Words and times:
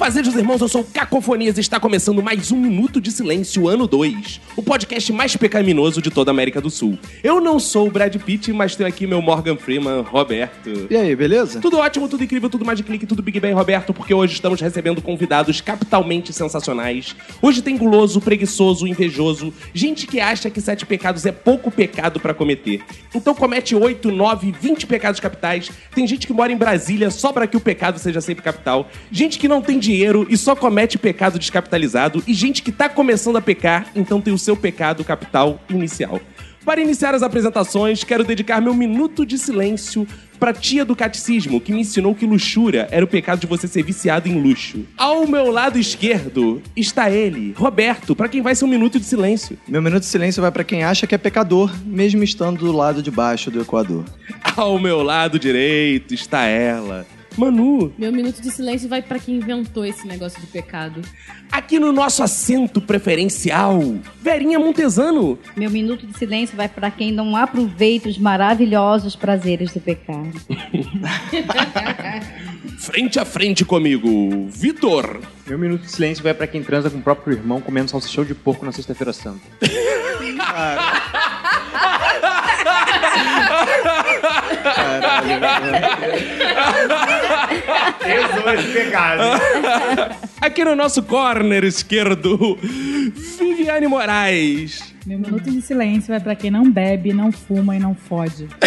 Fazejos 0.00 0.34
irmãos, 0.34 0.62
eu 0.62 0.66
sou 0.66 0.80
o 0.80 0.84
Cacofonias 0.84 1.58
e 1.58 1.60
está 1.60 1.78
começando 1.78 2.22
mais 2.22 2.50
um 2.50 2.56
Minuto 2.56 3.02
de 3.02 3.10
Silêncio, 3.10 3.68
ano 3.68 3.86
2. 3.86 4.40
O 4.56 4.62
podcast 4.62 5.12
mais 5.12 5.36
pecaminoso 5.36 6.00
de 6.00 6.10
toda 6.10 6.30
a 6.30 6.32
América 6.32 6.58
do 6.58 6.70
Sul. 6.70 6.98
Eu 7.22 7.38
não 7.38 7.60
sou 7.60 7.86
o 7.86 7.90
Brad 7.90 8.16
Pitt, 8.16 8.50
mas 8.50 8.74
tenho 8.74 8.88
aqui 8.88 9.06
meu 9.06 9.20
Morgan 9.20 9.58
Freeman, 9.58 10.00
Roberto. 10.00 10.86
E 10.88 10.96
aí, 10.96 11.14
beleza? 11.14 11.60
Tudo 11.60 11.76
ótimo, 11.76 12.08
tudo 12.08 12.24
incrível, 12.24 12.48
tudo 12.48 12.64
mais 12.64 12.78
de 12.78 12.82
clique, 12.82 13.04
tudo 13.04 13.22
Big 13.22 13.38
Bang, 13.38 13.52
Roberto, 13.52 13.92
porque 13.92 14.14
hoje 14.14 14.32
estamos 14.32 14.58
recebendo 14.58 15.02
convidados 15.02 15.60
capitalmente 15.60 16.32
sensacionais. 16.32 17.14
Hoje 17.42 17.60
tem 17.60 17.76
guloso, 17.76 18.22
preguiçoso, 18.22 18.86
invejoso, 18.86 19.52
gente 19.74 20.06
que 20.06 20.18
acha 20.18 20.48
que 20.48 20.62
sete 20.62 20.86
pecados 20.86 21.26
é 21.26 21.32
pouco 21.32 21.70
pecado 21.70 22.18
pra 22.18 22.32
cometer. 22.32 22.82
Então 23.14 23.34
comete 23.34 23.76
oito, 23.76 24.10
nove, 24.10 24.50
vinte 24.58 24.86
pecados 24.86 25.20
capitais. 25.20 25.70
Tem 25.94 26.06
gente 26.06 26.26
que 26.26 26.32
mora 26.32 26.50
em 26.50 26.56
Brasília 26.56 27.10
só 27.10 27.34
para 27.34 27.46
que 27.46 27.58
o 27.58 27.60
pecado 27.60 27.98
seja 27.98 28.22
sempre 28.22 28.42
capital. 28.42 28.88
Gente 29.12 29.38
que 29.38 29.46
não 29.46 29.60
tem 29.60 29.78
dinheiro 29.78 29.89
e 30.28 30.36
só 30.36 30.54
comete 30.54 30.98
pecado 30.98 31.38
descapitalizado. 31.38 32.22
E 32.26 32.34
gente 32.34 32.62
que 32.62 32.72
tá 32.72 32.88
começando 32.88 33.36
a 33.36 33.42
pecar, 33.42 33.86
então 33.94 34.20
tem 34.20 34.32
o 34.32 34.38
seu 34.38 34.56
pecado 34.56 35.04
capital 35.04 35.60
inicial. 35.68 36.20
Para 36.64 36.80
iniciar 36.80 37.14
as 37.14 37.22
apresentações, 37.22 38.04
quero 38.04 38.22
dedicar 38.22 38.60
meu 38.60 38.74
minuto 38.74 39.24
de 39.24 39.38
silêncio 39.38 40.06
pra 40.38 40.52
tia 40.52 40.84
do 40.84 40.94
catecismo, 40.94 41.60
que 41.60 41.72
me 41.72 41.80
ensinou 41.80 42.14
que 42.14 42.26
luxúria 42.26 42.86
era 42.90 43.04
o 43.04 43.08
pecado 43.08 43.40
de 43.40 43.46
você 43.46 43.66
ser 43.66 43.82
viciado 43.82 44.28
em 44.28 44.40
luxo. 44.40 44.84
Ao 44.96 45.26
meu 45.26 45.50
lado 45.50 45.78
esquerdo 45.78 46.62
está 46.76 47.10
ele, 47.10 47.54
Roberto, 47.56 48.14
pra 48.14 48.28
quem 48.28 48.42
vai 48.42 48.54
ser 48.54 48.66
um 48.66 48.68
minuto 48.68 48.98
de 48.98 49.06
silêncio. 49.06 49.58
Meu 49.66 49.80
minuto 49.82 50.00
de 50.00 50.08
silêncio 50.08 50.42
vai 50.42 50.52
pra 50.52 50.64
quem 50.64 50.84
acha 50.84 51.06
que 51.06 51.14
é 51.14 51.18
pecador, 51.18 51.74
mesmo 51.84 52.22
estando 52.22 52.64
do 52.64 52.72
lado 52.72 53.02
de 53.02 53.10
baixo 53.10 53.50
do 53.50 53.60
Equador. 53.60 54.04
Ao 54.56 54.78
meu 54.78 55.02
lado 55.02 55.38
direito 55.38 56.12
está 56.14 56.44
ela, 56.44 57.06
Manu. 57.36 57.92
Meu 57.96 58.12
minuto 58.12 58.40
de 58.40 58.50
silêncio 58.50 58.88
vai 58.88 59.02
pra 59.02 59.18
quem 59.18 59.36
inventou 59.36 59.84
esse 59.84 60.06
negócio 60.06 60.40
de 60.40 60.46
pecado. 60.46 61.00
Aqui 61.50 61.78
no 61.78 61.92
nosso 61.92 62.22
assento 62.22 62.80
preferencial, 62.80 63.80
Verinha 64.22 64.58
Montesano. 64.58 65.38
Meu 65.56 65.70
minuto 65.70 66.06
de 66.06 66.16
silêncio 66.16 66.56
vai 66.56 66.68
para 66.68 66.90
quem 66.90 67.12
não 67.12 67.36
aproveita 67.36 68.08
os 68.08 68.18
maravilhosos 68.18 69.16
prazeres 69.16 69.72
do 69.72 69.80
pecado. 69.80 70.32
Frente 72.78 73.18
a 73.18 73.24
frente 73.24 73.64
comigo, 73.64 74.48
Vitor. 74.48 75.20
Meu 75.46 75.58
minuto 75.58 75.82
de 75.82 75.90
silêncio 75.90 76.22
vai 76.22 76.32
pra 76.32 76.46
quem 76.46 76.62
transa 76.62 76.88
com 76.88 76.98
o 76.98 77.02
próprio 77.02 77.36
irmão 77.36 77.60
comendo 77.60 77.90
salsichão 77.90 78.24
de 78.24 78.34
porco 78.34 78.64
na 78.64 78.72
sexta-feira 78.72 79.12
santa. 79.12 79.40
Aqui 90.40 90.64
no 90.64 90.74
nosso 90.74 91.02
corner 91.02 91.64
esquerdo, 91.64 92.58
Viviane 93.38 93.86
Moraes. 93.86 94.94
Meu 95.06 95.18
minuto 95.18 95.50
de 95.50 95.62
silêncio 95.62 96.08
vai 96.08 96.20
pra 96.20 96.34
quem 96.34 96.50
não 96.50 96.70
bebe, 96.70 97.12
não 97.12 97.32
fuma 97.32 97.76
e 97.76 97.78
não 97.78 97.94
fode. 97.94 98.48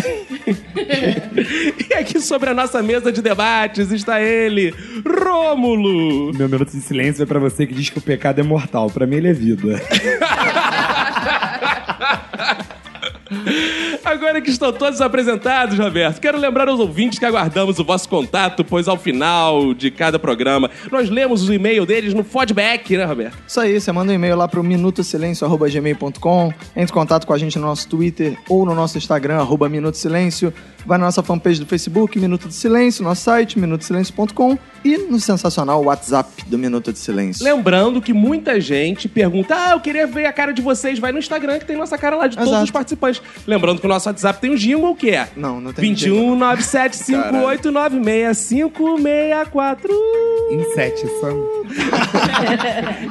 E 1.89 1.93
aqui 1.93 2.19
sobre 2.19 2.49
a 2.49 2.53
nossa 2.53 2.81
mesa 2.81 3.11
de 3.11 3.21
debates 3.21 3.91
está 3.91 4.21
ele, 4.21 4.73
Rômulo. 5.05 6.33
Meu 6.33 6.49
minuto 6.49 6.71
de 6.71 6.81
silêncio 6.81 7.23
é 7.23 7.25
pra 7.25 7.39
você 7.39 7.65
que 7.65 7.73
diz 7.73 7.89
que 7.89 7.97
o 7.97 8.01
pecado 8.01 8.39
é 8.39 8.43
mortal. 8.43 8.89
Pra 8.89 9.07
mim 9.07 9.17
ele 9.17 9.29
é 9.29 9.33
vida. 9.33 9.81
Agora 14.03 14.41
que 14.41 14.49
estão 14.49 14.71
todos 14.73 15.01
apresentados, 15.01 15.77
Roberto, 15.77 16.19
quero 16.19 16.37
lembrar 16.37 16.67
aos 16.67 16.79
ouvintes 16.79 17.19
que 17.19 17.25
aguardamos 17.25 17.79
o 17.79 17.83
vosso 17.83 18.07
contato, 18.09 18.63
pois 18.63 18.87
ao 18.87 18.97
final 18.97 19.73
de 19.73 19.89
cada 19.89 20.19
programa 20.19 20.69
nós 20.91 21.09
lemos 21.09 21.47
o 21.47 21.53
e-mail 21.53 21.85
deles 21.85 22.13
no 22.13 22.23
feedback, 22.23 22.97
né, 22.97 23.05
Roberto? 23.05 23.37
Isso 23.47 23.59
aí, 23.59 23.79
você 23.79 23.91
manda 23.91 24.11
um 24.11 24.15
e-mail 24.15 24.35
lá 24.35 24.47
pro 24.47 24.63
minutosilencio.gmail.com, 24.63 26.53
entre 26.75 26.91
em 26.91 26.93
contato 26.93 27.25
com 27.25 27.33
a 27.33 27.37
gente 27.37 27.57
no 27.57 27.65
nosso 27.65 27.87
Twitter 27.87 28.37
ou 28.49 28.65
no 28.65 28.75
nosso 28.75 28.97
Instagram, 28.97 29.37
arroba 29.37 29.69
Minuto 29.69 29.95
Silêncio, 29.95 30.53
vai 30.85 30.97
na 30.97 31.05
nossa 31.05 31.23
fanpage 31.23 31.59
do 31.59 31.65
Facebook, 31.65 32.19
Minuto 32.19 32.47
de 32.47 32.53
Silêncio, 32.53 33.03
nosso 33.03 33.21
site, 33.23 33.57
minutosilencio.com 33.59 34.57
e 34.83 34.97
no 34.97 35.19
sensacional 35.19 35.83
WhatsApp 35.83 36.43
do 36.47 36.57
Minuto 36.57 36.91
de 36.91 36.99
Silêncio. 36.99 37.43
Lembrando 37.43 38.01
que 38.01 38.13
muita 38.13 38.59
gente 38.59 39.07
pergunta: 39.07 39.55
Ah, 39.55 39.71
eu 39.71 39.79
queria 39.79 40.05
ver 40.05 40.25
a 40.25 40.33
cara 40.33 40.51
de 40.51 40.61
vocês. 40.61 40.99
Vai 40.99 41.11
no 41.11 41.19
Instagram 41.19 41.59
que 41.59 41.65
tem 41.65 41.77
nossa 41.77 41.97
cara 41.97 42.15
lá 42.15 42.27
de 42.27 42.35
todos 42.35 42.49
Exato. 42.49 42.63
os 42.65 42.71
participantes. 42.71 43.21
Lembrando 43.47 43.79
que 43.79 43.85
o 43.85 43.89
nosso 43.89 44.09
WhatsApp 44.09 44.39
tem 44.41 44.51
um 44.51 44.55
jingle 44.55 44.95
que 44.95 45.11
é 45.11 45.29
Não, 45.35 45.59
não 45.61 45.71
tem 45.73 45.89
21 45.93 46.35
975 46.35 47.37
896 47.45 48.71
Inseticção. 50.51 51.63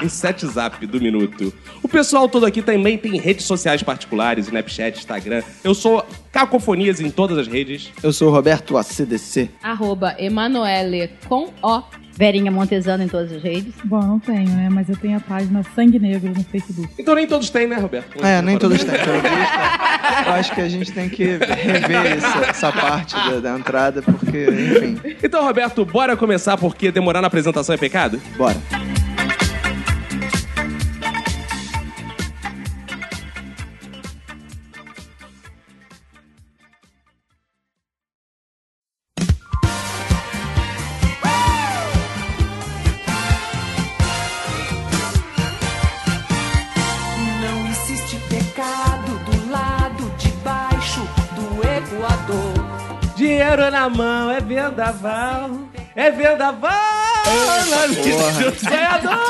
em 0.02 0.08
sete 0.08 0.46
zap 0.46 0.86
do 0.86 1.00
minuto. 1.00 1.52
O 1.82 1.88
pessoal 1.88 2.28
todo 2.28 2.46
aqui 2.46 2.62
também 2.62 2.96
tem 2.98 3.18
redes 3.18 3.46
sociais 3.46 3.82
particulares, 3.82 4.46
Snapchat, 4.46 4.98
Instagram. 4.98 5.42
Eu 5.64 5.74
sou 5.74 6.04
Cacofonias 6.32 6.98
em 7.00 7.10
todas 7.10 7.36
as 7.36 7.46
redes. 7.46 7.90
Eu 8.02 8.12
sou 8.12 8.28
o 8.28 8.32
Roberto 8.32 8.78
ACDC. 8.78 9.50
Arroba 9.62 10.16
Emanuele 10.18 11.10
com 11.28 11.52
O. 11.62 11.82
Verinha 12.14 12.50
Montesano 12.50 13.02
em 13.02 13.08
todas 13.08 13.32
as 13.32 13.42
redes. 13.42 13.72
Bom, 13.84 13.98
eu 14.00 14.06
não 14.06 14.18
tenho, 14.18 14.48
né? 14.50 14.68
Mas 14.70 14.86
eu 14.88 14.96
tenho 14.96 15.16
a 15.16 15.20
página 15.20 15.62
Sangue 15.74 15.98
Negro 15.98 16.30
no 16.30 16.44
Facebook. 16.44 16.92
Então 16.98 17.14
nem 17.14 17.26
todos 17.26 17.48
têm, 17.48 17.66
né, 17.66 17.76
Roberto? 17.76 18.22
É, 18.24 18.42
nem 18.42 18.58
todos 18.58 18.84
têm. 18.84 18.94
Eu 20.26 20.32
acho 20.34 20.54
que 20.54 20.60
a 20.60 20.68
gente 20.68 20.92
tem 20.92 21.08
que 21.08 21.24
rever 21.24 22.06
essa, 22.18 22.38
essa 22.50 22.72
parte 22.72 23.14
da, 23.14 23.40
da 23.40 23.58
entrada, 23.58 24.02
porque, 24.02 24.46
enfim, 24.46 25.16
Então, 25.22 25.42
Roberto, 25.44 25.84
bora 25.86 26.16
começar 26.16 26.56
porque 26.58 26.92
demorar 26.92 27.22
na 27.22 27.28
apresentação 27.28 27.74
é 27.74 27.78
pecado? 27.78 28.20
bora. 28.36 28.56
Dinheiro 53.82 53.88
na 53.88 53.88
mão 53.88 54.30
é 54.30 54.40
vendaval. 54.40 55.50
É 55.94 56.10
vendaval. 56.10 56.70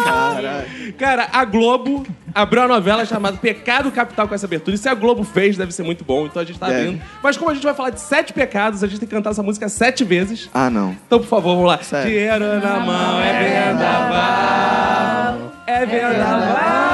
Caralho. 0.05 0.93
Cara, 0.99 1.29
a 1.33 1.45
Globo 1.45 2.07
abriu 2.35 2.63
uma 2.63 2.69
novela 2.69 3.05
chamada 3.05 3.37
Pecado 3.37 3.91
Capital 3.91 4.29
com 4.29 4.35
essa 4.35 4.47
abertura. 4.47 4.75
E 4.75 4.79
se 4.79 4.89
a 4.89 4.95
Globo 4.95 5.25
fez, 5.25 5.57
deve 5.57 5.73
ser 5.73 5.83
muito 5.83 6.05
bom. 6.05 6.27
Então 6.27 6.43
a 6.43 6.45
gente 6.45 6.59
tá 6.59 6.69
Deve. 6.69 6.91
vendo. 6.91 7.03
Mas 7.23 7.37
como 7.37 7.51
a 7.51 7.55
gente 7.55 7.65
vai 7.65 7.75
falar 7.75 7.91
de 7.91 8.01
sete 8.01 8.33
pecados, 8.33 8.83
a 8.85 8.87
gente 8.87 9.01
tem 9.01 9.09
que 9.09 9.15
cantar 9.15 9.31
essa 9.31 9.43
música 9.43 9.69
sete 9.69 10.05
vezes. 10.05 10.49
Ah, 10.53 10.71
não. 10.71 10.97
Então, 11.07 11.19
por 11.19 11.29
favor, 11.29 11.55
vamos 11.55 11.69
lá. 11.69 11.79
Sério. 11.83 12.11
Dinheiro 12.11 12.61
na 12.61 12.81
mão 12.81 13.21
é 13.21 13.69
vendaval. 13.73 15.53
É 15.67 15.87
vendaval. 15.87 16.93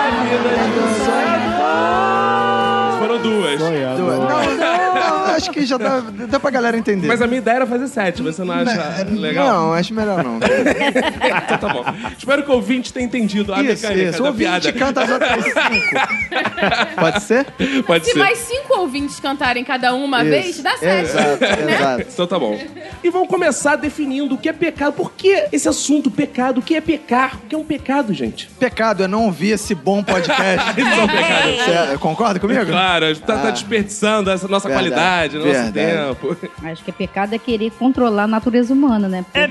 A 0.00 0.10
vida 0.24 0.38
do 0.38 0.48
sonhador. 0.48 0.87
Acho 5.48 5.58
que 5.58 5.66
já 5.66 5.76
dá, 5.78 6.00
dá 6.28 6.40
pra 6.40 6.50
galera 6.50 6.76
entender. 6.76 7.06
Mas 7.06 7.20
a 7.22 7.26
minha 7.26 7.38
ideia 7.38 7.56
era 7.56 7.66
fazer 7.66 7.88
sete. 7.88 8.22
Você 8.22 8.44
não 8.44 8.54
acha 8.54 9.04
legal? 9.10 9.48
Não, 9.48 9.72
acho 9.72 9.94
melhor 9.94 10.22
não. 10.24 10.38
Então 11.48 11.58
tá 11.58 11.68
bom. 11.68 11.84
Espero 12.16 12.42
que 12.42 12.50
o 12.50 12.54
ouvinte 12.54 12.92
tenha 12.92 13.06
entendido 13.06 13.52
a 13.54 13.62
Isso, 13.62 13.82
mecânica 13.86 14.10
isso. 14.10 14.20
O 14.20 14.22
da 14.24 14.28
ouvinte 14.30 14.50
piada. 14.50 14.72
canta 14.72 15.02
as 15.02 15.10
outras 15.10 15.44
cinco. 15.44 16.98
Pode 16.98 17.22
ser? 17.22 17.46
Pode 17.86 18.04
Se 18.06 18.12
ser. 18.12 18.18
mais 18.18 18.38
cinco 18.38 18.78
ouvintes 18.78 19.20
cantarem 19.20 19.64
cada 19.64 19.94
um 19.94 20.04
uma 20.04 20.22
Isso. 20.22 20.30
vez, 20.30 20.62
dá 20.62 20.76
certo. 20.76 21.08
Exato, 21.08 21.44
exato. 21.44 22.04
Então 22.12 22.26
tá 22.26 22.38
bom. 22.38 22.58
E 23.02 23.10
vamos 23.10 23.28
começar 23.28 23.76
definindo 23.76 24.34
o 24.34 24.38
que 24.38 24.48
é 24.48 24.52
pecado. 24.52 24.92
Por 24.94 25.12
que 25.12 25.44
esse 25.52 25.68
assunto, 25.68 26.10
pecado? 26.10 26.58
O 26.58 26.62
que 26.62 26.74
é 26.74 26.80
pecar? 26.80 27.36
O 27.36 27.46
que 27.48 27.54
é 27.54 27.58
um 27.58 27.64
pecado, 27.64 28.12
gente? 28.12 28.48
Pecado 28.58 29.04
é 29.04 29.08
não 29.08 29.24
ouvir 29.26 29.50
esse 29.52 29.74
bom 29.74 30.02
podcast. 30.02 30.70
Isso 30.80 30.88
é 30.88 31.02
um 31.04 31.08
pecado. 31.08 31.88
Você 31.92 31.98
concorda 31.98 32.40
comigo? 32.40 32.66
Claro, 32.66 33.04
a 33.06 33.08
gente 33.12 33.22
tá, 33.22 33.36
tá 33.38 33.48
Ah. 33.48 33.50
desperdiçando 33.50 34.30
essa 34.30 34.46
nossa 34.48 34.68
Verdade, 34.68 34.90
qualidade, 34.90 35.37
nosso 35.38 35.72
verdade. 35.72 35.72
tempo. 36.16 36.36
Acho 36.64 36.84
que 36.84 36.90
é 36.90 36.92
pecado 36.92 37.34
é 37.34 37.38
querer 37.38 37.70
controlar 37.72 38.24
a 38.24 38.28
natureza 38.28 38.72
humana, 38.72 39.08
né? 39.08 39.24
Porque 39.24 39.38
É 39.38 39.46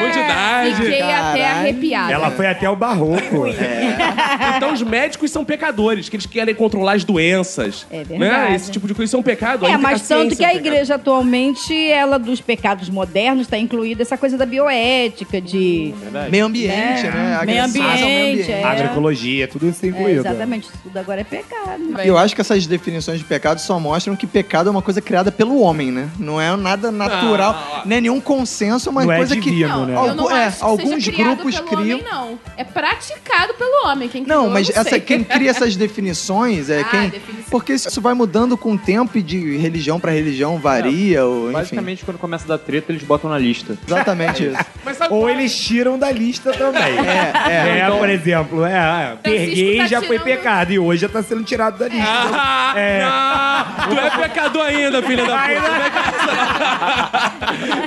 Muito 0.00 0.12
de 0.12 0.18
idade. 0.18 0.74
Fiquei 0.76 1.00
até 1.02 1.10
Caralho. 1.42 1.44
arrepiada. 1.60 2.12
Ela 2.12 2.30
foi 2.30 2.46
até 2.46 2.68
o 2.68 2.76
barroco. 2.76 3.20
Então 4.56 4.72
os 4.74 4.82
médicos 4.82 5.30
são 5.30 5.44
pecadores, 5.44 6.08
que 6.08 6.16
eles 6.16 6.26
querem 6.26 6.54
controlar 6.54 6.92
as 6.92 7.04
doenças. 7.04 7.86
É 7.90 7.98
Né? 7.98 8.04
verdade. 8.04 8.54
Esse 8.54 8.70
tipo 8.70 8.86
de 8.86 8.94
coisa, 8.94 9.08
isso 9.08 9.16
é 9.16 9.18
um 9.18 9.22
pecado. 9.22 9.64
É, 9.66 9.72
A 9.72 9.78
mas 9.78 10.02
tanto 10.06 10.34
ciência 10.34 10.36
que 10.36 10.44
é 10.44 10.46
a 10.46 10.50
um 10.50 10.52
pecado. 10.54 10.66
igreja 10.66 10.94
atualmente, 10.96 11.90
ela 11.90 12.18
dos 12.18 12.40
pecados 12.40 12.88
modernos, 12.90 13.46
está 13.46 13.56
incluída 13.58 14.02
essa 14.02 14.16
coisa 14.18 14.36
da 14.36 14.44
bioética, 14.46 15.40
de. 15.40 15.94
Meio 16.30 16.46
ambiente, 16.46 17.06
É. 17.06 17.10
né? 17.10 17.40
Meio 17.46 17.62
Agressões 17.62 18.02
ao 18.02 18.08
ambiente, 18.08 18.52
é. 18.52 18.64
Agroecologia, 18.64 19.48
tudo 19.48 19.68
isso 19.68 19.84
É, 19.84 19.88
incluído. 19.88 20.20
exatamente, 20.20 20.64
isso 20.64 20.78
tudo 20.82 20.98
agora 20.98 21.20
é 21.20 21.24
pecado. 21.24 21.82
Eu 22.04 22.18
acho 22.18 22.34
que 22.34 22.40
essas 22.40 22.66
definições 22.66 23.18
de 23.18 23.24
pecado 23.24 23.58
só 23.60 23.78
mostram 23.78 23.99
que 24.16 24.26
pecado 24.26 24.68
é 24.68 24.70
uma 24.70 24.82
coisa 24.82 25.00
criada 25.00 25.30
pelo 25.32 25.60
homem, 25.60 25.90
né? 25.90 26.08
Não 26.18 26.40
é 26.40 26.54
nada 26.56 26.90
natural, 26.90 27.52
Não, 27.52 27.86
não 27.86 27.96
é 27.96 28.00
nenhum 28.00 28.20
consenso, 28.20 28.88
é 28.88 28.92
uma 28.92 29.04
Não 29.04 29.12
é 29.12 29.16
coisa 29.18 29.34
que. 29.36 29.40
divino, 29.42 29.68
Não, 29.68 29.86
né? 29.86 29.94
eu 29.94 30.14
não 30.14 30.30
é, 30.30 30.46
acho 30.46 30.58
que 30.58 30.64
alguns 30.64 31.08
grupos 31.08 31.54
pelo 31.60 31.68
criam. 31.68 31.98
Homem, 31.98 32.12
não. 32.12 32.38
É 32.56 32.64
praticado 32.64 33.54
pelo 33.54 33.86
homem. 33.88 34.08
Quem 34.08 34.24
criou, 34.24 34.42
Não, 34.44 34.50
mas 34.50 34.68
não 34.68 34.80
essa, 34.80 34.98
quem 35.00 35.22
cria 35.24 35.50
essas 35.50 35.76
definições 35.76 36.68
é 36.70 36.80
Ah, 36.82 36.84
quem. 36.84 37.08
definição. 37.10 37.44
Porque 37.50 37.72
isso 37.74 38.00
vai 38.00 38.14
mudando 38.14 38.56
com 38.56 38.72
o 38.72 38.78
tempo 38.78 39.18
e 39.18 39.22
de 39.22 39.56
religião 39.56 39.98
pra 40.00 40.10
religião 40.12 40.58
varia, 40.58 41.24
ou 41.24 41.44
enfim. 41.46 41.52
Basicamente, 41.52 42.04
quando 42.04 42.18
começa 42.18 42.44
a 42.44 42.48
dar 42.48 42.58
treta, 42.58 42.92
eles 42.92 43.02
botam 43.02 43.28
na 43.30 43.38
lista. 43.38 43.76
Exatamente 43.86 44.44
isso. 44.46 44.56
Ou 45.10 45.20
qual- 45.22 45.30
eles 45.30 45.54
tiram 45.56 45.98
da 45.98 46.10
lista 46.10 46.52
também. 46.52 46.82
É, 46.82 47.32
é. 47.48 47.78
É, 47.80 47.90
por 47.90 48.08
exemplo, 48.08 48.64
é, 48.64 49.16
é, 49.24 49.30
gay 49.46 49.76
tá 49.78 49.86
já 49.86 49.98
foi 50.00 50.18
tirando- 50.18 50.24
pecado 50.24 50.72
e 50.72 50.78
hoje 50.78 51.02
já 51.02 51.08
tá 51.08 51.22
sendo 51.22 51.42
tirado 51.42 51.78
da 51.78 51.88
lista. 51.88 52.00
Ah, 52.32 52.74
É. 52.76 53.02
tu 53.90 53.98
é 53.98 54.10
pecador 54.28 54.62
ainda, 54.62 55.02
filha 55.02 55.26
da 55.26 55.38
puta. 55.38 55.60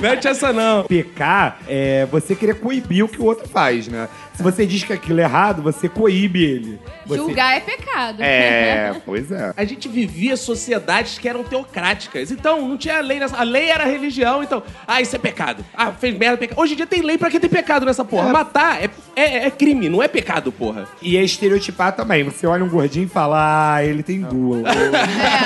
Mete 0.00 0.28
essa 0.28 0.52
não. 0.52 0.84
Pecar 0.84 1.58
é 1.66 2.06
você 2.06 2.34
querer 2.34 2.60
coibir 2.60 3.04
o 3.04 3.08
que 3.08 3.20
o 3.20 3.24
outro 3.24 3.48
faz, 3.48 3.88
né? 3.88 4.08
Se 4.34 4.42
você 4.42 4.66
diz 4.66 4.82
que 4.82 4.92
aquilo 4.92 5.20
é 5.20 5.22
errado, 5.22 5.62
você 5.62 5.88
coíbe 5.88 6.42
ele. 6.42 6.80
Você... 7.06 7.18
Julgar 7.18 7.56
é 7.56 7.60
pecado. 7.60 8.20
É, 8.20 9.00
pois 9.06 9.30
é. 9.30 9.52
A 9.56 9.64
gente 9.64 9.88
vivia 9.88 10.36
sociedades 10.36 11.18
que 11.18 11.28
eram 11.28 11.44
teocráticas. 11.44 12.32
Então, 12.32 12.68
não 12.68 12.76
tinha 12.76 13.00
lei 13.00 13.20
nessa. 13.20 13.36
A 13.36 13.44
lei 13.44 13.70
era 13.70 13.84
religião, 13.84 14.42
então. 14.42 14.62
Ah, 14.86 15.00
isso 15.00 15.14
é 15.14 15.18
pecado. 15.18 15.64
Ah, 15.72 15.92
fez 15.92 16.18
merda, 16.18 16.36
pecado. 16.36 16.58
Hoje 16.58 16.72
em 16.72 16.76
dia 16.76 16.86
tem 16.86 17.00
lei 17.00 17.16
pra 17.16 17.30
quem 17.30 17.38
tem 17.38 17.48
pecado 17.48 17.86
nessa 17.86 18.04
porra. 18.04 18.30
Matar 18.30 18.82
é, 18.82 18.90
é, 19.14 19.46
é 19.46 19.50
crime, 19.50 19.88
não 19.88 20.02
é 20.02 20.08
pecado, 20.08 20.50
porra. 20.50 20.88
E 21.00 21.16
é 21.16 21.22
estereotipar 21.22 21.92
também. 21.92 22.24
Você 22.24 22.46
olha 22.46 22.64
um 22.64 22.68
gordinho 22.68 23.06
e 23.06 23.08
fala, 23.08 23.74
ah, 23.76 23.84
ele 23.84 24.02
tem 24.02 24.20
duas. 24.20 24.64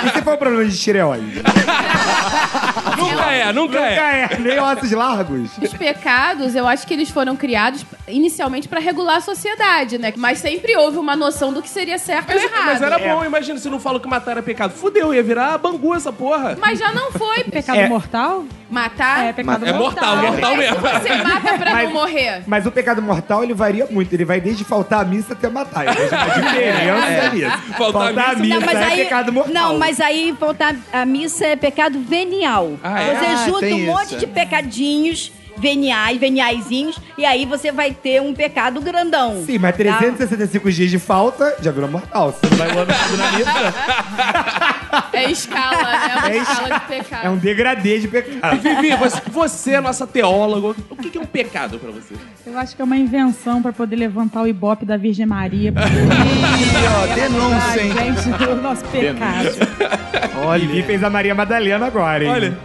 E 0.06 0.11
se 0.11 0.23
for 0.23 0.34
o 0.34 0.38
problema 0.38 0.64
de 0.64 0.79
tireoide? 0.79 1.43
Nunca 2.99 3.32
é, 3.32 3.52
nunca 3.52 3.79
é. 3.79 4.23
Nunca 4.23 4.34
é, 4.34 4.38
nem 4.38 4.58
ossos 4.58 4.91
largos. 4.91 5.50
Os 5.58 5.73
pecados, 5.73 6.55
eu 6.55 6.67
acho 6.67 6.87
que 6.87 6.94
eles 6.94 7.11
foram 7.11 7.37
criados 7.37 7.84
inicialmente 8.06 8.67
pra 8.69 8.78
regular 8.79 9.17
a 9.17 9.21
sociedade, 9.21 9.99
né? 9.99 10.13
Mas 10.17 10.39
sempre 10.39 10.77
houve 10.77 10.99
uma 10.99 11.15
noção 11.17 11.53
do 11.53 11.61
que 11.63 11.69
seria 11.69 11.99
certo 11.99 12.27
Mas, 12.29 12.43
ou 12.43 12.49
errado. 12.49 12.67
mas 12.67 12.83
era 12.83 12.99
bom, 12.99 13.25
imagina 13.25 13.59
se 13.59 13.69
não 13.69 13.79
falou 13.81 14.01
que 14.01 14.09
matar 14.09 14.33
era 14.33 14.43
pecado. 14.43 14.73
Fudeu, 14.73 15.13
ia 15.15 15.23
virar 15.23 15.57
bangu 15.59 15.95
essa 15.95 16.13
porra. 16.13 16.57
Mas 16.61 16.79
já 16.79 16.93
não 16.93 17.11
foi. 17.13 17.45
Pecado 17.45 17.79
É. 17.79 17.89
mortal? 17.89 18.45
Matar. 18.71 19.25
É, 19.27 19.33
pecado 19.33 19.65
É 19.67 19.73
mortal, 19.73 20.17
mortal. 20.17 20.33
mortal 20.33 20.53
É, 20.53 20.57
mesmo. 20.57 20.77
você 20.77 21.15
mata 21.23 21.59
pra 21.59 21.73
Mas- 21.73 21.85
não 21.89 21.95
morrer. 21.95 22.43
Mas 22.47 22.67
o 22.67 22.71
pecado 22.71 23.01
mortal, 23.03 23.43
ele 23.43 23.55
varia 23.55 23.87
muito. 23.91 24.13
Ele 24.13 24.25
vai 24.25 24.41
desde 24.41 24.63
faltar 24.65 25.01
a 25.01 25.05
missa 25.05 25.33
até 25.33 25.49
matar. 25.49 25.87
Diferença 25.95 27.31
nisso. 27.35 27.75
Faltar 27.77 28.09
a 28.09 28.35
missa- 28.35 28.61
missa 28.61 28.79
é 28.85 28.97
pecado 28.97 29.33
mortal. 29.33 29.53
não, 29.55 29.79
mas 29.79 30.01
aí 30.01 30.35
faltar 30.39 30.75
a 30.93 31.05
missa 31.07 31.47
é 31.47 31.57
pecado 31.57 31.99
venial. 32.01 32.73
Ah, 32.83 33.01
é? 33.03 33.15
Você 33.15 33.27
Ah, 33.27 33.47
junta 33.47 33.67
um 33.67 33.87
monte 33.87 34.07
isso, 34.09 34.17
de 34.19 34.25
é. 34.25 34.29
pecadinhos 34.29 35.33
veniais, 35.58 36.19
veniaizinhos, 36.19 36.99
e 37.16 37.25
aí 37.25 37.44
você 37.44 37.70
vai 37.72 37.93
ter 37.93 38.20
um 38.22 38.32
pecado 38.34 38.81
grandão. 38.81 39.43
Sim, 39.44 39.58
mas 39.58 39.72
Tá? 39.72 39.76
365 39.78 40.70
dias 40.72 40.90
de 40.90 40.99
falta 40.99 41.55
já 41.60 41.70
virou 41.70 41.88
mortal. 41.90 42.32
Você 42.32 42.46
não 42.50 42.56
vai 42.56 42.69
o 42.75 42.78
ano 42.81 42.93
todo 42.93 43.16
na 43.16 43.32
missa. 43.32 43.75
É 45.12 45.31
escala, 45.31 45.82
né? 45.82 46.16
Uma 46.16 46.31
É 46.31 46.37
escala 46.38 46.69
de 46.69 46.75
É 46.75 46.81
pecado. 46.99 47.31
um 47.31 47.37
degradê 47.37 47.99
de 47.99 48.08
pecado. 48.08 48.56
Vivi, 48.60 48.96
você, 48.96 49.20
você 49.31 49.72
é 49.75 49.81
nossa 49.81 50.06
teóloga. 50.06 50.75
O 50.90 50.96
que, 50.96 51.16
é 51.19 51.20
um 51.20 51.26
pecado 51.26 51.78
pra 51.78 51.90
você? 51.90 52.14
Eu 52.46 52.58
acho 52.58 52.75
que 52.75 52.82
é 52.82 52.84
uma 52.84 52.96
invenção 52.96 53.60
pra 53.62 53.72
poder 53.72 53.96
levantar 53.96 54.43
o 54.43 54.46
ibope 54.46 54.84
da 54.87 54.96
Virgem 54.96 55.26
Maria. 55.26 55.70
Ih, 55.76 57.12
ó, 57.12 57.14
denúncia, 57.14 57.82
hein? 57.82 57.93
gente, 58.22 58.44
o 58.44 58.56
nosso 58.56 58.84
pecado. 58.87 59.49
Olha. 60.44 60.66
Vivi 60.66 60.82
fez 60.82 61.02
a 61.05 61.10
Maria 61.10 61.34
Madalena 61.34 61.87
agora, 61.87 62.25
hein? 62.25 62.31
Olha, 62.31 62.58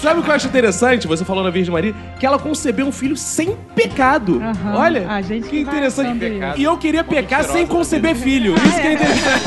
sabe 0.00 0.20
o 0.20 0.22
que 0.22 0.30
eu 0.30 0.34
acho 0.34 0.46
interessante? 0.46 1.06
Você 1.06 1.24
falou 1.24 1.42
na 1.44 1.50
Virgem 1.50 1.72
Maria 1.72 1.94
que 2.18 2.24
ela 2.28 2.38
concebeu 2.38 2.86
um 2.86 2.92
filho 2.92 3.16
sem 3.16 3.56
pecado. 3.74 4.40
Aham. 4.40 4.76
Olha, 4.76 5.08
A 5.08 5.20
gente 5.22 5.44
que 5.44 5.50
que 5.50 5.60
interessante. 5.60 6.24
E 6.56 6.62
eu 6.62 6.76
queria 6.76 7.02
pecar 7.02 7.42
sem 7.44 7.66
conceber 7.66 8.14
filho. 8.14 8.54
Isso 8.54 8.80
que 8.80 8.86
é 8.86 8.92
interessante. 8.92 9.44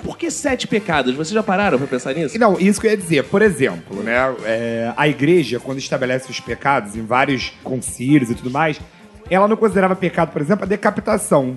Por 0.04 0.18
que 0.18 0.30
sete 0.30 0.66
pecados? 0.66 1.14
Vocês 1.14 1.32
já 1.32 1.42
pararam 1.42 1.78
pra 1.78 1.86
pensar 1.86 2.14
nisso? 2.14 2.38
Não, 2.38 2.58
isso 2.60 2.80
que 2.80 2.86
eu 2.86 2.90
ia 2.90 2.96
dizer. 2.96 3.24
Por 3.24 3.42
exemplo, 3.42 4.02
né? 4.02 4.16
é, 4.44 4.92
a 4.96 5.08
igreja, 5.08 5.58
quando 5.58 5.78
estabelece 5.78 6.30
os 6.30 6.38
pecados 6.38 6.94
em 6.96 7.04
vários 7.04 7.52
concílios 7.64 8.30
e 8.30 8.34
tudo 8.34 8.50
mais, 8.50 8.78
ela 9.30 9.48
não 9.48 9.56
considerava 9.56 9.96
pecado, 9.96 10.32
por 10.32 10.40
exemplo, 10.40 10.64
a 10.64 10.68
decapitação. 10.68 11.54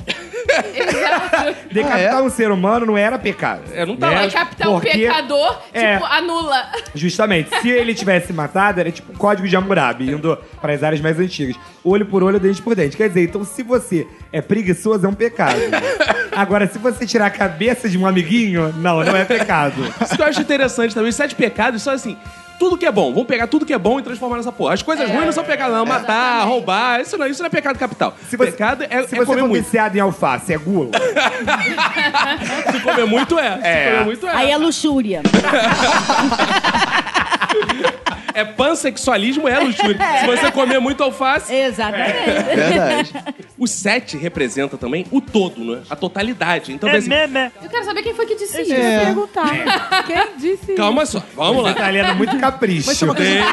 Decapitar 1.71 2.21
um 2.23 2.29
ser 2.29 2.51
humano 2.51 2.85
não 2.85 2.97
era 2.97 3.17
pecado. 3.19 3.61
É, 3.73 3.85
não 3.85 3.95
tá 3.95 4.09
né? 4.09 4.15
lá. 4.15 4.25
Decapitar 4.27 4.69
um 4.69 4.73
Porque- 4.73 4.89
pecador, 4.97 5.59
É. 5.73 5.93
tipo, 5.93 6.05
anula. 6.05 6.67
Justamente, 6.95 7.49
se 7.61 7.69
ele 7.69 7.93
tivesse 7.93 8.33
matado, 8.33 8.79
era 8.79 8.91
tipo 8.91 9.11
um 9.11 9.15
código 9.15 9.47
de 9.47 9.55
Hammurabi, 9.55 10.11
indo 10.11 10.37
para 10.61 10.73
as 10.73 10.83
áreas 10.83 11.01
mais 11.01 11.19
antigas. 11.19 11.55
Olho 11.83 12.05
por 12.05 12.23
olho, 12.23 12.39
dente 12.39 12.61
por 12.61 12.75
dente. 12.75 12.97
Quer 12.97 13.07
dizer, 13.07 13.23
então 13.23 13.43
se 13.43 13.63
você 13.63 14.07
é 14.31 14.41
preguiçoso, 14.41 15.05
é 15.05 15.09
um 15.09 15.13
pecado. 15.13 15.59
Agora, 16.35 16.67
se 16.67 16.77
você 16.77 17.05
tirar 17.05 17.27
a 17.27 17.29
cabeça 17.31 17.87
de 17.89 17.97
um 17.97 18.05
amiguinho, 18.05 18.73
não, 18.77 19.03
não 19.03 19.15
é 19.15 19.25
pecado. 19.25 19.75
Isso 20.01 20.15
que 20.15 20.21
eu 20.21 20.25
acho 20.25 20.41
interessante 20.41 20.93
também. 20.93 21.09
Os 21.09 21.15
sete 21.15 21.35
pecados 21.35 21.81
são 21.81 21.93
assim. 21.93 22.17
Tudo 22.59 22.77
que 22.77 22.85
é 22.85 22.91
bom. 22.91 23.13
Vamos 23.13 23.25
pegar 23.25 23.47
tudo 23.47 23.65
que 23.65 23.71
é 23.73 23.77
bom 23.77 24.01
e 24.01 24.03
transformar 24.03 24.35
nessa 24.35 24.51
porra. 24.51 24.73
As 24.73 24.81
coisas 24.81 25.09
ruins 25.09 25.25
não 25.27 25.31
são 25.31 25.45
pecado, 25.45 25.71
não. 25.73 25.85
Matar, 25.85 26.43
roubar. 26.45 26.99
Isso 26.99 27.17
não, 27.17 27.25
isso 27.25 27.41
não 27.41 27.47
é 27.47 27.49
pecado 27.49 27.79
capital. 27.79 28.13
Se 28.29 28.35
você, 28.35 28.51
pecado 28.51 28.83
é, 28.83 28.87
se 29.07 29.15
é 29.15 29.17
você 29.19 29.25
comer 29.25 29.39
for 29.41 29.47
muito. 29.47 29.63
viciado 29.63 29.97
em 29.97 30.01
alface, 30.01 30.53
é 30.53 30.57
gula. 30.57 30.89
Se 32.71 32.79
comer 32.81 33.05
muito 33.05 33.37
é. 33.39 33.51
Se 33.51 33.89
comer 33.91 34.03
muito 34.05 34.27
é. 34.27 34.31
Aí 34.35 34.51
é 34.51 34.57
luxúria. 34.57 35.21
É 38.33 38.43
pansexualismo, 38.45 39.47
é 39.47 39.59
luxúria. 39.59 39.97
Se 40.21 40.25
você 40.27 40.51
comer 40.51 40.79
muito 40.79 41.03
alface. 41.03 41.53
Exatamente. 41.53 42.13
Verdade. 42.55 43.13
O 43.57 43.67
sete 43.67 44.15
representa 44.17 44.77
também 44.77 45.05
o 45.11 45.19
todo, 45.19 45.59
né? 45.65 45.81
A 45.89 45.95
totalidade. 45.95 46.71
Então, 46.71 46.89
assim, 46.89 47.09
Eu 47.61 47.69
quero 47.69 47.83
saber 47.85 48.03
quem 48.03 48.13
foi 48.13 48.25
que 48.25 48.35
disse 48.35 48.61
isso. 48.61 48.73
Eu 48.73 48.79
ia 48.81 48.99
perguntar. 49.05 50.03
Quem 50.05 50.37
disse 50.37 50.73
calma 50.75 51.05
só, 51.05 51.21
vamos 51.35 51.63
lá. 51.63 51.73
Você 51.73 51.79
tá 51.79 51.89
lendo 51.89 52.15
muito 52.15 52.37
capricho. 52.39 52.89
Tem- 53.15 53.43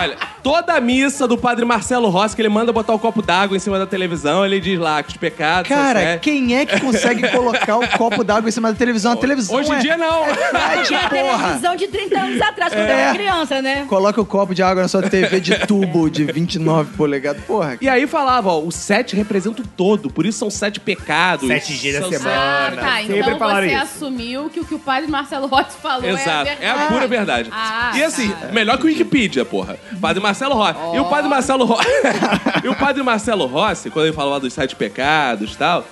Olha, 0.00 0.16
toda 0.42 0.74
a 0.74 0.80
missa 0.80 1.26
do 1.28 1.36
padre 1.36 1.64
Marcelo 1.64 2.08
Rossi, 2.08 2.34
que 2.34 2.42
ele 2.42 2.48
manda 2.48 2.72
botar 2.72 2.92
o 2.94 2.98
copo 2.98 3.20
d'água 3.22 3.56
em 3.56 3.60
cima 3.60 3.78
da 3.78 3.86
televisão, 3.86 4.44
ele 4.44 4.60
diz 4.60 4.78
lá 4.78 5.02
que 5.02 5.10
os 5.10 5.16
pecados. 5.16 5.68
Cara, 5.68 6.00
sete. 6.00 6.20
quem 6.22 6.56
é 6.56 6.64
que 6.66 6.80
consegue 6.80 7.28
colocar 7.28 7.76
o 7.76 7.86
copo 7.98 8.24
d'água 8.24 8.48
em 8.48 8.52
cima 8.52 8.72
da 8.72 8.78
televisão? 8.78 9.12
A 9.12 9.16
televisão 9.16 9.56
Hoje 9.56 9.70
em 9.70 9.74
é... 9.74 9.78
dia 9.78 9.96
não. 9.96 10.24
é 10.26 10.82
Tinha 10.84 11.00
a 11.00 11.10
porra. 11.10 11.38
televisão 11.44 11.76
de 11.76 11.86
30 11.88 12.18
anos 12.20 12.40
atrás, 12.42 12.72
quando 12.72 12.86
eu 12.88 12.94
É. 12.94 13.00
era 13.02 13.14
criança, 13.14 13.62
né? 13.62 13.84
Coloca 13.88 14.20
o 14.20 14.24
copo 14.26 14.54
de 14.54 14.62
água 14.62 14.82
na 14.82 14.88
sua 14.88 15.02
TV 15.02 15.40
de 15.40 15.54
tubo 15.66 16.08
de 16.10 16.24
29 16.24 16.96
polegadas. 16.96 17.42
Porra. 17.44 17.76
E 17.80 17.88
aí 17.88 18.06
falava, 18.06 18.50
ó, 18.50 18.60
o 18.60 18.70
sete 18.70 19.14
representa 19.16 19.62
o 19.62 19.66
todo, 19.66 20.10
por 20.10 20.24
isso 20.26 20.38
são 20.38 20.50
sete 20.50 20.80
pecados. 20.80 21.46
Sete 21.46 21.76
dias 21.76 22.00
da 22.00 22.08
semana. 22.18 22.36
Ah, 22.36 22.72
tá. 22.74 22.96
Sempre 22.98 23.18
Então 23.18 23.38
você 23.38 23.66
isso. 23.66 23.76
assumiu 23.82 24.50
que 24.50 24.60
o 24.60 24.64
que 24.64 24.74
o 24.74 24.78
padre 24.78 25.10
Marcelo 25.10 25.46
Rossi 25.46 25.76
falou 25.82 26.08
Exato, 26.08 26.48
é 26.48 26.50
a 26.50 26.52
é 26.52 26.56
verdade. 26.56 26.82
a 26.82 26.86
pura 26.86 27.06
verdade. 27.06 27.50
Ah, 27.52 27.92
e 27.94 28.02
assim, 28.02 28.30
tá. 28.30 28.48
melhor 28.52 28.78
que 28.78 28.84
o 28.84 28.86
Wikipedia, 28.86 29.44
porra. 29.44 29.76
Padre 29.98 30.22
Marcelo 30.22 30.54
Rossi. 30.54 30.96
E 30.96 31.00
o 31.00 31.04
Padre 31.06 31.28
Marcelo 31.28 31.64
Rossi. 31.64 31.88
e 32.64 32.68
o 32.68 32.74
Padre 32.74 33.02
Marcelo 33.02 33.46
Rossi, 33.46 33.90
quando 33.90 34.06
ele 34.06 34.14
falava 34.14 34.40
dos 34.40 34.52
sete 34.52 34.76
pecados 34.76 35.54
e 35.54 35.56
tal, 35.56 35.84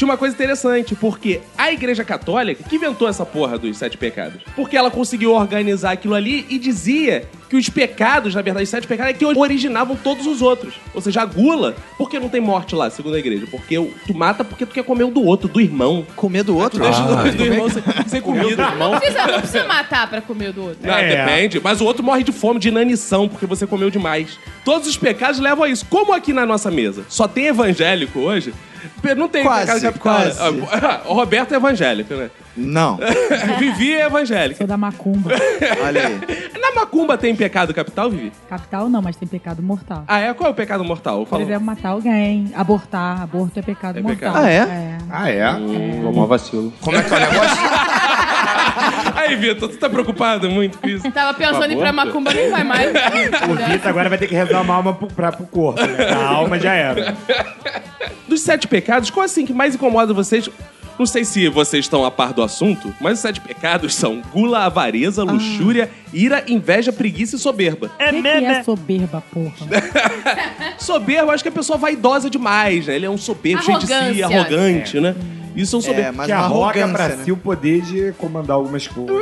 tinha 0.00 0.08
uma 0.08 0.16
coisa 0.16 0.34
interessante, 0.34 0.94
porque 0.94 1.42
a 1.58 1.70
Igreja 1.70 2.02
Católica 2.02 2.64
que 2.66 2.76
inventou 2.76 3.06
essa 3.06 3.26
porra 3.26 3.58
dos 3.58 3.76
sete 3.76 3.98
pecados. 3.98 4.40
Porque 4.56 4.74
ela 4.74 4.90
conseguiu 4.90 5.34
organizar 5.34 5.90
aquilo 5.92 6.14
ali 6.14 6.46
e 6.48 6.58
dizia 6.58 7.24
que 7.50 7.54
os 7.56 7.68
pecados, 7.68 8.34
na 8.34 8.40
verdade, 8.40 8.64
os 8.64 8.70
sete 8.70 8.86
pecados, 8.86 9.10
é 9.10 9.12
que 9.14 9.26
originavam 9.26 9.94
todos 9.94 10.26
os 10.26 10.40
outros. 10.40 10.72
Ou 10.94 11.02
seja, 11.02 11.20
a 11.20 11.26
gula, 11.26 11.76
por 11.98 12.08
que 12.08 12.18
não 12.18 12.30
tem 12.30 12.40
morte 12.40 12.74
lá, 12.74 12.88
segundo 12.88 13.14
a 13.14 13.18
igreja? 13.18 13.46
Porque 13.50 13.76
o- 13.78 13.92
tu 14.06 14.14
mata 14.14 14.42
porque 14.42 14.64
tu 14.64 14.72
quer 14.72 14.84
comer 14.84 15.04
o 15.04 15.10
do 15.10 15.22
outro, 15.22 15.48
do 15.48 15.60
irmão. 15.60 16.06
Comer 16.16 16.44
do 16.44 16.56
outro? 16.56 16.78
Tu 16.80 16.82
deixa 16.82 16.98
Ah. 17.02 17.22
o 17.28 17.32
do 17.32 17.44
irmão 17.44 17.68
sem, 17.68 17.82
sem 18.06 18.22
comida. 18.22 18.70
Não 18.76 18.98
precisa, 18.98 19.26
não 19.26 19.38
precisa 19.40 19.64
matar 19.66 20.08
pra 20.08 20.22
comer 20.22 20.48
o 20.48 20.52
do 20.54 20.62
outro. 20.62 20.90
Ah, 20.90 21.02
É. 21.02 21.26
Depende, 21.26 21.60
mas 21.62 21.78
o 21.82 21.84
outro 21.84 22.02
morre 22.02 22.22
de 22.24 22.32
fome, 22.32 22.58
de 22.58 22.68
inanição, 22.68 23.28
porque 23.28 23.44
você 23.44 23.66
comeu 23.66 23.90
demais. 23.90 24.38
Todos 24.64 24.88
os 24.88 24.96
pecados 24.96 25.38
levam 25.40 25.64
a 25.64 25.68
isso. 25.68 25.84
Como 25.90 26.14
aqui 26.14 26.32
na 26.32 26.46
nossa 26.46 26.70
mesa 26.70 27.04
só 27.06 27.28
tem 27.28 27.48
evangélico 27.48 28.18
hoje, 28.20 28.54
Não 29.16 29.28
tem 29.28 29.42
Quase, 29.44 29.66
pecado 29.66 29.80
capital. 29.82 30.14
quase. 30.14 30.40
Ah, 30.84 31.00
O 31.06 31.14
Roberto 31.14 31.52
é 31.52 31.56
evangélico, 31.56 32.14
né? 32.14 32.30
Não. 32.56 32.98
Vivi 33.58 33.94
é 33.94 34.06
evangélica. 34.06 34.58
Sou 34.58 34.66
da 34.66 34.76
macumba. 34.76 35.30
Olha 35.84 36.06
aí. 36.06 36.20
Na 36.60 36.72
macumba 36.74 37.16
tem 37.16 37.34
pecado 37.34 37.72
capital, 37.72 38.10
Vivi? 38.10 38.32
Capital 38.48 38.88
não, 38.88 39.00
mas 39.00 39.16
tem 39.16 39.26
pecado 39.28 39.62
mortal. 39.62 40.04
Ah, 40.06 40.20
é? 40.20 40.34
Qual 40.34 40.48
é 40.48 40.52
o 40.52 40.54
pecado 40.54 40.84
mortal? 40.84 41.20
Por 41.20 41.26
Fala. 41.28 41.42
exemplo, 41.42 41.64
matar 41.64 41.90
alguém, 41.90 42.50
abortar. 42.54 43.22
Aborto 43.22 43.58
é 43.58 43.62
pecado 43.62 43.98
É 43.98 44.02
mortal. 44.02 44.32
pecado. 44.32 44.44
Ah, 44.44 44.50
é? 44.50 44.98
Ah, 45.10 45.30
é? 45.30 45.50
Hum, 45.52 46.12
mó 46.12 46.26
vacilo. 46.26 46.72
Como 46.80 46.96
é 46.96 47.02
que 47.02 47.12
é 47.14 47.16
o 47.16 47.20
negócio? 47.20 47.56
Aí, 49.14 49.36
Vitor, 49.36 49.68
tu 49.68 49.76
tá 49.76 49.88
preocupado 49.88 50.50
muito 50.50 50.78
com 50.78 50.88
isso? 50.88 51.10
Tava 51.10 51.36
pensando 51.36 51.72
em 51.72 51.76
ir 51.76 51.78
pra 51.78 51.92
Macumba, 51.92 52.32
nem 52.32 52.50
vai 52.50 52.64
mais. 52.64 52.90
O 52.90 53.70
Vitor 53.70 53.88
agora 53.88 54.08
vai 54.08 54.18
ter 54.18 54.26
que 54.26 54.34
rezar 54.34 54.60
uma 54.62 54.74
alma 54.74 54.94
pro, 54.94 55.06
pra, 55.08 55.32
pro 55.32 55.46
corpo, 55.46 55.80
né? 55.84 56.10
A 56.10 56.26
alma 56.26 56.58
já 56.58 56.72
era. 56.74 57.14
Dos 58.28 58.40
sete 58.42 58.66
pecados, 58.68 59.10
qual 59.10 59.24
assim 59.24 59.44
que 59.44 59.52
mais 59.52 59.74
incomoda 59.74 60.12
vocês? 60.14 60.48
Não 60.98 61.06
sei 61.06 61.24
se 61.24 61.48
vocês 61.48 61.86
estão 61.86 62.04
a 62.04 62.10
par 62.10 62.34
do 62.34 62.42
assunto, 62.42 62.94
mas 63.00 63.14
os 63.14 63.20
sete 63.20 63.40
pecados 63.40 63.94
são 63.94 64.20
gula, 64.32 64.66
avareza, 64.66 65.24
luxúria, 65.24 65.88
ira, 66.12 66.44
inveja, 66.46 66.92
preguiça 66.92 67.36
e 67.36 67.38
soberba. 67.38 67.90
É 67.98 68.10
que, 68.10 68.20
que 68.20 68.28
é 68.28 68.62
soberba, 68.62 69.22
porra? 69.32 69.54
Soberba, 70.78 71.22
eu 71.22 71.30
acho 71.30 71.42
que 71.42 71.48
a 71.48 71.52
pessoa 71.52 71.78
vaidosa 71.78 72.28
demais, 72.28 72.86
né? 72.86 72.96
Ele 72.96 73.06
é 73.06 73.10
um 73.10 73.16
soberbo, 73.16 73.62
cheio 73.62 73.78
de 73.78 73.86
si, 73.86 73.92
Arrogância. 73.94 74.26
arrogante, 74.26 75.00
né? 75.00 75.14
Isso 75.56 75.76
é 75.76 75.78
um 75.78 75.82
soberbo. 75.82 76.08
É, 76.08 76.12
mas 76.12 76.26
que 76.26 76.32
arroga 76.32 76.88
pra 76.88 77.08
né? 77.08 77.18
si 77.24 77.32
o 77.32 77.36
poder 77.36 77.82
de 77.82 78.12
comandar 78.18 78.56
algumas 78.56 78.86
coisas. 78.86 79.16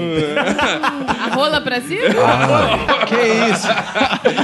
A 0.00 1.34
rola 1.34 1.60
pra 1.60 1.80
cima? 1.80 2.00
Que 3.06 3.50
isso? 3.52 3.68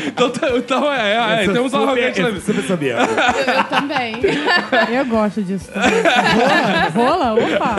Então, 0.06 0.30
tá- 0.30 0.48
então 0.54 0.92
é, 0.92 1.12
é, 1.12 1.44
é, 1.44 1.48
temos 1.48 1.72
um 1.72 1.82
arrogante 1.82 2.20
na 2.20 2.28
super, 2.28 2.54
vida. 2.54 2.66
super. 2.66 2.86
Eu, 2.90 3.54
eu 3.54 3.64
também. 3.64 4.20
Eu 4.94 5.06
gosto 5.06 5.42
disso. 5.42 5.70
também. 5.72 5.90
Rola? 6.94 7.30
Rola? 7.30 7.34
Opa! 7.34 7.76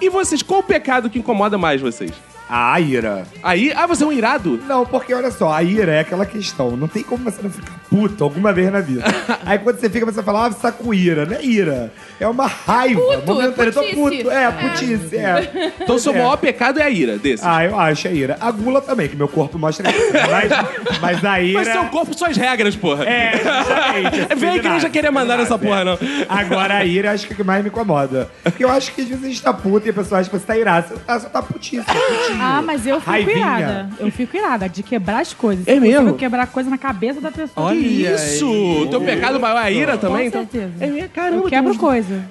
E 0.00 0.08
vocês, 0.08 0.42
qual 0.42 0.60
o 0.60 0.62
pecado 0.62 1.10
que 1.10 1.18
incomoda 1.18 1.58
mais 1.58 1.80
vocês? 1.80 2.12
A 2.50 2.80
ira. 2.80 3.24
Aí, 3.42 3.72
ah, 3.76 3.86
você 3.86 4.02
é 4.02 4.06
um 4.06 4.12
irado? 4.12 4.60
Não, 4.66 4.84
porque 4.84 5.14
olha 5.14 5.30
só, 5.30 5.52
a 5.52 5.62
ira 5.62 5.92
é 5.92 6.00
aquela 6.00 6.26
questão. 6.26 6.76
Não 6.76 6.88
tem 6.88 7.02
como 7.02 7.22
você 7.22 7.40
não 7.42 7.50
ficar 7.50 7.78
puto 7.88 8.24
alguma 8.24 8.52
vez 8.52 8.72
na 8.72 8.80
vida. 8.80 9.04
Aí 9.46 9.58
quando 9.58 9.78
você 9.78 9.88
fica, 9.88 10.04
você 10.04 10.20
fala, 10.22 10.46
ah, 10.46 10.48
você 10.48 10.60
tá 10.60 10.72
com 10.72 10.92
ira. 10.92 11.24
Não 11.24 11.36
é 11.36 11.44
ira. 11.44 11.92
É 12.18 12.26
uma 12.26 12.46
raiva. 12.46 13.00
Puto, 13.00 13.26
momentânea. 13.26 13.68
Eu 13.68 13.72
tô 13.72 13.80
putice. 13.82 13.94
puto. 14.24 14.30
É, 14.30 14.50
putice. 14.50 15.16
É. 15.16 15.72
Então, 15.80 15.98
seu 15.98 16.12
É. 16.12 16.18
maior 16.18 16.36
pecado 16.38 16.80
é 16.80 16.82
a 16.82 16.90
ira 16.90 17.16
desses. 17.18 17.46
Ah, 17.46 17.64
eu 17.64 17.78
acho 17.78 18.08
a 18.08 18.10
ira. 18.10 18.36
A 18.40 18.50
gula 18.50 18.80
também, 18.80 19.08
que 19.08 19.16
meu 19.16 19.28
corpo 19.28 19.56
mostra 19.58 19.88
isso. 19.88 20.12
Mas, 20.12 21.00
mas 21.00 21.24
a 21.24 21.40
ira. 21.40 21.58
Mas 21.60 21.68
seu 21.68 21.84
corpo, 21.84 22.16
suas 22.18 22.36
regras, 22.36 22.74
porra. 22.74 23.04
É, 23.04 23.32
justamente. 23.32 24.32
É, 24.32 24.34
vem 24.36 24.50
a 24.50 24.56
igreja 24.56 24.90
querer 24.90 25.10
mandar 25.10 25.38
nessa 25.38 25.56
porra, 25.58 25.84
não. 25.84 25.98
Agora 26.28 26.74
a 26.74 26.84
ira 26.84 27.12
acho 27.12 27.26
que 27.26 27.32
é 27.32 27.34
o 27.34 27.36
que 27.36 27.44
mais 27.44 27.62
me 27.62 27.68
incomoda. 27.70 28.28
Porque 28.42 28.64
eu 28.64 28.70
acho 28.70 28.92
que 28.92 29.02
às 29.02 29.08
vezes 29.08 29.24
a 29.24 29.28
gente 29.28 29.42
tá 29.42 29.52
puto 29.52 29.86
e 29.86 29.90
a 29.90 29.92
pessoa 29.92 30.20
acha 30.20 30.28
que 30.28 30.36
você 30.36 30.44
tá 30.46 30.56
irado. 30.58 30.88
Você 30.88 30.96
tá, 31.06 31.20
só 31.20 31.28
tá 31.28 31.42
putíssimo, 31.42 31.84
putinho. 31.84 32.39
Ah, 32.40 32.62
mas 32.62 32.86
eu 32.86 32.98
fico 33.00 33.10
Raivinha. 33.10 33.36
irada. 33.58 33.90
Eu 33.98 34.10
fico 34.10 34.36
irada 34.36 34.68
de 34.68 34.82
quebrar 34.82 35.20
as 35.20 35.32
coisas. 35.34 35.66
É 35.68 35.76
Eu 35.76 35.80
mesmo? 35.80 35.98
consigo 36.00 36.18
quebrar 36.18 36.46
coisa 36.46 36.70
na 36.70 36.78
cabeça 36.78 37.20
da 37.20 37.30
pessoa. 37.30 37.66
Olha 37.68 37.78
aí. 37.78 38.06
isso? 38.06 38.86
Teu 38.90 39.00
pecado 39.00 39.38
maior 39.40 39.58
é 39.58 39.64
a 39.64 39.70
ira 39.70 39.96
também? 39.98 40.30
Com 40.30 40.38
Então... 40.38 40.40
certeza. 40.50 40.72
É 40.80 40.86
mesmo? 40.86 41.08
Caramba, 41.10 41.36
Eu 41.44 41.48
quebro 41.50 41.74
coisa. 41.76 42.24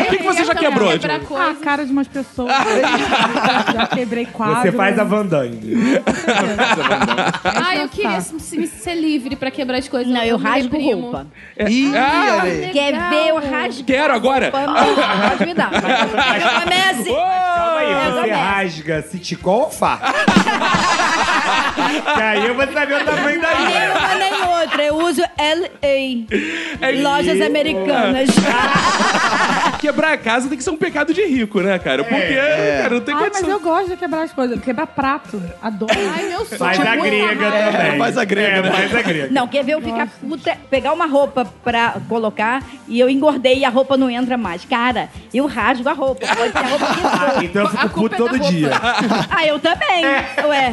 O 0.00 0.04
que, 0.10 0.16
que 0.18 0.22
você 0.24 0.44
já 0.44 0.54
quebrou? 0.54 0.90
Quebrar 0.92 1.20
coisa. 1.20 1.44
Ah, 1.44 1.50
a 1.50 1.54
cara 1.54 1.84
de 1.84 1.92
umas 1.92 2.08
pessoas. 2.08 2.50
já, 3.74 3.86
quebrei 3.86 4.26
quadro. 4.26 4.62
Você 4.62 4.72
faz 4.72 4.98
a 4.98 5.04
Van 5.04 5.26
Damme. 5.26 5.60
Ah, 7.44 7.76
eu 7.76 7.88
queria 7.88 8.20
se- 8.20 8.38
se- 8.40 8.66
ser 8.66 8.94
livre 8.94 9.36
pra 9.36 9.50
quebrar 9.50 9.78
as 9.78 9.88
coisas. 9.88 10.12
Não, 10.12 10.22
eu 10.22 10.38
me 10.38 10.44
rasgo 10.44 10.76
reprimo. 10.76 11.00
roupa. 11.02 11.26
Ih, 11.68 11.92
Ah, 11.96 12.40
olha 12.42 12.52
aí. 12.52 12.70
Quer 12.72 12.92
ver 13.10 13.28
eu 13.28 13.36
rasgo? 13.38 13.84
Quero 13.84 14.14
agora. 14.14 14.50
Pode 14.50 15.46
me 15.46 15.54
dar. 15.54 15.70
Comece. 16.62 17.10
Calma 17.10 17.78
aí, 17.80 18.12
você 18.12 18.30
rasga 18.32 18.98
citicol 19.10 19.62
ou 19.64 19.70
farsa? 19.70 20.12
que 22.14 22.22
aí 22.22 22.46
eu 22.46 22.54
vou 22.54 22.66
saber 22.72 23.02
o 23.02 23.04
tamanho 23.04 23.40
da 23.40 23.52
ira. 23.52 23.70
Nenhuma 23.70 24.14
nem 24.14 24.32
outra. 24.60 24.82
Eu 24.84 24.96
uso 24.96 25.22
LA. 25.22 26.92
Lojas 27.02 27.40
americanas. 27.40 28.28
Quebrar 29.80 30.12
a 30.12 30.18
casa 30.18 30.48
tem 30.48 30.58
que 30.58 30.64
ser 30.64 30.70
um 30.70 30.76
pecado 30.76 31.14
de 31.14 31.24
rico, 31.24 31.60
né, 31.60 31.78
cara? 31.78 32.04
Porque, 32.04 32.34
cara, 32.34 32.90
não 32.94 33.00
tem 33.00 33.14
Ah, 33.14 33.18
mas 33.20 33.28
condição. 33.30 33.50
eu 33.50 33.60
gosto 33.60 33.88
de 33.88 33.96
quebrar 33.96 34.22
as 34.22 34.32
coisas. 34.32 34.60
Quebrar 34.60 34.86
prato. 34.86 35.42
Adoro. 35.62 35.92
Ai, 36.14 36.24
meu 36.28 36.44
sonho. 36.44 36.58
Faz 36.58 36.78
a 36.80 36.96
grega 36.96 37.50
também. 37.50 37.98
faz 37.98 38.18
a 38.18 38.24
grega, 38.24 38.56
É, 38.58 38.62
né? 38.62 38.70
faz 38.72 38.94
a 38.94 39.02
grega. 39.02 39.28
Não, 39.30 39.48
quer 39.48 39.64
ver 39.64 39.72
eu 39.72 39.80
ficar 39.80 40.06
puta, 40.20 40.56
pegar 40.70 40.92
uma 40.92 41.06
roupa 41.06 41.46
pra 41.64 41.94
colocar 42.08 42.62
e 42.86 43.00
eu 43.00 43.08
engordei 43.08 43.60
e 43.60 43.64
a 43.64 43.70
roupa 43.70 43.96
não 43.96 44.10
entra 44.10 44.36
mais. 44.36 44.64
Cara, 44.66 45.08
eu 45.32 45.46
rasgo 45.46 45.88
a 45.88 45.92
roupa. 45.94 46.26
Pode 46.26 46.52
ser 46.52 46.58
a 46.58 46.62
roupa 46.62 46.86
que 46.86 47.00
for. 47.00 47.44
Então 47.44 47.62
eu 47.62 47.68
fico 47.70 47.88
puto 47.88 48.14
é 48.14 48.18
todo 48.18 48.38
dia. 48.38 48.70
Ah, 49.30 49.46
eu 49.46 49.58
também. 49.58 50.04
Ué. 50.04 50.72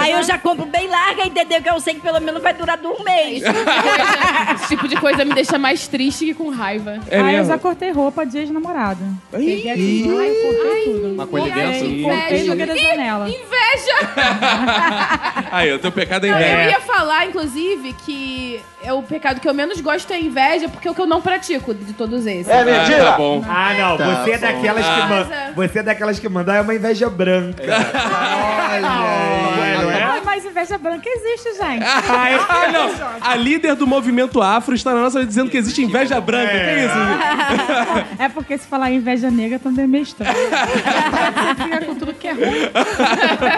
Aí 0.00 0.12
eu 0.12 0.22
já 0.22 0.36
compro 0.38 0.66
bem 0.66 0.88
larga, 0.88 1.24
entendeu? 1.26 1.62
Que 1.62 1.70
eu 1.70 1.80
sei 1.80 1.94
que 1.94 2.00
pelo 2.00 2.20
menos 2.20 2.42
vai 2.42 2.52
durar 2.52 2.78
um 2.84 3.02
mês. 3.02 3.42
Esse 3.42 3.48
tipo 3.52 3.58
de 3.64 3.82
coisa- 3.82 4.52
Esse 4.54 4.68
tipo 4.68 4.88
de 4.88 4.96
coisa 4.96 5.24
me 5.24 5.34
deixa 5.34 5.58
mais 5.58 5.86
triste 5.88 6.26
que 6.26 6.34
com 6.34 6.50
raiva. 6.50 6.98
É 7.08 7.16
ah, 7.16 7.20
eu 7.20 7.24
mesmo? 7.24 7.46
já 7.46 7.58
cortei 7.58 7.90
roupa 7.92 8.26
de 8.26 8.38
ex-namorada. 8.38 9.04
Peguei 9.30 9.70
a 9.70 9.74
tesoura 9.74 10.26
e 10.28 10.34
cortei 10.42 10.84
tudo. 10.84 11.14
Uma 11.14 11.26
coisa 11.26 11.46
dentro. 11.50 11.62
Cortei 11.70 11.88
e 11.88 12.02
inveja. 12.02 12.44
joguei 12.44 12.66
janela. 12.78 13.28
Inveja! 13.28 14.12
Aí, 15.52 15.72
o 15.72 15.78
teu 15.78 15.92
pecado 15.92 16.26
é 16.26 16.30
Não, 16.30 16.36
inveja. 16.38 16.62
eu 16.64 16.70
ia 16.70 16.80
falar, 16.80 17.26
inclusive, 17.26 17.92
que 18.04 18.60
é 18.82 18.92
o 18.92 19.02
pecado 19.02 19.40
que 19.40 19.48
eu 19.48 19.54
menos 19.54 19.80
gosto 19.80 20.12
é 20.12 20.20
inveja, 20.20 20.68
porque 20.68 20.88
é 20.88 20.90
o 20.90 20.94
que 20.94 21.00
eu 21.00 21.06
não 21.06 21.20
pratico 21.20 21.74
de 21.74 21.92
todos 21.92 22.26
esses. 22.26 22.48
É 22.48 22.64
mentira? 22.64 23.02
Ah, 23.08 23.12
tá 23.12 23.16
bom. 23.18 23.44
Ah, 23.48 23.74
não. 23.74 23.96
Tá 23.98 24.04
você 24.24 24.30
é 24.32 24.38
bom. 24.38 24.46
daquelas 24.46 24.84
que 24.84 24.90
Ah. 25.00 25.06
mandam. 25.06 25.54
Você 25.54 25.78
é 25.78 25.82
daquelas 25.82 26.18
que 26.18 26.28
mandam. 26.28 26.54
É 26.54 26.60
uma 26.60 26.74
inveja 26.74 27.08
branca. 27.10 27.51
Olha 27.60 28.88
aí. 28.88 29.82
Não 29.82 29.90
é? 29.90 30.02
Ah, 30.02 30.20
mas 30.24 30.44
inveja 30.44 30.78
branca 30.78 31.08
existe, 31.08 31.56
gente. 31.56 31.84
Ah, 31.84 32.30
é- 32.30 32.34
ah, 32.48 32.68
não. 32.72 32.90
A 33.20 33.34
líder 33.36 33.74
do 33.74 33.86
movimento 33.86 34.40
afro 34.40 34.74
está 34.74 34.92
na 34.94 35.00
nossa 35.00 35.24
dizendo 35.24 35.50
que 35.50 35.56
existe 35.56 35.82
inveja 35.82 36.20
branca. 36.20 36.50
Que 36.52 36.84
isso? 36.84 36.94
gente? 36.94 38.12
É 38.22 38.28
porque 38.28 38.56
se 38.58 38.66
falar 38.66 38.90
inveja 38.90 39.30
negra 39.30 39.58
também 39.58 39.84
é 39.84 39.88
meio 39.88 40.02
estranho. 40.02 40.32
Você 40.34 41.62
fica 41.64 41.80
com 41.84 41.94
tudo 41.96 42.14
que 42.14 42.28
é 42.28 42.32
ruim. 42.32 42.70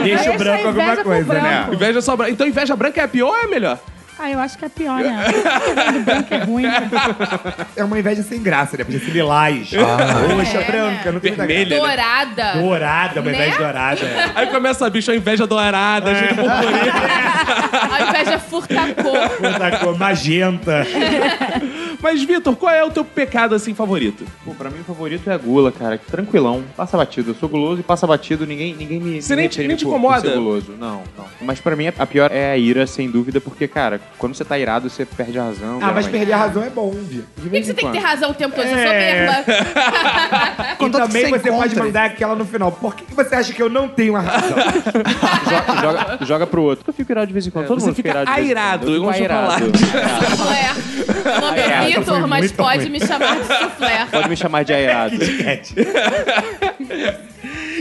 Deixa 0.04 0.30
o 0.30 0.34
a 0.34 0.38
branco 0.38 0.66
alguma 0.68 0.84
inveja 0.84 0.94
pro 1.02 1.04
coisa, 1.04 1.34
né? 1.34 1.40
branco. 1.40 1.74
Inveja 1.74 2.00
só 2.02 2.16
branca. 2.16 2.32
Então 2.32 2.46
inveja 2.46 2.76
branca 2.76 3.00
é 3.00 3.04
a 3.04 3.08
pior 3.08 3.28
ou 3.30 3.36
é 3.36 3.44
a 3.44 3.48
melhor? 3.48 3.78
Ah, 4.16 4.30
eu 4.30 4.38
acho 4.38 4.56
que 4.56 4.64
é 4.64 4.68
pior, 4.68 5.00
né? 5.00 5.24
Tudo 5.86 6.00
branco 6.04 6.34
é 6.34 6.38
ruim. 6.44 6.64
É 7.76 7.82
uma 7.84 7.98
inveja 7.98 8.22
sem 8.22 8.40
graça, 8.42 8.76
né? 8.76 8.84
Podia 8.84 9.00
ser 9.00 9.10
lilás. 9.10 9.70
Roxa, 9.72 10.58
É, 10.58 10.64
branca, 10.64 11.12
não 11.12 11.18
tem. 11.20 11.32
Vermelha. 11.34 11.68
né? 11.76 11.76
Dourada. 11.86 12.52
Dourada, 12.60 13.20
uma 13.20 13.30
inveja 13.32 13.50
Né? 13.50 13.58
dourada. 13.58 14.00
é. 14.06 14.30
Aí 14.40 14.46
começa 14.46 14.86
a 14.86 14.90
bicho, 14.90 15.10
a 15.10 15.16
inveja 15.16 15.46
dourada, 15.48 16.14
cheia 16.14 16.28
de 16.28 16.34
purpurina. 16.34 16.92
A 17.92 18.02
inveja 18.08 18.38
furta-cor. 18.38 19.28
Puta 19.30 19.78
cor, 19.78 19.98
magenta. 19.98 20.86
Mas, 22.04 22.22
Vitor, 22.22 22.54
qual 22.54 22.70
é 22.70 22.84
o 22.84 22.90
teu 22.90 23.02
pecado, 23.02 23.54
assim, 23.54 23.72
favorito? 23.72 24.26
Pô, 24.44 24.52
pra 24.54 24.68
mim 24.68 24.80
o 24.80 24.84
favorito 24.84 25.30
é 25.30 25.32
a 25.32 25.38
gula, 25.38 25.72
cara. 25.72 25.96
Tranquilão. 25.96 26.62
Passa 26.76 26.98
batido. 26.98 27.30
Eu 27.30 27.34
sou 27.34 27.48
guloso 27.48 27.80
e 27.80 27.82
passa 27.82 28.06
batido. 28.06 28.46
Ninguém, 28.46 28.74
ninguém 28.74 29.00
me. 29.00 29.22
Você 29.22 29.34
nem 29.34 29.48
nem 29.48 29.48
te 29.48 29.56
por- 29.86 29.92
por 29.92 29.96
incomoda? 29.96 30.20
ser 30.20 30.34
guloso. 30.36 30.72
Não, 30.78 31.02
não. 31.16 31.24
Mas 31.40 31.60
pra 31.60 31.74
mim 31.74 31.86
a 31.98 32.06
pior 32.06 32.30
é 32.30 32.52
a 32.52 32.58
ira, 32.58 32.86
sem 32.86 33.10
dúvida, 33.10 33.40
porque, 33.40 33.66
cara, 33.66 34.02
quando 34.18 34.34
você 34.34 34.44
tá 34.44 34.58
irado, 34.58 34.90
você 34.90 35.06
perde 35.06 35.38
a 35.38 35.44
razão. 35.44 35.78
Ah, 35.80 35.92
mas 35.94 36.06
perder 36.06 36.34
a 36.34 36.36
razão 36.36 36.62
é 36.62 36.68
bom. 36.68 36.90
De 36.90 37.22
Por 37.40 37.48
que, 37.50 37.60
que 37.60 37.64
você 37.64 37.72
tem 37.72 37.86
que 37.86 37.92
ter 37.92 38.04
razão 38.04 38.30
o 38.32 38.34
tempo 38.34 38.54
todo? 38.54 38.66
Você 38.66 38.74
é 38.74 39.10
É. 39.24 39.26
soberba. 39.42 39.64
E 40.84 40.90
também 40.90 41.24
você 41.30 41.38
você 41.38 41.50
pode 41.50 41.76
mandar 41.76 42.04
aquela 42.04 42.34
no 42.34 42.44
final. 42.44 42.70
Por 42.70 42.94
que, 42.94 43.04
você 43.14 43.34
acha 43.34 43.52
que 43.54 43.62
eu 43.62 43.70
não 43.70 43.88
tenho 43.88 44.14
a 44.16 44.20
razão? 44.20 44.56
joga, 45.48 45.80
joga, 45.80 46.18
joga 46.26 46.46
pro 46.46 46.62
outro. 46.62 46.84
Eu 46.86 46.92
fico 46.92 47.10
irado 47.10 47.26
de 47.28 47.32
vez 47.32 47.46
em 47.46 47.50
quando. 47.50 47.66
Todo 47.66 47.80
você 47.80 47.86
mundo 47.86 47.96
fica 47.96 48.10
irado 48.10 48.26
de 48.26 48.32
vez 48.34 48.44
em 48.46 48.48
airado, 48.50 48.78
quando. 48.86 48.92
Eu 48.92 48.96
igual 48.98 49.12
fico 49.14 49.26
chocolate. 49.26 49.62
airado. 49.62 49.78
É 51.56 51.92
foi 51.92 51.93
Vitor, 52.00 52.28
mas 52.28 52.52
pode 52.52 52.82
ruim. 52.82 52.90
me 52.90 53.00
chamar 53.00 53.36
de 53.36 53.44
soufflé. 53.58 54.06
Pode 54.10 54.28
me 54.28 54.36
chamar 54.36 54.64
de 54.64 54.74
airado. 54.74 55.16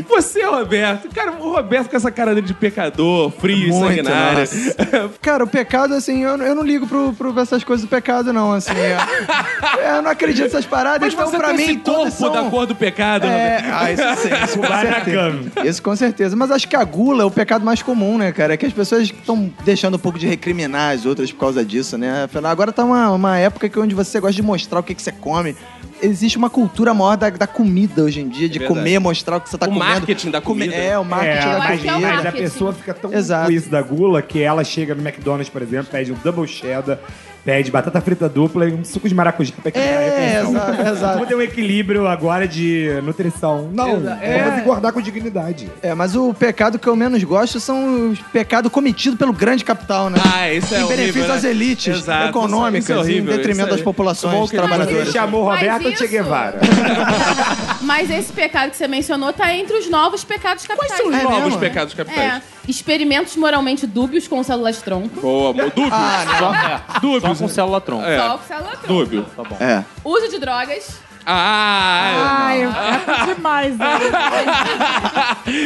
Você, 0.08 0.44
Roberto. 0.46 1.10
Cara, 1.14 1.32
o 1.34 1.52
Roberto 1.54 1.90
com 1.90 1.96
essa 1.98 2.12
cara 2.12 2.34
dele 2.34 2.48
de 2.48 2.54
pecador, 2.54 3.32
frio 3.32 3.70
Muito, 3.70 3.88
sanguinário. 3.88 4.40
nossa. 4.40 5.10
Cara, 5.22 5.44
o 5.44 5.48
pecado, 5.48 5.94
assim, 5.94 6.24
eu, 6.24 6.38
eu 6.38 6.56
não 6.56 6.64
ligo 6.64 6.88
pro, 6.88 7.14
pro 7.14 7.40
essas 7.40 7.64
coisas 7.64 7.86
do 7.86 7.90
pecado, 7.90 8.32
não, 8.34 8.54
assim. 8.54 8.72
é- 8.72 8.98
eu 9.98 10.02
não 10.02 10.12
acredito 10.12 10.44
nessas 10.46 10.66
paradas, 10.66 11.02
Mas 11.02 11.14
então 11.14 11.28
você 11.30 11.38
pra 11.38 11.48
tem 11.50 11.58
mim 11.58 11.64
esse 11.64 11.74
corpo 11.76 12.00
todas 12.00 12.14
são... 12.14 12.32
da 12.32 12.44
cor 12.50 12.66
do 12.66 12.76
pecado, 12.76 13.26
É, 13.26 13.58
Roberto. 13.58 13.74
ah, 13.74 13.92
isso 13.92 14.22
sim, 14.22 14.30
isso 14.44 14.60
com 14.60 14.68
certeza. 14.68 15.68
Isso 15.70 15.84
com 15.84 15.96
certeza. 15.96 16.36
Mas 16.36 16.52
acho 16.52 16.68
que 16.68 16.76
a 16.76 16.84
gula 16.84 17.24
é 17.24 17.26
o 17.26 17.32
pecado 17.32 17.64
mais 17.66 17.82
comum, 17.82 18.18
né, 18.18 18.32
cara? 18.32 18.54
É 18.54 18.58
que 18.58 18.66
as 18.66 18.74
pessoas 18.74 19.04
estão 19.04 19.52
deixando 19.64 19.96
um 19.96 20.00
pouco 20.00 20.18
de 20.20 20.28
recriminar 20.28 20.94
as 20.94 21.06
outras 21.06 21.32
por 21.32 21.40
causa 21.40 21.64
disso, 21.66 21.98
né? 21.98 22.24
Afinal, 22.26 22.52
Agora 22.52 22.72
tá 22.72 22.84
uma, 22.84 23.10
uma 23.12 23.38
época 23.38 23.68
que 23.70 23.80
onde 23.80 23.96
você 23.96 24.20
gosta 24.20 24.36
de 24.36 24.42
mostrar 24.44 24.80
o 24.80 24.84
que, 24.84 24.94
que 24.94 25.02
você 25.02 25.12
come. 25.12 25.56
Existe 26.04 26.38
uma 26.38 26.50
cultura 26.50 26.94
maior 26.94 27.16
da, 27.16 27.30
da 27.30 27.48
comida 27.48 28.04
hoje 28.04 28.20
em 28.22 28.28
dia, 28.28 28.50
de 28.50 28.60
verdade. 28.60 28.80
comer, 28.80 29.00
mostrar 29.00 29.38
o 29.38 29.42
que 29.42 29.50
você 29.50 29.58
tá 29.58 29.66
O 29.66 29.70
comendo. 29.70 29.86
marketing 29.92 30.30
da 30.32 30.42
comida. 30.42 30.76
É, 30.76 31.00
o 31.00 31.06
marketing 31.06 31.38
É, 31.48 31.52
da 31.54 31.58
mas, 31.60 31.70
é 31.70 31.74
o 31.88 31.94
comida. 31.94 32.14
mas 32.14 32.26
a 32.26 32.32
pessoa 32.32 32.74
fica 32.74 32.94
tão 32.94 33.14
Exato. 33.14 33.46
com 33.46 33.52
isso 33.52 33.70
da 33.70 33.82
gula 33.82 34.22
que 34.22 34.42
ela 34.42 34.64
chega 34.64 34.94
no 34.94 35.02
McDonald's, 35.02 35.50
por 35.50 35.62
exemplo, 35.62 35.92
pede 35.92 36.12
um 36.12 36.16
double 36.24 36.46
cheddar 36.48 37.00
pede 37.46 37.70
batata 37.72 38.00
frita 38.00 38.30
dupla 38.30 38.68
e 38.70 38.74
um 38.74 38.86
suco 38.86 39.08
de 39.10 39.14
maracujá 39.14 39.54
pra 39.62 39.70
equilibrar 39.70 39.98
a 39.98 40.02
É, 40.02 40.10
refeição. 40.10 40.52
exato, 40.52 40.82
exato. 40.82 41.14
Vamos 41.16 41.28
ter 41.28 41.36
um 41.36 41.42
equilíbrio 41.42 42.08
agora 42.08 42.48
de 42.48 42.90
nutrição. 43.04 43.70
Não, 43.74 44.00
vamos 44.00 44.60
engordar 44.62 44.94
com 44.94 45.02
dignidade. 45.02 45.70
É, 45.82 45.94
mas 45.94 46.16
o 46.16 46.34
pecado 46.34 46.80
que 46.80 46.88
eu 46.88 46.96
menos 46.96 47.22
gosto 47.24 47.60
são 47.60 48.12
os 48.12 48.20
pecados 48.20 48.72
cometidos 48.72 49.18
pelo 49.20 49.34
grande 49.34 49.64
capital, 49.66 50.10
né? 50.10 50.20
Ah, 50.34 50.52
isso 50.54 50.74
é 50.74 50.80
em 50.80 50.84
horrível, 50.84 50.98
benefício 50.98 51.28
né? 51.28 51.34
das 51.34 51.44
elites 51.44 51.98
Exato, 51.98 52.30
econômicas, 52.30 52.84
isso 52.86 52.94
é 52.94 52.98
horrível, 52.98 53.34
em 53.34 53.38
detrimento 53.38 53.62
isso 53.62 53.68
é- 53.68 53.72
das 53.78 53.82
populações 53.82 54.50
que 54.50 54.56
ele- 54.56 54.66
trabalhadoras. 54.68 55.12
chamou 55.12 55.46
Mas 55.46 55.60
Roberto 55.60 55.90
isso- 55.90 55.98
Che 56.04 56.08
Guevara. 56.08 56.60
Mas 57.82 58.10
esse 58.10 58.32
pecado 58.32 58.72
que 58.72 58.78
você 58.78 58.88
mencionou 58.88 59.34
tá 59.34 59.54
entre 59.54 59.76
os 59.78 59.90
novos 59.90 60.24
pecados 60.24 60.66
capitais. 60.66 60.92
Quais 60.92 61.02
são 61.02 61.12
os 61.12 61.18
É 61.18 61.24
novos 61.24 61.44
mesmo? 61.46 61.60
pecados 61.60 61.94
É. 61.94 62.42
Experimentos 62.68 63.36
moralmente 63.36 63.86
dúbios 63.86 64.28
com 64.28 64.42
células 64.44 64.82
tronco. 64.82 65.20
Boa, 65.20 65.54
boa. 65.54 65.70
Dúbio. 65.70 65.90
Ah, 65.94 66.82
Só 66.94 67.00
Dúbios. 67.00 67.40
com 67.40 67.48
célula 67.48 67.82
tronco. 67.82 68.06
É. 68.06 68.18
Só 68.18 68.38
com 68.38 68.44
célula 68.48 68.72
tronco. 68.78 68.88
Dúbio. 68.88 69.26
Tá 69.36 69.44
bom. 69.44 69.58
É. 69.60 69.84
Uso 70.04 70.30
de 70.30 70.40
drogas. 70.40 71.00
Ah, 71.26 72.48
Ai, 72.48 72.64
é 72.64 73.34
demais. 73.34 73.78
né? 73.78 73.86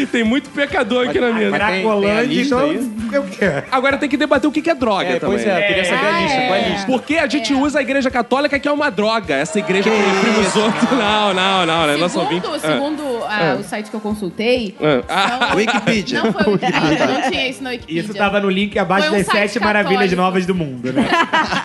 tem 0.12 0.24
muito 0.24 0.50
pecador 0.50 1.08
aqui 1.10 1.20
na 1.20 1.32
mesa. 1.32 1.56
Cracolândia, 1.56 2.42
então. 2.42 2.98
É 3.12 3.20
o 3.20 3.24
quê? 3.24 3.64
Agora 3.72 3.98
tem 3.98 4.10
que 4.10 4.18
debater 4.18 4.50
o 4.50 4.52
que 4.52 4.62
que 4.62 4.70
é 4.70 4.76
droga 4.76 5.06
É, 5.06 5.20
também. 5.20 5.38
pois 5.38 5.48
é, 5.48 5.64
eu 5.64 5.68
queria 5.68 5.86
saber 5.86 6.08
a 6.08 6.20
lista. 6.22 6.38
Qual 6.38 6.56
é 6.56 6.66
a 6.66 6.70
lista? 6.70 6.88
Porque 6.88 7.18
a 7.18 7.28
gente 7.28 7.54
usa 7.54 7.80
a 7.80 7.82
igreja 7.82 8.12
católica 8.12 8.60
que 8.60 8.68
é 8.68 8.72
uma 8.72 8.90
droga. 8.90 9.36
Essa 9.36 9.60
igreja 9.60 9.90
que 9.90 9.96
reprime 9.96 10.40
os 10.46 10.56
outros. 10.56 10.92
Não, 10.92 11.34
não, 11.34 11.66
não. 11.66 11.88
né? 11.88 12.10
Segundo, 12.10 12.52
20. 12.52 12.60
segundo 12.60 13.24
ah, 13.26 13.58
o 13.60 13.64
site 13.64 13.90
que 13.90 13.96
eu 13.96 14.00
consultei. 14.02 14.76
Ah, 14.80 15.04
ah, 15.08 15.48
não- 15.50 15.56
Wikipedia. 15.58 16.24
Não 16.24 16.34
foi 16.34 16.44
o 16.44 16.52
Wikipedia, 16.54 17.08
não 17.08 17.30
tinha 17.30 17.50
isso 17.50 17.64
no 17.64 17.70
Wikipedia. 17.70 18.02
Isso 18.02 18.14
tava 18.14 18.40
no 18.40 18.50
link 18.50 18.78
abaixo 18.78 19.10
um 19.10 19.18
das 19.18 19.26
sete 19.28 19.60
maravilhas 19.60 20.12
novas 20.14 20.46
do 20.46 20.54
mundo, 20.56 20.92
né? 20.92 21.08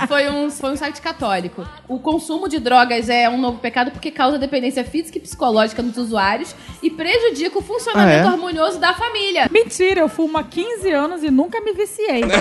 Foi 0.06 0.28
um, 0.30 0.50
foi 0.50 0.70
um 0.70 0.76
site 0.76 1.00
católico. 1.00 1.66
O 1.88 1.98
consumo 1.98 2.48
de 2.48 2.58
drogas 2.58 3.08
é 3.08 3.28
um 3.28 3.38
novo 3.38 3.58
pecado 3.58 3.81
porque 3.90 4.10
causa 4.10 4.38
dependência 4.38 4.84
física 4.84 5.18
e 5.18 5.20
psicológica 5.20 5.82
nos 5.82 5.96
usuários 5.96 6.54
e 6.82 6.88
prejudica 6.90 7.58
o 7.58 7.62
funcionamento 7.62 8.26
Ah, 8.28 8.30
é? 8.30 8.32
harmonioso 8.32 8.78
da 8.78 8.92
família. 8.94 9.48
Mentira, 9.50 10.00
eu 10.00 10.08
fumo 10.08 10.38
há 10.38 10.44
15 10.44 10.90
anos 10.90 11.22
e 11.22 11.30
nunca 11.30 11.60
me 11.60 11.72
viciei. 11.72 12.22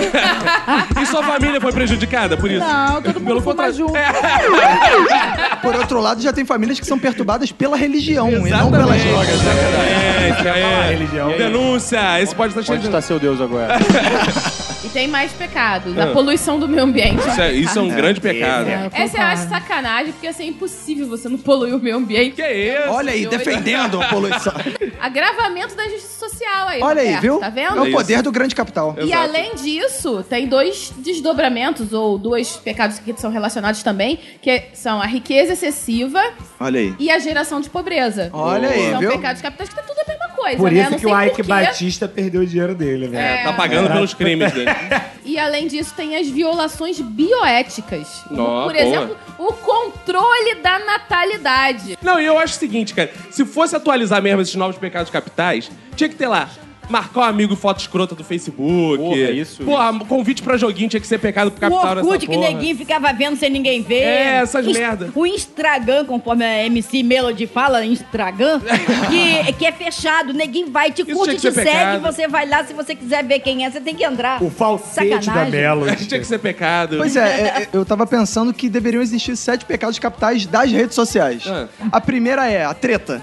E 1.01 1.05
sua 1.05 1.23
família 1.23 1.59
foi 1.59 1.71
prejudicada 1.71 2.37
por 2.37 2.49
isso? 2.49 2.59
Não, 2.65 3.01
todo 3.01 3.15
mundo 3.19 3.25
Pelo 3.27 3.41
fuma 3.41 3.51
contrário. 3.53 3.75
junto. 3.75 3.93
Por 5.61 5.75
outro 5.75 5.99
lado, 5.99 6.21
já 6.21 6.31
tem 6.33 6.45
famílias 6.45 6.79
que 6.79 6.85
são 6.85 6.97
perturbadas 6.99 7.51
pela 7.51 7.75
religião 7.77 8.29
e 8.29 8.35
não 8.35 8.47
Exatamente. 8.47 8.71
pelas 8.83 9.03
drogas. 9.03 9.41
né? 9.41 10.59
É, 10.59 10.75
a 10.85 10.89
religião. 10.89 11.29
Denúncia. 11.37 12.21
Esse 12.21 12.35
pode 12.35 12.51
estar 12.51 12.63
cheio 12.63 12.75
Onde 12.77 12.81
de... 12.83 12.87
está 12.89 13.01
seu 13.01 13.19
Deus 13.19 13.39
agora? 13.41 13.77
E 14.83 14.89
tem 14.89 15.07
mais 15.07 15.31
pecados. 15.31 15.95
A 15.97 16.05
Ah. 16.05 16.07
poluição 16.07 16.59
do 16.59 16.67
meio 16.67 16.83
ambiente. 16.83 17.19
Isso 17.19 17.41
é, 17.41 17.53
isso 17.53 17.77
é 17.77 17.81
um 17.81 17.89
grande 17.89 18.19
pecado. 18.19 18.67
É, 18.67 18.85
eu 18.87 19.03
Essa 19.05 19.17
eu 19.17 19.21
acho 19.23 19.47
sacanagem, 19.49 20.11
porque 20.11 20.27
assim, 20.27 20.43
é 20.43 20.47
impossível 20.47 21.07
você 21.07 21.29
não 21.29 21.37
poluir 21.37 21.75
o 21.75 21.79
meio 21.79 21.97
ambiente. 21.97 22.35
Que 22.35 22.51
isso? 22.51 22.89
Olha 22.89 23.11
aí, 23.13 23.25
defendendo 23.27 24.01
a 24.01 24.07
poluição. 24.07 24.53
Agravamento 24.99 25.75
da 25.75 25.85
injustiça 25.85 26.27
social 26.29 26.67
aí. 26.67 26.81
Olha 26.81 27.01
aí, 27.01 27.15
viu? 27.17 27.39
Tá 27.39 27.47
É 27.47 27.51
vendo? 27.51 27.83
o 27.83 27.91
poder 27.91 28.21
do 28.23 28.31
grande 28.31 28.55
capital. 28.55 28.95
E 28.97 29.03
Exato. 29.03 29.21
além 29.23 29.55
disso, 29.55 30.25
tem 30.27 30.47
dois 30.47 30.91
desdobramentos, 30.97 31.93
ou 31.93 32.17
dois 32.17 32.57
pecados 32.57 32.97
que 32.99 33.13
são 33.19 33.29
relacionados 33.31 33.83
também, 33.83 34.17
que 34.41 34.63
são 34.73 34.99
a 35.01 35.05
riqueza 35.05 35.53
excessiva 35.53 36.21
Olha 36.59 36.79
aí. 36.79 36.95
e 36.99 37.09
a 37.11 37.19
geração 37.19 37.61
de 37.61 37.69
pobreza. 37.69 38.29
Olha 38.33 38.69
aí, 38.69 38.89
São 38.91 38.99
viu? 38.99 39.11
pecados 39.11 39.41
capitais 39.41 39.69
que 39.69 39.75
tá 39.75 39.81
tudo 39.83 39.99
a 39.99 40.05
coisa, 40.41 40.57
Por 40.57 40.71
né? 40.71 40.81
isso 40.81 40.97
que 40.97 41.05
o 41.05 41.21
Ike. 41.23 41.43
Batista 41.43 42.07
perdeu 42.07 42.41
o 42.41 42.45
dinheiro 42.45 42.73
dele, 42.73 43.07
né? 43.07 43.41
É, 43.41 43.43
tá 43.43 43.53
pagando 43.53 43.91
pelos 43.91 44.13
crimes 44.13 44.51
dele. 44.51 44.69
E 45.23 45.37
além 45.37 45.67
disso, 45.67 45.93
tem 45.95 46.17
as 46.17 46.27
violações 46.27 46.99
bioéticas. 46.99 48.23
Ó, 48.31 48.63
por 48.63 48.73
boa. 48.73 48.77
exemplo, 48.77 49.17
o 49.37 49.53
controle 49.53 50.55
da 50.55 50.79
natalidade. 50.79 51.97
Não, 52.01 52.19
e 52.19 52.25
eu 52.25 52.39
acho 52.39 52.55
o 52.55 52.59
seguinte, 52.59 52.93
cara. 52.93 53.11
Se 53.29 53.45
fosse 53.45 53.75
atualizar 53.75 54.21
mesmo 54.21 54.41
esses 54.41 54.55
novos 54.55 54.77
pecados 54.77 55.11
capitais, 55.11 55.71
tinha 55.95 56.09
que 56.09 56.15
ter 56.15 56.27
lá. 56.27 56.49
Marcar 56.89 57.21
um 57.21 57.23
amigo 57.23 57.55
foto 57.55 57.79
escrota 57.79 58.15
do 58.15 58.23
Facebook. 58.23 58.97
Porra, 58.97 59.15
isso, 59.31 59.63
Porra, 59.63 59.99
convite 60.05 60.41
pra 60.43 60.57
joguinho 60.57 60.89
tinha 60.89 60.99
que 60.99 61.07
ser 61.07 61.19
pecado 61.19 61.49
pro 61.51 61.57
O 61.57 61.61
capital 61.71 61.95
nessa 61.95 62.07
Orkut 62.07 62.27
que 62.27 62.33
porra. 62.35 62.47
neguinho 62.49 62.75
ficava 62.75 63.13
vendo 63.13 63.37
sem 63.37 63.49
ninguém 63.49 63.81
ver. 63.81 64.01
É, 64.01 64.27
essas 64.41 64.65
Ins- 64.65 64.77
merda. 64.77 65.09
O 65.15 65.25
Instagram, 65.25 66.05
conforme 66.05 66.43
a 66.43 66.65
MC 66.65 67.01
Melody 67.03 67.47
fala, 67.47 67.85
Instagram, 67.85 68.59
que, 69.09 69.53
que 69.59 69.65
é 69.65 69.71
fechado. 69.71 70.33
Neguinho 70.33 70.69
vai, 70.71 70.91
te 70.91 71.03
Isso 71.03 71.13
curte, 71.13 71.35
te 71.35 71.51
segue, 71.51 71.63
pecado. 71.69 72.01
você 72.01 72.27
vai 72.27 72.45
lá. 72.47 72.63
Se 72.65 72.73
você 72.73 72.93
quiser 72.93 73.23
ver 73.23 73.39
quem 73.39 73.63
é, 73.65 73.71
você 73.71 73.79
tem 73.79 73.95
que 73.95 74.03
entrar. 74.03 74.41
O 74.43 74.49
falsete 74.49 75.09
da 75.11 75.21
Sacanagem. 75.21 75.51
Melody. 75.51 76.05
Tinha 76.11 76.19
que 76.19 76.27
ser 76.27 76.39
pecado. 76.39 76.97
Pois 76.97 77.15
é, 77.15 77.19
é, 77.21 77.61
é, 77.63 77.67
eu 77.71 77.85
tava 77.85 78.05
pensando 78.05 78.53
que 78.53 78.67
deveriam 78.67 79.01
existir 79.01 79.35
sete 79.37 79.63
pecados 79.65 79.97
capitais 79.97 80.45
das 80.45 80.69
redes 80.71 80.95
sociais. 80.95 81.43
Ah. 81.47 81.67
A 81.91 82.01
primeira 82.01 82.49
é 82.49 82.65
a 82.65 82.73
treta, 82.73 83.21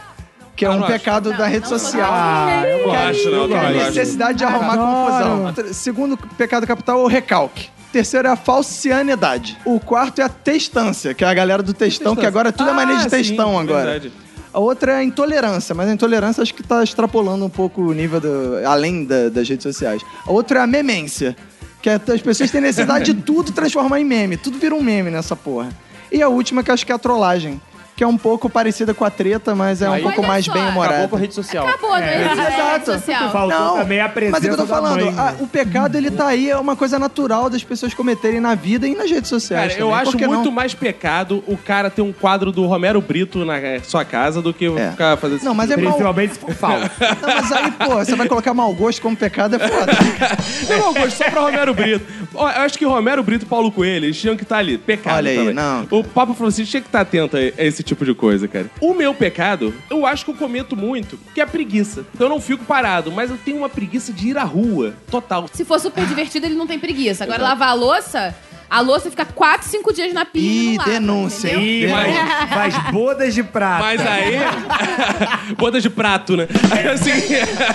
que 0.59 0.65
é 0.65 0.71
um 0.71 0.83
pecado 0.83 1.33
da 1.33 1.47
rede 1.47 1.69
social. 1.69 2.11
Ah, 2.13 2.63
eu 2.67 2.89
Não 2.89 2.95
acho, 2.95 3.31
não, 3.31 3.47
Que 3.49 3.55
é 3.55 3.59
a 3.67 3.71
necessidade 3.71 4.39
de 4.39 4.45
arrumar 4.45 4.77
confusão. 4.77 5.73
Segundo 5.73 6.17
pecado 6.37 6.67
capital 6.67 7.01
é 7.01 7.05
o 7.05 7.07
recalque. 7.07 7.69
Terceiro 7.93 8.29
é 8.29 8.31
a 8.33 8.37
falcianidade. 8.37 9.57
O 9.65 9.79
quarto 9.81 10.21
é 10.21 10.25
a 10.25 10.29
textância, 10.29 11.15
que 11.15 11.25
é 11.25 11.29
a 11.29 11.33
galera 11.33 11.63
do 11.63 11.73
textão, 11.73 12.15
que 12.17 12.27
agora 12.27 12.53
tudo 12.53 12.71
é 12.71 12.73
maneira 12.73 13.01
de 13.01 13.07
Ah, 13.07 13.11
sim, 13.11 13.17
textão 13.17 13.59
agora. 13.59 13.85
verdade. 13.85 14.13
A 14.53 14.59
outra 14.59 14.93
é 14.93 14.97
a 14.97 15.05
intolerância, 15.05 15.75
mas 15.75 15.89
a 15.89 15.93
intolerância 15.93 16.43
acho 16.43 16.53
que 16.55 16.63
tá 16.63 16.83
extrapolando 16.83 17.45
um 17.45 17.49
pouco 17.51 17.81
o 17.83 17.93
nível 17.93 18.21
do, 18.21 18.57
além 18.67 19.05
da- 19.05 19.29
das 19.29 19.49
redes 19.49 19.63
sociais. 19.63 20.03
A 20.27 20.33
outra 20.33 20.61
é 20.61 20.63
a 20.63 20.67
memência, 20.67 21.37
que 21.81 21.89
é, 21.89 21.95
as 21.95 22.21
pessoas 22.21 22.51
têm 22.51 22.61
necessidade 22.61 23.13
de 23.13 23.15
tudo 23.23 23.53
transformar 23.53 24.01
em 24.01 24.05
meme, 24.05 24.37
tudo 24.37 24.59
vira 24.59 24.75
um 24.75 24.83
meme 24.83 25.11
nessa 25.11 25.37
porra. 25.37 25.69
E 26.11 26.21
a 26.23 26.29
última 26.29 26.63
que 26.65 26.71
acho 26.71 26.85
que 26.85 26.91
é 26.91 26.95
a 26.95 26.99
trollagem, 26.99 27.61
que 27.99 28.05
é 28.05 28.07
um 28.07 28.17
pouco 28.17 28.49
parecida 28.49 28.95
com 28.95 29.05
a 29.05 29.11
treta, 29.11 29.57
mas 29.57 29.83
é 29.83 29.91
um 29.91 29.95
Aí- 29.95 30.03
pouco 30.05 30.21
Olha 30.21 30.29
mais 30.29 30.45
só. 30.45 30.53
bem 30.53 30.63
Acabou 30.63 31.09
com 31.09 31.17
a 31.17 31.19
rede 31.19 31.35
social. 31.35 31.67
Acabou, 31.67 31.91
não 31.91 31.97
É. 31.97 32.25
mais 32.33 32.55
Exato. 32.55 32.93
social. 32.93 33.31
Faltou 33.33 33.79
também 33.79 34.01
a 34.01 34.09
presença 34.09 34.37
mas 34.37 34.45
é 34.45 34.47
que 34.47 34.53
eu 34.53 34.57
tô 34.57 34.63
da 34.63 34.69
falando, 34.77 35.05
mãe, 35.05 35.13
né? 35.13 35.21
a- 35.21 35.35
o 35.43 35.49
pecado 35.49 35.97
ele 35.97 36.09
tá 36.13 36.29
aí, 36.29 36.49
é 36.49 36.57
uma 36.57 36.77
coisa 36.77 36.97
natural 36.97 37.51
das 37.51 37.65
pessoas 37.65 37.93
cometerem 37.95 38.39
na 38.39 38.55
vida 38.55 38.87
e 38.87 38.95
nas 38.95 39.11
redes 39.11 39.29
sociais. 39.29 39.73
Cara, 39.73 39.81
eu 39.83 39.87
também, 39.89 40.01
acho 40.03 40.13
por 40.13 40.19
que 40.19 40.27
muito 40.29 40.45
não? 40.45 40.53
mais 40.53 40.75
pecado 40.75 41.43
o 41.49 41.57
cara 41.57 41.91
ter 41.91 42.01
um 42.03 42.13
quadro 42.13 42.53
do 42.53 42.65
Romero 42.67 43.01
Brito 43.01 43.45
na 43.45 43.59
eh, 43.59 43.81
sua 43.83 44.05
casa 44.05 44.41
do 44.41 44.55
que 44.55 44.67
É. 44.67 44.93
ficar 44.93 45.17
fazendo 45.17 45.43
Não, 45.43 45.53
mas 45.53 45.69
é 45.69 45.77
mal. 45.77 45.87
Principalmente 45.87 46.35
se 46.35 46.39
for 46.39 46.55
falso. 46.55 46.89
Não, 47.21 47.35
mas 47.35 47.51
aí, 47.53 47.71
pô, 47.73 47.95
você 47.97 48.15
vai 48.15 48.29
colocar 48.29 48.55
mau 48.55 48.73
gosto 48.75 49.03
como 49.03 49.17
pecado 49.17 49.57
é 49.57 49.59
foda. 49.59 49.93
Não, 50.71 50.79
mau 50.79 50.95
gosto, 50.95 51.17
só 51.17 51.29
pra 51.31 51.41
Romero 51.41 51.75
Brito. 51.75 52.07
Ó, 52.33 52.49
Eu 52.49 52.61
acho 52.63 52.79
que 52.79 52.85
Romero 52.85 53.25
Brito 53.25 53.45
e 53.45 53.49
Paulo 53.49 53.73
Coelho, 53.73 54.05
eles 54.05 54.21
tinham 54.21 54.37
que 54.37 54.45
estar 54.45 54.59
ali. 54.59 54.79
Pecado 54.79 55.17
Olha 55.17 55.31
aí, 55.33 55.37
também. 55.39 55.55
não. 55.55 55.85
O 55.91 56.05
Papa 56.05 56.33
Francisco 56.33 56.71
tinha 56.71 56.81
que 56.81 56.87
estar 56.87 57.01
atento 57.01 57.37
a 57.37 57.41
a 57.41 57.65
esse 57.65 57.83
tipo 57.89 58.05
de 58.05 58.15
coisa, 58.15 58.47
cara. 58.49 58.71
O 58.81 58.95
meu 58.95 59.13
pecado, 59.15 59.75
eu 59.91 60.07
acho 60.07 60.25
que 60.25 60.31
eu 60.31 60.35
cometo 60.35 60.77
muito, 60.77 61.19
que 61.35 61.41
é 61.41 61.45
a 61.45 61.47
preguiça. 61.47 62.05
Eu 62.19 62.29
não 62.29 62.41
fico 62.41 62.65
parado, 62.65 63.11
mas 63.11 63.31
eu 63.31 63.37
tenho 63.37 63.57
uma 63.59 63.69
preguiça 63.69 64.13
de 64.13 64.29
ir 64.29 64.39
à 64.39 64.45
rua. 64.45 64.95
Total. 65.11 65.49
Se 65.53 65.65
for 65.65 65.79
super 65.81 66.05
divertido, 66.07 66.47
ele 66.47 66.55
não 66.55 66.67
tem 66.67 66.79
preguiça. 66.79 67.25
Agora, 67.25 67.43
lavar 67.43 67.69
a 67.71 67.75
louça, 67.75 68.35
a 68.71 68.81
louça 68.81 69.11
fica 69.11 69.25
4, 69.25 69.67
5 69.69 69.93
dias 69.93 70.13
na 70.13 70.25
pia. 70.25 70.43
e 70.43 70.47
Ih, 70.47 70.69
não 70.71 70.77
lava, 70.79 70.91
denúncia, 70.91 71.49
entendeu? 71.49 71.63
Ih, 71.65 71.87
Mas- 71.89 72.17
faz, 72.51 72.75
faz 72.77 72.93
bodas 72.93 73.35
de 73.35 73.43
prata. 73.43 73.83
Mas 73.85 74.01
aí. 74.07 74.35
Bodas 75.57 75.83
de 75.83 75.91
prato, 75.91 76.37
né? 76.37 76.47
Aí, 76.71 76.89
assim. 76.89 77.11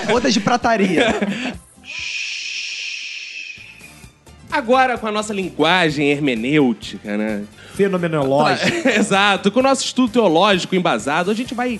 Bodas 0.08 0.34
de 0.34 0.39
prataria. 0.39 1.08
Agora, 4.54 5.00
com 5.00 5.08
a 5.08 5.12
nossa 5.12 5.34
linguagem 5.34 6.12
hermenêutica, 6.12 7.18
né? 7.18 7.44
Fenomenológico. 7.74 8.86
Exato. 8.88 9.50
Com 9.52 9.62
o 9.62 9.63
nosso 9.63 9.84
estudo 9.84 10.13
teológico 10.13 10.76
embasado, 10.76 11.32
a 11.32 11.34
gente 11.34 11.56
vai 11.56 11.80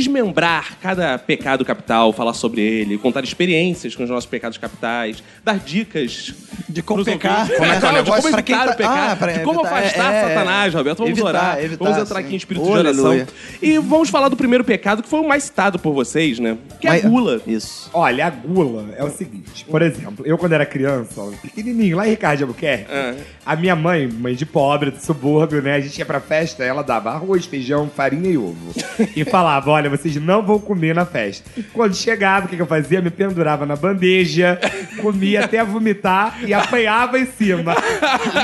desmembrar 0.00 0.78
cada 0.80 1.18
pecado 1.18 1.64
capital, 1.64 2.12
falar 2.12 2.34
sobre 2.34 2.60
ele, 2.60 2.98
contar 2.98 3.24
experiências 3.24 3.94
com 3.96 4.04
os 4.04 4.10
nossos 4.10 4.28
pecados 4.28 4.58
capitais, 4.58 5.22
dar 5.42 5.58
dicas 5.58 6.34
De 6.68 6.82
como 6.82 7.04
pecar. 7.04 7.48
Como 7.48 7.64
é 7.64 7.78
que 7.80 7.86
é 7.86 7.88
o 7.88 7.92
negócio? 7.92 8.22
como 8.22 8.34
evitar 8.36 8.66
tá- 8.66 8.72
o 8.72 8.76
pecado, 8.76 9.12
Ah, 9.12 9.16
pra 9.16 9.32
de 9.32 9.38
como 9.40 9.60
afastar 9.64 10.12
é, 10.12 10.16
é. 10.16 10.28
Satanás, 10.28 10.74
Roberto. 10.74 10.98
Vamos 10.98 11.12
Evitar, 11.12 11.28
orar. 11.28 11.58
evitar, 11.64 11.84
vamos 11.84 11.98
entrar 12.02 12.20
sim. 12.20 12.24
aqui 12.26 12.34
em 12.34 12.36
espírito 12.36 12.62
Oh, 12.66 12.72
de 12.72 12.78
oração. 12.78 13.06
aleluia. 13.06 13.26
E 13.62 13.78
vamos 13.78 14.10
falar 14.10 14.28
do 14.28 14.36
primeiro 14.36 14.64
pecado, 14.64 15.02
que 15.02 15.08
foi 15.08 15.20
o 15.20 15.28
mais 15.28 15.44
citado 15.44 15.78
por 15.78 15.92
vocês, 15.94 16.38
né? 16.38 16.56
Que 16.80 16.86
é 16.86 16.90
a 16.90 16.92
Mas- 16.94 17.02
gula. 17.04 17.40
Isso. 17.46 17.90
Olha, 17.92 18.26
a 18.26 18.30
gula 18.30 18.86
é 18.96 19.04
o 19.04 19.10
seguinte. 19.10 19.64
Por 19.64 19.80
exemplo, 19.82 20.26
eu 20.26 20.36
quando 20.36 20.52
era 20.52 20.66
criança, 20.66 21.22
pequenininho, 21.42 21.96
lá 21.96 22.06
em 22.06 22.10
Ricardo 22.10 22.38
de 22.38 22.42
Albuquerque, 22.44 22.86
Ah. 22.92 23.14
a 23.44 23.56
minha 23.56 23.74
mãe, 23.76 24.06
mãe 24.06 24.34
de 24.34 24.44
pobre, 24.44 24.90
do 24.90 24.98
subúrbio, 25.00 25.62
né? 25.62 25.74
A 25.74 25.80
gente 25.80 25.98
ia 25.98 26.04
pra 26.06 26.20
festa, 26.20 26.62
ela 26.64 26.82
dava 26.82 27.10
arroz, 27.10 27.46
feijão, 27.46 27.88
farinha 27.94 28.30
e 28.30 28.36
ovo. 28.36 28.74
e 29.16 29.24
falava, 29.24 29.70
olha, 29.70 29.85
vocês 29.88 30.16
não 30.16 30.44
vão 30.44 30.58
comer 30.58 30.94
na 30.94 31.04
festa. 31.04 31.48
Quando 31.72 31.94
chegava, 31.94 32.46
o 32.46 32.48
que, 32.48 32.56
que 32.56 32.62
eu 32.62 32.66
fazia? 32.66 33.00
Me 33.00 33.10
pendurava 33.10 33.66
na 33.66 33.76
bandeja, 33.76 34.58
comia 35.00 35.44
até 35.44 35.62
vomitar 35.64 36.38
e 36.44 36.52
apanhava 36.52 37.18
em 37.18 37.26
cima. 37.26 37.74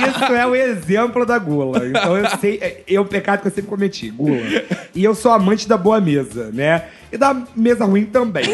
Isso 0.09 0.33
é 0.33 0.47
o 0.47 0.55
exemplo 0.55 1.25
da 1.25 1.39
gula. 1.39 1.87
Então 1.87 2.17
eu 2.17 2.27
sei, 2.39 2.83
é, 2.87 3.01
o 3.01 3.05
pecado 3.05 3.43
que 3.43 3.49
eu 3.49 3.53
sempre 3.53 3.71
cometi, 3.71 4.11
gula. 4.11 4.41
E 4.95 5.05
eu 5.05 5.15
sou 5.15 5.33
amante 5.33 5.69
da 5.69 5.77
boa 5.77 6.01
mesa, 6.01 6.51
né? 6.53 6.85
E 7.11 7.17
da 7.19 7.37
mesa 7.55 7.85
ruim 7.85 8.07
também. 8.07 8.45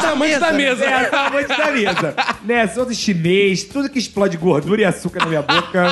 Tamanho 0.00 0.38
da 0.38 0.52
mesa. 0.52 0.84
É, 0.84 1.10
sou 1.10 1.18
amante 1.18 1.48
da 1.48 1.70
mesa. 1.72 2.14
Né? 2.44 2.66
Sou 2.68 2.86
do 2.86 2.94
chinês, 2.94 3.64
tudo 3.64 3.88
que 3.88 3.98
explode 3.98 4.36
gordura 4.36 4.82
e 4.82 4.84
açúcar 4.84 5.20
na 5.20 5.26
minha 5.26 5.42
boca 5.42 5.90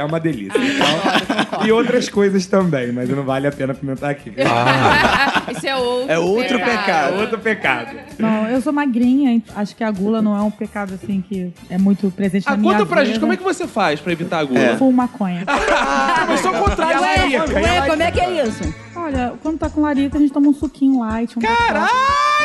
é 0.00 0.04
uma 0.04 0.18
delícia. 0.20 0.58
Então, 0.58 1.64
e 1.66 1.72
outras 1.72 2.08
coisas 2.08 2.46
também, 2.46 2.92
mas 2.92 3.08
não 3.08 3.22
vale 3.22 3.46
a 3.46 3.52
pena 3.52 3.74
comentar 3.74 4.10
aqui. 4.10 4.32
Isso 5.56 5.66
é 5.66 5.76
outro 5.76 6.10
É 6.12 6.18
outro 6.18 6.58
pecado. 6.58 7.16
Outro 7.20 7.38
pecado. 7.38 7.96
Não, 8.18 8.48
eu 8.48 8.60
sou 8.60 8.72
magrinha, 8.72 9.40
acho 9.54 9.74
que 9.76 9.84
a 9.84 9.90
gula 9.90 10.22
não 10.22 10.36
é 10.36 10.40
um 10.40 10.50
pecado 10.50 10.94
assim 10.94 11.20
que 11.26 11.52
é 11.68 11.76
muito 11.78 12.10
presente 12.10 12.44
Ah, 12.46 12.52
na 12.52 12.56
minha 12.56 12.72
conta 12.74 12.86
pra 12.86 13.00
vida. 13.00 13.12
gente, 13.12 13.20
como 13.20 13.32
é 13.32 13.36
que 13.36 13.42
você 13.42 13.66
faz 13.66 14.00
pra 14.00 14.12
evitar 14.12 14.38
a 14.40 14.44
gula? 14.44 14.60
Eu 14.60 14.76
fumo 14.78 14.92
maconha. 14.92 15.44
Eu 16.30 16.36
sou 16.38 16.52
o 16.52 16.58
contrário. 16.64 17.00
Ué, 17.00 17.26
ué, 17.62 17.86
como 17.88 18.02
é 18.02 18.10
que 18.10 18.20
é 18.20 18.46
isso? 18.46 18.74
Olha, 18.94 19.32
quando 19.42 19.58
tá 19.58 19.68
com 19.68 19.80
larica, 19.80 20.16
a 20.16 20.20
gente 20.20 20.32
toma 20.32 20.48
um 20.48 20.54
suquinho 20.54 21.00
light. 21.00 21.36
Um 21.38 21.42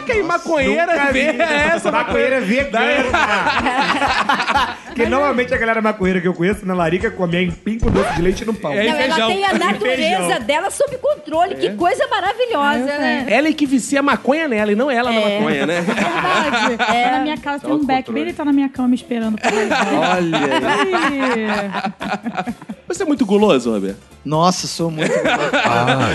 Caraca, 0.06 0.20
e 0.20 0.24
maconheira 0.24 1.12
vê 1.12 1.36
essa 1.74 1.92
maconheira 1.92 2.40
vegana. 2.42 2.86
Porque 4.86 5.10
normalmente 5.10 5.54
a 5.54 5.58
galera 5.58 5.82
maconheira 5.82 6.22
que 6.22 6.28
eu 6.28 6.34
conheço 6.34 6.66
na 6.66 6.74
larica 6.74 7.12
comia 7.12 7.42
empim 7.42 7.78
com 7.78 7.90
doce 7.92 8.14
de 8.14 8.22
leite 8.22 8.46
no 8.46 8.54
pão. 8.54 8.72
É, 8.72 8.88
Não, 8.88 8.96
ela 8.98 9.28
tem 9.28 9.44
a 9.46 9.52
natureza 9.54 10.40
dela 10.40 10.72
sob 10.72 10.98
controle. 10.98 11.56
Que 11.56 11.72
coisa 11.72 12.08
maravilhosa, 12.08 12.80
Eu 12.94 13.00
né? 13.02 13.26
Ela 13.30 13.50
é 13.50 13.54
que 13.54 13.66
vicia 13.66 14.00
a 14.00 14.04
maconha 14.04 14.48
nela 14.48 14.72
e 14.72 14.76
não 14.76 14.90
ela 14.90 15.12
na 15.12 15.20
É. 15.20 15.38
maconha, 15.40 15.66
né? 15.66 15.82
Verdade. 16.76 16.78
É. 16.96 17.12
Na 17.12 17.20
minha 17.20 17.38
casa 17.38 17.66
tem 17.66 17.76
um 17.76 17.86
beck, 17.86 18.10
bem 18.12 18.24
ele 18.24 18.32
tá 18.34 18.46
na 18.46 18.54
minha 18.54 18.70
cama 18.70 18.96
esperando 18.96 19.38
pra 19.38 19.52
Olha 19.52 20.16
aí. 20.16 20.32
Você 22.88 23.04
é 23.04 23.06
muito 23.06 23.26
guloso, 23.26 23.72
Roberto? 23.74 23.98
Nossa, 24.24 24.66
sou 24.66 24.90
muito. 24.90 25.12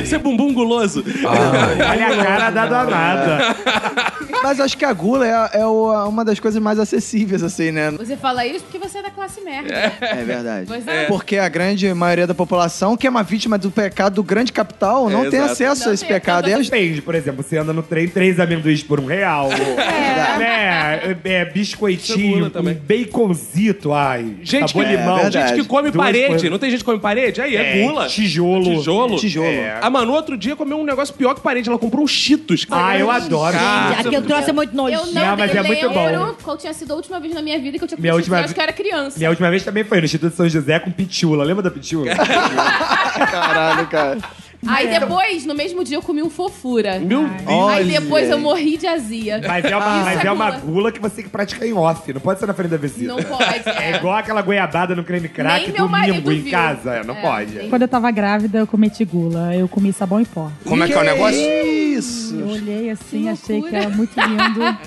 Você 0.04 0.16
é 0.16 0.18
bumbum 0.18 0.52
guloso? 0.52 1.04
Olha 1.24 2.06
a 2.08 2.24
cara 2.24 2.50
da 2.50 2.66
danada. 2.66 3.38
Mas 4.42 4.60
acho 4.60 4.76
que 4.76 4.84
a 4.84 4.92
gula 4.92 5.26
é, 5.26 5.60
é 5.60 5.66
uma 5.66 6.24
das 6.24 6.40
coisas 6.40 6.60
mais 6.62 6.78
acessíveis, 6.78 7.42
assim, 7.42 7.70
né? 7.70 7.90
Você 7.92 8.16
fala 8.16 8.46
isso 8.46 8.64
porque 8.64 8.78
você 8.78 8.98
é 8.98 9.02
da 9.02 9.10
classe 9.10 9.40
merda. 9.42 9.72
É 10.00 10.22
verdade. 10.24 10.66
Pois 10.66 10.86
é. 10.86 11.04
Porque 11.06 11.36
a 11.36 11.48
grande 11.48 11.92
maioria 11.92 12.26
da 12.26 12.34
população, 12.34 12.96
que 12.96 13.06
é 13.06 13.10
uma 13.10 13.22
vítima 13.22 13.58
do 13.58 13.70
pecado 13.70 14.14
do 14.14 14.22
grande 14.22 14.52
capital, 14.52 15.08
não 15.10 15.24
É, 15.26 15.30
tem 15.30 15.38
exato. 15.40 15.52
acesso 15.52 15.84
Não 15.84 15.90
a 15.90 15.94
esse 15.94 16.04
tem 16.04 16.14
pecado. 16.14 16.48
E 16.48 16.54
as- 16.54 16.68
Depende, 16.68 17.02
por 17.02 17.14
exemplo, 17.14 17.42
você 17.42 17.58
anda 17.58 17.72
no 17.72 17.82
trem, 17.82 18.08
três 18.08 18.38
amendoins 18.40 18.82
por 18.82 18.98
um 19.00 19.06
real. 19.06 19.50
É. 19.52 20.38
Né? 20.38 21.16
É, 21.24 21.44
biscoitinho, 21.44 22.32
Cebola 22.34 22.46
um 22.46 22.50
também. 22.50 22.74
baconzito, 22.74 23.92
ai. 23.92 24.36
Gente 24.42 24.72
que, 24.72 24.80
limão. 24.84 25.18
É 25.18 25.30
gente 25.30 25.52
que 25.54 25.64
come 25.64 25.90
Duas 25.90 26.04
parede. 26.06 26.26
coisas. 26.28 26.50
Não 26.50 26.58
tem 26.58 26.70
gente 26.70 26.80
que 26.80 26.84
come 26.84 26.98
parede? 26.98 27.40
Aí 27.40 27.56
é, 27.56 27.82
gula. 27.82 28.06
Tijolo. 28.06 28.64
Tijolo. 28.78 29.16
Tijolo. 29.16 29.46
É. 29.46 29.78
A 29.80 29.90
Manu 29.90 30.12
outro 30.12 30.36
dia 30.36 30.56
comeu 30.56 30.78
um 30.78 30.84
negócio 30.84 31.14
pior 31.14 31.34
que 31.34 31.40
parede. 31.40 31.68
Ela 31.68 31.78
comprou 31.78 32.04
um 32.04 32.06
Cheetos. 32.06 32.66
Ah, 32.70 32.98
eu 32.98 33.10
adoro. 33.10 33.56
Cara, 33.56 33.69
Aqui 33.98 34.14
eu 34.14 34.22
trouxe 34.22 34.52
muito 34.52 34.72
Eu 34.72 34.76
nojento. 34.76 35.06
não, 35.12 35.26
Não, 35.26 35.36
mas 35.36 35.54
é 35.54 35.62
muito 35.62 35.88
lembro 35.88 36.26
bom. 36.26 36.34
qual 36.42 36.56
tinha 36.56 36.72
sido 36.72 36.92
a 36.92 36.96
última 36.96 37.18
vez 37.20 37.34
na 37.34 37.42
minha 37.42 37.58
vida 37.58 37.78
que 37.78 37.84
eu 37.84 37.88
tinha 37.88 38.00
Minha 38.00 38.14
última 38.14 38.36
eu 38.36 38.38
vez- 38.40 38.44
acho 38.46 38.54
que 38.54 38.60
eu 38.60 38.62
era 38.64 38.72
criança. 38.72 39.18
Minha 39.18 39.30
última 39.30 39.50
vez 39.50 39.62
também 39.64 39.84
foi 39.84 39.98
no 39.98 40.04
Instituto 40.04 40.34
São 40.36 40.48
José 40.48 40.78
com 40.78 40.90
pitula. 40.90 41.44
Lembra 41.44 41.62
da 41.62 41.70
pitula? 41.70 42.06
Caralho, 43.30 43.86
cara. 43.88 44.18
Aí 44.66 44.88
depois, 44.88 45.46
no 45.46 45.54
mesmo 45.54 45.82
dia, 45.82 45.96
eu 45.96 46.02
comi 46.02 46.22
um 46.22 46.28
fofura. 46.30 46.98
Meu 47.00 47.26
Deus. 47.26 47.68
Aí 47.70 47.90
depois 47.90 48.28
eu 48.28 48.38
morri 48.38 48.76
de 48.76 48.86
azia. 48.86 49.40
Mas 49.46 49.64
é, 49.64 49.76
uma, 49.76 49.86
mas 50.04 50.24
é 50.24 50.26
é 50.26 50.32
uma 50.32 50.50
gula. 50.50 50.92
que 50.92 51.00
você 51.00 51.16
tem 51.16 51.24
que 51.24 51.30
praticar 51.30 51.66
em 51.66 51.72
off. 51.72 52.12
Não 52.12 52.20
pode 52.20 52.40
ser 52.40 52.46
na 52.46 52.52
frente 52.54 52.70
da 52.70 52.76
visita. 52.76 53.12
Não 53.14 53.22
pode. 53.22 53.68
É 53.68 53.92
É. 53.92 53.96
igual 53.96 54.16
aquela 54.16 54.42
goiabada 54.42 54.94
no 54.94 55.02
creme 55.02 55.28
crack 55.28 55.64
Nem 55.64 55.72
meu 55.72 55.88
marido 55.88 56.20
domingo 56.20 56.32
em 56.32 56.42
viu. 56.42 56.52
casa. 56.52 56.96
É, 56.96 57.04
não 57.04 57.16
É, 57.16 57.20
pode. 57.22 57.58
Quando 57.68 57.82
eu 57.82 57.88
tava 57.88 58.10
grávida, 58.10 58.58
eu 58.58 58.66
cometi 58.66 59.04
gula. 59.04 59.54
Eu 59.54 59.66
comi 59.68 59.92
sabão 59.92 60.20
em 60.20 60.24
pó. 60.24 60.50
Como 60.64 60.82
é 60.84 60.86
que 60.86 60.92
é 60.92 60.98
o 60.98 61.04
negócio? 61.04 61.40
Isso. 61.40 62.34
Eu 62.34 62.48
olhei 62.48 62.90
assim, 62.90 63.22
Que 63.22 63.28
achei 63.28 63.62
que 63.62 63.74
era 63.76 63.88
muito 63.88 64.12
lindo. 64.18 64.60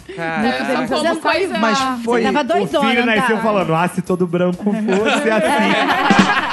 Eu 0.83 0.87
só 0.87 0.95
como 1.03 1.17
coisa... 1.17 1.57
Mas 1.59 1.77
foi. 2.03 2.23
Você 2.23 2.31
tava 2.31 2.59
O 2.59 2.67
filho 2.67 3.05
nasceu 3.05 3.35
tá? 3.37 3.41
falando, 3.43 3.73
ah, 3.75 3.87
se 3.87 4.01
todo 4.01 4.25
branco 4.27 4.63
fosse 4.63 5.29
assim. 5.29 5.73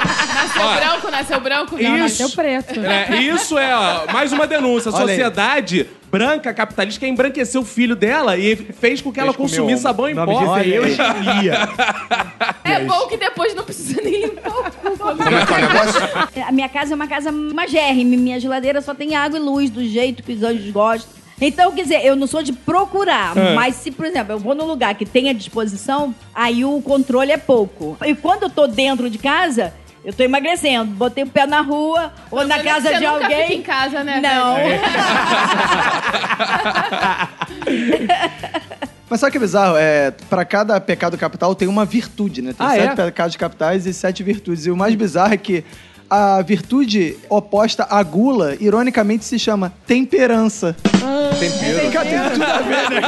Nasceu 0.65 0.79
branco, 0.89 1.11
nasceu 1.11 1.39
branco. 1.39 1.77
Não, 1.81 1.89
Não, 1.91 1.97
nasceu 1.97 2.29
preto. 2.29 2.79
É, 2.79 3.17
isso 3.21 3.57
é 3.57 3.75
ó, 3.75 4.11
mais 4.11 4.31
uma 4.31 4.45
denúncia. 4.47 4.89
A 4.91 4.93
Olha 4.95 5.03
aí. 5.03 5.09
sociedade 5.09 5.87
branca, 6.11 6.53
capitalista, 6.53 6.99
quer 6.99 7.07
embranquecer 7.07 7.59
o 7.59 7.63
filho 7.63 7.95
dela 7.95 8.37
e 8.37 8.55
fez 8.55 8.99
com 9.01 9.11
que 9.13 9.19
ela 9.19 9.33
comer 9.33 9.47
consumisse 9.49 9.81
sabão 9.83 10.09
em 10.09 10.13
nome 10.13 10.33
pó. 10.33 10.39
disso 10.39 10.51
é 10.51 10.79
Olha 10.79 11.39
aí. 11.39 11.49
É 12.63 12.79
bom 12.85 13.07
que 13.07 13.17
depois 13.17 13.53
não 13.55 13.63
precisa 13.63 14.01
nem 14.01 14.21
limpar 14.25 14.49
o 14.49 14.63
cu. 14.63 14.97
Como 14.97 15.21
é 15.37 15.45
que 15.45 15.53
é 15.53 15.57
o 15.57 15.61
negócio? 15.61 16.01
A 16.47 16.51
minha 16.51 16.69
casa 16.69 16.93
é 16.93 16.95
uma 16.95 17.07
casa 17.07 17.31
magérrima. 17.31 18.15
Minha 18.15 18.39
geladeira 18.39 18.81
só 18.81 18.93
tem 18.93 19.15
água 19.15 19.37
e 19.37 19.41
luz, 19.41 19.69
do 19.69 19.83
jeito 19.85 20.23
que 20.23 20.33
os 20.33 20.43
anjos 20.43 20.69
gostam. 20.71 21.11
Então, 21.43 21.71
quer 21.71 21.81
dizer, 21.81 22.05
eu 22.05 22.15
não 22.15 22.27
sou 22.27 22.43
de 22.43 22.53
procurar, 22.53 23.35
É. 23.35 23.55
mas 23.55 23.75
se, 23.75 23.89
por 23.91 24.05
exemplo, 24.05 24.31
eu 24.33 24.37
vou 24.39 24.53
num 24.53 24.65
lugar 24.65 24.93
que 24.93 25.05
tem 25.05 25.27
à 25.29 25.33
disposição, 25.33 26.13
aí 26.35 26.63
o 26.63 26.79
controle 26.83 27.31
é 27.31 27.37
pouco. 27.37 27.97
E 28.05 28.13
quando 28.13 28.43
eu 28.43 28.49
tô 28.49 28.67
dentro 28.67 29.09
de 29.09 29.17
casa, 29.17 29.73
eu 30.03 30.13
tô 30.13 30.23
emagrecendo. 30.23 30.85
Botei 30.91 31.23
o 31.23 31.27
pé 31.27 31.45
na 31.45 31.61
rua 31.61 32.11
ou 32.29 32.45
na 32.45 32.63
casa 32.63 32.89
você 32.89 32.97
de 32.99 33.05
nunca 33.05 33.23
alguém. 33.25 33.41
fica 33.47 33.53
em 33.53 33.61
casa, 33.61 34.03
né, 34.03 34.19
Não. 34.21 34.55
Mas 39.09 39.19
sabe 39.19 39.29
o 39.29 39.31
que 39.33 39.37
é 39.37 39.41
bizarro? 39.41 39.75
É, 39.77 40.11
pra 40.29 40.45
cada 40.45 40.79
pecado 40.79 41.17
capital 41.17 41.53
tem 41.53 41.67
uma 41.67 41.83
virtude, 41.83 42.41
né? 42.41 42.53
Tem 42.57 42.65
Ah, 42.65 42.69
sete 42.71 43.01
é? 43.01 43.05
pecados 43.05 43.35
capitais 43.35 43.85
e 43.85 43.93
sete 43.93 44.23
virtudes. 44.23 44.65
E 44.65 44.71
o 44.71 44.77
mais 44.77 44.95
bizarro 44.95 45.33
é 45.33 45.37
que 45.37 45.65
a 46.13 46.41
virtude 46.41 47.15
oposta 47.29 47.87
à 47.89 48.03
gula, 48.03 48.57
ironicamente, 48.59 49.23
se 49.23 49.39
chama 49.39 49.71
temperança. 49.87 50.75
Tempero. 51.39 51.91
Cara, 51.91 52.05
tem 52.05 52.29
tudo 52.31 52.43
a 52.43 52.57
ver, 52.59 52.89
né? 52.89 53.01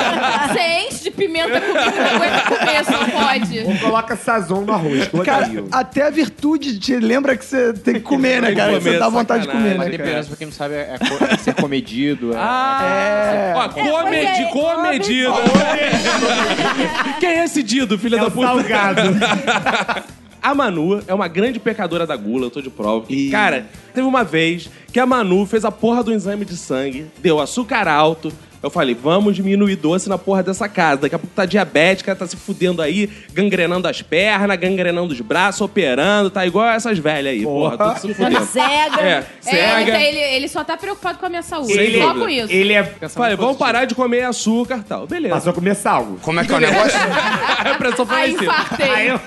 Você 0.47 0.87
enche 0.87 1.03
de 1.03 1.11
pimenta 1.11 1.59
comigo, 1.59 1.79
não 1.97 2.15
aguenta 2.15 2.41
comer, 2.43 2.85
só 2.85 3.05
pode. 3.05 3.59
Ou 3.59 3.77
coloca 3.79 4.15
sazon 4.15 4.61
no 4.61 4.71
arroz. 4.73 5.09
Cara, 5.25 5.45
Cara, 5.47 5.63
até 5.71 6.07
a 6.07 6.09
virtude 6.09 6.79
te 6.79 6.95
lembra 6.95 7.35
que 7.35 7.43
você 7.43 7.73
tem 7.73 7.95
que 7.95 7.99
comer, 8.07 8.41
né, 8.41 8.55
cara? 8.55 8.79
você 8.79 8.97
dá 8.97 9.09
vontade 9.09 9.43
de 9.45 9.51
comer, 9.51 9.71
né, 9.71 9.77
cara? 9.79 9.89
temperança, 9.91 10.27
pra 10.29 10.37
quem 10.37 10.47
não 10.47 10.53
sabe, 10.53 10.73
é, 10.75 10.95
co- 10.97 11.25
é 11.25 11.37
ser 11.37 11.53
comedido. 11.55 12.31
É... 12.33 12.37
Ah, 12.37 13.53
ó, 13.57 13.67
pois 13.69 13.91
comedi, 13.91 14.25
é, 14.43 14.45
comedido. 14.45 15.33
Quem 17.19 17.29
é 17.29 17.43
esse 17.43 17.61
Dido, 17.61 17.97
filho 17.99 18.17
é 18.17 18.21
da 18.21 18.31
puta? 18.31 18.47
salgado. 18.47 19.01
A 20.43 20.53
Manu 20.53 21.01
é 21.08 21.13
uma 21.13 21.29
grande 21.29 21.58
pecadora 21.58 22.06
da 22.06 22.17
gula, 22.17 22.47
eu 22.47 22.51
tô 22.51 22.62
de 22.62 22.69
prova. 22.69 23.08
Cara, 23.32 23.65
teve 23.93 24.06
uma 24.06 24.25
vez 24.25 24.69
que 24.91 24.99
a 24.99 25.06
Manu 25.06 25.45
fez 25.45 25.63
a 25.63 25.71
porra 25.71 26.03
do 26.03 26.12
exame 26.12 26.43
de 26.43 26.58
sangue, 26.58 27.06
deu 27.19 27.39
açúcar 27.39 27.88
alto. 27.88 28.29
Eu 28.63 28.69
falei, 28.69 28.95
vamos 28.95 29.36
diminuir 29.36 29.76
doce 29.76 30.08
na 30.08 30.17
porra 30.17 30.41
dessa 30.41 30.69
casa. 30.69 31.02
Daqui 31.02 31.15
a 31.15 31.19
pouco 31.19 31.36
tá 31.36 31.45
diabética, 31.45 32.15
tá 32.15 32.26
se 32.26 32.38
fudendo 32.38 32.82
aí, 32.82 33.10
gangrenando 33.34 33.89
as 33.89 34.02
pernas, 34.02 34.58
gangrenando 34.58 35.12
os 35.12 35.19
braços, 35.19 35.60
operando, 35.60 36.30
tá 36.30 36.45
igual 36.45 36.69
essas 36.69 36.97
velhas 36.97 37.34
aí, 37.34 37.43
porra, 37.43 37.78
tudo 37.78 37.99
se 37.99 38.13
fudendo. 38.13 38.45
cega. 38.45 39.02
É, 39.02 39.12
É, 39.12 39.23
cega. 39.41 40.02
ele, 40.02 40.17
ele 40.17 40.47
só 40.47 40.63
tá 40.63 40.78
preocupado 40.78 41.19
com 41.19 41.26
a 41.26 41.30
minha 41.30 41.43
saúde. 41.43 41.73
Sem 41.73 42.02
Só 42.02 42.13
com 42.13 42.30
isso. 42.30 42.54
Ele 42.54 42.71
é... 42.71 42.84
Falei, 43.10 43.36
vamos 43.36 43.58
parar 43.58 43.84
de 43.84 43.95
comer 43.95 44.23
açúcar 44.23 44.78
e 44.78 44.84
tal. 44.84 45.08
Beleza. 45.08 45.36
Passou 45.36 45.52
a 45.52 45.54
comer 45.54 45.76
salgo. 45.76 46.17
Como 46.21 46.39
é 46.39 46.45
que 46.45 46.54
é 46.54 46.56
o 46.56 46.60
negócio? 46.62 46.97
a 47.60 47.76
pressão 47.76 48.06
foi 48.06 48.15
Aí 48.15 48.32
infartei. 48.32 48.89
Aí 48.89 49.08
eu... 49.10 49.19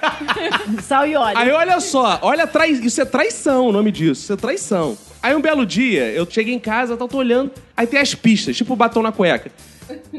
Sal 0.81 1.07
e 1.07 1.15
óleo. 1.15 1.37
Aí 1.37 1.51
olha 1.51 1.79
só, 1.81 2.19
olha, 2.23 2.47
trai... 2.47 2.71
isso 2.71 3.03
é 3.03 3.05
traição 3.05 3.67
o 3.67 3.73
nome 3.73 3.93
disso, 3.93 4.23
isso 4.23 4.33
é 4.33 4.37
traição. 4.37 4.97
Aí 5.23 5.35
um 5.35 5.41
belo 5.41 5.67
dia, 5.67 6.11
eu 6.13 6.27
cheguei 6.29 6.55
em 6.55 6.59
casa, 6.59 6.95
eu 6.95 7.09
tô 7.09 7.17
olhando, 7.17 7.51
aí 7.77 7.87
tem 7.87 7.99
as 7.99 8.15
pistas, 8.15 8.57
tipo 8.57 8.77
batom 8.77 9.03
na 9.03 9.13
cueca. 9.13 9.51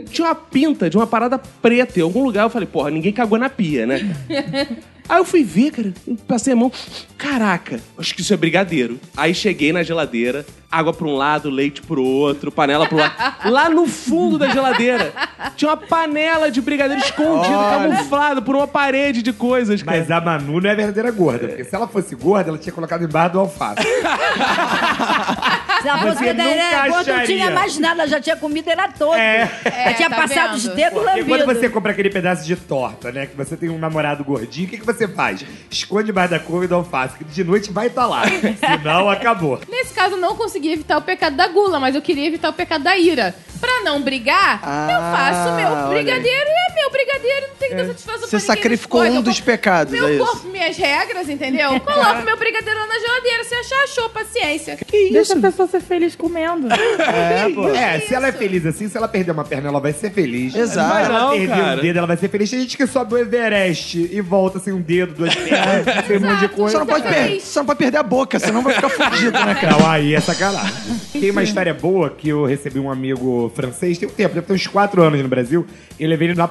Tinha 0.10 0.28
uma 0.28 0.36
pinta 0.36 0.90
de 0.90 0.98
uma 0.98 1.08
parada 1.08 1.38
preta 1.38 2.00
em 2.00 2.04
algum 2.04 2.24
lugar, 2.24 2.44
eu 2.44 2.50
falei, 2.50 2.68
porra, 2.68 2.90
ninguém 2.90 3.12
cagou 3.12 3.38
na 3.38 3.50
pia, 3.50 3.86
né? 3.86 4.00
Aí 5.10 5.17
eu 5.17 5.26
fui 5.26 5.43
ver, 5.43 5.72
cara, 5.72 5.93
passei 6.28 6.54
a 6.54 6.56
mão, 6.56 6.72
caraca, 7.17 7.80
acho 7.98 8.13
que 8.13 8.22
isso 8.22 8.34
é 8.34 8.38
brigadeiro. 8.38 9.00
Aí 9.15 9.34
cheguei 9.34 9.72
na 9.72 9.82
geladeira, 9.84 10.46
água 10.72 10.93
pra 10.93 11.08
um 11.08 11.15
lado, 11.15 11.50
leite 11.50 11.82
pro 11.82 12.04
outro, 12.04 12.52
panela 12.52 12.86
pro 12.88 12.98
lado. 12.98 13.13
Lá 13.50 13.70
no 13.70 13.88
fundo 13.88 14.38
da 14.38 14.50
geladeira 14.50 15.13
tinha 15.56 15.72
uma 15.72 15.78
panela 15.78 16.52
de 16.52 16.62
brigadeiro 16.62 17.02
escondido, 17.02 17.58
camuflado 17.58 18.41
por 18.41 18.56
uma 18.56 18.67
parede 18.67 19.22
de 19.22 19.32
coisas, 19.32 19.82
cara. 19.82 19.98
Mas 19.98 20.12
a 20.12 20.20
Manu 20.20 20.60
não 20.60 20.70
é 20.70 20.76
verdadeira 20.76 21.10
gorda. 21.12 21.48
Porque 21.48 21.63
se 21.63 21.74
ela 21.74 21.88
fosse 21.88 22.13
gorda, 22.15 22.50
ela 22.50 22.58
tinha 22.58 22.74
colocado 22.74 23.04
embaixo 23.04 23.34
do 23.34 23.39
alface. 23.39 23.82
Se 25.82 25.88
ela 25.88 25.98
fosse 26.00 26.24
Você 26.24 26.34
nunca 26.34 26.88
gorda, 26.90 27.13
não 27.18 27.26
tinha 27.26 27.52
mais 27.52 27.78
nada, 27.78 28.02
ela 28.04 28.10
já 28.10 28.20
tinha 28.22 28.36
comido, 28.36 28.70
era 28.70 28.88
todo. 28.90 29.16
É. 29.16 29.50
Já 29.66 29.94
tinha 29.94 30.10
tá 30.10 30.16
passado 30.16 30.46
vendo? 30.48 30.56
os 30.58 30.63
dedos 30.68 30.94
Porque 31.04 31.24
quando 31.24 31.30
lambidos. 31.40 31.58
você 31.62 31.70
compra 31.70 31.92
aquele 31.92 32.10
pedaço 32.10 32.46
de 32.46 32.56
torta, 32.56 33.12
né? 33.12 33.26
Que 33.26 33.36
você 33.36 33.56
tem 33.56 33.70
um 33.70 33.78
namorado 33.78 34.24
gordinho, 34.24 34.68
o 34.68 34.70
que, 34.70 34.78
que 34.78 34.86
você 34.86 35.08
faz? 35.08 35.46
Esconde 35.70 36.12
embaixo 36.12 36.32
da 36.32 36.40
couve 36.40 36.66
e 36.66 36.68
do 36.68 36.76
alface, 36.76 37.18
que 37.18 37.24
de 37.24 37.44
noite 37.44 37.72
vai 37.72 37.88
estar 37.88 38.06
lá. 38.08 38.24
Senão, 38.60 39.10
acabou. 39.10 39.60
Nesse 39.70 39.94
caso, 39.94 40.16
eu 40.16 40.20
não 40.20 40.36
consegui 40.36 40.72
evitar 40.74 40.98
o 40.98 41.02
pecado 41.02 41.36
da 41.36 41.48
gula, 41.48 41.80
mas 41.80 41.96
eu 41.96 42.02
queria 42.02 42.26
evitar 42.28 42.50
o 42.50 42.54
pecado 42.54 42.84
da 42.84 42.98
ira. 42.98 43.36
Pra 43.60 43.82
não 43.84 44.02
brigar, 44.02 44.60
Ah, 44.63 44.88
eu 44.92 45.00
faço 45.18 45.56
meu 45.56 45.88
brigadeiro 45.90 46.46
é 46.88 46.89
meu 46.89 46.91
brigadeiro, 46.91 47.47
não 47.50 47.56
tem 47.56 47.69
tá 47.69 47.86
satisfação 47.86 48.19
Você 48.21 48.30
pra 48.30 48.39
ninguém 48.39 48.56
sacrificou 48.56 49.04
um 49.04 49.21
dos 49.21 49.39
pecados, 49.41 49.93
Meu 49.93 50.08
é 50.08 50.13
isso. 50.15 50.26
corpo, 50.26 50.47
minhas 50.47 50.78
regras, 50.78 51.30
entendeu? 51.30 51.80
Coloco 51.82 52.23
meu 52.23 52.38
brigadeiro 52.38 52.80
na 52.88 53.00
geladeira. 53.00 53.43
Se 53.43 53.56
achar, 53.56 53.84
achou, 53.84 54.10
paciência. 54.10 54.78
Deixa 54.91 55.38
a 55.38 55.41
pessoa 55.41 55.67
ser 55.67 55.82
feliz 55.82 56.15
comendo. 56.15 56.67
É, 57.08 57.50
pô. 57.54 57.67
É, 57.69 58.00
se 58.00 58.13
ela 58.13 58.28
é 58.28 58.32
feliz 58.32 58.65
assim, 58.65 58.88
se 58.89 58.97
ela 58.97 59.08
perder 59.08 59.32
uma 59.32 59.43
perna, 59.43 59.69
ela 59.69 59.80
vai 59.80 59.93
ser 59.93 60.12
feliz. 60.12 60.54
Exato. 60.56 60.95
Se 60.97 61.04
ela 61.06 61.19
Não, 61.19 61.30
perder 61.32 61.47
cara. 61.47 61.78
um 61.78 61.82
dedo, 61.82 61.97
ela 61.97 62.08
vai 62.08 62.17
ser 62.17 62.30
feliz. 62.30 62.50
Tem 62.50 62.60
gente 62.62 62.78
que 62.78 62.88
sobe 62.88 63.13
o 63.15 63.17
Everest 63.17 63.97
e 64.12 64.21
volta 64.21 64.60
sem 64.60 64.73
um 64.73 64.82
dedo, 64.82 65.13
duas 65.13 65.36
pernas, 65.36 65.86
sem 66.08 66.17
um 66.17 66.21
monte 66.21 66.39
de 66.39 66.47
coisa. 66.50 66.71
Você 66.73 66.78
não, 66.80 66.86
pode 66.86 67.04
per- 67.08 67.39
você 67.39 67.60
não 67.60 67.65
pode 67.65 67.80
perder 67.80 67.97
a 67.97 68.04
boca, 68.04 68.39
senão 68.39 68.62
vai 68.62 68.73
ficar 68.73 68.89
fudido, 68.89 69.32
né, 69.45 69.56
cara? 69.56 69.78
Não, 69.78 69.89
aí 69.89 70.13
é 70.13 70.19
sacanagem. 70.19 70.73
Tem 71.19 71.32
uma 71.32 71.43
história 71.43 71.73
boa 71.73 72.10
que 72.10 72.30
eu 72.30 72.45
recebi 72.45 72.80
um 72.80 72.91
amigo 72.91 73.52
francês, 73.56 73.97
tem 73.97 74.08
um 74.08 74.12
tempo, 74.12 74.36
deve 74.36 74.45
ter 74.47 74.54
uns 74.54 74.67
quatro 74.67 75.02
anos 75.02 75.21
no 75.21 75.28
Brasil, 75.28 75.65
e 76.00 76.04
eu 76.04 76.10
levei 76.10 76.30
ele 76.30 76.38
na 76.38 76.47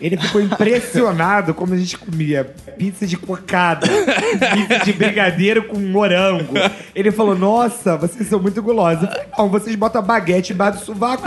Ele 0.00 0.16
ficou 0.16 0.40
impressionado 0.40 1.54
como 1.54 1.72
a 1.72 1.76
gente 1.76 1.96
comia 1.96 2.44
pizza 2.76 3.06
de 3.06 3.16
cocada, 3.16 3.86
pizza 3.86 4.84
de 4.84 4.92
brigadeiro 4.92 5.64
com 5.64 5.78
morango. 5.78 6.54
Ele 6.94 7.10
falou, 7.10 7.36
nossa, 7.36 7.96
vocês 7.96 8.28
são 8.28 8.38
muito 8.38 8.62
gulosos. 8.62 9.04
Eu 9.04 9.08
falei, 9.08 9.26
não, 9.38 9.48
vocês 9.48 9.74
botam 9.74 10.02
baguete 10.02 10.52
embaixo 10.52 10.80
do 10.80 10.84
sovaco. 10.84 11.24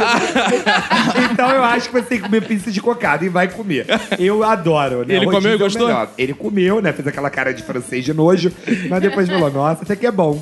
então 1.31 1.49
eu 1.49 1.63
acho 1.63 1.89
que 1.89 1.93
você 1.93 2.05
tem 2.07 2.17
que 2.19 2.25
comer 2.25 2.45
pizza 2.45 2.71
de 2.71 2.81
cocada 2.81 3.25
e 3.25 3.29
vai 3.29 3.47
comer. 3.47 3.87
Eu 4.19 4.43
adoro, 4.43 5.05
né? 5.05 5.15
Ele 5.15 5.25
comeu 5.25 5.51
e 5.51 5.55
é 5.55 5.57
gostou? 5.57 5.87
melhor. 5.87 6.11
Ele 6.17 6.33
comeu, 6.33 6.81
né? 6.81 6.93
Fez 6.93 7.07
aquela 7.07 7.29
cara 7.29 7.53
de 7.53 7.63
francês 7.63 8.05
de 8.05 8.13
nojo, 8.13 8.51
mas 8.87 9.01
depois 9.01 9.27
falou, 9.27 9.51
nossa, 9.51 9.83
até 9.83 9.95
que 9.95 10.05
é 10.05 10.11
bom. 10.11 10.39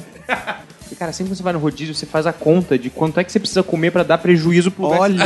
E, 0.91 0.95
cara, 0.95 1.11
sempre 1.11 1.31
que 1.31 1.37
você 1.37 1.43
vai 1.43 1.53
no 1.53 1.59
rodízio, 1.59 1.93
você 1.93 2.05
faz 2.05 2.25
a 2.25 2.33
conta 2.33 2.77
de 2.77 2.89
quanto 2.89 3.19
é 3.19 3.23
que 3.23 3.31
você 3.31 3.39
precisa 3.39 3.61
comer 3.63 3.91
pra 3.91 4.03
dar 4.03 4.17
prejuízo 4.17 4.71
pro 4.71 4.83
lugar 4.83 5.01
Olha, 5.01 5.23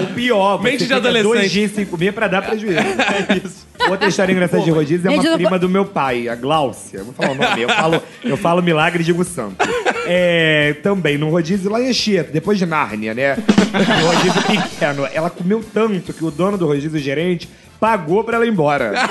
Ou 0.00 0.06
pior, 0.14 0.60
Mente 0.62 0.72
você 0.72 0.78
de 0.78 0.84
fica 0.84 0.96
adolescente. 0.96 1.32
dois 1.32 1.50
dias 1.50 1.70
sem 1.72 1.86
comer 1.86 2.12
pra 2.12 2.26
dar 2.28 2.42
prejuízo. 2.42 2.78
É 2.78 3.36
isso. 3.44 3.66
Outra 3.88 4.08
história 4.08 4.32
engraçada 4.32 4.62
de 4.62 4.70
rodízio 4.70 5.06
é 5.08 5.10
Gente, 5.14 5.26
uma 5.26 5.32
eu 5.32 5.36
prima 5.36 5.58
do 5.58 5.68
meu 5.68 5.84
pai, 5.84 6.28
a 6.28 6.34
Gláucia. 6.34 7.02
Vou 7.04 7.12
falar 7.12 7.30
o 7.32 7.34
nome. 7.34 7.62
Eu 7.62 7.68
falo, 7.68 8.02
eu 8.24 8.36
falo 8.36 8.62
milagre 8.62 9.02
e 9.02 9.04
digo 9.06 9.22
santo. 9.24 9.56
É, 10.06 10.74
também, 10.82 11.16
num 11.18 11.30
rodízio 11.30 11.70
lá 11.70 11.80
em 11.80 11.88
Anchieta, 11.88 12.30
depois 12.32 12.58
de 12.58 12.66
Nárnia, 12.66 13.14
né? 13.14 13.36
No 13.36 14.06
rodízio 14.06 14.42
pequeno. 14.42 15.06
Ela 15.12 15.30
comeu 15.30 15.62
tanto 15.72 16.12
que 16.12 16.24
o 16.24 16.30
dono 16.30 16.56
do 16.58 16.66
rodízio, 16.66 16.92
o 16.92 16.98
gerente, 16.98 17.48
pagou 17.84 18.24
pra 18.24 18.36
ela 18.36 18.46
ir 18.46 18.48
embora. 18.48 18.94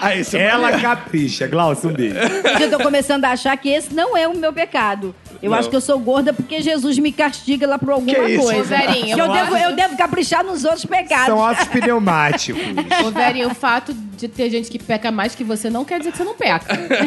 ah, 0.00 0.16
esse 0.16 0.36
é 0.36 0.42
ela 0.42 0.72
capricha. 0.80 1.46
Gláucia, 1.46 1.88
um 1.88 1.92
beijo. 1.92 2.18
Gente, 2.18 2.62
eu 2.64 2.70
tô 2.70 2.78
começando 2.82 3.24
a 3.24 3.30
achar 3.30 3.56
que 3.56 3.68
esse 3.68 3.94
não 3.94 4.16
é 4.16 4.26
o 4.26 4.36
meu 4.36 4.52
pecado. 4.52 5.14
Eu 5.42 5.50
Não. 5.50 5.58
acho 5.58 5.68
que 5.70 5.76
eu 5.76 5.80
sou 5.80 5.98
gorda 5.98 6.32
porque 6.32 6.60
Jesus 6.60 6.98
me 6.98 7.12
castiga 7.12 7.66
lá 7.66 7.78
por 7.78 7.90
alguma 7.90 8.14
Que 8.14 8.34
isso? 8.34 8.44
coisa. 8.44 8.76
Que 8.78 9.10
eu, 9.10 9.28
devo, 9.32 9.56
eu 9.56 9.72
devo 9.76 9.96
caprichar 9.96 10.44
nos 10.44 10.64
outros 10.64 10.84
pecados. 10.84 11.26
São 11.26 11.38
ossos 11.38 11.68
pneumáticos. 11.68 12.62
Ô, 13.06 13.10
Verinho, 13.10 13.50
o 13.50 13.54
fato 13.54 13.92
de 13.94 14.28
ter 14.28 14.48
gente 14.50 14.70
que 14.70 14.78
peca 14.78 15.10
mais 15.10 15.34
que 15.34 15.44
você 15.44 15.68
não 15.68 15.84
quer 15.84 15.98
dizer 15.98 16.12
que 16.12 16.18
você 16.18 16.24
não 16.24 16.34
peca. 16.34 16.66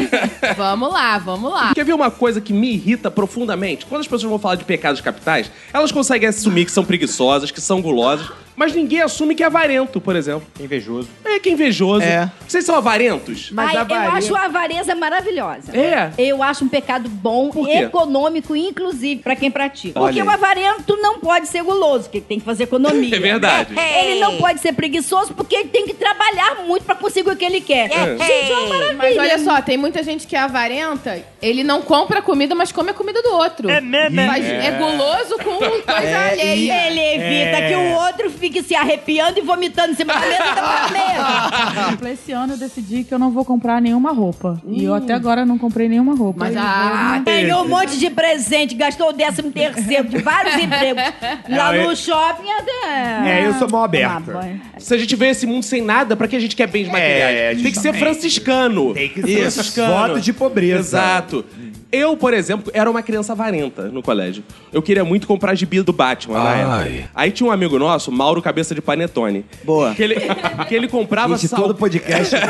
vamos 0.56 0.92
lá, 0.94 1.18
vamos 1.18 1.52
lá. 1.52 1.74
Quer 1.74 1.84
ver 1.86 1.94
uma 1.94 2.12
coisa 2.12 2.40
que 2.40 2.54
me 2.54 2.74
irrita 2.74 3.10
profundamente? 3.10 3.86
Quando 3.86 4.02
as 4.02 4.08
pessoas 4.08 4.24
vão 4.30 4.40
falar 4.40 4.56
de 4.56 4.64
pecados 4.66 5.02
capitais, 5.02 5.52
elas 5.74 5.92
conseguem 5.92 6.30
assumir 6.30 6.66
que 6.66 6.72
são 6.72 6.86
preguiçosas, 6.86 7.52
que 7.52 7.62
são 7.62 7.82
gulosas, 7.82 8.28
mas 8.56 8.76
ninguém 8.76 9.02
assume 9.02 9.36
que 9.36 9.42
é 9.42 9.46
avarento, 9.46 10.02
por 10.02 10.16
exemplo. 10.18 10.46
invejoso. 10.60 11.08
É 11.24 11.40
que 11.40 11.48
é 11.50 11.54
invejoso. 11.54 12.04
É. 12.04 12.30
Vocês 12.46 12.66
são 12.66 12.76
avarentos? 12.76 13.50
Mas 13.52 13.70
Ai, 13.70 13.78
a 13.78 14.06
eu 14.06 14.12
acho 14.12 14.36
a 14.36 14.46
avareza 14.46 14.94
maravilhosa. 14.96 15.76
É. 15.76 16.12
Eu 16.18 16.44
acho 16.44 16.66
um 16.66 16.68
pecado 16.68 17.08
bom 17.08 17.50
e 17.56 17.66
quê? 17.66 17.90
Econômico, 18.20 18.56
inclusive, 18.56 19.22
pra 19.22 19.36
quem 19.36 19.50
pratica. 19.50 20.00
Olha 20.00 20.14
Porque 20.14 20.28
o 20.28 20.30
avarento 20.32 20.98
não 21.02 21.20
pode 21.20 21.48
ser 21.48 21.64
guloso, 21.64 22.04
porque 22.06 22.20
tem 22.22 22.40
que 22.40 22.46
fazer 22.46 22.64
economia. 22.64 23.10
É 23.20 23.20
verdade. 23.20 23.74
Ele 24.02 24.20
não 24.20 24.38
pode 24.38 24.60
ser 24.60 24.74
preguiçoso, 24.74 25.34
porque 25.34 25.56
ele 25.56 25.70
tem 25.70 25.86
que 25.86 25.94
trabalhar 25.94 26.64
muito 26.66 26.84
pra 26.84 26.96
conseguir 26.96 27.30
o 27.32 27.36
que 27.36 27.44
ele 27.46 27.60
quer. 27.62 27.90
Gente, 27.90 28.52
é 28.52 28.58
uma 28.58 28.70
maravilha. 28.70 28.96
Mas 28.98 29.18
olha 29.18 29.40
só, 29.40 29.62
tem 29.62 29.78
muita 29.78 30.04
gente 30.04 30.26
que 30.28 30.36
é 30.36 30.40
avarenta, 30.40 31.22
ele 31.42 31.64
não 31.64 31.82
compra 31.82 32.22
comida, 32.22 32.54
mas 32.56 32.72
come 32.72 32.92
a 32.92 32.94
comida 32.94 33.22
do 33.22 33.30
outro. 33.32 33.70
É 33.70 33.82
mesmo? 33.82 34.20
É, 34.20 34.72
guloso 34.72 35.38
com 35.44 35.58
coisa 35.58 36.20
alheia. 36.32 36.88
Ele 36.88 37.00
evita 37.00 37.58
É. 37.58 37.70
que 37.70 37.76
o 37.76 37.94
outro 37.96 38.30
fique 38.32 38.62
se 38.64 38.76
arrepiando 38.76 39.40
e 39.40 39.42
vomitando 39.42 39.92
em 39.92 39.96
cima 39.96 40.14
da 40.14 40.20
mesa 40.22 40.38
da 40.56 40.90
mesa. 42.00 42.12
Esse 42.14 42.32
ano 42.32 42.54
eu 42.54 42.58
decidi 42.58 43.04
que 43.04 43.14
eu 43.14 43.20
não 43.20 43.32
vou 43.32 43.44
comprar 43.46 43.82
nenhuma 43.82 44.12
roupa. 44.12 44.62
E 44.68 44.84
eu 44.84 44.94
até 44.94 45.14
agora 45.14 45.46
não 45.46 45.58
comprei 45.58 45.88
nenhuma 45.90 46.16
roupa. 46.16 46.46
Mas 46.46 46.56
ah, 46.58 47.22
Ganhou 47.26 47.64
um 47.64 47.68
monte 47.68 47.98
de 47.98 47.99
presente, 48.08 48.76
gastou 48.76 49.10
o 49.10 49.14
décimo 49.14 49.52
terceiro 49.52 50.08
de 50.08 50.20
vários 50.20 50.54
empregos. 50.62 51.02
Lá 51.50 51.74
Não, 51.74 51.90
no 51.90 51.96
shopping 51.96 52.52
até. 52.52 53.42
É, 53.42 53.48
eu 53.48 53.54
sou 53.56 53.68
mão 53.68 53.84
aberta. 53.84 54.22
Tomar 54.22 54.42
banho. 54.44 54.62
Se 54.78 54.94
a 54.94 54.98
gente 55.00 55.16
vê 55.16 55.30
esse 55.30 55.48
mundo 55.48 55.64
sem 55.64 55.82
nada, 55.82 56.16
pra 56.16 56.28
que 56.28 56.36
a 56.36 56.40
gente 56.40 56.56
quer 56.56 56.68
bens 56.68 56.86
materiais? 56.88 57.36
É, 57.60 57.64
tem 57.64 57.72
que 57.72 57.80
ser 57.80 57.94
franciscano. 57.96 58.94
Tem 58.94 59.10
que 59.10 59.24
ser 59.24 59.40
franciscano. 59.40 59.94
voto 59.94 60.22
de 60.22 60.32
pobreza. 60.32 60.80
Exato. 60.80 61.44
Eu, 61.92 62.16
por 62.16 62.36
exemplo, 62.36 62.72
era 62.72 62.88
uma 62.88 63.02
criança 63.02 63.32
avarenta 63.34 63.86
no 63.88 64.04
colégio. 64.04 64.44
Eu 64.72 64.80
queria 64.80 65.04
muito 65.04 65.26
comprar 65.26 65.56
gibi 65.56 65.82
do 65.82 65.92
Batman 65.92 66.44
na 66.44 66.56
época. 66.56 67.10
Aí 67.16 67.32
tinha 67.32 67.50
um 67.50 67.52
amigo 67.52 67.80
nosso, 67.80 68.12
Mauro 68.12 68.44
Cabeça 68.44 68.76
de 68.76 68.82
Panetone. 68.82 69.44
Boa. 69.64 69.96
Que 69.96 70.04
ele, 70.04 70.16
que 70.70 70.76
ele 70.76 70.88
comprava 70.88 71.36
Gente, 71.36 71.48
sal- 71.48 71.62
todo 71.64 71.74
podcast 71.74 72.36
eu 72.36 72.42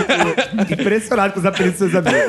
fico 0.65 0.73
impressionado 0.81 1.31
com 1.33 1.39
os 1.39 1.45
apelidos 1.45 1.79
dos 1.79 1.89
seus 1.89 2.05
amigos. 2.05 2.27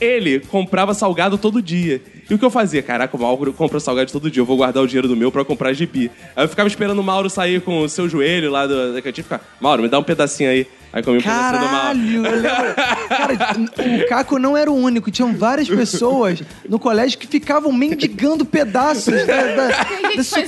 Ele 0.00 0.40
comprava 0.40 0.94
salgado 0.94 1.38
todo 1.38 1.62
dia. 1.62 1.93
E 2.28 2.34
o 2.34 2.38
que 2.38 2.44
eu 2.44 2.50
fazia? 2.50 2.82
Caraca, 2.82 3.16
o 3.16 3.20
Mauro 3.20 3.52
compra 3.52 3.80
salgado 3.80 4.10
todo 4.10 4.30
dia. 4.30 4.40
Eu 4.40 4.46
vou 4.46 4.56
guardar 4.56 4.82
o 4.82 4.86
dinheiro 4.86 5.08
do 5.08 5.16
meu 5.16 5.30
pra 5.30 5.44
comprar 5.44 5.72
gibi. 5.72 6.10
Aí 6.34 6.44
eu 6.44 6.48
ficava 6.48 6.68
esperando 6.68 6.98
o 6.98 7.02
Mauro 7.02 7.28
sair 7.28 7.60
com 7.60 7.80
o 7.80 7.88
seu 7.88 8.08
joelho 8.08 8.50
lá 8.50 8.66
do, 8.66 8.92
da 8.92 9.02
cantina 9.02 9.20
e 9.20 9.22
ficar, 9.22 9.56
Mauro, 9.60 9.82
me 9.82 9.88
dá 9.88 9.98
um 9.98 10.02
pedacinho 10.02 10.50
aí. 10.50 10.66
Aí 10.94 11.02
comi 11.02 11.16
um 11.16 11.20
do. 11.20 11.24
Caralho, 11.24 12.24
eu 12.24 12.32
lembro. 12.36 12.74
Cara, 13.08 13.34
o 13.34 14.08
Caco 14.08 14.38
não 14.38 14.56
era 14.56 14.70
o 14.70 14.76
único. 14.76 15.10
Tinham 15.10 15.34
várias 15.34 15.66
pessoas 15.68 16.40
no 16.68 16.78
colégio 16.78 17.18
que 17.18 17.26
ficavam 17.26 17.72
mendigando 17.72 18.44
pedaços 18.44 19.26
da, 19.26 19.42
da, 19.42 19.68
na 19.68 19.84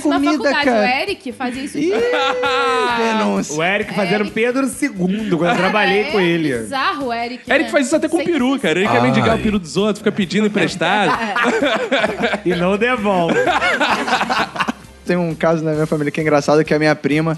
comida, 0.01 0.31
faculdade. 0.31 0.37
O 0.37 0.63
cara. 0.63 1.01
Eric 1.01 1.31
fazia 1.33 1.63
isso. 1.63 1.77
Ih, 1.77 1.91
O 1.91 2.97
denúncia. 3.17 3.61
Eric 3.61 3.93
fazendo 3.93 4.31
Pedro 4.31 4.65
II, 4.65 4.89
quando 5.37 5.45
eu 5.49 5.55
trabalhei 5.57 6.05
com 6.11 6.19
é 6.19 6.23
ele. 6.23 6.57
bizarro 6.59 7.07
o 7.07 7.13
Eric. 7.13 7.43
Eric 7.51 7.63
né? 7.65 7.69
faz 7.69 7.87
isso 7.87 7.95
até 7.97 8.07
com 8.07 8.15
o 8.15 8.19
Sem- 8.21 8.31
peru, 8.31 8.57
cara. 8.57 8.79
Ele 8.79 8.87
quer 8.87 9.01
mendigar 9.01 9.35
o 9.35 9.39
peru 9.41 9.59
dos 9.59 9.75
outros, 9.75 9.97
fica 9.97 10.13
pedindo 10.13 10.47
emprestado. 10.47 11.11
E 12.45 12.55
não 12.55 12.77
devolve. 12.77 13.35
Tem 15.05 15.17
um 15.17 15.35
caso 15.35 15.61
na 15.61 15.73
minha 15.73 15.85
família 15.85 16.09
que 16.09 16.21
é 16.21 16.23
engraçado, 16.23 16.63
que 16.63 16.73
a 16.73 16.79
minha 16.79 16.95
prima 16.95 17.37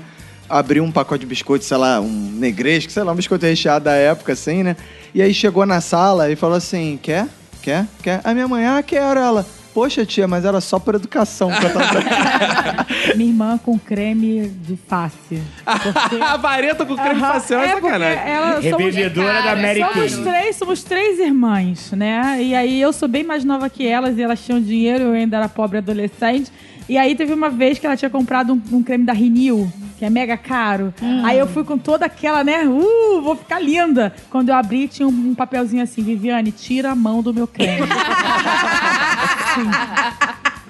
abriu 0.50 0.84
um 0.84 0.92
pacote 0.92 1.22
de 1.22 1.26
biscoito, 1.26 1.64
sei 1.66 1.78
lá, 1.78 2.00
um 2.02 2.10
negresco, 2.34 2.92
sei 2.92 3.04
lá, 3.04 3.12
um 3.12 3.16
biscoito 3.16 3.46
recheado 3.46 3.86
da 3.86 3.94
época, 3.94 4.34
assim, 4.34 4.64
né? 4.64 4.76
E 5.14 5.22
aí 5.22 5.34
chegou 5.34 5.66
na 5.66 5.80
sala 5.82 6.32
e 6.32 6.36
falou 6.36 6.58
assim, 6.58 7.00
quer? 7.02 7.28
Quer? 7.62 7.86
Quer? 8.02 8.22
A 8.24 8.34
minha 8.34 8.48
mãe, 8.48 8.66
ah, 8.66 8.82
quero. 8.82 9.20
Ela, 9.20 9.46
poxa 9.74 10.06
tia, 10.06 10.28
mas 10.28 10.46
era 10.46 10.60
só 10.62 10.80
por 10.80 10.96
educação 10.96 11.52
que 11.52 11.66
eu 11.66 11.74
tava... 11.74 12.00
Minha 13.16 13.30
irmã 13.30 13.58
com 13.58 13.78
creme 13.78 14.48
de 14.50 14.78
face. 14.88 15.42
a 15.66 16.38
vareta 16.38 16.86
com 16.86 16.96
creme 16.96 17.22
Aham, 17.22 17.34
facial 17.34 17.62
é, 17.62 17.72
porque 17.74 17.88
sacanagem. 17.88 18.32
ela- 18.32 18.62
somos, 18.62 18.64
Revendedora 18.64 19.34
da 19.34 19.44
Cara, 19.44 19.62
Mary 19.62 19.80
somos 19.82 20.18
três, 20.18 20.56
somos 20.56 20.84
três 20.84 21.20
irmãs, 21.20 21.92
né? 21.92 22.40
E 22.42 22.56
aí 22.56 22.80
eu 22.82 22.94
sou 22.94 23.08
bem 23.08 23.24
mais 23.24 23.44
nova 23.44 23.70
que 23.70 23.86
elas 23.88 24.18
e 24.18 24.22
elas 24.22 24.44
tinham 24.44 24.62
dinheiro, 24.62 25.06
eu 25.06 25.14
ainda 25.14 25.38
era 25.38 25.50
pobre 25.50 25.80
adolescente. 25.80 26.52
E 26.90 26.98
aí 26.98 27.16
teve 27.16 27.32
uma 27.32 27.52
vez 27.52 27.78
que 27.78 27.86
ela 27.86 27.96
tinha 27.96 28.10
comprado 28.10 28.52
um, 28.54 28.78
um 28.78 28.84
creme 28.84 29.06
da 29.06 29.14
Rinil, 29.14 29.72
que 30.00 30.04
é 30.04 30.10
mega 30.10 30.36
caro. 30.36 30.92
Aí 31.24 31.38
eu 31.38 31.46
fui 31.46 31.64
com 31.64 31.78
toda 31.78 32.08
aquela, 32.08 32.44
né? 32.44 32.64
Uh, 32.68 33.22
vou 33.22 33.36
ficar 33.36 33.60
linda. 33.60 34.12
Quando 34.32 34.50
eu 34.50 34.56
abri, 34.56 34.88
tinha 34.88 35.08
um, 35.08 35.12
um 35.12 35.36
papelzinho 35.36 35.84
assim, 35.84 36.02
Viviane, 36.02 36.52
tira 36.52 36.90
a 36.90 36.96
mão 36.96 37.22
do 37.22 37.32
meu 37.32 37.46
creme. 37.46 37.86
Sim. 39.54 39.70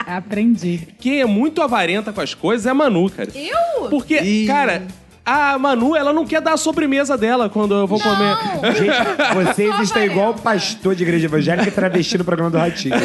Aprendi. 0.05 0.87
Quem 0.99 1.21
é 1.21 1.25
muito 1.25 1.61
avarenta 1.61 2.11
com 2.11 2.19
as 2.19 2.33
coisas 2.33 2.65
é 2.65 2.69
a 2.69 2.73
Manu, 2.73 3.09
cara. 3.09 3.29
Eu? 3.33 3.89
Porque, 3.89 4.19
Ih. 4.19 4.45
cara, 4.45 4.87
a 5.29 5.57
Manu, 5.59 5.95
ela 5.95 6.11
não 6.11 6.25
quer 6.25 6.41
dar 6.41 6.53
a 6.53 6.57
sobremesa 6.57 7.17
dela 7.17 7.49
quando 7.49 7.73
eu 7.75 7.85
vou 7.87 7.99
comer. 7.99 8.35
Gente, 8.75 9.53
vocês 9.53 9.75
Só 9.75 9.81
estão 9.83 10.03
igual 10.03 10.31
o 10.31 10.41
pastor 10.41 10.95
de 10.95 11.03
igreja 11.03 11.25
evangélica 11.25 11.67
e 11.67 11.71
travesti 11.71 12.17
no 12.17 12.23
programa 12.25 12.49
do 12.51 12.57
Ratinho. 12.57 12.95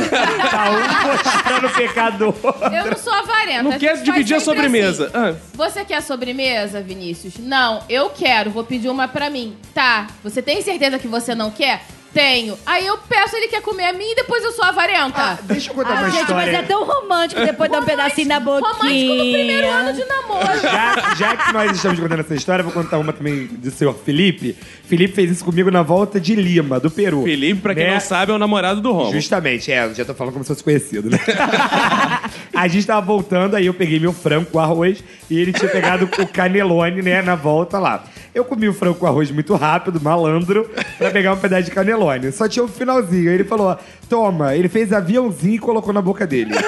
Tá 0.51 0.71
um 0.71 1.09
mostrando 1.09 1.67
o 1.67 1.71
pecador. 1.71 2.35
Eu 2.73 2.91
não 2.91 2.97
sou 2.97 3.13
avarenta. 3.13 3.63
Não 3.63 3.73
A 3.73 3.79
quer 3.79 4.03
dividir 4.03 4.37
a 4.37 4.41
sobremesa. 4.41 5.07
assim. 5.07 5.17
Ah. 5.17 5.35
Você 5.55 5.85
quer 5.85 6.01
sobremesa, 6.03 6.81
Vinícius? 6.81 7.35
Não, 7.39 7.83
eu 7.89 8.11
quero. 8.11 8.51
Vou 8.51 8.65
pedir 8.65 8.89
uma 8.89 9.07
pra 9.07 9.29
mim. 9.29 9.57
Tá. 9.75 10.07
Você 10.23 10.41
tem 10.41 10.63
certeza 10.63 10.99
que 10.99 11.09
você 11.09 11.35
não 11.35 11.51
quer? 11.51 11.83
Tenho. 12.15 12.57
Aí 12.65 12.87
eu 12.87 12.97
peço, 12.97 13.35
ele 13.37 13.49
quer 13.49 13.61
comer 13.61 13.87
a 13.87 13.93
mim 13.93 14.09
e 14.13 14.15
depois 14.15 14.43
eu 14.45 14.53
sou 14.53 14.65
avarenta. 14.65 15.21
Ah, 15.21 15.39
deixa 15.43 15.71
eu 15.71 15.75
contar 15.75 15.91
Ah, 15.99 16.01
uma 16.03 16.11
gente, 16.11 16.33
mas 16.33 16.47
história. 16.47 16.57
é 16.59 16.63
tão 16.63 16.85
romântico 16.85 17.41
depois 17.45 17.71
dar 17.71 17.81
um 17.81 17.85
pedacinho 17.85 18.29
na 18.29 18.39
boquinha. 18.41 18.71
Romântico 18.73 19.15
no 19.15 19.33
primeiro 19.33 19.69
ano 19.69 19.93
de 19.93 20.05
namoro. 20.05 20.61
Já, 20.63 21.15
já 21.17 21.37
que 21.37 21.53
nós 21.53 21.73
estamos 21.77 21.99
contando 21.99 22.21
essa 22.21 22.35
história, 22.37 22.63
eu 22.63 22.71
vou 22.71 22.73
contar 22.73 22.99
uma 22.99 23.13
também 23.13 23.47
do 23.49 23.71
senhor 23.71 23.95
Felipe. 24.05 24.57
Felipe 24.87 25.15
fez 25.15 25.31
isso 25.31 25.45
comigo 25.45 25.71
na 25.71 25.83
volta 25.83 26.21
de 26.21 26.35
Lima, 26.35 26.79
do 26.79 26.91
Peru. 26.91 27.23
Felipe, 27.25 27.61
pra 27.61 27.75
quem 27.75 27.85
Né? 27.85 27.95
não 27.95 28.01
sabe, 28.01 28.33
é 28.33 28.35
o 28.35 28.39
namorado 28.39 28.81
do 28.83 28.93
Romo. 28.93 29.13
Justamente, 29.13 29.73
é, 29.73 29.93
já 29.95 30.05
tô 30.05 30.13
falando 30.15 30.33
como 30.35 30.45
se 30.45 30.49
fosse 30.49 30.63
conhecido, 30.63 31.09
né? 31.11 31.19
A 32.55 32.69
gente 32.69 32.87
tava 32.87 33.05
voltando, 33.05 33.57
aí 33.57 33.67
eu 33.67 33.75
peguei 33.75 33.99
meu 33.99 34.13
frango 34.13 34.47
com 34.47 34.59
arroz 34.61 35.03
e 35.31 35.39
ele 35.39 35.53
tinha 35.53 35.71
pegado 35.71 36.05
o 36.05 36.27
canelone, 36.29 37.03
né, 37.03 37.21
na 37.23 37.35
volta 37.35 37.79
lá. 37.79 38.05
Eu 38.35 38.45
comi 38.45 38.69
o 38.69 38.75
frango 38.75 38.97
com 38.97 39.07
arroz 39.07 39.31
muito 39.31 39.55
rápido, 39.55 40.01
malandro, 40.01 40.69
pra 40.99 41.11
pegar 41.11 41.33
um 41.33 41.37
pedaço 41.37 41.65
de 41.65 41.71
canelone. 41.71 42.31
Só 42.33 42.49
tinha 42.49 42.65
o 42.65 42.69
finalzinho. 42.69 43.29
Aí 43.31 43.35
ele 43.37 43.45
falou: 43.45 43.77
toma. 44.09 44.55
Ele 44.57 44.69
fez 44.69 44.93
aviãozinho 44.93 45.55
e 45.55 45.59
colocou 45.59 45.93
na 45.93 46.03
boca 46.03 46.27
dele. 46.27 46.53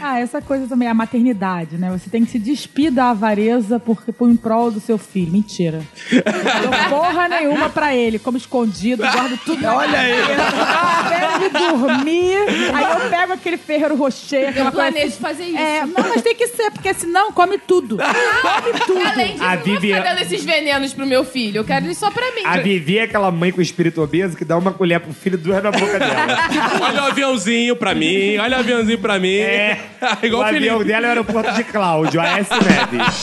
Ah, 0.00 0.18
essa 0.20 0.40
coisa 0.42 0.66
também, 0.66 0.88
a 0.88 0.94
maternidade, 0.94 1.76
né? 1.76 1.90
Você 1.90 2.08
tem 2.10 2.24
que 2.24 2.30
se 2.30 2.38
despir 2.38 2.90
da 2.90 3.10
avareza 3.10 3.78
por, 3.80 4.02
por 4.12 4.28
em 4.30 4.36
prol 4.36 4.70
do 4.70 4.80
seu 4.80 4.98
filho. 4.98 5.32
Mentira. 5.32 5.82
Não 6.12 6.70
dou 6.70 6.98
porra 7.00 7.28
nenhuma 7.28 7.68
pra 7.68 7.94
ele, 7.94 8.18
como 8.18 8.36
escondido, 8.36 9.02
guardo 9.02 9.36
tudo. 9.44 9.64
Olha 9.66 9.98
aí. 9.98 10.12
Espero 10.20 11.44
ele 11.44 11.50
dormir, 11.50 12.36
aí 12.74 13.02
eu 13.04 13.10
pego 13.10 13.32
aquele 13.32 13.56
ferreiro 13.56 13.96
rocher, 13.96 14.52
Eu 14.56 14.70
planejo 14.72 15.06
assim. 15.08 15.20
fazer 15.20 15.44
isso. 15.44 15.58
É, 15.58 15.80
não, 15.86 16.08
mas 16.08 16.22
tem 16.22 16.34
que 16.34 16.46
ser, 16.48 16.70
porque 16.70 16.92
senão 16.94 17.32
come 17.32 17.58
tudo. 17.58 17.96
Come 17.98 18.80
tudo. 18.86 19.06
Além 19.06 19.32
disso, 19.32 19.44
A 19.44 19.54
eu 19.54 19.58
não 19.58 19.64
vou 19.64 19.74
Vivi- 19.80 19.94
ficar 19.94 20.02
dando 20.14 20.22
esses 20.22 20.44
venenos 20.44 20.92
pro 20.94 21.06
meu 21.06 21.24
filho. 21.24 21.58
Eu 21.58 21.64
quero 21.64 21.86
ele 21.86 21.94
só 21.94 22.10
pra 22.10 22.24
mim. 22.34 22.42
A 22.44 22.56
Vivi 22.58 22.98
é 22.98 23.02
aquela 23.02 23.30
mãe 23.30 23.50
com 23.52 23.60
espírito 23.60 24.00
obeso 24.02 24.36
que 24.36 24.44
dá 24.44 24.56
uma 24.56 24.72
colher 24.72 25.00
pro 25.00 25.12
filho 25.12 25.34
e 25.34 25.38
duas 25.38 25.62
na 25.62 25.70
boca 25.70 25.98
dela. 25.98 26.38
Olha 26.80 27.02
o 27.02 27.06
aviãozinho 27.06 27.76
pra 27.76 27.94
mim, 27.94 28.36
olha 28.38 28.56
o 28.56 28.60
aviãozinho 28.60 28.98
pra 28.98 29.18
mim. 29.18 29.34
É. 29.36 29.73
Igual 30.22 30.42
o 30.42 30.46
Felipe. 30.46 30.68
avião 30.68 30.84
dela 30.84 31.06
é 31.06 31.08
o 31.08 31.10
aeroporto 31.10 31.52
de 31.52 31.64
Cláudio, 31.64 32.20
AS 32.20 32.48
Neves. 32.50 33.22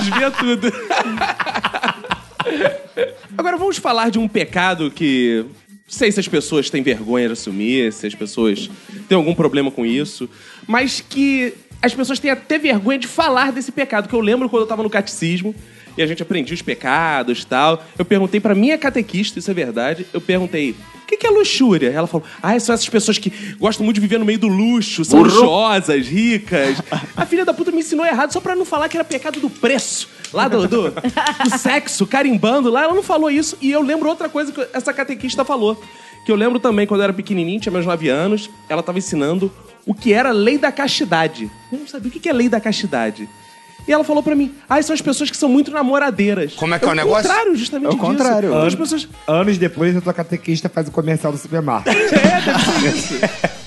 Desvia 0.04 0.30
tudo. 0.30 0.72
Agora 3.36 3.56
vamos 3.56 3.78
falar 3.78 4.10
de 4.10 4.18
um 4.18 4.28
pecado 4.28 4.90
que. 4.90 5.44
Não 5.46 5.94
sei 5.94 6.12
se 6.12 6.20
as 6.20 6.28
pessoas 6.28 6.68
têm 6.68 6.82
vergonha 6.82 7.28
de 7.28 7.32
assumir, 7.32 7.92
se 7.94 8.06
as 8.06 8.14
pessoas 8.14 8.70
têm 9.08 9.16
algum 9.16 9.34
problema 9.34 9.70
com 9.70 9.86
isso, 9.86 10.28
mas 10.66 11.00
que 11.00 11.54
as 11.80 11.94
pessoas 11.94 12.18
têm 12.18 12.30
até 12.30 12.58
vergonha 12.58 12.98
de 12.98 13.06
falar 13.06 13.52
desse 13.52 13.72
pecado. 13.72 14.06
Que 14.06 14.14
eu 14.14 14.20
lembro 14.20 14.50
quando 14.50 14.62
eu 14.62 14.66
tava 14.66 14.82
no 14.82 14.90
catecismo 14.90 15.54
e 15.98 16.02
a 16.02 16.06
gente 16.06 16.22
aprendia 16.22 16.54
os 16.54 16.62
pecados 16.62 17.42
e 17.42 17.46
tal. 17.46 17.84
Eu 17.98 18.04
perguntei 18.04 18.38
pra 18.38 18.54
minha 18.54 18.78
catequista, 18.78 19.40
isso 19.40 19.50
é 19.50 19.54
verdade, 19.54 20.06
eu 20.12 20.20
perguntei. 20.20 20.70
O 20.70 21.06
que 21.08 21.16
que 21.16 21.26
é 21.26 21.30
luxúria? 21.30 21.88
Ela 21.88 22.06
falou: 22.06 22.26
Ah, 22.40 22.58
são 22.60 22.74
essas 22.74 22.88
pessoas 22.88 23.18
que 23.18 23.30
gostam 23.58 23.84
muito 23.84 23.96
de 23.96 24.00
viver 24.00 24.18
no 24.18 24.24
meio 24.24 24.38
do 24.38 24.46
luxo, 24.46 25.04
são 25.04 25.22
luxuosas, 25.22 26.06
ricas. 26.06 26.80
A 27.16 27.26
filha 27.26 27.44
da 27.44 27.52
puta 27.52 27.72
me 27.72 27.78
ensinou 27.78 28.06
errado 28.06 28.32
só 28.32 28.40
pra 28.40 28.54
não 28.54 28.64
falar 28.64 28.88
que 28.88 28.96
era 28.96 29.04
pecado 29.04 29.40
do 29.40 29.50
preço. 29.50 30.08
Lá 30.32 30.46
do, 30.46 30.68
do, 30.68 30.90
do 30.90 31.58
sexo, 31.58 32.06
carimbando 32.06 32.70
lá, 32.70 32.84
ela 32.84 32.94
não 32.94 33.02
falou 33.02 33.30
isso. 33.30 33.56
E 33.60 33.72
eu 33.72 33.80
lembro 33.80 34.08
outra 34.08 34.28
coisa 34.28 34.52
que 34.52 34.66
essa 34.72 34.92
catequista 34.92 35.44
falou. 35.44 35.82
Que 36.26 36.30
eu 36.30 36.36
lembro 36.36 36.60
também, 36.60 36.86
quando 36.86 37.00
eu 37.00 37.04
era 37.04 37.12
pequenininho, 37.14 37.58
tinha 37.58 37.72
meus 37.72 37.86
9 37.86 38.10
anos, 38.10 38.50
ela 38.68 38.82
tava 38.82 38.98
ensinando 38.98 39.50
o 39.86 39.94
que 39.94 40.12
era 40.12 40.30
lei 40.30 40.58
da 40.58 40.70
castidade. 40.70 41.50
Eu 41.72 41.78
não 41.78 41.86
sabia 41.86 42.10
o 42.10 42.12
que 42.12 42.28
é 42.28 42.32
lei 42.34 42.50
da 42.50 42.60
castidade. 42.60 43.26
E 43.88 43.92
ela 43.92 44.04
falou 44.04 44.22
pra 44.22 44.34
mim, 44.36 44.54
ah, 44.68 44.80
são 44.82 44.92
as 44.92 45.00
pessoas 45.00 45.30
que 45.30 45.36
são 45.36 45.48
muito 45.48 45.70
namoradeiras. 45.70 46.52
Como 46.52 46.74
é 46.74 46.78
que 46.78 46.84
é 46.84 46.88
o 46.88 46.90
o 46.90 46.94
negócio? 46.94 47.22
contrário, 47.26 47.56
justamente 47.56 47.86
É 47.86 47.88
o 47.88 47.92
disso. 47.92 48.04
contrário. 48.04 48.54
As 48.58 48.74
pessoas... 48.74 49.08
Anos 49.26 49.56
depois, 49.56 49.96
a 49.96 50.00
tua 50.02 50.12
catequista 50.12 50.68
faz 50.68 50.86
o 50.88 50.90
comercial 50.90 51.32
do 51.32 51.38
supermercado. 51.38 51.86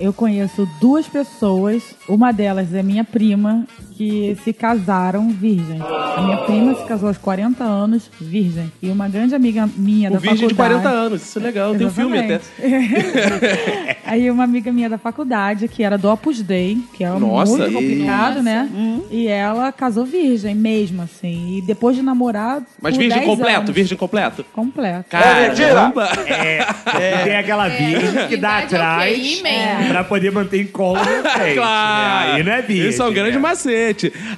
Eu 0.00 0.12
conheço 0.12 0.66
duas 0.80 1.06
pessoas, 1.08 1.82
uma 2.08 2.32
delas 2.32 2.72
é 2.72 2.82
minha 2.84 3.02
prima, 3.04 3.66
que 3.98 4.36
se 4.44 4.52
casaram 4.52 5.28
virgem. 5.30 5.80
A 5.82 6.22
minha 6.22 6.36
prima 6.38 6.72
se 6.76 6.84
casou 6.84 7.08
aos 7.08 7.18
40 7.18 7.64
anos, 7.64 8.08
virgem. 8.20 8.70
E 8.80 8.88
uma 8.90 9.08
grande 9.08 9.34
amiga 9.34 9.68
minha 9.76 10.08
O 10.08 10.12
da 10.12 10.18
virgem 10.20 10.46
de 10.46 10.54
faculdade... 10.54 10.82
40 10.84 10.88
anos, 10.88 11.22
isso 11.22 11.38
é 11.38 11.42
legal, 11.42 11.74
tem 11.74 11.84
um 11.84 11.90
filme 11.90 12.16
até. 12.16 12.40
Aí 14.06 14.30
uma 14.30 14.44
amiga 14.44 14.70
minha 14.70 14.88
da 14.88 14.98
faculdade, 14.98 15.66
que 15.66 15.82
era 15.82 15.98
do 15.98 16.08
Opus 16.08 16.40
Dei, 16.40 16.78
que 16.94 17.02
é 17.02 17.10
Nossa. 17.10 17.56
muito 17.56 17.72
complicado, 17.72 18.36
Nossa. 18.36 18.42
né? 18.42 18.70
E 19.10 19.26
ela 19.26 19.72
casou 19.72 20.04
virgem 20.04 20.54
mesmo, 20.54 21.02
assim. 21.02 21.58
E 21.58 21.62
depois 21.62 21.96
de 21.96 22.02
namorar. 22.02 22.62
Mas 22.80 22.94
por 22.94 23.00
virgem 23.00 23.18
10 23.18 23.30
completo, 23.30 23.58
anos. 23.58 23.70
virgem 23.74 23.98
completo? 23.98 24.44
Completo. 24.52 25.04
Caramba! 25.10 26.08
É, 26.98 27.24
tem 27.24 27.36
aquela 27.36 27.68
virgem 27.68 28.28
que 28.28 28.36
dá 28.36 28.58
atrás 28.58 29.12
ok, 29.12 29.42
man. 29.42 29.88
pra 29.88 30.04
poder 30.04 30.30
manter 30.30 30.62
em 30.62 30.66
colo 30.66 30.98
no 30.98 31.30
frente. 31.30 31.54
Claro! 31.54 32.32
Aí 32.32 32.42
não 32.42 32.52
é 32.52 32.62
virgem. 32.62 32.88
Isso 32.88 33.02
é 33.02 33.06
um 33.06 33.12
grande 33.12 33.32
né? 33.32 33.38
macete. 33.38 33.87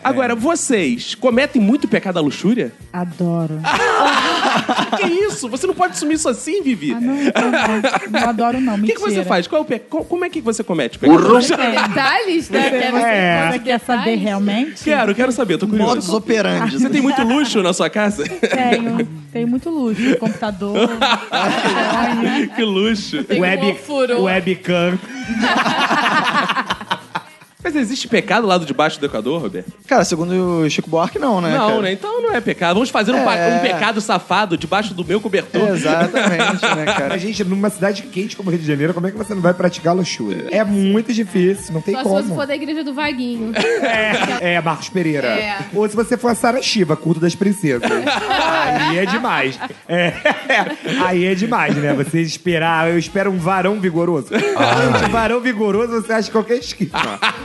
Agora, 0.02 0.34
vocês 0.34 1.14
cometem 1.14 1.60
muito 1.60 1.86
pecado 1.88 2.14
da 2.14 2.20
luxúria? 2.20 2.72
Adoro. 2.92 3.60
que 4.98 5.06
isso? 5.06 5.48
Você 5.48 5.66
não 5.66 5.74
pode 5.74 5.92
assumir 5.92 6.14
isso 6.14 6.28
assim, 6.28 6.62
Vivi? 6.62 6.92
Ah, 6.92 7.00
não, 7.00 7.14
não, 7.14 7.22
não, 7.22 8.20
não 8.20 8.28
adoro, 8.28 8.60
não. 8.60 8.74
O 8.76 8.82
que, 8.82 8.94
que 8.94 9.00
você 9.00 9.24
faz? 9.24 9.46
Qual 9.46 9.62
é 9.62 9.64
o 9.64 9.66
pe... 9.66 9.78
co- 9.78 10.04
Como 10.04 10.24
é 10.24 10.30
que 10.30 10.40
você 10.40 10.62
comete 10.64 10.98
pecado 10.98 11.22
da 11.22 11.28
luxúria? 11.28 11.70
Detalhes, 11.88 12.50
né? 12.50 12.70
Quer 12.70 12.92
você, 12.92 13.06
É. 13.06 13.48
Você 13.52 13.58
quer 13.60 13.80
saber 13.80 14.14
realmente? 14.16 14.84
Quero, 14.84 15.14
quero 15.14 15.32
saber, 15.32 15.58
tô 15.58 15.66
curioso. 15.66 15.90
Modus 15.90 16.08
operandi. 16.10 16.78
Você 16.78 16.88
tem 16.90 17.00
muito 17.00 17.22
luxo 17.22 17.62
na 17.62 17.72
sua 17.72 17.88
casa? 17.90 18.24
Tenho. 18.24 19.06
Tenho 19.32 19.48
muito 19.48 19.70
luxo. 19.70 20.16
Computador, 20.18 20.88
que 22.56 22.62
luxo. 22.62 23.22
Tem 23.24 23.38
um 23.38 23.42
Web, 23.42 23.76
webcam. 24.20 24.98
Mas 27.62 27.76
existe 27.76 28.08
pecado 28.08 28.46
lá 28.46 28.56
do 28.58 28.64
debaixo 28.64 28.98
do 28.98 29.06
Equador, 29.06 29.40
Roberto? 29.42 29.72
Cara, 29.86 30.04
segundo 30.04 30.62
o 30.62 30.70
Chico 30.70 30.88
Buarque, 30.88 31.18
não, 31.18 31.40
né? 31.40 31.50
não, 31.56 31.68
cara? 31.68 31.82
né? 31.82 31.92
Então 31.92 32.22
não 32.22 32.34
é 32.34 32.40
pecado. 32.40 32.74
Vamos 32.74 32.90
fazer 32.90 33.12
um, 33.12 33.18
É. 33.30 33.56
um 33.56 33.60
pecado 33.60 34.00
safado 34.00 34.56
debaixo 34.56 34.94
do 34.94 35.04
meu 35.04 35.20
cobertor. 35.20 35.68
Exatamente, 35.68 36.64
né, 36.74 36.84
cara? 36.96 37.08
Mas, 37.10 37.22
gente, 37.22 37.44
numa 37.44 37.68
cidade 37.70 38.02
quente 38.02 38.36
como 38.36 38.50
Rio 38.50 38.58
de 38.58 38.66
Janeiro, 38.66 38.94
como 38.94 39.06
é 39.06 39.10
que 39.10 39.18
você 39.18 39.34
não 39.34 39.42
vai 39.42 39.52
praticar 39.54 39.94
luxúria? 39.94 40.46
É 40.50 40.64
muito 40.64 41.12
difícil, 41.12 41.74
não 41.74 41.80
tem 41.82 41.94
Só 41.94 42.00
se 42.02 42.08
como. 42.08 42.22
você 42.22 42.34
for 42.34 42.46
da 42.46 42.54
igreja 42.54 42.82
do 42.84 42.94
Vaguinho. 42.94 43.52
É, 44.40 44.54
é, 44.54 44.60
Marcos 44.60 44.88
Pereira. 44.88 45.26
É. 45.28 45.58
Ou 45.74 45.88
se 45.88 45.96
você 45.96 46.16
for 46.16 46.28
a 46.28 46.34
Sara 46.34 46.60
Shiva, 46.62 46.96
culto 46.96 47.18
das 47.20 47.34
princesas. 47.34 47.82
aí 47.90 48.98
é 48.98 49.06
demais. 49.06 49.58
É, 49.88 50.12
aí 51.04 51.24
é 51.24 51.34
demais, 51.34 51.74
né? 51.76 51.92
Você 51.94 52.20
esperar, 52.20 52.90
eu 52.90 52.98
espero 52.98 53.30
um 53.30 53.38
varão 53.38 53.80
vigoroso. 53.80 54.28
Gente, 54.30 55.10
varão 55.10 55.40
vigoroso 55.40 55.92
você 56.02 56.12
acha 56.12 56.30
qualquer 56.30 56.58
esquina. 56.58 56.90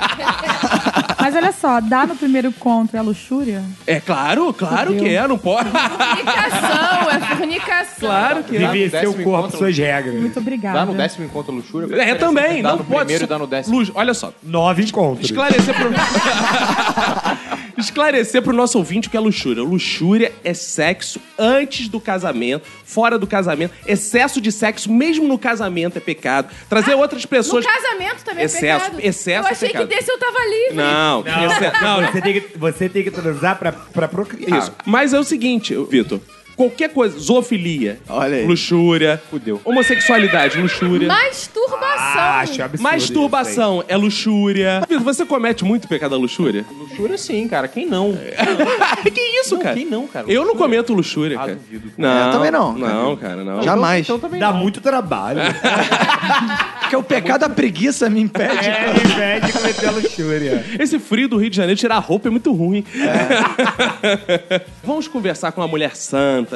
Mas 1.19 1.35
olha 1.35 1.51
só, 1.51 1.79
dá 1.81 2.05
no 2.05 2.15
primeiro 2.15 2.49
encontro 2.49 2.95
é 2.95 3.01
luxúria? 3.01 3.63
É 3.87 3.99
claro, 3.99 4.53
claro 4.53 4.91
Meu 4.91 4.99
que 5.03 5.09
Deus. 5.09 5.25
é, 5.25 5.27
não 5.27 5.37
pode. 5.39 5.69
Fornicação, 5.69 7.09
é 7.09 7.35
fornicação. 7.35 7.99
claro 7.99 8.43
que 8.43 8.57
é. 8.57 8.67
Viver 8.71 8.89
seu 8.99 9.11
corpo, 9.13 9.21
encontro. 9.29 9.57
suas 9.57 9.75
regras. 9.77 10.15
Muito 10.15 10.39
obrigada. 10.39 10.79
Dá 10.79 10.85
no 10.85 10.93
décimo 10.93 11.25
encontro 11.25 11.51
luxúria. 11.53 11.95
É, 11.99 12.13
também, 12.15 12.61
Dá 12.61 12.69
não 12.69 12.77
no 12.77 12.83
pode. 12.83 12.99
primeiro 12.99 13.23
e 13.23 13.27
dá 13.27 13.39
no 13.39 13.47
décimo. 13.47 13.77
Luz, 13.77 13.91
olha 13.95 14.13
só. 14.13 14.31
Nove 14.43 14.83
encontros. 14.83 15.25
Esclarecer 15.25 15.73
pro... 15.73 15.89
Esclarecer 17.77 18.41
pro 18.41 18.53
nosso 18.53 18.77
ouvinte 18.77 19.07
o 19.07 19.11
que 19.11 19.17
é 19.17 19.19
luxúria. 19.19 19.61
Luxúria 19.63 20.31
é 20.43 20.53
sexo 20.53 21.19
antes 21.37 21.87
do 21.87 21.99
casamento, 21.99 22.65
fora 22.83 23.17
do 23.19 23.27
casamento. 23.27 23.73
Excesso 23.85 24.39
de 24.39 24.51
sexo, 24.51 24.91
mesmo 24.91 25.27
no 25.27 25.37
casamento, 25.37 25.97
é 25.97 26.01
pecado. 26.01 26.49
Trazer 26.69 26.95
outras 26.95 27.23
No 27.23 27.29
pessoas. 27.29 27.65
casamento 27.65 28.23
também 28.23 28.45
Excesso- 28.45 28.65
é 28.65 28.79
pecado. 28.89 28.99
excesso 29.01 29.47
Eu 29.47 29.51
achei 29.51 29.67
é 29.67 29.71
pecado. 29.71 29.87
que 29.87 29.95
desse 29.95 30.11
eu 30.11 30.17
tava 30.17 30.39
livre. 30.39 30.75
Não, 30.75 31.23
Não, 31.23 31.45
exce- 31.45 31.81
não, 31.81 32.01
não. 32.01 32.11
Você 32.11 32.21
tem 32.21 32.33
que, 32.41 32.57
você 32.57 32.89
tem 32.89 33.03
que 33.03 33.11
transar 33.11 33.57
pra, 33.59 33.71
pra 33.71 34.07
procriar. 34.07 34.59
Isso. 34.59 34.71
Mas 34.85 35.13
é 35.13 35.19
o 35.19 35.23
seguinte, 35.23 35.75
Vitor. 35.89 36.19
Qualquer 36.55 36.89
coisa, 36.89 37.19
zoofilia, 37.19 37.99
Olha 38.07 38.37
aí. 38.37 38.45
luxúria, 38.47 39.21
Fudeu. 39.29 39.59
homossexualidade, 39.65 40.57
luxúria. 40.59 41.07
Masturbação. 41.07 41.81
Ah, 41.97 42.39
acho 42.39 42.61
absurdo. 42.63 42.81
Masturbação 42.83 43.83
é 43.87 43.97
luxúria. 43.97 44.81
Vitor, 44.87 45.03
você 45.03 45.25
comete 45.25 45.65
muito 45.65 45.87
pecado 45.87 46.11
da 46.11 46.17
luxúria? 46.17 46.65
Luxúria 46.71 47.17
sim, 47.17 47.47
cara. 47.47 47.67
Quem 47.67 47.85
não? 47.85 48.13
que 49.13 49.21
isso, 49.41 49.55
Não, 49.55 49.61
cara? 49.61 49.75
quem 49.75 49.85
não, 49.85 50.07
cara? 50.07 50.25
Eu 50.27 50.41
não 50.41 50.53
Luxúria. 50.53 50.63
cometo 50.63 50.93
luxúria, 50.93 51.37
Ah, 51.37 51.45
cara. 51.45 51.55
duvido. 51.55 51.91
Não, 51.97 52.25
Eu 52.27 52.31
também 52.31 52.51
não. 52.51 52.73
Não, 52.77 53.15
cara, 53.17 53.43
não. 53.43 53.61
Jamais. 53.61 54.05
Então 54.05 54.17
também 54.19 54.39
Dá 54.39 54.51
não. 54.51 54.59
muito 54.59 54.79
trabalho. 54.79 55.39
Porque 56.81 56.95
o 56.95 57.03
pecado 57.03 57.41
da 57.41 57.49
preguiça 57.49 58.09
me 58.09 58.21
impede. 58.21 58.67
é, 58.69 58.87
ao 58.89 58.95
invés 58.95 59.45
de 59.45 59.51
cometer 59.53 59.87
a 59.87 59.91
luxúria. 59.91 60.65
Esse 60.79 60.99
frio 60.99 61.27
do 61.27 61.37
Rio 61.37 61.49
de 61.49 61.57
Janeiro, 61.57 61.79
tirar 61.79 61.95
a 61.95 61.99
roupa 61.99 62.27
é 62.27 62.31
muito 62.31 62.53
ruim. 62.53 62.85
Vamos 64.83 65.07
conversar 65.07 65.51
com 65.51 65.61
uma 65.61 65.67
mulher 65.67 65.95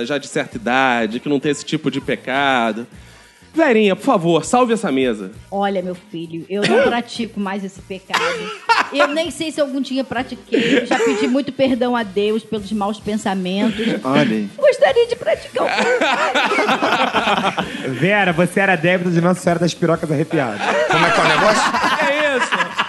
já 0.05 0.17
de 0.17 0.27
certa 0.27 0.57
idade, 0.57 1.19
que 1.19 1.29
não 1.29 1.39
tem 1.39 1.51
esse 1.51 1.65
tipo 1.65 1.89
de 1.89 1.99
pecado. 2.01 2.87
Verinha, 3.53 3.95
por 3.95 4.03
favor, 4.03 4.45
salve 4.45 4.73
essa 4.73 4.91
mesa. 4.91 5.31
Olha, 5.49 5.81
meu 5.81 5.95
filho, 5.95 6.45
eu 6.47 6.61
não 6.61 6.83
pratico 6.83 7.39
mais 7.39 7.63
esse 7.63 7.81
pecado. 7.81 8.23
Eu 8.93 9.07
nem 9.07 9.31
sei 9.31 9.51
se 9.51 9.59
algum 9.59 9.81
dia 9.81 10.03
pratiquei. 10.03 10.81
Eu 10.81 10.85
já 10.85 10.99
pedi 10.99 11.27
muito 11.27 11.51
perdão 11.51 11.95
a 11.95 12.03
Deus 12.03 12.43
pelos 12.43 12.71
maus 12.71 12.99
pensamentos. 12.99 13.85
Olha 14.03 14.35
aí. 14.35 14.49
Gostaria 14.55 15.07
de 15.07 15.15
praticar 15.15 15.65
o 17.87 17.93
Vera, 17.93 18.31
você 18.31 18.59
era 18.59 18.75
débito 18.75 19.09
de 19.11 19.19
Nossa 19.19 19.41
Senhora 19.41 19.59
das 19.59 19.73
Pirocas 19.73 20.11
Arrepiadas. 20.11 20.61
Como 20.87 21.05
é 21.05 21.11
que 21.11 21.19
é 21.19 21.23
o 21.23 21.27
negócio? 21.27 21.63
É 22.07 22.37
isso. 22.37 22.88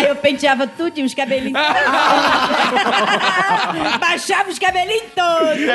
Ai, 0.00 0.10
eu 0.10 0.16
penteava 0.16 0.66
tudo 0.66 0.98
e 0.98 1.02
os 1.02 1.14
cabelinhos. 1.14 1.52
Baixava 4.00 4.50
os 4.50 4.58
cabelinhos 4.58 5.12
todos. 5.14 5.60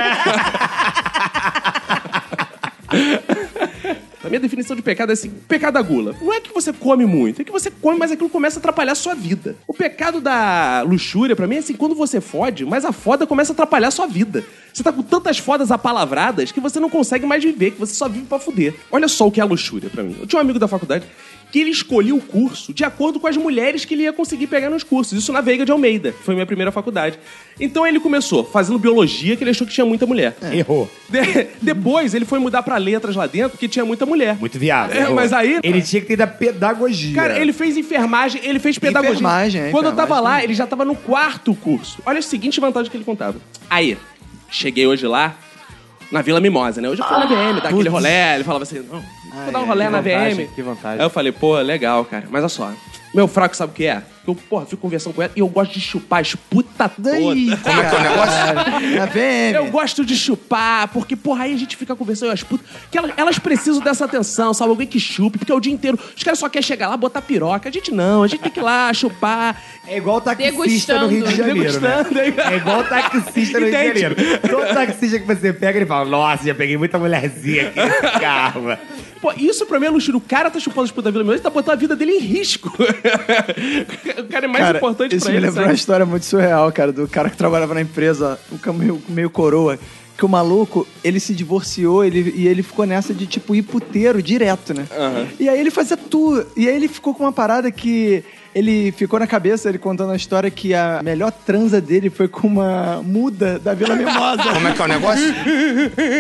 A 4.26 4.30
minha 4.30 4.40
definição 4.40 4.76
de 4.76 4.82
pecado 4.82 5.12
é 5.12 5.14
assim: 5.14 5.30
pecado 5.48 5.76
da 5.76 5.82
gula. 5.84 6.16
Não 6.20 6.34
é 6.34 6.42
que 6.42 6.52
você 6.52 6.74
come 6.74 7.06
muito, 7.06 7.42
é 7.42 7.46
que 7.46 7.52
você 7.52 7.70
come, 7.70 8.00
mas 8.00 8.12
aquilo 8.12 8.28
começa 8.28 8.58
a 8.58 8.60
atrapalhar 8.60 8.94
a 8.94 8.96
sua 8.96 9.14
vida. 9.14 9.56
O 9.68 9.74
pecado 9.74 10.20
da 10.20 10.82
luxúria, 10.82 11.36
pra 11.36 11.46
mim, 11.46 11.58
é 11.58 11.60
assim: 11.60 11.76
quando 11.76 11.94
você 11.94 12.20
fode, 12.20 12.66
mas 12.66 12.84
a 12.86 12.92
foda 12.92 13.28
começa 13.28 13.52
a 13.52 13.54
atrapalhar 13.54 13.90
a 13.90 13.92
sua 13.92 14.08
vida. 14.08 14.44
Você 14.74 14.82
tá 14.82 14.92
com 14.92 15.04
tantas 15.04 15.38
fodas 15.38 15.72
apalavradas 15.72 16.52
que 16.52 16.60
você 16.60 16.80
não 16.80 16.90
consegue 16.90 17.26
mais 17.26 17.44
viver, 17.44 17.72
que 17.72 17.80
você 17.80 17.94
só 17.94 18.10
vive 18.10 18.26
pra 18.26 18.40
fuder. 18.40 18.74
Olha 18.92 19.08
só 19.08 19.28
o 19.28 19.32
que 19.32 19.40
é 19.40 19.44
a 19.44 19.46
luxúria 19.46 19.92
pra 19.92 20.04
mim. 20.04 20.18
Eu 20.20 20.26
tinha 20.26 20.40
um 20.40 20.42
amigo 20.42 20.58
da 20.58 20.68
faculdade 20.68 21.06
que 21.56 21.62
ele 21.62 21.70
escolhia 21.70 22.14
o 22.14 22.20
curso 22.20 22.74
de 22.74 22.84
acordo 22.84 23.18
com 23.18 23.28
as 23.28 23.38
mulheres 23.38 23.86
que 23.86 23.94
ele 23.94 24.04
ia 24.04 24.12
conseguir 24.12 24.46
pegar 24.48 24.70
nos 24.70 24.84
cursos. 24.84 25.18
Isso 25.18 25.32
na 25.32 25.40
Veiga 25.40 25.66
de 25.66 25.72
Almeida, 25.72 26.12
que 26.12 26.22
foi 26.22 26.34
minha 26.34 26.46
primeira 26.46 26.70
faculdade. 26.70 27.18
Então 27.58 27.88
ele 27.88 27.98
começou 27.98 28.44
fazendo 28.44 28.78
biologia, 28.78 29.38
que 29.38 29.44
ele 29.46 29.52
achou 29.52 29.66
que 29.66 29.72
tinha 29.72 29.86
muita 29.86 30.06
mulher. 30.06 30.36
Errou. 30.52 30.92
De- 31.08 31.48
depois 31.62 32.14
ele 32.14 32.26
foi 32.26 32.40
mudar 32.40 32.62
pra 32.62 32.76
letras 32.76 33.16
lá 33.16 33.26
dentro, 33.26 33.58
que 33.58 33.70
tinha 33.70 33.86
muita 33.86 34.06
mulher. 34.06 34.36
Muito 34.38 34.60
viado. 34.60 34.92
É, 34.92 35.08
mas 35.08 35.32
aí- 35.32 35.62
Ele 35.64 35.82
tinha 35.82 36.02
que 36.02 36.08
ter 36.10 36.18
da 36.18 36.28
pedagogia. 36.28 37.16
Cara, 37.16 37.40
ele 37.40 37.54
fez 37.54 37.78
enfermagem, 37.78 38.42
ele 38.44 38.60
fez 38.60 38.78
pedagogia. 38.78 39.12
Enfermagem, 39.14 39.62
é, 39.62 39.72
Quando 39.72 39.86
eu 39.86 39.92
tava 39.96 40.12
enfermagem 40.12 40.40
lá, 40.40 40.44
ele 40.44 40.54
já 40.54 40.68
tava 40.68 40.84
no 40.84 40.94
quarto 40.96 41.56
curso. 41.56 42.00
Olha 42.06 42.20
a 42.20 42.22
seguinte 42.22 42.60
vantagem 42.60 42.92
que 42.92 42.98
ele 42.98 43.06
contava. 43.06 43.38
Aí, 43.70 43.98
cheguei 44.52 44.86
hoje 44.86 45.08
lá, 45.08 45.38
na 46.12 46.22
Vila 46.22 46.40
Mimosa, 46.40 46.82
né? 46.82 46.90
Hoje 46.90 47.02
eu 47.02 47.08
fui 47.08 47.18
na 47.18 47.26
VM, 47.26 47.62
dar 47.62 47.70
aquele 47.70 47.90
rolé. 47.90 48.36
Ele 48.36 48.44
falava 48.44 48.64
assim, 48.64 48.80
não, 48.80 49.04
vou 49.44 49.52
dar 49.52 49.60
um 49.60 49.66
rolé 49.66 49.90
na 49.90 50.02
VM. 50.02 50.48
que 50.54 50.62
vantagem. 50.62 51.00
Aí 51.00 51.06
eu 51.06 51.10
falei, 51.10 51.32
pô, 51.32 51.58
legal, 51.60 52.06
cara. 52.06 52.26
Mas 52.30 52.42
olha 52.42 52.50
só, 52.50 52.72
meu 53.14 53.28
fraco 53.28 53.56
sabe 53.56 53.72
o 53.72 53.76
que 53.76 53.86
é? 53.86 54.02
Que 54.26 54.32
eu, 54.32 54.36
porra, 54.36 54.66
fico 54.66 54.82
conversando 54.82 55.14
com 55.14 55.22
ela 55.22 55.32
e 55.36 55.40
eu 55.40 55.48
gosto 55.48 55.74
de 55.74 55.80
chupar 55.80 56.22
as 56.22 56.34
puta 56.34 56.92
Daí, 56.98 57.52
toda. 57.52 57.58
Como 57.58 57.80
é 57.80 57.90
que 57.90 57.96
é 57.96 58.00
o 58.00 58.02
negócio? 58.02 58.98
Na 58.98 59.06
VM. 59.06 59.56
Eu 59.56 59.72
gosto 59.72 60.04
de 60.04 60.16
chupar, 60.16 60.88
porque, 60.88 61.16
porra, 61.16 61.44
aí 61.44 61.54
a 61.54 61.58
gente 61.58 61.78
fica 61.78 61.96
conversando, 61.96 62.32
as 62.32 62.42
putas, 62.42 62.66
que 62.90 62.98
elas, 62.98 63.12
elas 63.16 63.40
precisam 63.40 63.82
dessa 63.84 64.06
atenção, 64.06 64.54
sabe? 64.54 64.72
Alguém 64.72 64.88
que 64.88 65.00
chupe, 65.00 65.38
porque 65.38 65.52
é 65.52 65.56
o 65.56 65.60
dia 65.60 65.72
inteiro. 65.72 66.00
Os 66.16 66.24
caras 66.24 66.40
só 66.40 66.50
querem 66.50 66.66
chegar 66.66 66.90
lá, 66.90 66.98
botar 66.98 67.22
piroca. 67.22 67.70
A 67.70 67.72
gente 67.72 67.92
não, 67.92 68.24
a 68.24 68.28
gente 68.28 68.42
tem 68.42 68.52
que 68.52 68.60
ir 68.60 68.64
lá, 68.64 68.92
chupar. 68.94 69.62
É 69.88 69.98
igual 69.98 70.20
taxista 70.20 71.00
no 71.00 71.08
Rio 71.08 71.28
de 71.28 71.44
Degustando. 71.44 72.14
Janeiro, 72.14 72.36
né? 72.36 72.54
É 72.54 72.56
igual 72.56 72.84
taxista 72.84 73.60
no 73.60 73.68
Rio 73.68 73.94
de? 73.94 74.00
Janeiro. 74.00 74.16
Todo 74.50 74.74
taxista 74.74 75.20
que 75.20 75.26
você 75.26 75.54
pega, 75.54 75.78
ele 75.78 75.86
fala, 75.86 76.06
nossa, 76.06 76.44
já 76.44 76.56
peguei 76.56 76.78
muita 76.78 76.98
mulherzinha 76.98 77.68
aqui 77.68 77.80
nesse 77.80 78.20
carro. 78.20 78.64
mano." 78.64 78.80
Pô, 79.22 79.34
isso 79.38 79.66
pra 79.66 79.80
mim 79.80 79.88
é 79.88 79.90
luxúria. 79.90 80.18
O 80.18 80.22
cara 80.22 80.52
tá 80.52 80.60
chupando 80.60 80.84
as 80.84 80.92
putas 80.92 81.06
da 81.06 81.12
Vila 81.12 81.24
Mimosa 81.24 81.40
e 81.40 81.42
tá 81.42 81.50
botando 81.50 81.74
a 81.74 81.78
vida 81.78 81.96
dele 81.96 82.12
em 82.12 82.20
risco. 82.20 82.72
o 84.20 84.26
cara 84.28 84.46
é 84.46 84.48
mais 84.48 84.64
Cara, 84.64 84.78
importante 84.78 85.16
isso 85.16 85.26
pra 85.26 85.32
me 85.32 85.38
ele. 85.38 85.46
lembrou 85.48 85.64
sabe? 85.64 85.74
uma 85.74 85.76
história 85.76 86.06
muito 86.06 86.26
surreal, 86.26 86.72
cara, 86.72 86.92
do 86.92 87.08
cara 87.08 87.30
que 87.30 87.38
trabalhava 87.38 87.74
na 87.74 87.82
empresa, 87.82 88.40
um 88.52 88.58
cara 88.58 88.78
meio, 88.78 89.02
meio 89.10 89.30
coroa. 89.30 89.78
Que 90.18 90.24
o 90.24 90.30
maluco, 90.30 90.88
ele 91.04 91.20
se 91.20 91.34
divorciou 91.36 92.02
ele, 92.06 92.32
e 92.38 92.48
ele 92.48 92.64
ficou 92.64 92.86
nessa 92.86 93.14
de, 93.14 93.28
tipo, 93.28 93.54
ir 93.54 93.64
puteiro 93.64 94.24
direto, 94.24 94.74
né? 94.74 94.88
Aham. 94.98 95.28
E 95.38 95.50
aí 95.50 95.60
ele 95.60 95.70
fazia 95.70 95.98
tudo. 95.98 96.48
E 96.56 96.70
aí 96.70 96.76
ele 96.78 96.88
ficou 96.88 97.14
com 97.14 97.26
uma 97.26 97.34
parada 97.34 97.70
que 97.70 98.24
ele 98.56 98.94
ficou 98.94 99.20
na 99.20 99.28
cabeça, 99.28 99.68
ele 99.68 99.78
contando 99.78 100.14
a 100.14 100.16
história 100.16 100.50
que 100.50 100.74
a 100.74 101.02
melhor 101.04 101.34
transa 101.34 101.82
dele 101.82 102.10
foi 102.10 102.30
com 102.30 102.48
uma 102.48 103.02
muda 103.04 103.60
da 103.60 103.74
Vila 103.74 103.94
Mimosa. 103.94 104.42
Como 104.54 104.66
é 104.66 104.72
que 104.72 104.82
é 104.82 104.86
o 104.86 104.88
negócio? 104.88 105.34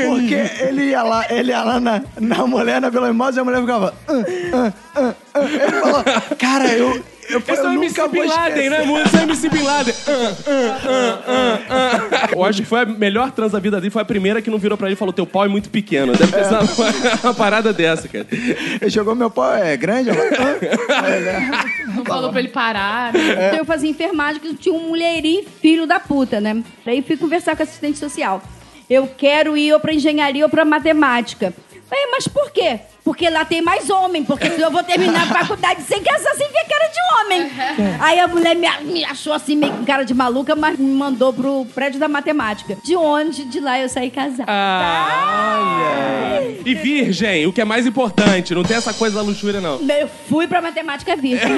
Porque 0.09 0.63
ele 0.63 0.89
ia 0.89 1.01
lá, 1.01 1.25
ele 1.31 1.51
ia 1.51 1.63
lá 1.63 1.79
na, 1.79 2.03
na 2.19 2.45
mulher 2.45 2.81
na 2.81 2.89
Vila 2.89 3.07
Mimosa 3.07 3.39
e 3.39 3.41
a 3.41 3.43
mulher 3.45 3.61
ficava. 3.61 3.93
"Ah, 4.09 4.13
ah, 4.53 4.73
ah, 4.95 5.13
ah." 5.35 5.39
Ele 5.39 5.71
falou, 5.79 6.03
cara, 6.37 6.67
eu. 6.73 7.01
Eu, 7.29 7.41
é 7.47 7.51
eu 7.59 7.63
o 7.69 7.73
MC 7.73 8.07
Bin 8.09 8.19
Laden, 8.25 8.47
esquecer." 8.47 8.69
né, 8.69 8.83
mano? 8.85 9.05
Esse 9.05 9.17
é 9.17 9.23
MC 9.23 9.49
Bin 9.49 9.61
Laden. 9.63 9.93
Ah, 10.07 10.79
ah, 11.27 11.59
ah. 11.69 12.29
Eu 12.31 12.43
acho 12.43 12.61
que 12.61 12.67
foi 12.67 12.81
a 12.81 12.85
melhor 12.85 13.31
trans 13.31 13.51
da 13.51 13.59
vida 13.59 13.79
dele. 13.79 13.89
Foi 13.91 14.01
a 14.01 14.05
primeira 14.05 14.41
que 14.41 14.49
não 14.49 14.57
virou 14.57 14.77
pra 14.77 14.87
ele 14.87 14.93
e 14.93 14.97
falou: 14.97 15.13
Teu 15.13 15.25
pau 15.25 15.45
é 15.45 15.47
muito 15.47 15.69
pequeno. 15.69 16.13
Deve 16.15 16.31
ter 16.31 16.43
sido 16.45 16.55
uma, 16.59 17.15
uma 17.23 17.33
parada 17.33 17.73
dessa, 17.73 18.07
cara. 18.07 18.27
Ele 18.31 18.89
jogou 18.89 19.15
meu 19.15 19.29
pau, 19.29 19.53
é 19.55 19.75
grande? 19.77 20.09
"Ah." 20.11 21.03
Aí 21.03 21.13
ele, 21.13 21.93
Não 21.95 22.05
falou 22.05 22.29
pra 22.31 22.39
ele 22.39 22.49
parar. 22.49 23.13
né? 23.13 23.59
Eu 23.59 23.65
fazia 23.65 23.89
enfermagem 23.89 24.41
que 24.41 24.53
tinha 24.55 24.73
um 24.75 24.87
mulherinho 24.89 25.45
filho 25.61 25.85
da 25.87 25.99
puta, 25.99 26.39
né? 26.39 26.63
Daí 26.85 27.01
fui 27.01 27.17
conversar 27.17 27.55
com 27.55 27.63
a 27.63 27.65
assistente 27.65 27.97
social. 27.97 28.41
Eu 28.89 29.07
quero 29.17 29.57
ir 29.57 29.73
ou 29.73 29.79
pra 29.79 29.93
engenharia 29.93 30.43
ou 30.45 30.49
pra 30.49 30.63
matemática. 30.63 31.53
Falei, 31.87 32.07
mas 32.11 32.27
por 32.27 32.51
quê? 32.51 32.79
Porque 33.03 33.29
lá 33.29 33.45
tem 33.45 33.61
mais 33.61 33.91
homem, 33.91 34.23
porque 34.23 34.47
eu 34.47 34.71
vou 34.71 34.83
terminar 34.83 35.23
a 35.23 35.27
faculdade 35.27 35.83
sem 35.83 36.01
que 36.01 36.09
essa 36.09 36.31
assim 36.31 36.47
ver 36.47 36.65
cara 36.67 36.87
de 36.87 36.99
homem. 37.13 37.51
Aí 37.99 38.19
a 38.19 38.27
mulher 38.27 38.55
me, 38.55 38.67
me 38.91 39.05
achou 39.05 39.33
assim, 39.33 39.55
meio 39.55 39.71
com 39.73 39.85
cara 39.85 40.03
de 40.03 40.13
maluca, 40.13 40.55
mas 40.55 40.79
me 40.79 40.91
mandou 40.91 41.31
pro 41.31 41.65
prédio 41.75 41.99
da 41.99 42.07
matemática. 42.07 42.75
De 42.83 42.95
onde? 42.95 43.45
De 43.45 43.59
lá 43.59 43.79
eu 43.79 43.87
saí 43.87 44.09
casada. 44.09 44.45
Ah, 44.47 46.37
olha. 46.37 46.57
E 46.65 46.73
virgem, 46.73 47.45
o 47.45 47.53
que 47.53 47.61
é 47.61 47.65
mais 47.65 47.85
importante. 47.85 48.55
Não 48.55 48.63
tem 48.63 48.77
essa 48.77 48.93
coisa 48.93 49.17
da 49.17 49.21
luxúria, 49.21 49.61
não. 49.61 49.79
Eu 49.79 50.09
fui 50.27 50.47
pra 50.47 50.59
matemática 50.61 51.15
virgem. 51.15 51.45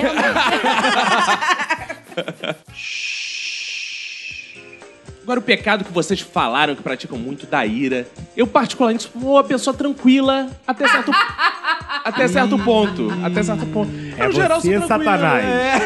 Agora, 5.27 5.41
o 5.41 5.43
pecado 5.43 5.83
que 5.83 5.91
vocês 5.91 6.21
falaram 6.21 6.73
que 6.73 6.81
praticam 6.81 7.17
muito 7.17 7.45
da 7.45 7.65
ira. 7.65 8.07
Eu, 8.35 8.47
particularmente, 8.47 9.09
sou 9.11 9.33
uma 9.33 9.43
pessoa 9.43 9.75
tranquila 9.75 10.47
até 10.65 10.87
certo, 10.87 11.11
até 12.05 12.29
certo 12.29 12.57
ponto. 12.59 13.09
Até 13.21 13.43
certo 13.43 13.65
ponto. 13.65 13.91
É 14.17 14.25
no 14.25 14.31
geral, 14.31 14.61
você, 14.61 14.77
sou. 14.79 14.87
Satanás. 14.87 15.43
É. 15.43 15.79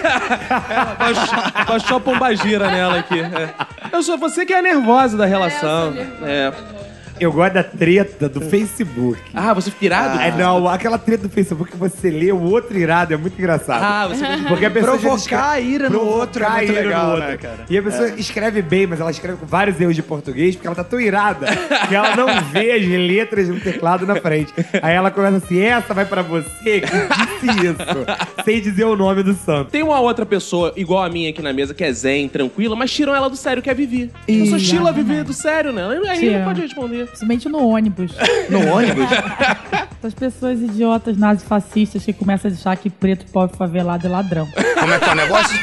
Baixou- 0.99 1.65
Baixou 1.67 1.97
a 1.97 1.99
pombagira 1.99 2.69
nela 2.69 2.99
aqui. 2.99 3.19
É. 3.19 3.55
Eu 3.91 4.03
sou 4.03 4.15
você 4.15 4.45
que 4.45 4.53
é 4.53 4.59
a 4.59 4.61
nervosa 4.61 5.17
da 5.17 5.25
relação. 5.25 5.91
É. 6.21 6.49
Eu 6.49 6.90
gosto 7.29 7.53
da 7.55 7.63
treta 7.63 8.29
do 8.29 8.39
Facebook. 8.39 9.19
Ah, 9.33 9.53
você 9.53 9.69
fica 9.69 9.85
irado? 9.85 10.19
É, 10.21 10.31
não, 10.31 10.67
aquela 10.69 10.97
treta 10.97 11.27
do 11.27 11.29
Facebook 11.33 11.71
que 11.71 11.77
você 11.77 12.09
lê 12.09 12.31
o 12.31 12.41
outro 12.41 12.77
irado 12.77 13.13
é 13.13 13.17
muito 13.17 13.37
engraçado. 13.37 13.83
Ah, 13.83 14.07
você 14.07 14.23
Porque 14.47 14.65
a 14.65 14.71
pessoa 14.71 14.97
Provocar 14.97 15.17
escreve- 15.17 15.43
a 15.43 15.59
ira 15.59 15.89
no 15.89 15.99
provocar 15.99 16.17
outro 16.19 16.43
é 16.45 16.49
muito 16.49 16.67
no 16.69 16.73
legal, 16.75 17.09
outro. 17.11 17.27
né, 17.27 17.37
cara? 17.37 17.57
E 17.69 17.77
a 17.77 17.83
pessoa 17.83 18.09
escreve 18.17 18.61
bem, 18.61 18.87
mas 18.87 19.01
ela 19.01 19.11
escreve 19.11 19.37
com 19.37 19.45
vários 19.45 19.79
erros 19.81 19.95
de 19.95 20.01
português, 20.03 20.55
porque 20.55 20.67
ela 20.67 20.75
tá 20.75 20.83
tão 20.83 21.01
irada 21.01 21.47
que 21.89 21.93
ela 21.95 22.15
não 22.15 22.27
vê 22.51 22.71
as 22.71 22.85
letras 22.85 23.49
no 23.49 23.59
teclado 23.59 24.05
na 24.05 24.15
frente. 24.15 24.53
Aí 24.81 24.93
ela 24.95 25.11
começa 25.11 25.37
assim, 25.37 25.59
essa 25.59 25.93
vai 25.93 26.05
pra 26.05 26.21
você 26.21 26.81
que 26.81 26.87
disse 26.87 27.65
isso, 27.67 28.43
sem 28.45 28.61
dizer 28.61 28.85
o 28.85 28.95
nome 28.95 29.23
do 29.23 29.33
santo. 29.33 29.71
Tem 29.71 29.83
uma 29.83 29.99
outra 29.99 30.25
pessoa 30.25 30.71
igual 30.77 31.03
a 31.03 31.09
minha 31.09 31.29
aqui 31.29 31.41
na 31.41 31.51
mesa 31.51 31.73
que 31.73 31.83
é 31.83 31.91
zen, 31.91 32.29
tranquila, 32.29 32.75
mas 32.75 32.91
tiram 32.91 33.13
ela 33.15 33.29
do 33.29 33.35
sério, 33.35 33.61
que 33.61 33.69
é 33.69 33.73
a 33.73 33.75
Vivi. 33.75 34.09
As 34.21 34.25
pessoas 34.35 34.61
tiram 34.63 34.87
a 34.87 34.91
Vivi 34.91 35.23
do 35.23 35.33
sério, 35.33 35.71
né? 35.73 35.81
Aí 36.07 36.29
não 36.37 36.45
pode 36.45 36.61
responder. 36.61 37.07
Principalmente 37.11 37.49
no 37.49 37.67
ônibus. 37.67 38.13
No 38.49 38.73
ônibus? 38.73 39.05
Essas 39.99 40.13
pessoas 40.15 40.59
idiotas, 40.59 41.17
nazifascistas, 41.17 42.03
que 42.03 42.13
começam 42.13 42.49
a 42.49 42.53
achar 42.53 42.75
que 42.77 42.89
preto, 42.89 43.29
pobre, 43.31 43.55
favelado 43.55 44.07
é 44.07 44.09
ladrão. 44.09 44.47
Como 44.79 44.93
é 44.93 44.97
que 44.97 45.05
é 45.05 45.11
o 45.11 45.15
negócio? 45.15 45.59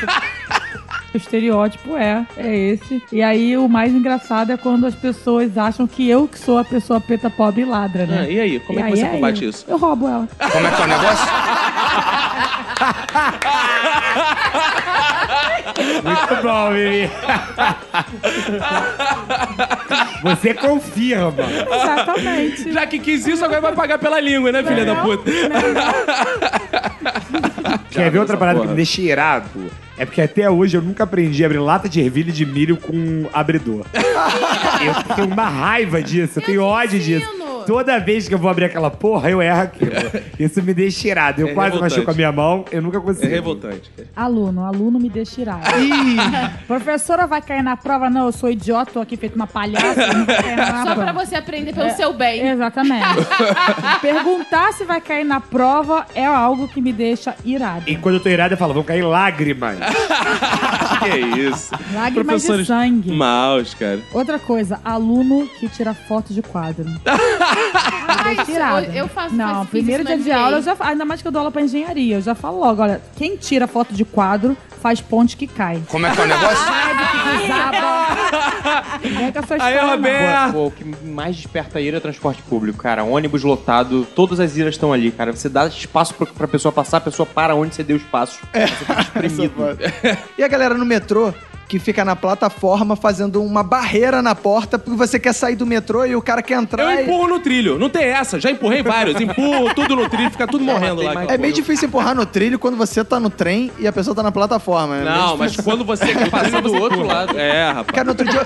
O 1.13 1.17
estereótipo 1.17 1.97
é, 1.97 2.27
é 2.37 2.55
esse. 2.55 3.03
E 3.11 3.23
aí 3.23 3.57
o 3.57 3.67
mais 3.67 3.93
engraçado 3.93 4.53
é 4.53 4.57
quando 4.59 4.87
as 4.87 4.95
pessoas 4.95 5.57
acham 5.57 5.87
que 5.87 6.07
eu 6.09 6.29
que 6.29 6.39
sou 6.39 6.59
a 6.59 6.65
pessoa 6.65 7.01
preta, 7.01 7.31
pobre 7.31 7.63
e 7.63 7.65
ladra, 7.65 8.07
né? 8.07 8.21
Ah, 8.21 8.31
e 8.31 8.39
aí, 8.39 8.61
como 8.61 8.79
é 8.79 8.83
que 8.83 8.97
você 8.97 9.09
combate 9.09 9.43
eu. 9.45 9.51
isso? 9.51 9.65
Eu 9.67 9.79
roubo 9.79 10.07
ela. 10.07 10.29
Como 10.39 10.67
é 10.67 10.71
que 10.71 10.83
é 10.83 10.85
o 10.85 10.89
negócio? 10.89 11.29
Muito 16.05 16.43
bom, 16.43 16.71
Mimi. 16.71 17.11
Você 20.23 20.55
confirma. 20.55 21.35
Exatamente. 21.73 22.73
Já 22.73 22.87
que 22.87 22.99
quis 22.99 23.27
isso, 23.27 23.45
agora 23.45 23.61
vai 23.61 23.73
pagar 23.75 23.99
pela 23.99 24.21
língua, 24.21 24.51
né, 24.53 24.63
filha 24.63 24.85
da 24.85 24.97
puta? 24.97 25.31
Quer 27.91 28.11
ver 28.11 28.19
outra 28.19 28.37
parada 28.37 28.59
porra. 28.59 28.69
que 28.69 28.73
me 28.73 28.77
deixa 28.77 29.01
irado? 29.01 29.49
É 29.97 30.05
porque 30.05 30.23
até 30.23 30.49
hoje 30.49 30.77
eu 30.77 30.83
nunca 30.83 31.05
aprendi 31.05 31.43
a 31.43 31.47
abrir 31.47 31.59
lata 31.59 31.89
de 31.89 32.01
ervilha 32.01 32.33
de 32.33 32.47
milho 32.47 32.77
com 32.77 33.29
abridor. 33.33 33.85
eu 33.93 35.17
tenho 35.17 35.29
uma 35.29 35.49
raiva 35.49 36.01
disso, 36.01 36.39
eu 36.39 36.43
tenho 36.43 36.63
ódio 36.63 37.01
disso. 37.01 37.29
Toda 37.69 37.99
vez 38.01 38.27
que 38.27 38.33
eu 38.35 38.39
vou 38.39 38.51
abrir 38.51 38.65
aquela 38.65 38.91
porra, 38.91 39.29
eu 39.31 39.43
erro 39.43 39.61
aquilo. 39.61 39.93
Isso 40.41 40.63
me 40.63 40.73
deixa 40.73 41.07
irado. 41.09 41.43
Eu 41.43 41.49
É 41.49 41.53
quase 41.53 41.73
revoltante. 41.75 41.95
machuco 41.97 42.11
a 42.11 42.15
minha 42.15 42.33
mão, 42.33 42.65
eu 42.73 42.81
nunca 42.81 42.97
É 42.97 43.01
consigo. 43.01 43.27
revoltante. 43.29 43.91
cara. 43.95 44.09
Aluno, 44.17 44.65
aluno 44.65 44.99
me 44.99 45.11
deixa 45.11 45.43
irado. 45.43 45.61
Professora 46.67 47.27
vai 47.27 47.43
cair 47.43 47.63
na 47.63 47.77
prova? 47.77 48.09
Não, 48.09 48.25
eu 48.27 48.33
sou 48.33 48.51
idiota, 48.51 48.91
tô 48.93 49.01
aqui 49.01 49.19
feito 49.19 49.35
uma 49.37 49.47
palhaça, 49.47 50.01
eu 50.01 50.15
não 50.15 50.25
vou 50.25 50.35
cair 50.35 50.57
na 50.57 50.67
Só 50.83 50.95
prova. 50.95 51.03
pra 51.03 51.13
você 51.13 51.37
aprender 51.37 51.75
pelo 51.75 51.91
seu 51.91 52.13
bem. 52.15 52.49
Exatamente. 52.49 53.05
Perguntar 54.01 54.73
se 54.73 54.85
vai 54.85 55.01
cair 55.03 55.25
na 55.25 55.39
prova 55.41 56.07
é 56.15 56.25
algo 56.25 56.69
que 56.69 56.81
me 56.81 56.93
deixa 56.93 57.35
irado. 57.45 57.83
E 57.87 57.97
quando 57.97 58.15
eu 58.15 58.21
tô 58.23 58.31
irado, 58.31 58.55
eu 58.55 58.59
falo, 58.59 58.73
vão 58.73 58.83
cair 58.83 59.03
lágrimas. 59.03 59.77
que 61.05 61.19
isso. 61.41 61.71
Lágrimas 61.95 62.13
de 62.13 62.25
Professores 62.25 62.67
sangue. 62.67 63.13
maus, 63.13 63.75
cara. 63.75 64.01
Outra 64.13 64.39
coisa, 64.39 64.81
aluno 64.85 65.49
que 65.59 65.69
tira 65.69 65.95
foto 65.95 66.33
de 66.35 66.43
quadro. 66.43 66.87
Ah, 68.11 68.33
isso, 68.33 68.47
Tirada. 68.47 68.87
eu, 68.87 68.93
eu 68.95 69.09
faço 69.09 69.35
Não, 69.35 69.57
faço- 69.57 69.69
primeiro 69.69 70.03
dia 70.03 70.17
de 70.19 70.33
aula, 70.33 70.57
eu 70.57 70.63
já, 70.63 70.75
ainda 70.81 71.05
mais 71.05 71.21
que 71.21 71.29
eu 71.29 71.33
dou 71.33 71.41
aula 71.41 71.51
pra 71.53 71.61
engenharia, 71.63 72.17
eu 72.17 72.21
já 72.23 72.35
falo 72.35 72.59
logo, 72.59 72.83
olha, 72.83 73.03
quem 73.17 73.37
tira 73.37 73.67
foto 73.67 73.93
de 73.95 74.03
quadro 74.05 74.57
faz 74.81 75.01
ponte 75.01 75.37
que 75.37 75.47
cai. 75.47 75.81
Como 75.89 76.07
é 76.07 76.11
que 76.15 76.21
é 76.21 76.25
o 76.25 76.27
negócio? 76.27 76.67
Vem 79.03 79.33
com 79.33 79.39
essas 79.39 79.61
Aí, 79.61 79.77
falas. 79.77 79.91
Roberto. 79.93 80.53
Pô, 80.53 80.67
o 80.67 80.71
que 80.71 80.85
mais 81.07 81.37
desperta 81.37 81.79
a 81.79 81.83
ira 81.83 81.97
é 81.99 82.01
transporte 82.01 82.43
público, 82.43 82.79
cara. 82.79 83.05
Ônibus 83.05 83.43
lotado, 83.43 84.07
todas 84.15 84.41
as 84.41 84.57
iras 84.57 84.75
estão 84.75 84.93
ali, 84.93 85.11
cara. 85.11 85.33
Você 85.33 85.49
dá 85.49 85.67
espaço 85.67 86.15
pra, 86.15 86.27
pra 86.27 86.49
pessoa 86.49 86.73
passar, 86.73 86.99
a 86.99 87.01
pessoa 87.01 87.27
para 87.27 87.55
onde 87.55 87.75
você 87.75 87.83
deu 87.85 87.97
espaço. 87.97 88.41
É. 88.53 88.67
Você 88.67 88.85
tá 88.85 89.01
espremido. 89.01 89.55
E 90.37 90.43
a 90.45 90.49
galera 90.49 90.75
no 90.75 90.85
metrô 90.89 91.33
que 91.69 91.79
fica 91.79 92.03
na 92.03 92.17
plataforma 92.17 92.97
fazendo 92.97 93.43
uma 93.45 93.63
barreira 93.63 94.23
na 94.23 94.35
porta 94.35 94.79
porque 94.79 94.97
você 94.97 95.19
quer 95.21 95.35
sair 95.35 95.55
do 95.55 95.67
metrô 95.67 96.03
e 96.07 96.17
o 96.17 96.23
cara 96.23 96.41
quer 96.41 96.55
entrar. 96.55 96.83
Eu 96.83 97.01
e- 97.01 97.03
empurro 97.03 97.29
no 97.29 97.41
trilho. 97.41 97.79
Não 97.79 97.91
tem 97.91 98.05
essa. 98.05 98.41
Já 98.41 98.51
empurrei 98.51 98.83
vários. 98.83 99.21
Empurro 99.21 99.75
tudo 99.75 99.95
no 99.95 100.09
trilho, 100.09 100.31
fica 100.31 100.47
tudo 100.47 100.65
morrendo 100.65 101.03
lá. 101.03 101.25
É 101.29 101.37
bem 101.37 101.53
difícil 101.53 101.87
empurrar 101.89 102.15
no 102.15 102.25
trilho 102.25 102.59
quando 102.59 102.75
você 102.79 103.05
tá 103.05 103.21
no 103.21 103.29
trem 103.29 103.71
e 103.79 103.87
a 103.87 103.93
pessoa 103.93 104.17
tá 104.17 104.23
na 104.23 104.33
plataforma. 104.33 104.97
né? 104.97 105.05
Não, 105.05 105.29
Bem 105.37 105.39
mas 105.41 105.57
quando 105.57 105.85
você 105.85 106.07
quer 106.15 106.31
passar 106.31 106.63
do 106.63 106.73
outro 106.75 107.03
lado. 107.03 107.39
É, 107.39 107.67
rapaz. 107.71 107.87
Cara, 107.95 108.05
no 108.05 108.11
outro 108.13 108.25
dia. 108.27 108.41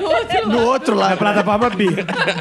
Do 0.00 0.06
outro 0.08 0.40
No 0.48 0.56
lado. 0.56 0.66
outro 0.68 0.94
lado. 0.94 1.10
Na 1.10 1.16
plataforma 1.18 1.68
B. 1.68 1.84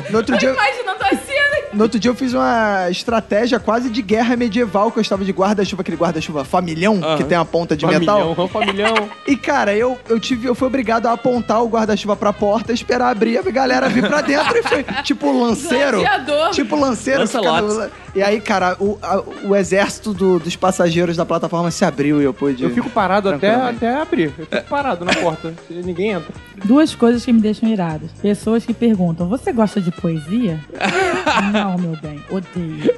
No 0.09 0.17
outro 0.19 0.37
dia. 0.37 0.51
Imaginando 0.53 1.03
a 1.03 1.09
cena. 1.09 1.32
No 1.73 1.83
outro 1.83 1.99
dia 1.99 2.11
eu 2.11 2.15
fiz 2.15 2.33
uma 2.33 2.87
estratégia 2.89 3.59
quase 3.59 3.89
de 3.89 4.01
guerra 4.01 4.35
medieval, 4.35 4.91
que 4.91 4.99
eu 4.99 5.01
estava 5.01 5.23
de 5.25 5.31
guarda-chuva, 5.31 5.81
aquele 5.81 5.97
guarda-chuva 5.97 6.43
familhão, 6.45 6.99
que 7.17 7.23
tem 7.23 7.37
a 7.37 7.43
ponta 7.45 7.75
de 7.75 7.85
metal. 7.85 8.35
Familhão, 8.35 8.47
familhão. 8.47 9.09
E, 9.25 9.35
cara, 9.37 9.73
eu, 9.75 9.97
eu 10.09 10.19
tive, 10.19 10.47
eu 10.47 10.53
fui 10.53 10.67
obrigado 10.67 11.07
a 11.07 11.13
apontar 11.13 11.63
o 11.63 11.67
guarda-chuva 11.67 12.15
pra 12.15 12.31
porta, 12.33 12.71
esperar 12.73 13.09
abrir, 13.09 13.37
a 13.37 13.41
galera 13.41 13.87
vir 13.89 14.07
pra 14.07 14.21
dentro 14.21 14.57
e 14.57 14.61
foi 14.63 14.83
tipo 15.03 15.31
lanceiro. 15.41 15.99
Gladiador. 16.01 16.49
Tipo 16.51 16.75
lanceiro. 16.75 17.21
Lancelot. 17.21 17.61
ficando- 17.71 17.91
E 18.15 18.21
aí, 18.21 18.39
cara, 18.41 18.75
o, 18.79 18.97
a- 19.01 19.23
o 19.45 19.55
exército 19.55 20.13
do- 20.13 20.39
dos 20.39 20.55
passageiros 20.55 21.15
da 21.17 21.25
plataforma 21.25 21.71
se 21.71 21.83
abriu 21.85 22.21
e 22.21 22.25
eu 22.25 22.33
pude. 22.33 22.63
Eu 22.63 22.69
fico 22.69 22.89
parado 22.89 23.29
até, 23.29 23.39
Tranquilamente. 23.49 23.85
até 23.85 24.01
abrir. 24.01 24.33
Eu 24.37 24.45
fico 24.45 24.69
parado 24.69 25.03
na 25.05 25.13
porta. 25.15 25.53
Ninguém 25.69 26.11
entra. 26.11 26.33
Duas 26.65 26.93
coisas 26.93 27.25
que 27.25 27.33
me 27.33 27.41
deixam 27.41 27.67
iradas. 27.69 28.11
Pessoas 28.21 28.65
que 28.65 28.73
perguntam: 28.73 29.27
Você 29.29 29.51
gosta 29.51 29.81
de 29.81 29.89
poesia? 29.91 30.59
Não, 31.63 31.77
meu 31.77 31.97
bem, 32.01 32.19
odeio. 32.29 32.93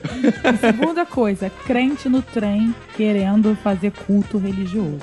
E 0.54 0.58
segunda 0.58 1.06
coisa, 1.06 1.52
crente 1.68 2.10
no 2.10 2.22
trem 2.24 2.74
querendo 2.98 3.56
fazer 3.64 3.92
culto 3.92 4.38
religioso. 4.40 5.02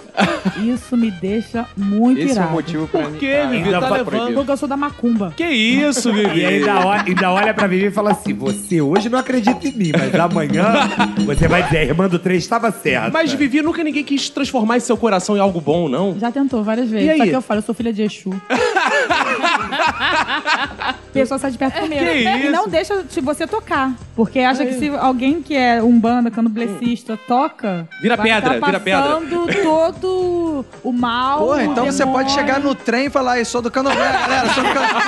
Isso 0.64 0.96
me 0.96 1.10
deixa 1.10 1.66
muito 1.76 2.20
Esse 2.20 2.30
é 2.30 2.32
irado. 2.32 2.48
o 2.48 2.52
motivo 2.52 2.88
pra 2.88 3.02
Por 3.02 3.12
quê, 3.18 3.42
Vivi? 3.50 3.64
ainda 3.64 3.80
Tá 3.80 3.88
levando. 3.90 4.34
Porque 4.34 4.50
eu 4.50 4.56
sou 4.56 4.68
da 4.68 4.76
macumba. 4.76 5.32
Que 5.36 5.46
isso, 5.46 6.08
E 6.10 6.12
Vivi? 6.12 6.44
ainda 6.44 6.86
olha, 6.86 7.02
ainda 7.06 7.30
olha 7.30 7.54
pra 7.54 7.66
Vivi 7.68 7.86
e 7.86 7.90
fala 7.92 8.10
assim: 8.12 8.34
Você 8.34 8.80
hoje 8.80 9.08
não 9.08 9.18
acredita 9.18 9.68
em 9.68 9.72
mim, 9.72 9.92
mas 9.96 10.12
amanhã 10.14 10.72
você 11.24 11.46
vai 11.46 11.62
dizer: 11.62 11.78
a 11.78 11.84
irmã 11.84 12.08
do 12.08 12.18
trem 12.18 12.36
estava 12.38 12.70
certa. 12.72 13.10
Mas, 13.12 13.32
Vivi, 13.32 13.62
nunca 13.62 13.84
ninguém 13.84 14.02
quis 14.02 14.28
transformar 14.28 14.78
esse 14.78 14.86
seu 14.86 14.96
coração 14.96 15.36
em 15.36 15.40
algo 15.40 15.60
bom, 15.60 15.88
não? 15.88 16.18
Já 16.18 16.32
tentou 16.32 16.64
várias 16.64 16.88
vezes. 16.90 17.06
E 17.06 17.10
aí? 17.10 17.18
Só 17.18 17.24
que 17.26 17.30
eu 17.36 17.42
falo, 17.42 17.58
eu 17.58 17.62
sou 17.64 17.74
filha 17.74 17.92
de 17.92 18.02
Exu. 18.02 18.30
A 21.12 21.20
pessoa 21.22 21.38
sai 21.38 21.50
de 21.50 21.58
perto 21.58 21.78
comigo. 21.80 22.00
Que 22.00 22.06
E 22.10 22.42
isso? 22.44 22.50
não 22.52 22.66
deixa 22.66 23.02
de 23.02 23.20
você 23.20 23.46
tocar. 23.46 23.92
Porque 24.16 24.38
acha 24.40 24.64
que 24.64 24.74
se 24.74 24.88
alguém 24.96 25.42
que 25.42 25.54
é 25.54 25.82
umbanda, 25.82 26.30
candomblessista, 26.30 27.18
toca... 27.28 27.86
Vira 28.00 28.16
vai 28.16 28.26
pedra, 28.28 28.58
tá 28.58 28.66
vira 28.66 28.80
pedra. 28.80 29.02
passando 29.02 29.46
todo 29.62 30.64
o 30.82 30.92
mal, 30.92 31.38
Pô, 31.40 31.54
o 31.54 31.60
então 31.60 31.84
você 31.86 31.98
demônio. 32.04 32.20
pode 32.26 32.32
chegar 32.34 32.60
no 32.60 32.74
trem 32.74 33.06
e 33.06 33.10
falar, 33.10 33.38
eu 33.38 33.44
sou 33.44 33.60
do 33.60 33.70
candomblé, 33.70 34.10
galera, 34.10 34.48
sou 34.54 34.62
do 34.64 34.70
candomblé. 34.70 35.02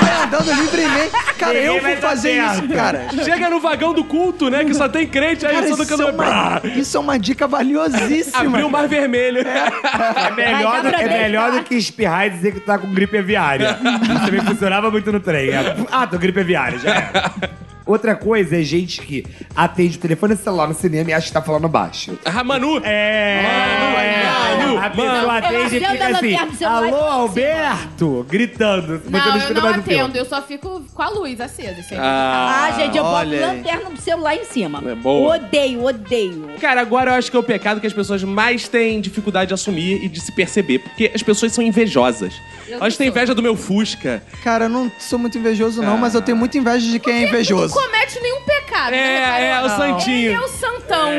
Vai 0.00 0.22
andando 0.24 0.52
livremente. 0.60 1.10
Cara, 1.38 1.52
Ninguém 1.54 1.66
eu 1.66 1.82
vou 1.82 1.96
fazer 1.96 2.34
certo. 2.34 2.64
isso, 2.64 2.74
cara. 2.74 3.06
Chega 3.24 3.50
no 3.50 3.60
vagão 3.60 3.92
do 3.92 4.04
culto, 4.04 4.48
né? 4.50 4.64
Que 4.64 4.74
só 4.74 4.88
tem 4.88 5.06
crente, 5.08 5.44
aí 5.46 5.54
Cara, 5.54 5.66
eu 5.66 5.68
sou 5.68 5.76
do 5.76 5.82
isso, 5.82 5.92
é 5.94 5.96
candomblé. 5.96 6.28
uma, 6.28 6.60
isso 6.76 6.96
é 6.96 7.00
uma 7.00 7.18
dica 7.18 7.46
valiosíssima. 7.48 8.38
Abriu 8.46 8.66
o 8.66 8.70
mar 8.70 8.86
vermelho. 8.88 9.40
É 9.40 10.30
melhor, 10.34 10.82
Vai 10.82 10.92
do, 10.92 10.96
é 10.96 11.08
melhor 11.22 11.50
do 11.52 11.62
que 11.64 11.74
espirrar 11.74 12.26
e 12.26 12.30
dizer 12.30 12.52
que 12.52 12.60
tá 12.60 12.78
com 12.78 12.92
gripe 12.92 13.18
aviária. 13.18 13.78
Isso 14.02 14.24
também 14.24 14.40
funcionava 14.40 14.90
muito 14.90 15.10
no 15.12 15.20
trem. 15.20 15.47
É, 15.50 15.76
Ah, 15.90 16.06
tô 16.06 16.18
gripe 16.18 16.40
aviária, 16.40 16.78
já 16.78 16.94
é. 16.94 17.12
Outra 17.88 18.14
coisa 18.14 18.58
é 18.60 18.62
gente 18.62 19.00
que 19.00 19.24
atende 19.56 19.96
o 19.96 20.00
telefone 20.00 20.36
celular 20.36 20.68
no 20.68 20.74
cinema 20.74 21.08
e 21.08 21.14
acha 21.14 21.28
que 21.28 21.32
tá 21.32 21.40
falando 21.40 21.66
baixo. 21.68 22.18
Ah, 22.22 22.44
Manu. 22.44 22.82
É, 22.84 23.40
Mano, 23.42 23.96
é. 23.96 24.56
Manu, 24.58 24.78
a 24.78 24.90
pessoa 24.90 25.22
Manu. 25.22 25.30
atende 25.30 25.76
e 25.76 25.80
fica 25.80 26.44
assim, 26.46 26.64
alô, 26.64 26.86
assim, 26.86 27.08
Alberto, 27.08 28.26
gritando. 28.28 29.02
Não, 29.08 29.38
eu 29.38 29.54
não 29.54 29.68
atendo. 29.68 30.18
Eu 30.18 30.26
só 30.26 30.42
fico 30.42 30.84
com 30.92 31.02
a 31.02 31.08
luz 31.08 31.40
acesa. 31.40 31.82
sempre. 31.82 31.96
Ah, 32.00 32.74
gente, 32.76 32.98
eu 32.98 33.04
boto 33.04 33.30
aí. 33.30 33.40
lanterna 33.40 33.88
do 33.88 34.00
celular 34.00 34.36
em 34.36 34.44
cima. 34.44 34.82
É 34.86 34.94
boa. 34.94 35.36
Odeio, 35.36 35.82
odeio. 35.82 36.50
Cara, 36.60 36.82
agora 36.82 37.12
eu 37.12 37.14
acho 37.14 37.30
que 37.30 37.36
é 37.38 37.40
o 37.40 37.42
pecado 37.42 37.80
que 37.80 37.86
as 37.86 37.94
pessoas 37.94 38.22
mais 38.22 38.68
têm 38.68 39.00
dificuldade 39.00 39.48
de 39.48 39.54
assumir 39.54 40.04
e 40.04 40.08
de 40.10 40.20
se 40.20 40.30
perceber. 40.32 40.80
Porque 40.80 41.10
as 41.14 41.22
pessoas 41.22 41.52
são 41.52 41.64
invejosas. 41.64 42.34
Eu 42.68 42.80
Elas 42.80 42.98
têm 42.98 43.08
inveja 43.08 43.34
do 43.34 43.42
meu 43.42 43.56
Fusca. 43.56 44.22
Cara, 44.44 44.66
eu 44.66 44.68
não 44.68 44.92
sou 44.98 45.18
muito 45.18 45.38
invejoso, 45.38 45.80
não, 45.82 45.96
mas 45.96 46.14
eu 46.14 46.20
tenho 46.20 46.36
muita 46.36 46.58
inveja 46.58 46.86
de 46.86 46.98
quem 46.98 47.24
é 47.24 47.28
invejoso. 47.28 47.77
Não 47.78 47.86
comete 47.86 48.20
nenhum 48.20 48.40
pecado. 48.42 48.94
É, 48.94 48.96
né, 48.96 49.42
é, 49.42 49.54
reparou? 49.54 49.66
o 49.66 49.76
santinho. 49.76 50.30
Ele 50.30 50.34
é 50.34 50.40
o 50.40 50.48
santão. 50.48 51.12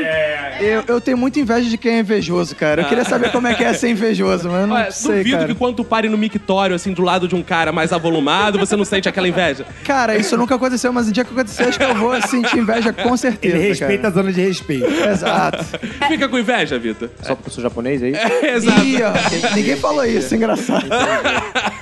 Eu, 0.60 0.84
eu 0.88 1.02
tenho 1.02 1.18
muita 1.18 1.40
inveja 1.40 1.70
de 1.70 1.78
quem 1.78 1.94
é 1.96 2.00
invejoso, 2.00 2.56
cara. 2.56 2.82
Eu 2.82 2.88
queria 2.88 3.06
saber 3.06 3.32
como 3.32 3.48
é 3.48 3.54
que 3.54 3.64
é 3.64 3.74
ser 3.74 3.90
invejoso, 3.90 4.50
mas 4.50 4.62
eu 4.62 4.68
não 4.68 4.76
Olha, 4.76 4.92
sei, 4.92 5.18
duvido 5.18 5.38
cara. 5.38 5.48
que 5.48 5.56
quando 5.56 5.76
tu 5.76 5.84
pare 5.84 6.10
no 6.10 6.18
mictório, 6.18 6.76
assim, 6.76 6.92
do 6.92 7.02
lado 7.02 7.28
de 7.28 7.36
um 7.36 7.42
cara 7.42 7.72
mais 7.72 7.94
avolumado, 7.94 8.60
você 8.60 8.76
não 8.76 8.84
sente 8.84 9.08
aquela 9.08 9.28
inveja. 9.28 9.66
Cara, 9.86 10.18
isso 10.18 10.36
nunca 10.36 10.56
aconteceu, 10.56 10.92
mas 10.92 11.08
o 11.08 11.12
dia 11.12 11.24
que 11.24 11.32
acontecer, 11.32 11.64
acho 11.64 11.78
que 11.78 11.86
eu 11.86 11.96
vou 11.96 12.22
sentir 12.24 12.58
inveja 12.58 12.92
com 12.92 13.16
certeza. 13.16 13.56
Ele 13.56 13.68
respeita 13.70 14.08
a 14.08 14.12
zona 14.12 14.34
de 14.34 14.42
respeito. 14.42 14.86
Exato. 14.86 15.66
Fica 16.08 16.28
com 16.28 16.38
inveja, 16.38 16.78
Vitor? 16.78 17.10
Só 17.22 17.36
porque 17.36 17.50
eu 17.50 17.54
sou 17.54 17.64
japonês 17.64 18.04
aí? 18.04 18.14
Exato. 18.44 18.82
Ih, 18.84 19.04
ó, 19.04 19.56
ninguém 19.56 19.76
falou 19.78 20.06
isso, 20.06 20.36
engraçado. 20.36 20.88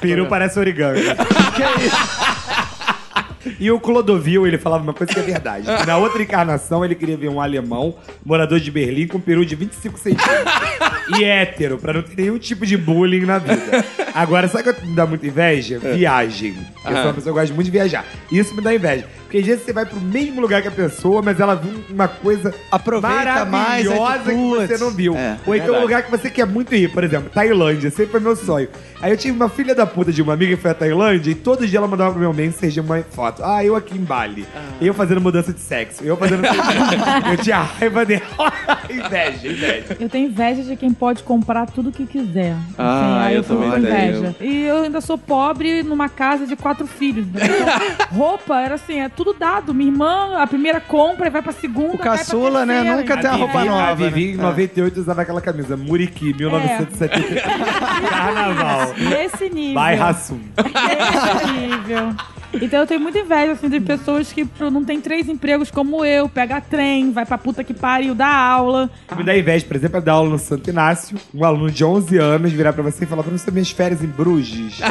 Peru 0.02 0.28
parece 0.28 0.60
origami. 0.60 1.02
E 3.60 3.72
o 3.72 3.80
Clodovil, 3.80 4.46
ele 4.48 4.58
falava 4.58 4.84
uma 4.84 4.94
coisa 4.94 5.14
que 5.14 5.20
é 5.20 5.24
verdade. 5.24 5.66
que 5.66 5.86
Na 5.88 5.98
outra 5.98 6.22
encarnação, 6.22 6.84
ele 6.84 6.96
queria 6.96 7.18
ver 7.18 7.30
um 7.30 7.42
alemão, 7.42 7.96
morador 8.26 8.60
de 8.60 8.72
Berlim, 8.72 9.08
com 9.08 9.18
um 9.18 9.22
peru 9.22 9.46
de 9.46 9.56
25 9.56 9.98
centímetros. 10.00 10.54
e 11.18 11.24
hétero, 11.24 11.78
pra 11.78 11.94
não 11.94 12.02
ter 12.02 12.16
nenhum 12.22 12.38
tipo 12.38 12.66
de 12.66 12.76
bullying 12.78 13.26
na 13.26 13.40
vida. 13.40 13.86
Agora, 14.14 14.48
sabe 14.48 14.70
o 14.70 14.74
que 14.74 14.86
me 14.86 14.96
dá 14.96 15.06
muita 15.06 15.26
inveja? 15.28 15.80
Viagem. 15.80 16.56
Eu 16.86 16.92
sou 16.92 17.04
uma 17.04 17.14
pessoa 17.14 17.34
que 17.34 17.40
gosta 17.40 17.54
muito 17.54 17.66
de 17.66 17.72
viajar. 17.72 18.06
Isso 18.32 18.56
me 18.56 18.62
dá 18.62 18.74
inveja. 18.74 19.06
Porque 19.24 19.40
às 19.40 19.46
vezes 19.46 19.66
você 19.66 19.74
vai 19.74 19.86
pro 19.86 20.00
mesmo 20.00 20.40
lugar 20.40 20.62
que 20.62 20.70
a 20.70 20.72
pessoa, 20.72 21.22
mas 21.22 21.40
ela 21.40 21.54
viu 21.54 21.84
uma 21.90 22.08
coisa 22.08 22.54
Aproveita 22.72 23.44
mais, 23.44 23.86
tu, 23.86 23.94
maravilhosa 23.94 24.32
que 24.70 24.76
você 24.76 24.78
não 24.78 24.92
viu. 24.92 25.16
É, 25.18 25.38
Ou 25.46 25.54
então 25.54 25.76
um 25.76 25.82
lugar 25.82 26.04
que 26.04 26.10
você 26.10 26.30
quer 26.30 26.46
muito 26.46 26.74
ir, 26.74 26.90
por 26.92 27.04
exemplo, 27.04 27.30
Tailândia, 27.30 27.90
sempre 27.90 28.12
foi 28.14 28.20
meu 28.22 28.36
sonho. 28.38 28.70
Aí 29.02 29.12
eu 29.12 29.18
tive 29.18 29.36
uma 29.36 29.50
filha 29.50 29.76
da 29.76 29.86
puta 29.86 30.14
de 30.14 30.22
uma 30.22 30.34
amiga 30.34 30.56
que 30.56 30.62
foi 30.62 30.72
à 30.72 30.74
Tailândia 30.74 31.32
e 31.32 31.36
todo 31.36 31.68
dia 31.68 31.78
ela 31.78 31.88
mandava 31.88 32.12
pro 32.12 32.22
meu 32.22 32.34
mensagem 32.34 32.82
uma 32.82 33.02
foto. 33.04 33.37
Ah, 33.44 33.64
eu 33.64 33.76
aqui 33.76 33.98
em 33.98 34.04
Bali. 34.04 34.46
Eu 34.82 34.94
fazendo 34.94 35.22
mudança 35.22 35.54
de 35.54 35.60
sexo. 35.60 36.04
Eu 36.04 36.16
fazendo. 36.18 36.44
eu 37.32 37.38
tinha 37.38 37.58
raiva 37.62 38.06
dela. 38.06 38.22
inveja, 38.90 39.48
inveja. 39.48 39.98
Eu 40.00 40.10
tenho 40.10 40.30
inveja 40.30 40.64
de 40.64 40.76
quem 40.76 40.92
pode 40.94 41.24
comprar 41.24 41.66
tudo 41.68 41.92
que 41.92 42.06
quiser. 42.06 42.52
Assim, 42.54 42.74
Ah, 42.78 43.24
aí 43.26 43.36
eu 43.36 43.44
com 43.44 43.56
também 43.56 43.80
inveja. 43.80 44.36
E 44.40 44.64
eu 44.64 44.84
ainda 44.84 45.02
sou 45.02 45.18
pobre 45.18 45.84
numa 45.84 46.10
casa 46.10 46.46
de 46.46 46.56
quatro 46.56 46.88
filhos. 46.88 47.26
né? 47.28 47.42
Então, 47.46 48.08
roupa 48.18 48.60
era 48.60 48.76
assim, 48.76 49.00
é 49.00 49.10
tudo 49.10 49.34
dado. 49.34 49.74
Minha 49.74 49.92
irmã, 49.92 50.38
a 50.38 50.48
primeira 50.48 50.80
compra 50.80 51.28
e 51.28 51.30
vai 51.30 51.42
pra 51.42 51.52
segunda. 51.52 51.96
O 51.96 51.98
caçula, 51.98 52.66
né, 52.66 52.84
nunca 52.84 53.18
tem 53.18 53.30
uma 53.30 53.38
roupa 53.38 53.64
nova. 53.66 53.92
A 53.92 53.94
Vivi, 53.94 54.32
em 54.32 54.36
né? 54.38 54.44
98, 54.44 55.00
usava 55.00 55.22
aquela 55.22 55.42
camisa 55.42 55.76
Muriqui, 55.78 56.34
1970. 56.34 57.42
Carnaval. 58.10 58.94
Nesse 58.98 59.50
nível. 59.50 59.74
Vai, 59.74 59.96
Rassum. 59.96 60.40
Nesse 60.58 61.52
nível. 61.52 62.07
Então 62.54 62.80
eu 62.80 62.88
tenho 62.88 63.00
muita 63.00 63.20
inveja 63.20 63.52
assim, 63.52 63.70
de 63.70 63.80
pessoas 63.80 64.32
que 64.32 64.46
pô, 64.46 64.72
não 64.72 64.84
tem 64.84 65.02
três 65.02 65.28
empregos 65.28 65.70
como 65.70 66.04
eu, 66.06 66.30
pega 66.30 66.62
trem, 66.62 67.12
vai 67.12 67.26
pra 67.26 67.38
puta 67.38 67.64
que 67.64 67.74
pariu, 67.74 68.16
dá 68.16 68.28
aula. 68.28 68.90
Me 69.16 69.24
dá 69.24 69.38
inveja, 69.38 69.66
por 69.66 69.76
exemplo, 69.76 69.98
é 69.98 70.02
dar 70.02 70.14
aula 70.14 70.30
no 70.30 70.40
Santo 70.40 70.70
Inácio, 70.70 71.18
um 71.34 71.44
aluno 71.44 71.70
de 71.70 71.84
11 71.84 72.18
anos 72.18 72.52
virar 72.52 72.74
pra 72.74 72.84
você 72.84 73.04
e 73.04 73.08
falar 73.08 73.24
pra 73.24 73.32
você 73.32 73.52
minhas 73.52 73.72
férias 73.72 74.04
em 74.04 74.08
Bruges. 74.08 74.80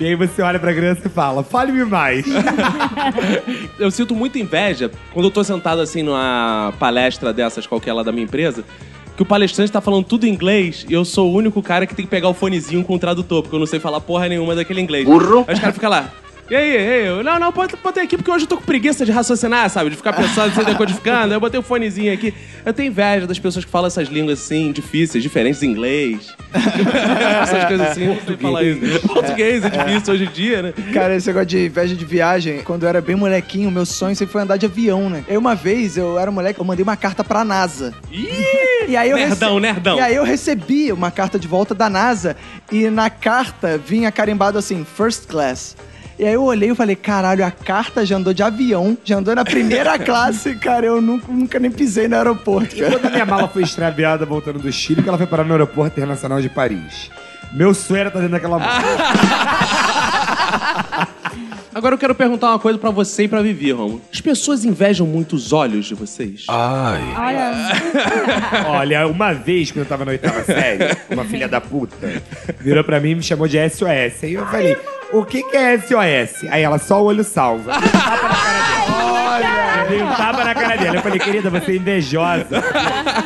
e 0.00 0.06
aí 0.06 0.14
você 0.14 0.42
olha 0.42 0.58
pra 0.58 0.74
criança 0.74 1.06
e 1.06 1.10
fala, 1.10 1.42
fale-me 1.44 1.84
mais. 1.84 2.24
Eu 3.78 3.90
sinto 3.90 4.14
muita 4.14 4.38
inveja 4.38 4.90
quando 5.12 5.26
eu 5.26 5.30
tô 5.30 5.44
sentado 5.44 5.80
assim 5.80 6.02
numa 6.02 6.72
palestra 6.78 7.32
dessas, 7.32 7.66
qualquer 7.66 7.92
lá 7.92 8.02
da 8.02 8.12
minha 8.12 8.24
empresa, 8.24 8.64
que 9.16 9.22
o 9.22 9.26
palestrante 9.26 9.70
tá 9.70 9.80
falando 9.80 10.04
tudo 10.04 10.26
em 10.26 10.30
inglês 10.30 10.84
e 10.88 10.92
eu 10.92 11.04
sou 11.04 11.30
o 11.30 11.34
único 11.34 11.62
cara 11.62 11.86
que 11.86 11.94
tem 11.94 12.04
que 12.04 12.10
pegar 12.10 12.28
o 12.28 12.34
fonezinho 12.34 12.82
com 12.84 12.94
o 12.94 12.98
tradutor, 12.98 13.42
porque 13.42 13.54
eu 13.54 13.60
não 13.60 13.66
sei 13.66 13.78
falar 13.78 14.00
porra 14.00 14.28
nenhuma 14.28 14.54
daquele 14.54 14.80
inglês. 14.80 15.04
Burro. 15.04 15.44
Aí 15.46 15.54
os 15.54 15.60
caras 15.60 15.74
ficam 15.74 15.90
lá. 15.90 16.12
E 16.50 16.54
aí, 16.54 16.76
e? 16.76 17.06
Eu, 17.06 17.24
não, 17.24 17.38
não, 17.38 17.50
bota 17.50 18.02
aqui 18.02 18.16
porque 18.16 18.30
hoje 18.30 18.44
eu 18.44 18.48
tô 18.48 18.58
com 18.58 18.64
preguiça 18.64 19.04
de 19.06 19.10
raciocinar, 19.10 19.70
sabe? 19.70 19.90
De 19.90 19.96
ficar 19.96 20.12
pensando, 20.12 20.50
assim, 20.50 20.62
decodificando. 20.62 21.32
Eu 21.32 21.40
botei 21.40 21.58
o 21.58 21.62
fonezinho 21.62 22.12
aqui. 22.12 22.34
Eu 22.66 22.72
tenho 22.72 22.88
inveja 22.88 23.26
das 23.26 23.38
pessoas 23.38 23.64
que 23.64 23.70
falam 23.70 23.86
essas 23.86 24.08
línguas 24.08 24.42
assim, 24.42 24.70
difíceis, 24.70 25.22
diferentes 25.22 25.62
em 25.62 25.70
inglês. 25.70 26.34
essas 27.42 27.64
coisas 27.64 27.88
assim, 27.88 28.04
eu 28.04 28.14
não 28.14 28.20
sei 28.20 28.36
falar 28.36 28.62
isso. 28.62 29.08
Português 29.08 29.64
é 29.64 29.70
difícil 29.70 30.14
hoje 30.14 30.24
em 30.24 30.30
dia, 30.30 30.62
né? 30.62 30.74
Cara, 30.92 31.16
esse 31.16 31.26
negócio 31.26 31.46
de 31.46 31.66
inveja 31.66 31.94
de 31.94 32.04
viagem, 32.04 32.62
quando 32.62 32.82
eu 32.82 32.88
era 32.90 33.00
bem 33.00 33.16
molequinho, 33.16 33.70
meu 33.70 33.86
sonho 33.86 34.14
sempre 34.14 34.32
foi 34.32 34.42
andar 34.42 34.58
de 34.58 34.66
avião, 34.66 35.08
né? 35.08 35.24
Eu 35.26 35.40
uma 35.40 35.54
vez, 35.54 35.96
eu 35.96 36.18
era 36.18 36.30
moleque, 36.30 36.60
eu 36.60 36.64
mandei 36.64 36.82
uma 36.82 36.96
carta 36.96 37.24
pra 37.24 37.44
NASA. 37.44 37.94
Ih! 38.12 38.64
E 38.86 38.98
aí 38.98 39.08
eu 39.08 39.16
Nerdão, 39.16 39.58
nerdão. 39.58 39.96
E 39.96 40.00
aí 40.00 40.14
eu 40.14 40.24
recebi 40.24 40.92
uma 40.92 41.10
carta 41.10 41.38
de 41.38 41.48
volta 41.48 41.74
da 41.74 41.88
NASA 41.88 42.36
e 42.70 42.90
na 42.90 43.08
carta 43.08 43.78
vinha 43.78 44.12
carimbado 44.12 44.58
assim, 44.58 44.84
first 44.84 45.26
class. 45.26 45.74
E 46.18 46.24
aí 46.24 46.32
eu 46.34 46.42
olhei 46.44 46.70
e 46.70 46.74
falei, 46.74 46.94
caralho, 46.94 47.44
a 47.44 47.50
carta 47.50 48.06
já 48.06 48.16
andou 48.16 48.32
de 48.32 48.42
avião, 48.42 48.96
já 49.04 49.16
andou 49.16 49.34
na 49.34 49.44
primeira 49.44 49.98
classe, 50.02 50.54
cara, 50.54 50.86
eu 50.86 51.00
nunca, 51.00 51.26
nunca 51.30 51.58
nem 51.58 51.70
pisei 51.70 52.06
no 52.06 52.16
aeroporto, 52.16 52.74
E 52.76 52.80
cara. 52.80 52.92
quando 52.92 53.06
a 53.06 53.10
minha 53.10 53.26
mala 53.26 53.48
foi 53.48 53.62
extraviada 53.62 54.24
voltando 54.24 54.58
do 54.60 54.70
Chile, 54.72 55.02
que 55.02 55.08
ela 55.08 55.18
foi 55.18 55.26
parar 55.26 55.44
no 55.44 55.52
aeroporto 55.52 55.96
internacional 55.98 56.40
de 56.40 56.48
Paris. 56.48 57.10
Meu 57.52 57.72
sonho 57.74 58.00
era 58.00 58.08
estar 58.08 58.20
dentro 58.20 58.32
daquela 58.32 58.58
mala. 58.58 58.82
Agora 61.74 61.94
eu 61.94 61.98
quero 61.98 62.14
perguntar 62.14 62.50
uma 62.50 62.58
coisa 62.58 62.78
pra 62.78 62.90
você 62.90 63.24
e 63.24 63.28
pra 63.28 63.42
Vivi, 63.42 63.72
Romulo. 63.72 64.00
As 64.12 64.20
pessoas 64.20 64.64
invejam 64.64 65.06
muito 65.06 65.34
os 65.34 65.52
olhos 65.52 65.86
de 65.86 65.94
vocês? 65.94 66.44
Ai. 66.48 67.02
Olha, 67.18 68.70
Olha, 68.70 69.06
uma 69.08 69.32
vez, 69.32 69.72
quando 69.72 69.80
eu 69.84 69.88
tava 69.88 70.04
na 70.04 70.12
oitava 70.12 70.44
série, 70.44 70.96
uma 71.10 71.24
filha 71.24 71.48
da 71.48 71.60
puta 71.60 71.94
virou 72.60 72.84
pra 72.84 73.00
mim 73.00 73.10
e 73.10 73.14
me 73.16 73.22
chamou 73.22 73.48
de 73.48 73.58
SOS. 73.68 74.22
Aí 74.22 74.34
eu 74.34 74.46
falei, 74.46 74.76
o 75.12 75.24
que 75.24 75.42
que 75.42 75.56
é 75.56 75.76
SOS? 75.78 76.44
Aí 76.48 76.62
ela, 76.62 76.78
só 76.78 77.02
o 77.02 77.06
olho 77.06 77.24
salva. 77.24 77.72
Eu 77.74 77.80
dei 77.80 77.82
um 77.82 78.06
tapa 78.06 78.24
na 79.24 79.34
cara 79.34 79.56
dela. 79.56 79.84
Eu 79.84 79.88
dei 79.88 80.02
um 80.02 80.06
tapa 80.16 80.44
na 80.44 80.54
cara 80.54 80.76
dela. 80.76 80.96
Eu 80.98 81.02
falei, 81.02 81.18
querida, 81.18 81.50
você 81.50 81.72
é 81.72 81.76
invejosa. 81.76 82.62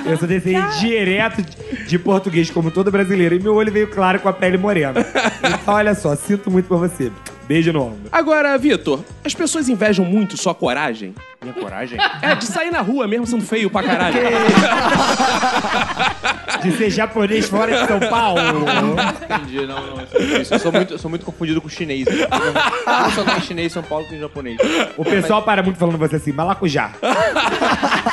Eu 0.07 0.17
sou 0.17 0.27
descendente 0.27 0.81
direto 0.81 1.43
de- 1.43 1.87
de 1.87 1.99
português, 1.99 2.51
como 2.51 2.71
todo 2.71 2.91
brasileiro. 2.91 3.35
E 3.35 3.39
meu 3.41 3.55
olho 3.55 3.71
veio 3.71 3.89
claro 3.89 4.19
com 4.21 4.29
a 4.29 4.33
pele 4.33 4.57
morena. 4.59 5.05
Então, 5.61 5.75
olha 5.75 5.95
só, 5.95 6.17
sinto 6.17 6.51
muito 6.51 6.67
por 6.67 6.79
você. 6.79 7.13
Beijo 7.49 7.73
no 7.73 7.81
ombro. 7.83 8.11
Agora, 8.13 8.59
Vitor, 8.59 9.03
as 9.25 9.35
pessoas 9.35 9.71
invejam 9.71 10.05
muito 10.05 10.37
sua 10.37 10.55
coragem? 10.55 11.15
Minha 11.43 11.55
coragem? 11.55 11.99
É, 12.21 12.35
de 12.35 12.47
sair 12.47 12.71
na 12.71 12.81
rua 12.81 13.07
mesmo 13.07 13.27
sendo 13.27 13.45
feio 13.45 13.71
pra 13.71 13.83
caralho. 13.83 14.17
De 16.63 16.73
ser 16.73 16.91
japonês 16.91 17.49
fora 17.49 17.81
de 17.81 17.87
São 17.87 18.01
Paulo. 18.01 18.41
Entendi, 19.23 19.67
não, 19.67 19.87
não. 19.87 20.01
Eu 20.01 20.07
sou, 20.09 20.21
isso. 20.21 20.55
Eu 20.55 20.59
sou 20.59 20.73
muito, 20.73 20.95
eu 20.95 20.99
sou 20.99 21.09
muito 21.09 21.25
confundido 21.25 21.61
com 21.61 21.69
chinês. 21.69 22.07
Eu 22.09 23.11
só 23.15 23.25
tenho 23.25 23.41
chinês 23.43 23.67
em 23.71 23.75
São 23.75 23.83
Paulo 23.85 24.05
que 24.07 24.17
em 24.17 24.19
japonês. 24.19 24.59
O 24.97 25.05
pessoal 25.05 25.43
para 25.43 25.63
muito 25.63 25.79
falando 25.79 25.97
você 25.97 26.17
assim, 26.17 26.33
malacujá. 26.33 26.91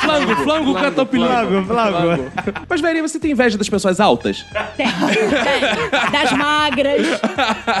Flango, 0.00 0.36
flango, 0.36 0.74
catopilango. 0.74 1.64
Flango, 1.64 1.66
flango. 1.66 2.32
Mas, 2.68 2.80
Verinha, 2.80 3.02
você 3.06 3.18
tem 3.18 3.32
inveja 3.32 3.58
das 3.58 3.68
pessoas 3.68 3.98
altas? 3.98 4.46
Tem, 4.76 4.86
tem. 4.86 6.10
Das 6.12 6.32
magras, 6.32 7.02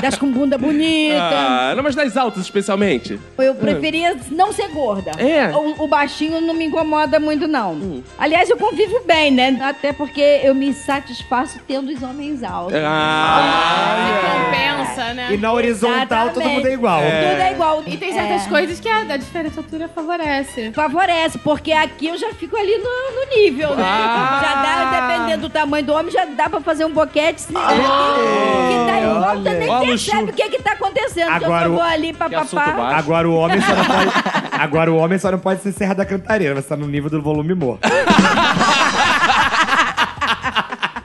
das 0.02 0.16
com 0.16 0.30
bunda 0.32 0.58
bonita. 0.58 1.16
Ah, 1.20 1.74
não, 1.76 1.84
mas 1.84 1.94
das 1.94 2.16
altas 2.16 2.42
especialmente. 2.42 3.20
Eu 3.38 3.54
preferia 3.54 4.16
não 4.32 4.52
ser 4.52 4.68
gorda. 4.68 5.12
É? 5.18 5.35
O, 5.54 5.84
o 5.84 5.88
baixinho 5.88 6.40
não 6.40 6.54
me 6.54 6.64
incomoda 6.66 7.18
muito, 7.20 7.46
não. 7.46 8.02
Aliás, 8.18 8.48
eu 8.50 8.56
convivo 8.56 9.00
bem, 9.06 9.30
né? 9.30 9.58
Até 9.62 9.92
porque 9.92 10.20
eu 10.42 10.54
me 10.54 10.72
satisfaço 10.72 11.60
tendo 11.66 11.90
os 11.92 12.02
homens 12.02 12.42
altos. 12.42 12.74
Ah, 12.84 14.20
Compensa, 14.46 15.14
né? 15.14 15.28
E 15.32 15.36
na 15.36 15.52
horizontal 15.52 16.30
todo 16.30 16.48
mundo 16.48 16.66
é 16.66 16.72
igual. 16.72 17.00
Tudo 17.00 17.40
é 17.42 17.52
igual. 17.52 17.82
E 17.86 17.96
tem 17.96 18.12
certas 18.12 18.46
É. 18.46 18.48
coisas 18.48 18.80
que 18.80 18.88
a, 18.88 18.98
a 19.00 19.16
diferença 19.16 19.54
de 19.54 19.58
altura 19.58 19.88
favorece. 19.88 20.72
Favorece, 20.72 21.38
porque 21.38 21.72
aqui 21.72 22.06
eu 22.08 22.16
já 22.18 22.32
fico 22.34 22.56
ali 22.56 22.76
no, 22.78 22.84
no 22.84 23.36
nível, 23.36 23.74
né? 23.76 23.84
Ah. 23.86 24.40
Já 24.42 24.62
dá, 24.62 25.00
dependendo 25.00 25.42
do 25.48 25.50
tamanho 25.52 25.84
do 25.84 25.92
homem, 25.92 26.10
já 26.12 26.24
dá 26.24 26.48
pra 26.48 26.60
fazer 26.60 26.84
um 26.84 26.90
boquete. 26.92 27.40
Se, 27.42 27.48
que 27.48 27.52
tá 27.54 29.00
em 29.00 29.06
volta, 29.12 29.28
olha 29.30 29.54
nem 29.58 29.68
Ó, 29.70 29.80
percebe 29.80 30.30
o 30.30 30.32
que 30.34 30.48
que 30.48 30.62
tá 30.62 30.72
acontecendo. 30.72 31.30
Agora 31.30 31.60
que 31.62 31.66
eu 31.68 31.72
o- 31.72 31.74
vou 31.76 31.82
ali 31.84 32.12
pra 32.12 32.28
Que 32.28 32.34
assunto 32.36 32.54
papá. 32.60 32.72
baixo. 32.72 32.98
Agora 32.98 33.28
o 33.28 33.34
homem 33.36 33.60
só 33.60 33.74
não 33.74 33.84
pode. 33.84 34.12
Agora 34.58 34.90
o 34.90 34.96
homem 34.96 35.18
só 35.18 35.30
não 35.30 35.38
pode 35.38 35.62
ser 35.62 35.72
Serra 35.72 35.94
da 35.94 36.04
Cantareira, 36.04 36.54
vai 36.54 36.62
estar 36.62 36.76
no 36.76 36.86
nível 36.86 37.10
do 37.10 37.22
volume 37.22 37.54
morto. 37.54 37.86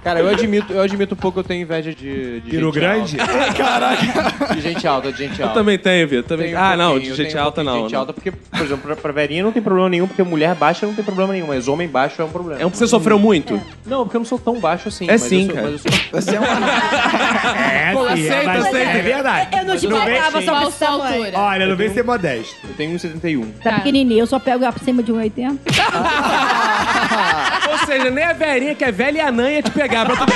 Cara, 0.04 0.20
eu 0.20 0.28
admito, 0.30 0.74
eu 0.74 0.82
admito 0.82 1.14
um 1.14 1.18
pouco 1.18 1.36
que 1.36 1.40
eu 1.40 1.44
tenho 1.48 1.62
inveja 1.62 1.94
de, 1.94 2.40
de 2.42 2.60
gente 2.60 2.72
grande? 2.72 3.18
alta. 3.20 4.52
De 4.56 4.62
gente 4.62 4.88
alta, 4.88 5.12
de 5.12 5.18
gente 5.20 5.40
eu 5.40 5.48
alta. 5.48 5.60
também 5.60 5.78
tenho, 5.78 6.08
Vitor. 6.08 6.24
Também... 6.24 6.48
Tenho 6.48 6.58
um 6.58 6.62
Ah, 6.64 6.76
não, 6.76 7.00
de 7.00 7.10
eu 7.10 7.16
gente 7.16 7.38
um 7.38 7.42
alta 7.42 7.64
não. 7.64 7.74
De 7.74 7.80
gente 7.82 7.92
não. 7.94 8.00
alta, 8.00 8.14
porque, 8.14 8.32
por 8.32 8.62
exemplo, 8.62 8.78
pra, 8.82 8.96
pra 8.96 9.12
Verinha 9.12 9.44
não 9.44 9.52
tem 9.52 9.62
problema 9.62 9.90
nenhum, 9.90 10.08
porque 10.08 10.24
mulher 10.24 10.56
baixa 10.56 10.86
não 10.88 10.94
tem 10.94 11.04
problema 11.06 11.34
nenhum, 11.34 11.48
mas 11.48 11.68
homem 11.68 11.88
baixo 11.88 12.22
é 12.22 12.26
um 12.26 12.30
problema. 12.30 12.62
É 12.62 12.66
um 12.66 12.70
que 12.72 12.78
você 12.78 12.88
sofreu 12.88 13.20
muito? 13.20 13.62
Não, 13.86 14.04
porque 14.04 14.18
eu 14.18 14.20
não 14.20 14.26
sou 14.26 14.40
tão 14.40 14.60
baixo 14.60 14.88
assim. 14.88 15.06
É 15.06 15.12
mas 15.12 15.22
sim, 15.22 15.42
eu 15.42 15.46
sou, 15.48 15.56
cara. 15.56 15.70
Mas 15.72 15.86
eu 15.86 15.92
sou... 15.92 16.02
Você 16.22 16.36
é 16.36 16.40
uma... 16.40 16.48
É, 17.72 17.94
Pô, 17.94 18.06
aceita, 18.06 18.34
é, 18.34 18.58
aceita. 18.58 18.78
é 18.78 19.02
verdade. 19.02 19.58
Eu 19.58 19.66
não 19.66 19.78
te 19.78 19.88
pagava 19.88 20.42
só 20.42 20.52
Qual 20.52 20.64
por 20.64 20.72
sua 20.72 20.88
altura? 20.90 21.32
Olha, 21.40 21.68
não 21.68 21.76
vem 21.76 21.94
ser 21.94 22.04
modesto. 22.04 22.56
Eu 22.68 22.74
tenho 22.76 22.92
1,71. 22.96 23.46
Tá 23.64 23.74
pequenininho, 23.76 24.20
eu 24.22 24.28
só 24.28 24.40
pego 24.40 24.66
acima 24.66 25.02
de 25.04 25.12
1,80. 25.14 25.58
Ou 27.92 27.98
seja, 27.98 28.10
nem 28.10 28.24
a 28.24 28.32
Verinha, 28.32 28.74
que 28.74 28.86
é 28.86 28.92
velha 28.92 29.18
e 29.18 29.22
anã, 29.22 29.52
ia 29.52 29.62
te 29.62 29.70
pegar. 29.70 30.06
Pra 30.06 30.16
tu... 30.16 30.24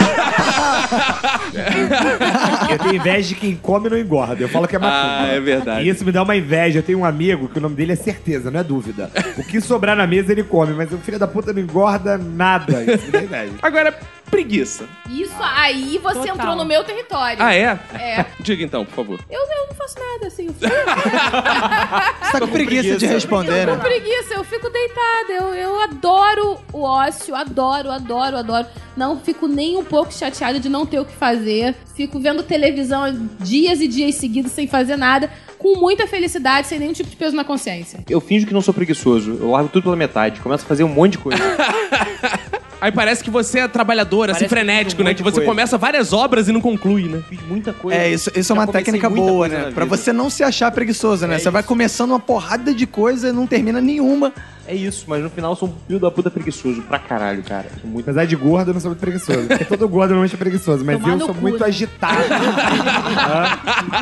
Eu 2.70 2.80
tenho 2.80 2.96
inveja 2.96 3.30
de 3.30 3.36
quem 3.36 3.56
come 3.56 3.88
e 3.88 3.92
não 3.92 3.98
engorda. 3.98 4.44
Eu 4.44 4.50
falo 4.50 4.68
que 4.68 4.76
é 4.76 4.80
macumba. 4.80 5.22
Ah, 5.22 5.28
é 5.28 5.40
verdade. 5.40 5.86
E 5.86 5.90
isso 5.90 6.04
me 6.04 6.12
dá 6.12 6.24
uma 6.24 6.36
inveja. 6.36 6.80
Eu 6.80 6.84
tenho 6.84 7.00
um 7.00 7.06
amigo 7.06 7.48
que 7.48 7.58
o 7.58 7.62
nome 7.62 7.76
dele 7.76 7.94
é 7.94 7.96
certeza, 7.96 8.52
não 8.52 8.60
é 8.60 8.64
dúvida. 8.64 9.10
O 9.38 9.44
que 9.44 9.62
sobrar 9.62 9.96
na 9.96 10.06
mesa 10.06 10.34
ele 10.34 10.44
come, 10.44 10.74
mas 10.74 10.92
o 10.92 10.98
filho 10.98 11.18
da 11.18 11.28
puta 11.28 11.54
não 11.54 11.62
engorda 11.62 12.18
nada. 12.18 12.84
Isso 12.84 13.06
me 13.06 13.12
dá 13.12 13.24
inveja. 13.24 13.54
Agora, 13.62 13.98
preguiça. 14.30 14.88
Isso 15.10 15.36
aí 15.40 15.98
você 16.02 16.20
Total. 16.20 16.36
entrou 16.36 16.56
no 16.56 16.66
meu 16.66 16.84
território. 16.84 17.38
Ah, 17.42 17.54
é? 17.54 17.80
É. 17.94 18.26
Diga 18.42 18.64
então, 18.64 18.86
por 18.86 18.94
favor. 18.96 19.20
Eu, 19.30 19.40
eu 19.40 19.68
não 19.68 19.76
faço 19.76 19.96
nada, 20.00 20.28
assim. 20.28 20.48
Eu 20.48 20.54
fico, 20.54 20.70
Você 20.72 22.32
tá 22.32 22.40
com 22.40 22.48
preguiça 22.48 22.98
de 22.98 23.06
responder, 23.06 23.64
eu 23.64 23.68
né? 23.68 23.76
com 23.76 23.80
preguiça, 23.82 24.34
eu 24.34 24.44
fico 24.44 24.70
deitada. 24.70 25.34
Eu, 25.34 25.54
eu 25.54 25.82
adoro 25.82 26.60
o 26.74 26.82
ócio, 26.82 27.36
adoro, 27.36 27.92
adoro, 27.92 28.38
adoro. 28.38 28.68
Não 28.96 29.20
fico 29.20 29.48
nem 29.48 29.78
um 29.78 29.84
pouco 29.84 30.14
chateada 30.14 30.60
de 30.60 30.70
não 30.70 30.86
ter 30.86 31.00
o 31.00 31.06
que 31.06 31.14
fazer. 31.16 31.76
Fico 31.96 32.20
vendo 32.20 32.44
televisão 32.44 33.30
dias 33.40 33.80
e 33.82 33.88
dias 33.88 34.16
seguidos 34.16 34.52
sem 34.52 34.68
fazer 34.68 34.96
nada. 34.98 35.30
Com 35.58 35.80
muita 35.80 36.06
felicidade, 36.06 36.68
sem 36.68 36.78
nenhum 36.78 36.94
tipo 36.94 37.10
de 37.10 37.16
peso 37.16 37.36
na 37.36 37.44
consciência. 37.44 38.04
Eu 38.10 38.22
finjo 38.22 38.46
que 38.46 38.54
não 38.54 38.62
sou 38.62 38.74
preguiçoso. 38.74 39.38
Eu 39.42 39.52
largo 39.52 39.70
tudo 39.70 39.84
pela 39.84 39.96
metade. 39.96 40.40
Começo 40.42 40.64
a 40.64 40.68
fazer 40.68 40.84
um 40.84 40.88
monte 40.90 41.14
de 41.14 41.18
coisa. 41.20 41.42
Aí 42.86 42.92
parece 42.92 43.24
que 43.24 43.32
você 43.32 43.62
é 43.62 43.68
trabalhador, 43.68 44.30
assim, 44.30 44.42
Parece 44.42 44.46
que 44.46 44.50
frenético, 44.50 45.02
um 45.02 45.06
né? 45.06 45.10
monte 45.10 45.18
Que 45.18 45.24
de 45.24 45.30
você 45.32 45.36
coisa. 45.38 45.50
começa 45.50 45.76
várias 45.76 46.14
obras 46.14 46.48
e 46.48 46.52
não 46.52 46.62
conclui, 46.62 47.06
né? 47.08 47.24
Fiz 47.28 47.40
muita 47.48 47.74
coisa. 47.74 48.00
É, 48.00 48.12
isso, 48.12 48.30
isso 48.36 48.40
é 48.40 48.44
Já 48.44 48.54
uma 48.54 48.68
comecei 48.68 48.84
técnica 48.86 49.10
muita 49.10 49.26
boa, 49.26 49.48
coisa 49.48 49.58
né? 49.58 49.66
na 49.66 49.72
Pra 49.72 49.86
vida. 49.86 49.98
você 49.98 50.14
não 50.14 50.30
se 50.30 50.44
achar 50.44 50.70
preguiçoso, 50.72 51.26
né? 51.26 51.38
É 51.38 51.40
você 51.40 51.50
vai 51.50 51.64
começando 51.64 52.12
uma 52.12 52.20
porrada 52.20 52.72
de 52.76 52.86
coisa 52.86 53.30
e 53.30 53.32
não 53.32 53.48
termina 53.48 53.82
nenhuma. 53.82 54.32
É 54.68 54.74
isso, 54.74 55.06
mas 55.08 55.22
no 55.22 55.30
final 55.30 55.52
eu 55.52 55.56
sou 55.56 55.70
um 55.70 55.74
filho 55.86 56.00
da 56.00 56.10
puta 56.10 56.32
preguiçoso 56.32 56.82
pra 56.82 56.98
caralho, 56.98 57.44
cara. 57.44 57.68
Sou 57.80 57.88
muito... 57.90 58.04
Apesar 58.06 58.26
de 58.26 58.36
gordo, 58.36 58.72
eu 58.72 58.74
não 58.74 58.82
sou 58.82 58.90
muito 58.90 59.00
preguiçoso. 59.00 59.48
Porque 59.48 59.64
todo 59.66 59.88
gordo 59.88 60.10
normalmente 60.10 60.34
é 60.34 60.38
preguiçoso, 60.38 60.84
mas 60.84 61.00
Tomar 61.00 61.14
eu 61.14 61.20
sou 61.20 61.36
cu, 61.36 61.42
muito 61.42 61.60
né? 61.60 61.68
agitado. 61.68 62.24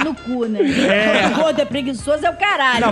no 0.06 0.16
cu, 0.16 0.46
né? 0.46 0.60
O 1.32 1.36
gordo 1.42 1.60
é 1.62 1.66
preguiçoso, 1.66 2.26
é 2.26 2.30
o 2.30 2.36
caralho. 2.38 2.86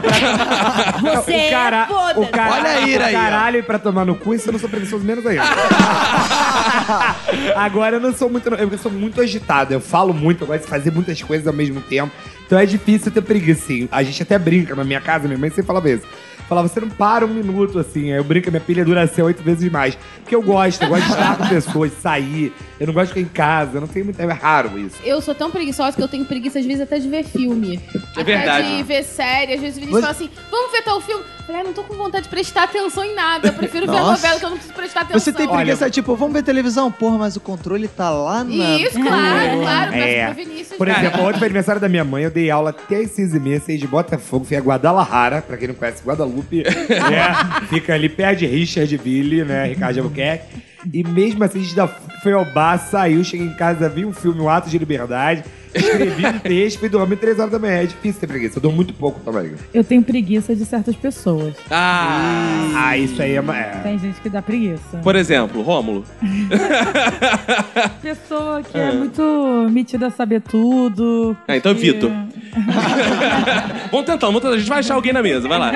Você 1.02 1.48
o 1.48 1.50
cara, 1.50 1.84
é 1.84 1.88
foda. 1.88 2.20
o 2.20 2.28
cara, 2.28 2.54
Olha 2.56 2.70
a 2.70 2.82
ira 2.82 3.04
o 3.04 3.08
aí, 3.08 3.16
ó. 3.16 3.20
caralho 3.20 3.64
pra 3.64 3.80
tomar 3.80 4.06
no 4.06 4.16
cu, 4.16 4.34
isso 4.34 4.50
eu 4.50 4.54
não 4.54 4.60
sou 4.60 4.70
preguiçoso 4.70 5.04
menos 5.06 5.26
ainda. 5.26 5.44
Agora 7.56 7.98
eu 7.98 8.02
não 8.02 8.14
sou 8.14 8.30
muito. 8.30 8.50
Eu 8.50 8.78
sou 8.78 8.92
muito 8.92 9.22
agitado. 9.22 9.74
Eu 9.74 9.80
falo 9.80 10.14
muito, 10.14 10.44
eu 10.44 10.48
gosto 10.48 10.64
de 10.64 10.70
fazer 10.70 10.92
muitas 10.92 11.22
coisas 11.22 11.48
ao 11.48 11.54
mesmo 11.54 11.80
tempo. 11.82 12.12
Então 12.46 12.60
é 12.60 12.66
difícil 12.66 13.12
ter 13.12 13.22
preguiça, 13.22 13.64
assim. 13.64 13.88
A 13.92 14.04
gente 14.04 14.22
até 14.22 14.38
brinca 14.38 14.76
na 14.76 14.84
minha 14.84 15.00
casa, 15.00 15.26
minha 15.26 15.40
mãe 15.40 15.50
sempre 15.50 15.64
falava 15.64 15.90
isso. 15.90 16.04
Falava, 16.52 16.68
você 16.68 16.82
não 16.82 16.89
para 16.89 17.26
um 17.26 17.30
minuto, 17.30 17.80
assim. 17.80 18.12
Aí 18.12 18.18
eu 18.18 18.26
brinco, 18.26 18.52
minha 18.52 18.60
pilha 18.60 18.84
dura 18.84 19.04
assim 19.04 19.22
oito 19.22 19.41
vezes 19.41 19.72
mais. 19.72 19.97
Porque 20.18 20.36
eu 20.36 20.41
gosto, 20.41 20.82
eu 20.84 20.89
gosto 20.89 21.06
de 21.06 21.12
estar 21.14 21.38
com 21.38 21.47
pessoas, 21.47 21.93
sair. 22.02 22.52
Eu 22.78 22.88
não 22.88 22.93
gosto 22.93 23.14
de 23.14 23.14
ficar 23.14 23.22
em 23.22 23.34
casa, 23.34 23.78
eu 23.78 23.82
não 23.82 23.88
tenho 23.88 24.04
muito. 24.04 24.20
É 24.20 24.26
raro 24.34 24.78
isso. 24.78 24.97
Eu 25.02 25.22
sou 25.22 25.34
tão 25.34 25.49
preguiçosa 25.49 25.95
que 25.95 26.04
eu 26.04 26.10
tenho 26.10 26.26
preguiça, 26.26 26.60
às 26.60 26.66
vezes, 26.66 26.82
até 26.82 26.99
de 26.99 27.08
ver 27.08 27.24
filme. 27.24 27.80
É 28.18 28.24
verdade. 28.24 28.68
Até 28.68 28.76
de 28.78 28.84
ver 28.84 29.04
série. 29.04 29.54
Às 29.54 29.62
vezes 29.62 29.78
o 29.78 29.80
Vinícius 29.80 30.02
Você- 30.02 30.02
fala 30.02 30.12
assim, 30.12 30.30
vamos 30.52 30.72
ver 30.74 30.82
tal 30.82 30.99
filme. 30.99 31.24
Eu 31.24 31.45
falei, 31.45 31.62
ah, 31.62 31.64
não 31.64 31.74
tô 31.74 31.84
com 31.84 31.95
vontade 31.95 32.24
de 32.26 32.30
prestar 32.30 32.64
atenção 32.64 33.04
em 33.06 33.16
nada. 33.16 33.47
Eu 33.47 33.54
prefiro 33.54 33.86
ver 33.86 33.93
Nossa. 33.93 34.12
novela 34.12 34.39
que 34.39 34.45
eu 34.45 34.49
não 34.49 34.58
preciso 34.58 34.76
prestar 34.76 35.02
atenção. 35.02 35.20
Você 35.22 35.32
tem 35.32 35.47
preguiça, 35.47 35.89
tipo, 35.89 36.16
vamos 36.18 36.34
ver 36.34 36.43
televisão? 36.43 36.91
Porra, 36.91 37.18
mas 37.18 37.36
o 37.38 37.39
controle 37.39 37.88
tá 37.88 38.10
lá 38.10 38.43
na... 38.43 38.78
Isso, 38.78 38.99
claro, 38.99 39.62
claro. 39.62 39.93
É. 39.95 40.26
Pro 40.26 40.36
Vinícius. 40.36 40.78
Por 40.78 40.88
exemplo, 40.88 41.22
ontem 41.24 41.39
foi 41.39 41.47
aniversário 41.47 41.80
da 41.82 41.88
minha 41.89 42.04
mãe, 42.04 42.24
eu 42.24 42.32
dei 42.32 42.49
aula 42.49 42.72
até 42.72 42.97
as 42.97 43.12
seis 43.12 43.34
e 43.34 43.39
meia, 43.39 43.60
seis 43.60 43.80
de 43.80 43.88
Botafogo, 43.88 44.45
fui 44.45 44.56
a 44.58 44.60
Guadalajara, 44.62 45.41
pra 45.41 45.58
quem 45.58 45.68
não 45.68 45.76
conhece 45.76 46.04
Guadalupe, 46.04 46.41
né? 46.44 47.68
Fica 47.70 47.94
ali 47.94 48.10
perto 48.10 48.39
de 48.39 48.46
Richardville, 48.46 49.44
né? 49.44 49.66
Ricardo 49.68 50.00
Albuquerque. 50.00 50.46
E 50.92 51.04
mesmo 51.04 51.44
assim, 51.44 51.60
a 51.60 51.62
gente 51.62 51.80
ainda 51.80 51.96
foi 52.22 52.34
ao 52.34 52.46
bar, 52.46 52.78
saiu, 52.78 53.24
cheguei 53.24 53.48
em 53.48 53.54
casa, 53.54 53.90
vi 53.90 54.06
um 54.06 54.14
filme, 54.14 54.40
O 54.42 54.50
Ato 54.50 54.70
de 54.70 54.78
Liberdade, 54.78 55.44
escrevi 55.74 56.26
um 56.26 56.40
texto 56.40 56.86
e 56.86 56.90
dormi 56.90 57.16
três 57.16 57.40
horas 57.40 57.52
da 57.52 57.58
manhã. 57.60 57.82
É 57.82 57.86
difícil 57.86 58.20
ter 58.22 58.28
preguiça, 58.28 58.58
eu 58.58 58.62
durmo 58.62 58.76
muito 58.76 58.94
pouco 58.94 59.20
também. 59.22 59.54
eu 59.74 59.84
tenho 59.84 60.04
preguiça 60.04 60.56
de 60.56 60.66
certas 60.66 60.96
pessoas. 60.96 61.56
Ah! 61.70 62.70
Ah, 62.76 62.98
isso 62.98 63.22
aí 63.22 63.34
é... 63.36 63.42
uma- 63.42 63.58
é. 63.58 63.70
Tem 63.84 63.98
gente 63.98 64.20
que 64.22 64.30
dá 64.30 64.42
preguiça. 64.42 64.98
Por 65.04 65.16
exemplo, 65.16 65.62
Rômulo. 65.62 66.04
Pessoa 68.02 68.62
que 68.64 68.78
é, 68.78 68.92
muito 68.92 69.68
metida 69.72 70.08
a 70.08 70.12
saber 70.12 70.42
tudo. 70.42 71.36
Ah, 71.48 71.56
então, 71.56 71.74
que- 71.74 71.82
Vitor. 71.82 72.12
vamos 73.92 74.06
tentar, 74.06 74.28
vamos 74.28 74.42
tentar. 74.42 74.56
A 74.56 74.58
gente 74.58 74.68
vai 74.70 74.80
achar 74.80 74.96
alguém 74.96 75.14
na 75.14 75.22
mesa, 75.24 75.48
vai 75.48 75.58
lá. 75.60 75.72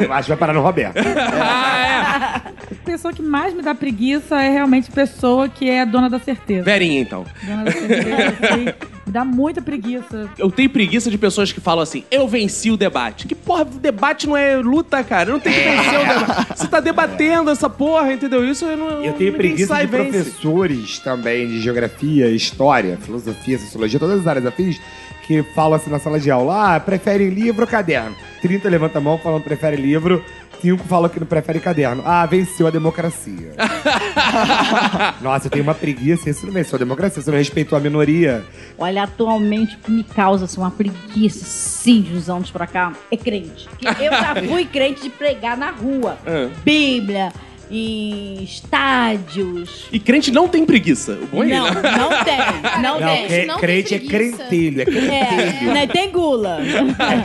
Eu 0.00 0.12
acho 0.12 0.24
que 0.24 0.28
vai 0.30 0.36
parar 0.38 0.52
no 0.52 0.60
Roberto. 0.62 0.96
Ah, 1.44 2.40
é. 2.46 2.71
Pessoa 2.82 3.12
que 3.12 3.22
mais 3.22 3.54
me 3.54 3.62
dá 3.62 3.74
preguiça 3.74 4.40
é 4.42 4.50
realmente 4.50 4.90
pessoa 4.90 5.48
que 5.48 5.68
é 5.68 5.86
dona 5.86 6.10
da 6.10 6.18
certeza. 6.18 6.64
Verinha, 6.64 7.00
então. 7.00 7.24
Dona 7.42 7.64
da 7.64 7.72
certeza, 7.72 8.36
assim, 8.40 8.64
me 9.06 9.12
dá 9.12 9.24
muita 9.24 9.62
preguiça. 9.62 10.28
Eu 10.38 10.50
tenho 10.50 10.68
preguiça 10.68 11.10
de 11.10 11.16
pessoas 11.16 11.52
que 11.52 11.60
falam 11.60 11.82
assim, 11.82 12.04
eu 12.10 12.28
venci 12.28 12.70
o 12.70 12.76
debate. 12.76 13.26
Que 13.26 13.34
porra, 13.34 13.64
debate 13.64 14.26
não 14.26 14.36
é 14.36 14.56
luta, 14.56 15.02
cara. 15.02 15.32
Não 15.32 15.40
tem 15.40 15.52
que 15.52 15.60
vencer 15.60 16.00
o 16.00 16.18
debate. 16.18 16.58
Você 16.58 16.66
tá 16.68 16.80
debatendo 16.80 17.50
essa 17.50 17.70
porra, 17.70 18.12
entendeu? 18.12 18.44
Isso 18.48 18.64
eu 18.64 18.76
não. 18.76 19.04
Eu 19.04 19.14
tenho 19.14 19.32
preguiça 19.32 19.74
de 19.76 19.86
vence. 19.86 20.10
professores 20.10 20.98
também 20.98 21.48
de 21.48 21.60
geografia, 21.60 22.28
história, 22.30 22.98
filosofia, 23.00 23.58
sociologia, 23.58 23.98
todas 23.98 24.20
as 24.20 24.26
áreas 24.26 24.46
afins, 24.46 24.80
que 25.26 25.42
falam 25.54 25.74
assim 25.74 25.90
na 25.90 25.98
sala 25.98 26.18
de 26.18 26.30
aula, 26.30 26.76
ah, 26.76 26.80
prefere 26.80 27.30
livro 27.30 27.62
ou 27.62 27.68
caderno? 27.68 28.14
30 28.40 28.68
levanta 28.68 28.98
a 28.98 29.00
mão 29.00 29.16
falando 29.18 29.42
prefere 29.42 29.76
livro, 29.76 30.24
5 30.62 30.84
falam 30.84 31.10
que 31.10 31.18
não 31.18 31.26
prefere 31.26 31.58
caderno. 31.60 32.02
Ah, 32.06 32.24
venceu 32.24 32.66
a 32.66 32.70
democracia. 32.70 33.52
Nossa, 35.20 35.46
eu 35.46 35.50
tenho 35.50 35.64
uma 35.64 35.74
preguiça, 35.74 36.30
isso 36.30 36.46
não 36.46 36.52
venceu 36.52 36.76
a 36.76 36.78
democracia, 36.78 37.20
você 37.20 37.30
não 37.30 37.38
respeitou 37.38 37.76
a 37.76 37.80
minoria. 37.80 38.44
Olha, 38.78 39.02
atualmente 39.02 39.74
o 39.76 39.78
que 39.80 39.90
me 39.90 40.04
causa 40.04 40.44
assim, 40.44 40.58
uma 40.60 40.70
preguiça, 40.70 41.44
sim, 41.44 42.00
de 42.00 42.14
uns 42.14 42.28
anos 42.30 42.50
pra 42.50 42.66
cá, 42.66 42.92
é 43.10 43.16
crente. 43.16 43.68
Porque 43.68 44.02
Eu 44.04 44.10
já 44.12 44.34
fui 44.48 44.64
crente 44.64 45.02
de 45.02 45.10
pregar 45.10 45.56
na 45.56 45.70
rua. 45.70 46.16
Ah. 46.24 46.48
Bíblia, 46.64 47.32
em 47.68 48.42
estádios. 48.44 49.86
E 49.92 49.98
crente 49.98 50.30
não 50.30 50.46
tem 50.46 50.64
preguiça. 50.64 51.18
O 51.22 51.26
bom 51.26 51.42
é 51.42 51.46
Não, 51.48 51.66
ele. 51.66 51.74
não 51.82 52.24
tem, 52.24 52.82
não, 52.82 52.98
tem. 53.28 53.46
não 53.46 53.56
tem 53.56 53.60
crente 53.60 53.94
é 53.94 53.98
preguiça. 53.98 54.36
crentelho, 54.44 54.80
é 54.82 54.84
crentelho. 54.84 55.70
É, 55.70 55.74
né, 55.74 55.86
tem 55.88 56.10
gula. 56.10 56.58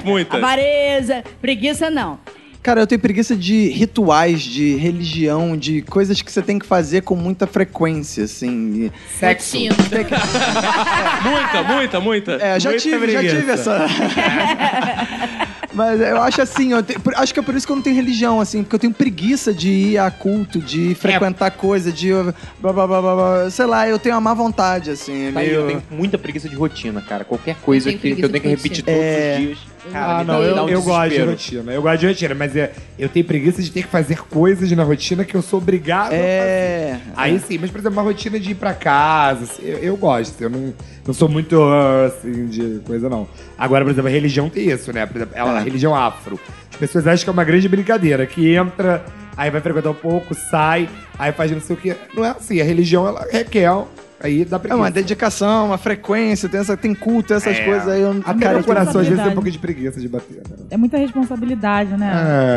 Muita. 0.03 0.37
Avareza, 0.37 1.23
preguiça 1.41 1.89
não. 1.91 2.19
Cara, 2.67 2.81
eu 2.81 2.87
tenho 2.87 2.99
preguiça 2.99 3.33
de 3.33 3.69
rituais, 3.69 4.41
de 4.41 4.75
religião, 4.75 5.55
de 5.55 5.81
coisas 5.83 6.21
que 6.21 6.29
você 6.29 6.41
tem 6.41 6.59
que 6.59 6.65
fazer 6.65 7.01
com 7.01 7.15
muita 7.15 7.47
frequência, 7.47 8.25
assim. 8.25 8.91
Sexo. 9.17 9.55
Muita, 11.23 11.63
muita, 11.63 11.99
muita. 12.01 12.31
É, 12.33 12.59
já 12.59 12.71
Muita 12.71 12.83
tive, 12.83 13.09
já 13.09 13.19
preguiça. 13.19 13.37
tive 13.39 13.51
essa. 13.53 13.87
Mas 15.73 16.01
eu 16.01 16.21
acho 16.21 16.41
assim, 16.41 16.73
eu 16.73 16.83
te- 16.83 16.97
acho 17.15 17.33
que 17.33 17.39
é 17.39 17.43
por 17.43 17.55
isso 17.55 17.65
que 17.65 17.71
eu 17.71 17.75
não 17.77 17.83
tenho 17.83 17.95
religião, 17.95 18.41
assim, 18.41 18.63
porque 18.63 18.75
eu 18.75 18.79
tenho 18.79 18.93
preguiça 18.93 19.53
de 19.53 19.69
ir 19.69 19.97
a 19.97 20.11
culto, 20.11 20.59
de 20.59 20.93
frequentar 20.95 21.51
coisa, 21.51 21.89
de 21.91 22.09
blá, 22.59 22.73
blá, 22.73 22.85
blá, 22.87 23.01
blá, 23.01 23.15
blá. 23.15 23.49
sei 23.49 23.65
lá, 23.65 23.87
eu 23.87 23.97
tenho 23.99 24.15
uma 24.15 24.21
má 24.21 24.33
vontade, 24.33 24.89
assim, 24.89 25.27
é 25.27 25.31
Tá 25.31 25.39
aí, 25.39 25.53
eu 25.53 25.65
meio... 25.65 25.79
tenho 25.81 25.99
muita 25.99 26.17
preguiça 26.17 26.49
de 26.49 26.55
rotina, 26.55 26.99
cara. 27.01 27.23
Qualquer 27.23 27.55
coisa 27.57 27.89
tenho 27.89 27.99
que, 27.99 28.15
que 28.15 28.25
eu 28.25 28.29
tenho 28.29 28.41
que 28.41 28.49
repetir 28.49 28.83
todos 28.83 28.99
É. 28.99 29.35
os 29.39 29.45
dias. 29.45 29.57
Cara, 29.91 30.19
Ah, 30.19 30.23
não, 30.23 30.43
eu, 30.43 30.63
um 30.63 30.69
eu 30.69 30.81
gosto 30.81 31.09
de 31.09 31.21
rotina. 31.21 31.71
Eu 31.73 31.81
gosto 31.81 31.99
de 31.99 32.07
rotina, 32.07 32.35
mas 32.35 32.55
é, 32.55 32.71
eu 32.97 33.09
tenho 33.09 33.25
preguiça 33.25 33.61
de 33.61 33.71
ter 33.71 33.83
que 33.83 33.89
fazer 33.89 34.19
coisas 34.23 34.71
na 34.71 34.83
rotina 34.83 35.23
que 35.23 35.35
eu 35.35 35.41
sou 35.41 35.59
obrigado 35.59 36.07
a 36.07 36.09
fazer. 36.09 36.21
É... 36.21 36.99
Aí 37.15 37.39
sim, 37.39 37.57
mas 37.57 37.71
por 37.71 37.79
exemplo, 37.79 37.97
uma 37.97 38.03
rotina 38.03 38.39
de 38.39 38.51
ir 38.51 38.55
pra 38.55 38.73
casa, 38.73 39.43
assim, 39.45 39.63
eu, 39.63 39.77
eu 39.79 39.97
gosto. 39.97 40.39
Eu 40.41 40.49
não, 40.49 40.73
não 41.05 41.13
sou 41.13 41.29
muito 41.29 41.61
assim 42.05 42.47
de 42.47 42.81
coisa, 42.85 43.09
não. 43.09 43.27
Agora, 43.57 43.83
por 43.83 43.91
exemplo, 43.91 44.09
a 44.09 44.11
religião 44.11 44.49
tem 44.49 44.69
isso, 44.69 44.91
né? 44.93 45.05
Por 45.05 45.17
exemplo, 45.17 45.35
ela, 45.35 45.57
a 45.57 45.61
religião 45.61 45.95
afro. 45.95 46.39
As 46.71 46.77
pessoas 46.77 47.07
acham 47.07 47.23
que 47.23 47.29
é 47.29 47.33
uma 47.33 47.43
grande 47.43 47.67
brincadeira, 47.67 48.25
que 48.25 48.53
entra, 48.53 49.03
aí 49.35 49.49
vai 49.49 49.61
frequentar 49.61 49.89
um 49.89 49.95
pouco, 49.95 50.35
sai, 50.35 50.87
aí 51.17 51.31
faz 51.31 51.51
não 51.51 51.61
sei 51.61 51.75
o 51.75 51.79
quê. 51.79 51.95
Não 52.13 52.23
é 52.23 52.29
assim, 52.29 52.61
a 52.61 52.63
religião 52.63 53.07
ela 53.07 53.25
requer. 53.31 53.71
Aí 54.19 54.43
dá 54.45 54.57
É 54.57 54.59
preguiça. 54.59 54.81
uma 54.81 54.89
dedicação, 54.91 55.67
uma 55.67 55.77
frequência, 55.77 56.49
tem, 56.49 56.59
essa, 56.59 56.75
tem 56.75 56.95
culto, 56.95 57.33
essas 57.33 57.55
É. 57.57 57.63
coisas 57.65 57.87
aí. 57.87 58.01
Eu, 58.01 58.19
Até 58.25 58.45
cara, 58.45 58.63
coração 58.63 59.01
às 59.01 59.07
vezes 59.07 59.21
tem 59.23 59.31
um 59.31 59.35
pouco 59.35 59.51
de 59.51 59.59
preguiça 59.59 59.99
de 59.99 60.07
bater. 60.07 60.37
né? 60.49 60.55
É 60.71 60.77
muita 60.77 60.97
responsabilidade, 60.97 61.91
né? 61.97 62.11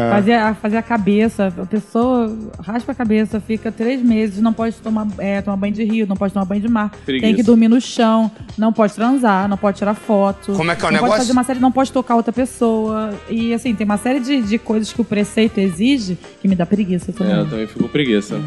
É. 0.09 0.11
Fazer, 0.11 0.33
a, 0.35 0.55
fazer 0.55 0.77
a 0.79 0.83
cabeça. 0.83 1.53
A 1.59 1.67
pessoa 1.67 2.35
raspa 2.61 2.93
a 2.93 2.95
cabeça, 2.95 3.41
fica 3.41 3.71
três 3.71 4.03
meses, 4.03 4.41
não 4.41 4.53
pode 4.53 4.77
tomar, 4.77 5.07
é, 5.19 5.43
tomar 5.43 5.57
banho 5.57 5.75
de 5.75 5.85
rio, 5.85 6.07
não 6.07 6.17
pode 6.17 6.33
tomar 6.33 6.47
banho 6.47 6.63
de 6.63 6.69
mar. 6.69 6.91
Preguiça. 7.05 7.27
Tem 7.27 7.35
que 7.37 7.43
dormir 7.43 7.69
no 7.69 7.81
chão, 7.81 8.31
não 8.57 8.73
pode 8.73 8.95
transar, 8.95 9.49
não 9.49 9.57
pode 9.59 9.77
tirar 9.79 9.95
foto. 9.95 10.53
Como 10.55 10.71
é 10.71 10.75
que 10.77 10.83
é 10.85 10.89
o 10.89 10.91
não 10.91 10.95
negócio? 10.95 11.11
Pode 11.13 11.21
fazer 11.23 11.33
uma 11.33 11.45
série, 11.45 11.59
não 11.61 11.73
pode 11.73 11.93
tocar 11.93 12.17
outra 12.17 12.33
pessoa. 12.33 13.13
E 13.29 13.53
assim, 13.53 13.75
tem 13.75 13.85
uma 13.85 13.99
série 13.99 14.21
de, 14.21 14.41
de 14.41 14.59
coisas 14.59 14.93
que 14.93 15.01
o 15.01 15.05
preceito 15.05 15.59
exige 15.59 16.17
que 16.41 16.49
me 16.49 16.55
dá 16.57 16.65
preguiça 16.65 17.13
também. 17.13 17.35
É, 17.35 17.41
eu 17.41 17.47
também 17.49 17.67
fico 17.67 17.89
preguiça. 17.89 18.41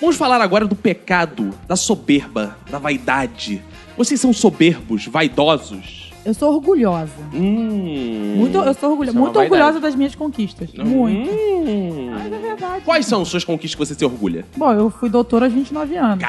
Vamos 0.00 0.16
falar 0.16 0.40
agora 0.40 0.66
do 0.66 0.76
pecado, 0.76 1.50
da 1.66 1.74
soberba, 1.76 2.56
da 2.70 2.78
vaidade. 2.78 3.60
Vocês 3.96 4.20
são 4.20 4.32
soberbos, 4.32 5.06
vaidosos? 5.06 6.06
Eu 6.24 6.34
sou 6.34 6.52
orgulhosa. 6.54 7.10
Hum. 7.32 8.34
Muito, 8.36 8.58
eu 8.58 8.74
sou 8.74 8.90
orgulho- 8.90 9.10
é 9.10 9.12
muito 9.12 9.38
orgulhosa 9.38 9.80
das 9.80 9.94
minhas 9.94 10.14
conquistas. 10.14 10.70
Muito. 10.74 11.30
Hum. 11.30 12.10
Mas 12.12 12.32
é 12.32 12.38
verdade. 12.38 12.84
Quais 12.84 13.06
são 13.06 13.24
suas 13.24 13.44
conquistas 13.44 13.74
que 13.74 13.86
você 13.86 13.94
se 13.98 14.04
orgulha? 14.04 14.44
Bom, 14.56 14.72
eu 14.72 14.90
fui 14.90 15.08
doutora 15.08 15.46
aos 15.46 15.54
29 15.54 15.96
anos. 15.96 16.22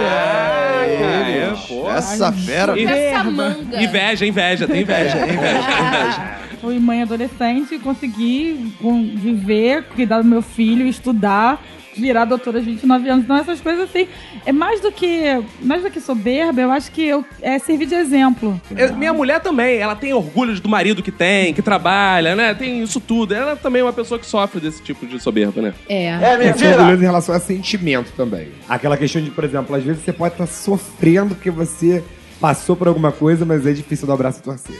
É, 0.00 1.52
pô. 1.68 1.90
Essa 1.90 2.32
fera. 2.32 2.80
Essa 2.80 3.24
manga. 3.24 3.82
Inveja, 3.82 4.26
inveja, 4.26 4.66
tem 4.66 4.82
inveja. 4.82 5.16
Fui 6.60 6.78
mãe 6.78 7.00
adolescente 7.00 7.76
e 7.76 7.78
consegui 7.78 8.74
viver, 9.16 9.82
cuidar 9.94 10.20
do 10.20 10.28
meu 10.28 10.42
filho, 10.42 10.86
estudar, 10.86 11.58
virar 12.00 12.24
doutora 12.24 12.58
aos 12.58 12.66
29 12.66 13.08
anos. 13.08 13.24
Então, 13.24 13.36
essas 13.36 13.60
coisas 13.60 13.88
assim, 13.88 14.08
é 14.44 14.52
mais 14.52 14.80
do 14.80 14.90
que, 14.90 15.22
mais 15.60 15.82
do 15.82 15.90
que 15.90 16.00
soberba, 16.00 16.60
eu 16.60 16.70
acho 16.70 16.90
que 16.90 17.06
eu, 17.06 17.24
é 17.42 17.58
servir 17.58 17.86
de 17.86 17.94
exemplo. 17.94 18.60
Eu- 18.76 18.94
minha 18.96 19.12
mulher 19.12 19.40
também, 19.40 19.76
ela 19.78 19.94
tem 19.94 20.12
orgulho 20.12 20.58
do 20.60 20.68
marido 20.68 21.02
que 21.02 21.12
tem, 21.12 21.52
que 21.54 21.62
trabalha, 21.62 22.34
né? 22.34 22.54
Tem 22.54 22.82
isso 22.82 22.98
tudo. 23.00 23.34
Ela 23.34 23.54
também 23.56 23.80
é 23.80 23.84
uma 23.84 23.92
pessoa 23.92 24.18
que 24.18 24.26
sofre 24.26 24.60
desse 24.60 24.82
tipo 24.82 25.06
de 25.06 25.20
soberba, 25.20 25.60
né? 25.62 25.74
É. 25.88 26.14
Eu 26.14 26.58
sou 26.58 26.68
orgulhoso 26.68 27.02
em 27.02 27.06
relação 27.06 27.34
a 27.34 27.40
sentimento 27.40 28.12
também. 28.16 28.48
Aquela 28.68 28.96
questão 28.96 29.20
de, 29.22 29.30
por 29.30 29.44
exemplo, 29.44 29.74
às 29.76 29.82
vezes 29.84 30.02
você 30.04 30.12
pode 30.12 30.34
estar 30.34 30.46
sofrendo 30.46 31.34
porque 31.34 31.50
você 31.50 32.02
passou 32.40 32.74
por 32.74 32.88
alguma 32.88 33.12
coisa, 33.12 33.44
mas 33.44 33.66
é 33.66 33.72
difícil 33.72 34.06
dar 34.06 34.14
o 34.14 34.16
braço 34.16 34.40
e 34.40 34.42
torcer. 34.42 34.74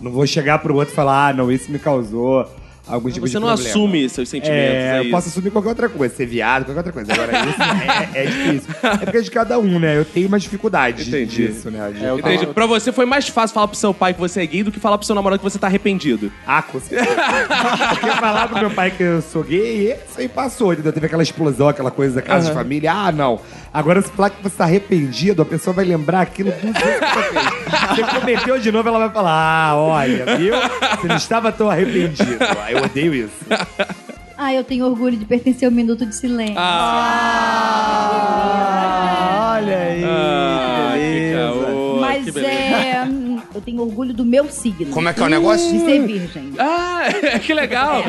Não 0.00 0.10
vou 0.10 0.26
chegar 0.26 0.58
pro 0.58 0.74
outro 0.74 0.92
e 0.92 0.96
falar, 0.96 1.28
ah, 1.28 1.32
não, 1.32 1.50
isso 1.50 1.70
me 1.70 1.78
causou 1.78 2.44
algum 2.86 3.10
tipo 3.10 3.26
de 3.26 3.32
Você 3.32 3.38
não 3.38 3.48
problema. 3.48 3.70
assume 3.70 4.08
seus 4.08 4.28
sentimentos. 4.28 4.58
É, 4.62 4.94
É, 4.94 4.98
eu 4.98 5.02
isso. 5.02 5.10
posso 5.10 5.28
assumir 5.28 5.50
qualquer 5.50 5.68
outra 5.70 5.88
coisa, 5.88 6.14
ser 6.14 6.26
viado, 6.26 6.64
qualquer 6.66 6.78
outra 6.80 6.92
coisa. 6.92 7.12
Agora, 7.12 7.32
isso 7.48 7.62
é, 8.14 8.22
é 8.22 8.26
difícil. 8.26 8.74
É 8.82 8.96
porque 8.98 9.16
é 9.18 9.20
de 9.22 9.30
cada 9.30 9.58
um, 9.58 9.78
né? 9.78 9.96
Eu 9.96 10.04
tenho 10.04 10.28
uma 10.28 10.38
dificuldade 10.38 11.08
Entendi. 11.08 11.48
disso, 11.48 11.70
né? 11.70 11.90
De 11.92 12.04
É, 12.04 12.14
entendi. 12.14 12.46
Pra 12.48 12.66
você 12.66 12.92
foi 12.92 13.06
mais 13.06 13.28
fácil 13.28 13.54
falar 13.54 13.68
pro 13.68 13.76
seu 13.76 13.94
pai 13.94 14.12
que 14.14 14.20
você 14.20 14.42
é 14.42 14.46
gay 14.46 14.62
do 14.62 14.70
que 14.72 14.78
falar 14.80 14.98
pro 14.98 15.06
seu 15.06 15.14
namorado 15.14 15.38
que 15.38 15.44
você 15.44 15.58
tá 15.58 15.66
arrependido. 15.66 16.30
Ah, 16.46 16.62
com 16.62 16.78
certeza. 16.80 17.16
Porque 17.90 18.10
falar 18.12 18.48
pro 18.48 18.58
meu 18.60 18.70
pai 18.70 18.90
que 18.90 19.02
eu 19.02 19.22
sou 19.22 19.42
gay, 19.42 19.92
isso 20.08 20.18
aí 20.20 20.28
passou, 20.28 20.72
entendeu? 20.72 20.92
Teve 20.92 21.06
aquela 21.06 21.22
explosão, 21.22 21.68
aquela 21.68 21.90
coisa 21.90 22.16
da 22.16 22.22
casa 22.22 22.48
de 22.48 22.54
família. 22.54 22.92
Ah, 22.92 23.10
não. 23.12 23.40
Agora, 23.74 24.00
se 24.00 24.08
falar 24.12 24.30
que 24.30 24.40
você 24.40 24.56
tá 24.56 24.62
arrependido, 24.64 25.42
a 25.42 25.44
pessoa 25.44 25.74
vai 25.74 25.84
lembrar 25.84 26.20
aquilo 26.20 26.52
vezes 26.52 26.70
que 26.70 26.78
você 26.78 27.22
fez. 27.32 27.44
Você 27.90 28.04
cometeu 28.20 28.56
de 28.60 28.70
novo, 28.70 28.88
ela 28.88 29.00
vai 29.00 29.10
falar: 29.10 29.32
Ah, 29.70 29.76
olha, 29.76 30.36
viu? 30.36 30.54
Você 31.00 31.08
não 31.08 31.16
estava 31.16 31.50
tão 31.50 31.68
arrependido. 31.68 32.38
Ah, 32.40 32.70
eu 32.70 32.84
odeio 32.84 33.12
isso. 33.12 33.34
Ah, 34.38 34.54
eu 34.54 34.62
tenho 34.62 34.84
orgulho 34.86 35.16
de 35.16 35.24
pertencer 35.24 35.66
ao 35.66 35.72
Minuto 35.72 36.06
de 36.06 36.14
Silêncio. 36.14 36.54
Ah, 37.74 39.56
olha 39.58 39.76
aí, 39.76 40.04
Ah, 40.04 40.90
beleza. 40.94 41.74
Mas 42.00 42.24
que 42.24 42.30
beleza. 42.32 42.52
é. 42.54 42.63
Eu 43.64 43.72
tenho 43.72 43.80
orgulho 43.80 44.12
do 44.12 44.24
meu 44.26 44.50
signo. 44.50 44.92
Como 44.92 45.08
é 45.08 45.14
que 45.14 45.20
é 45.22 45.24
o 45.24 45.28
negócio? 45.28 45.72
De 45.72 45.78
ser 45.86 46.06
virgem. 46.06 46.52
Ah, 46.58 47.04
que 47.42 47.54
legal. 47.54 48.02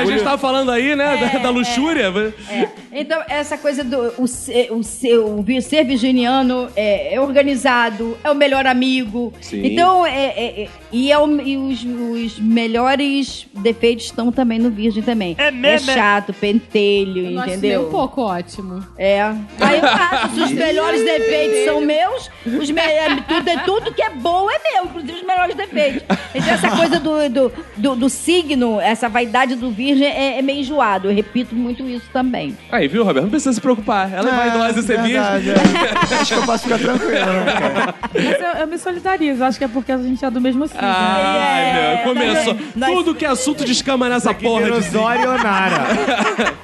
a 0.00 0.04
gente 0.04 0.24
tava 0.24 0.36
falando 0.36 0.70
aí, 0.72 0.96
né, 0.96 1.16
da, 1.16 1.38
da 1.38 1.50
luxúria. 1.50 2.12
É. 2.50 2.68
Então, 2.92 3.22
essa 3.28 3.56
coisa 3.56 3.84
do 3.84 4.12
o 4.18 4.26
ser, 4.26 4.72
o 4.72 4.82
ser, 4.82 5.16
o 5.18 5.44
ser 5.62 5.84
virginiano 5.84 6.68
é, 6.74 7.14
é 7.14 7.20
organizado, 7.20 8.18
é 8.24 8.30
o 8.30 8.34
melhor 8.34 8.66
amigo. 8.66 9.32
Sim. 9.40 9.64
Então, 9.64 10.04
é, 10.04 10.10
é- 10.26 10.62
é- 10.64 10.68
e, 10.90 11.12
é 11.12 11.18
o- 11.18 11.40
e 11.40 11.56
os, 11.56 11.84
os 11.84 12.40
melhores 12.40 13.46
defeitos 13.54 14.06
estão 14.06 14.32
também 14.32 14.58
no 14.58 14.70
virgem 14.70 15.04
também. 15.04 15.36
É, 15.38 15.78
chato, 15.78 16.32
pentelho, 16.32 17.30
Eu 17.30 17.40
acho 17.40 17.50
entendeu? 17.50 17.86
um 17.86 17.90
pouco 17.90 18.22
ótimo. 18.22 18.84
É. 18.98 19.22
Aí 19.22 19.78
eu 19.78 19.84
acho, 19.86 20.34
se 20.34 20.40
os 20.40 20.50
melhores 20.52 21.04
defeitos 21.04 21.64
são 21.64 21.80
meus, 21.80 22.28
os 22.44 22.70
me- 22.70 22.80
é, 22.80 23.16
tudo, 23.28 23.48
é- 23.48 23.56
tudo 23.58 23.94
que 23.94 24.02
é 24.02 24.10
bom 24.10 24.50
é 24.50 24.58
meu, 24.80 24.90
inclusive 24.90 25.12
os 25.20 25.22
melhores 25.26 25.54
defeitos. 25.56 26.02
Então 26.34 26.52
essa 26.54 26.70
coisa 26.70 26.98
do, 27.00 27.28
do, 27.28 27.52
do, 27.76 27.96
do 27.96 28.08
signo, 28.10 28.80
essa 28.80 29.08
vaidade 29.08 29.54
do 29.56 29.70
virgem 29.70 30.06
é, 30.06 30.38
é 30.38 30.42
meio 30.42 30.60
enjoado. 30.60 31.08
Eu 31.10 31.14
repito 31.14 31.54
muito 31.54 31.82
isso 31.88 32.06
também. 32.12 32.56
Aí, 32.70 32.88
viu, 32.88 33.04
Roberto? 33.04 33.24
Não 33.24 33.30
precisa 33.30 33.52
se 33.52 33.60
preocupar. 33.60 34.12
Ela 34.12 34.28
é 34.28 34.32
vaidosa 34.50 34.80
e 34.80 34.82
ser 34.82 35.02
virgem. 35.02 35.20
é. 35.52 36.14
Acho 36.20 36.34
que 36.34 36.40
eu 36.40 36.42
posso 36.46 36.64
ficar 36.64 36.78
tranquilo, 36.78 37.10
né, 37.10 37.52
cara? 37.52 37.94
Mas 38.14 38.40
eu, 38.40 38.60
eu 38.62 38.66
me 38.66 38.78
solidarizo, 38.78 39.44
acho 39.44 39.58
que 39.58 39.64
é 39.64 39.68
porque 39.68 39.92
a 39.92 39.98
gente 39.98 40.24
é 40.24 40.30
do 40.30 40.40
mesmo 40.40 40.66
signo. 40.66 40.82
Ai, 40.82 41.62
É, 41.62 41.94
meu, 42.04 42.14
começou. 42.14 42.56
nós- 42.76 42.90
Tudo 42.90 43.14
que 43.14 43.24
é 43.24 43.28
assunto 43.28 43.64
de 43.64 43.72
escama 43.72 44.08
nessa 44.08 44.32
porra 44.34 44.58
de 44.60 44.64
Virou 44.64 44.82
signo. 44.82 45.00
Zóio 45.00 45.38
Nara. 45.42 45.86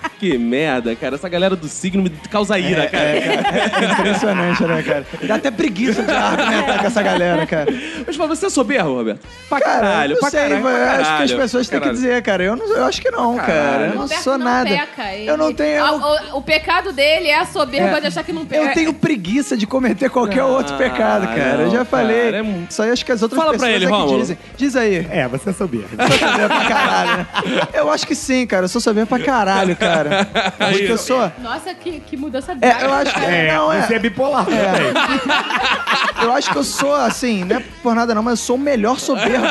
Que 0.19 0.39
merda, 0.39 0.97
cara. 0.97 1.17
Essa 1.17 1.29
galera 1.29 1.55
do 1.55 1.69
signo 1.69 2.03
me 2.03 2.09
causa 2.31 2.59
ira, 2.59 2.87
cara. 2.89 3.05
É 3.05 3.93
impressionante, 3.93 4.63
né, 4.65 4.83
cara? 4.83 5.07
Dá 5.23 5.35
até 5.35 5.51
preguiça 5.51 6.03
de 6.03 6.11
argumentar 6.11 6.79
com 6.79 6.87
essa 6.87 7.03
galera, 7.03 7.47
cara. 7.47 7.67
Mas 8.07 8.17
mas 8.17 8.29
você 8.29 8.47
é 8.47 8.51
soberbo, 8.51 8.95
Roberto? 8.95 9.21
Pra 9.49 9.61
Cara, 9.61 9.81
caralho, 9.81 10.15
não 10.15 10.21
pra 10.21 10.31
sei, 10.31 10.41
caralho, 10.41 10.63
pra 10.63 10.71
eu 10.71 10.77
acho 10.87 10.97
que 10.97 11.01
as 11.03 11.07
caralho, 11.09 11.37
pessoas 11.39 11.69
têm 11.69 11.79
que 11.79 11.85
caralho. 11.85 12.01
dizer, 12.01 12.23
cara. 12.23 12.43
Eu, 12.45 12.57
não, 12.57 12.67
eu 12.67 12.85
acho 12.87 13.01
que 13.03 13.11
não, 13.11 13.37
cara. 13.37 13.87
Eu 13.89 13.95
não 13.95 14.03
Roberto 14.03 14.23
sou 14.23 14.39
não 14.39 14.47
nada. 14.47 14.71
peca. 14.71 15.13
Ele- 15.15 15.31
Eu 15.31 15.37
não 15.37 15.53
tenho. 15.53 15.85
Ah, 15.85 16.31
O, 16.33 16.39
o 16.39 16.43
pecado 16.43 16.93
dele 16.93 17.29
é 17.29 17.39
a 17.39 17.45
soberba 17.45 17.99
É. 17.99 18.01
de 18.01 18.07
achar 18.07 18.25
que 18.25 18.33
não 18.33 18.47
peca. 18.47 18.63
Eu 18.65 18.73
tenho 18.73 18.93
preguiça 18.95 19.55
de 19.57 19.67
cometer 19.67 20.09
qualquer 20.09 20.45
outro 20.45 20.77
pecado, 20.77 21.27
cara. 21.29 21.63
eu 21.63 21.71
já 21.71 21.79
não, 21.81 21.85
falei. 21.85 22.33
cara, 22.33 22.37
é 22.39 22.83
aí 22.83 22.91
acho 22.91 23.05
que 23.05 23.13
as 23.13 23.23
outras 23.23 23.39
Fala 23.39 23.51
pra 23.53 23.61
pessoas 23.67 23.75
ele, 23.77 23.85
é 23.85 23.89
que 23.89 23.95
Rômulo. 23.95 24.19
dizem. 24.21 24.39
Diz 24.57 24.77
aí. 24.77 25.07
É, 25.11 25.29
você 25.29 25.51
é 25.51 25.53
soberbo. 25.53 25.89
Eu 25.99 26.09
sou 26.09 26.19
soberbo 26.19 26.55
pra 26.55 26.65
caralho, 26.69 27.17
né? 27.19 27.27
Eu 27.75 27.91
acho 27.91 28.07
que 28.07 28.15
sim, 28.15 28.47
cara. 28.47 28.65
Eu 28.65 28.69
sou 28.69 28.81
soberbo 28.81 29.09
pra 29.09 29.19
caralho, 29.25 29.77
cara. 29.77 30.06
Porque 30.59 30.93
eu 30.93 30.99
sou. 30.99 31.31
Nossa, 31.43 31.75
que, 31.75 32.01
que 32.01 32.17
mudança 32.17 32.57
É, 32.61 32.85
eu 32.85 32.93
acho 32.93 33.15
que. 33.15 33.21
É, 33.25 33.55
não, 33.55 33.73
é. 33.73 33.83
você 33.83 33.95
é 33.95 33.99
bipolar 33.99 34.45
também. 34.45 34.61
Eu 36.23 36.33
acho 36.33 36.51
que 36.51 36.57
eu 36.57 36.65
sou, 36.65 36.95
assim, 36.95 37.45
não 37.45 37.57
é 37.57 37.63
por 37.83 37.95
nada 37.95 38.15
não, 38.15 38.23
mas 38.23 38.41
eu 38.41 38.45
sou 38.47 38.57
o 38.57 38.59
melhor 38.59 38.99
soberbo 38.99 39.47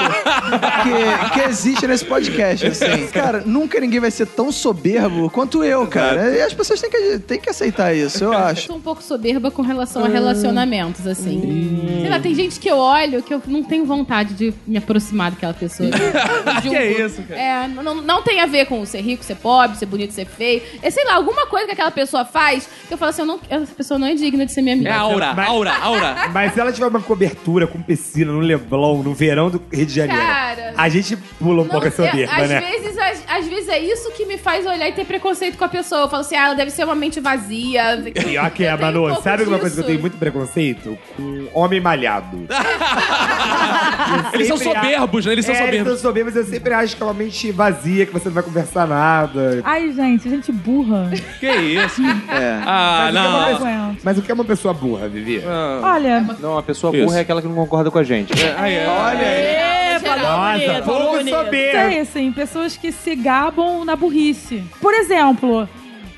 que, 0.83 1.33
que 1.33 1.39
existe 1.47 1.87
nesse 1.87 2.03
podcast, 2.03 2.65
assim. 2.65 3.07
Cara, 3.13 3.43
nunca 3.45 3.79
ninguém 3.79 3.99
vai 3.99 4.09
ser 4.11 4.25
tão 4.25 4.51
soberbo 4.51 5.29
quanto 5.29 5.63
eu, 5.63 5.85
cara. 5.87 6.35
E 6.35 6.41
as 6.41 6.53
pessoas 6.53 6.81
têm 6.81 6.89
que, 6.89 7.19
têm 7.19 7.39
que 7.39 7.49
aceitar 7.49 7.93
isso, 7.95 8.23
eu 8.23 8.33
Eu 8.33 8.39
acho. 8.39 8.67
sou 8.67 8.75
um 8.77 8.81
pouco 8.81 9.01
soberba 9.03 9.51
com 9.51 9.61
relação 9.61 10.03
a 10.03 10.07
relacionamentos, 10.07 11.05
assim. 11.05 11.99
Sei 12.01 12.09
lá, 12.09 12.19
tem 12.19 12.33
gente 12.33 12.59
que 12.59 12.67
eu 12.69 12.77
olho 12.77 13.21
que 13.21 13.33
eu 13.33 13.41
não 13.47 13.63
tenho 13.63 13.85
vontade 13.85 14.33
de 14.33 14.53
me 14.65 14.77
aproximar 14.77 15.31
daquela 15.31 15.53
pessoa. 15.53 15.89
Eu. 16.65 16.71
Que 16.71 16.83
isso, 16.83 17.21
cara? 17.23 17.39
É, 17.39 17.67
não, 17.67 18.01
não 18.01 18.21
tem 18.23 18.41
a 18.41 18.45
ver 18.45 18.65
com 18.65 18.83
ser 18.85 19.01
rico, 19.01 19.23
ser 19.23 19.35
pobre, 19.35 19.77
ser 19.77 19.85
bonito, 19.85 20.13
ser 20.13 20.25
feio. 20.25 20.44
É, 20.81 20.89
sei 20.89 21.03
lá, 21.05 21.15
alguma 21.15 21.45
coisa 21.47 21.65
que 21.65 21.73
aquela 21.73 21.91
pessoa 21.91 22.25
faz 22.25 22.67
que 22.87 22.93
eu 22.93 22.97
falo 22.97 23.09
assim, 23.09 23.21
eu 23.21 23.25
não, 23.25 23.39
essa 23.49 23.73
pessoa 23.73 23.99
não 23.99 24.07
é 24.07 24.13
digna 24.13 24.45
de 24.45 24.51
ser 24.51 24.61
minha 24.61 24.75
amiga. 24.75 24.89
É 24.89 24.93
aura, 24.93 25.33
Mas- 25.33 25.49
aura, 25.49 25.73
aura. 25.77 26.15
Mas 26.33 26.53
se 26.53 26.59
ela 26.59 26.71
tiver 26.71 26.87
uma 26.87 27.01
cobertura 27.01 27.65
com 27.67 27.81
piscina 27.81 28.31
no 28.31 28.39
Leblon, 28.39 29.01
no 29.01 29.13
verão 29.13 29.49
do 29.49 29.61
Rio 29.71 29.85
de 29.85 29.93
Janeiro, 29.93 30.21
Cara. 30.21 30.73
a 30.77 30.89
gente 30.89 31.17
pula 31.39 31.63
um 31.63 31.67
pouco 31.67 31.85
a 31.85 31.89
é, 31.89 31.91
soberba, 31.91 32.33
às, 32.35 32.49
né? 32.49 32.59
vezes, 32.61 32.97
às, 32.97 33.23
às 33.27 33.47
vezes 33.47 33.69
é 33.69 33.79
isso 33.79 34.11
que 34.11 34.25
me 34.25 34.37
faz 34.37 34.65
olhar 34.65 34.87
e 34.87 34.91
ter 34.91 35.05
preconceito 35.05 35.57
com 35.57 35.65
a 35.65 35.69
pessoa. 35.69 36.01
Eu 36.01 36.09
falo 36.09 36.21
assim, 36.21 36.35
ah, 36.35 36.45
ela 36.47 36.55
deve 36.55 36.71
ser 36.71 36.83
uma 36.83 36.95
mente 36.95 37.19
vazia. 37.19 38.03
Pior 38.13 38.51
que 38.51 38.63
é, 38.63 38.75
Manu, 38.77 39.07
um 39.11 39.21
sabe 39.21 39.43
uma 39.43 39.59
coisa 39.59 39.75
que 39.75 39.81
eu 39.81 39.85
tenho 39.85 39.99
muito 39.99 40.17
preconceito? 40.17 40.97
Com 41.15 41.47
homem 41.53 41.79
malhado. 41.79 42.47
Eles 44.33 44.47
são 44.47 44.57
soberbos, 44.57 45.25
né? 45.25 45.31
Eles 45.31 45.45
são 45.45 45.55
é, 45.55 45.57
Eles 45.57 45.67
soberbos. 45.67 45.93
são 45.99 46.09
soberbos, 46.09 46.35
eu 46.35 46.45
sempre 46.45 46.73
acho 46.73 46.95
que 46.95 47.01
é 47.01 47.05
uma 47.05 47.13
mente 47.13 47.51
vazia, 47.51 48.05
que 48.05 48.13
você 48.13 48.25
não 48.27 48.33
vai 48.33 48.43
conversar 48.43 48.87
nada. 48.87 49.61
Ai, 49.63 49.91
gente, 49.91 50.34
gente 50.35 50.51
burra. 50.51 51.09
Que 51.39 51.49
isso? 51.51 52.01
É. 52.29 52.61
Ah, 52.65 53.09
Mas 53.11 53.11
o 53.11 53.11
que 53.11 53.17
é 53.17 53.23
uma 53.23 53.31
não. 53.31 53.45
pessoa- 53.47 53.69
Aguento. 53.69 54.01
Mas 54.03 54.17
o 54.17 54.21
que 54.21 54.31
é 54.31 54.33
uma 54.33 54.45
pessoa 54.45 54.73
burra, 54.73 55.07
Vivi? 55.07 55.43
Ah. 55.45 55.81
Olha, 55.83 56.21
Não, 56.39 56.57
a 56.57 56.63
pessoa 56.63 56.95
Isso. 56.95 57.05
burra 57.05 57.17
é 57.17 57.21
aquela 57.21 57.41
que 57.41 57.47
não 57.47 57.55
concorda 57.55 57.89
com 57.91 57.97
a 57.99 58.03
gente. 58.03 58.33
Aí, 58.57 58.73
é. 58.75 58.87
Olha 58.87 59.19
aí. 59.19 59.65
É, 59.95 59.99
Nossa, 60.17 60.81
pouco 60.83 61.17
bonito. 61.17 61.35
soberbo. 61.35 61.89
Sei, 61.89 61.99
assim, 61.99 62.31
pessoas 62.31 62.77
que 62.77 62.91
se 62.91 63.15
gabam 63.15 63.83
na 63.85 63.95
burrice. 63.95 64.63
Por 64.81 64.93
exemplo, 64.93 65.67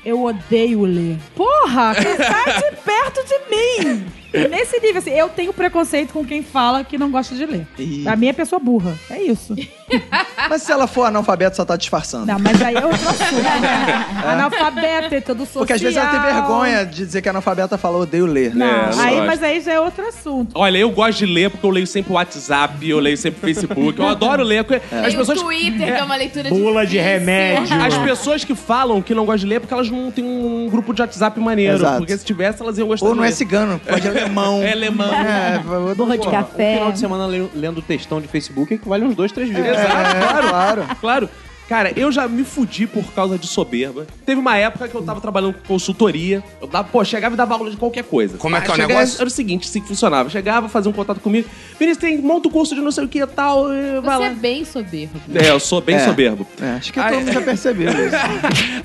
eu 0.04 0.22
odeio 0.24 0.82
ler. 0.84 1.16
Porra, 1.34 1.94
sai 1.94 2.60
de 2.60 2.76
perto 2.76 3.24
de 3.24 3.38
mim! 3.94 4.04
Nesse 4.32 4.78
nível, 4.80 4.98
assim, 4.98 5.10
eu 5.10 5.28
tenho 5.28 5.52
preconceito 5.52 6.12
com 6.12 6.24
quem 6.24 6.42
fala 6.42 6.84
que 6.84 6.98
não 6.98 7.10
gosta 7.10 7.34
de 7.34 7.46
ler. 7.46 7.66
Ih. 7.78 8.02
Pra 8.04 8.14
mim 8.16 8.28
é 8.28 8.32
pessoa 8.32 8.58
burra. 8.60 8.94
É 9.10 9.22
isso. 9.22 9.54
Mas 10.50 10.62
se 10.62 10.70
ela 10.72 10.86
for 10.86 11.04
analfabeta, 11.04 11.56
só 11.56 11.64
tá 11.64 11.76
disfarçando. 11.76 12.26
Não, 12.26 12.38
mas 12.38 12.60
aí 12.60 12.74
é 12.74 12.84
outro 12.84 13.08
assunto, 13.08 13.34
né? 13.42 14.06
Analfabeta 14.26 15.16
e 15.16 15.20
todo 15.20 15.40
social. 15.40 15.60
Porque 15.60 15.72
às 15.72 15.80
vezes 15.80 15.96
ela 15.96 16.10
tem 16.10 16.20
vergonha 16.20 16.84
de 16.84 16.96
dizer 16.96 17.22
que 17.22 17.28
a 17.28 17.32
analfabeta 17.32 17.78
falou, 17.78 18.02
odeio 18.02 18.26
ler. 18.26 18.54
Não, 18.54 18.66
É, 18.66 18.84
aí, 18.98 19.14
gosto. 19.14 19.26
mas 19.26 19.42
aí 19.42 19.60
já 19.60 19.72
é 19.72 19.80
outro 19.80 20.06
assunto. 20.06 20.50
Olha, 20.54 20.76
eu 20.78 20.90
gosto 20.90 21.18
de 21.18 21.26
ler 21.26 21.50
porque 21.50 21.64
eu 21.64 21.70
leio 21.70 21.86
sempre 21.86 22.12
o 22.12 22.16
WhatsApp, 22.16 22.86
eu 22.88 22.98
leio 23.00 23.16
sempre 23.16 23.38
o 23.38 23.40
Facebook. 23.40 23.98
Eu 23.98 24.08
adoro 24.08 24.42
ler. 24.42 24.62
porque 24.64 24.82
As 24.94 25.14
pessoas. 25.14 25.38
o 25.38 25.44
Twitter, 25.44 25.86
que 25.86 26.00
é 26.00 26.04
uma 26.04 26.16
leitura 26.16 26.48
Bula 26.50 26.84
de 26.86 26.92
difícil. 26.92 27.10
remédio. 27.18 27.82
As 27.82 27.96
pessoas 27.98 28.44
que 28.44 28.54
falam 28.54 29.00
que 29.00 29.14
não 29.14 29.24
gostam 29.24 29.38
de 29.38 29.46
ler 29.46 29.54
é 29.56 29.60
porque 29.60 29.74
elas 29.74 29.90
não 29.90 30.10
têm 30.10 30.24
um 30.24 30.68
grupo 30.70 30.92
de 30.92 31.00
WhatsApp 31.00 31.38
maneiro. 31.40 31.76
Exato. 31.76 31.98
Porque 31.98 32.16
se 32.16 32.24
tivesse, 32.24 32.62
elas 32.62 32.76
iam 32.78 32.88
gostar 32.88 33.06
Ou 33.06 33.12
de 33.12 33.18
não 33.18 33.24
é 33.24 33.28
ler. 33.28 33.34
cigano, 33.34 33.80
pode 33.80 34.02
ser 34.02 34.17
alemão. 34.20 34.62
É 34.62 34.72
alemão. 34.72 35.12
É, 35.14 35.58
Borra 35.94 36.18
de 36.18 36.26
Um 36.26 36.30
café. 36.30 36.74
final 36.74 36.92
de 36.92 36.98
semana 36.98 37.26
le- 37.26 37.50
lendo 37.54 37.80
textão 37.82 38.20
de 38.20 38.28
Facebook 38.28 38.74
equivale 38.74 39.04
uns 39.04 39.14
dois, 39.14 39.32
três. 39.32 39.50
Exato, 39.50 39.68
É, 39.68 40.48
claro. 40.48 40.84
claro. 41.00 41.30
Cara, 41.68 41.92
eu 41.96 42.10
já 42.10 42.26
me 42.26 42.44
fudi 42.44 42.86
por 42.86 43.04
causa 43.12 43.36
de 43.36 43.46
soberba. 43.46 44.06
Teve 44.24 44.40
uma 44.40 44.56
época 44.56 44.88
que 44.88 44.94
eu 44.94 45.02
tava 45.02 45.20
trabalhando 45.20 45.52
com 45.52 45.60
consultoria. 45.68 46.42
Eu 46.62 46.66
dava, 46.66 46.88
pô, 46.88 47.04
chegava 47.04 47.34
e 47.34 47.36
dava 47.36 47.52
aula 47.54 47.70
de 47.70 47.76
qualquer 47.76 48.04
coisa. 48.04 48.38
Como 48.38 48.56
é 48.56 48.60
que 48.62 48.68
é 48.68 48.72
o 48.72 48.74
chegava- 48.76 48.94
negócio? 48.94 49.20
Era 49.20 49.26
o 49.28 49.30
seguinte, 49.30 49.68
assim 49.68 49.82
que 49.82 49.88
funcionava. 49.88 50.30
Chegava, 50.30 50.66
fazia 50.68 50.90
um 50.90 50.94
contato 50.94 51.20
comigo. 51.20 51.46
Vinícius, 51.78 51.98
tem, 52.00 52.16
monta 52.22 52.48
o 52.48 52.50
curso 52.50 52.74
de 52.74 52.80
não 52.80 52.90
sei 52.90 53.04
o 53.04 53.08
que 53.08 53.18
e 53.20 53.26
tal. 53.26 53.70
e 53.70 54.00
Vai 54.00 54.16
Você 54.16 54.24
é 54.24 54.28
lá. 54.28 54.34
bem 54.34 54.64
soberbo. 54.64 55.20
É, 55.34 55.50
eu 55.50 55.60
sou 55.60 55.82
bem 55.82 55.96
É. 55.96 55.98
soberbo. 56.06 56.46
É, 56.58 56.70
acho 56.70 56.90
que 56.90 56.98
todo 57.02 57.14
mundo 57.14 57.32
já 57.32 57.40
percebeu 57.42 57.88
isso. 57.90 58.16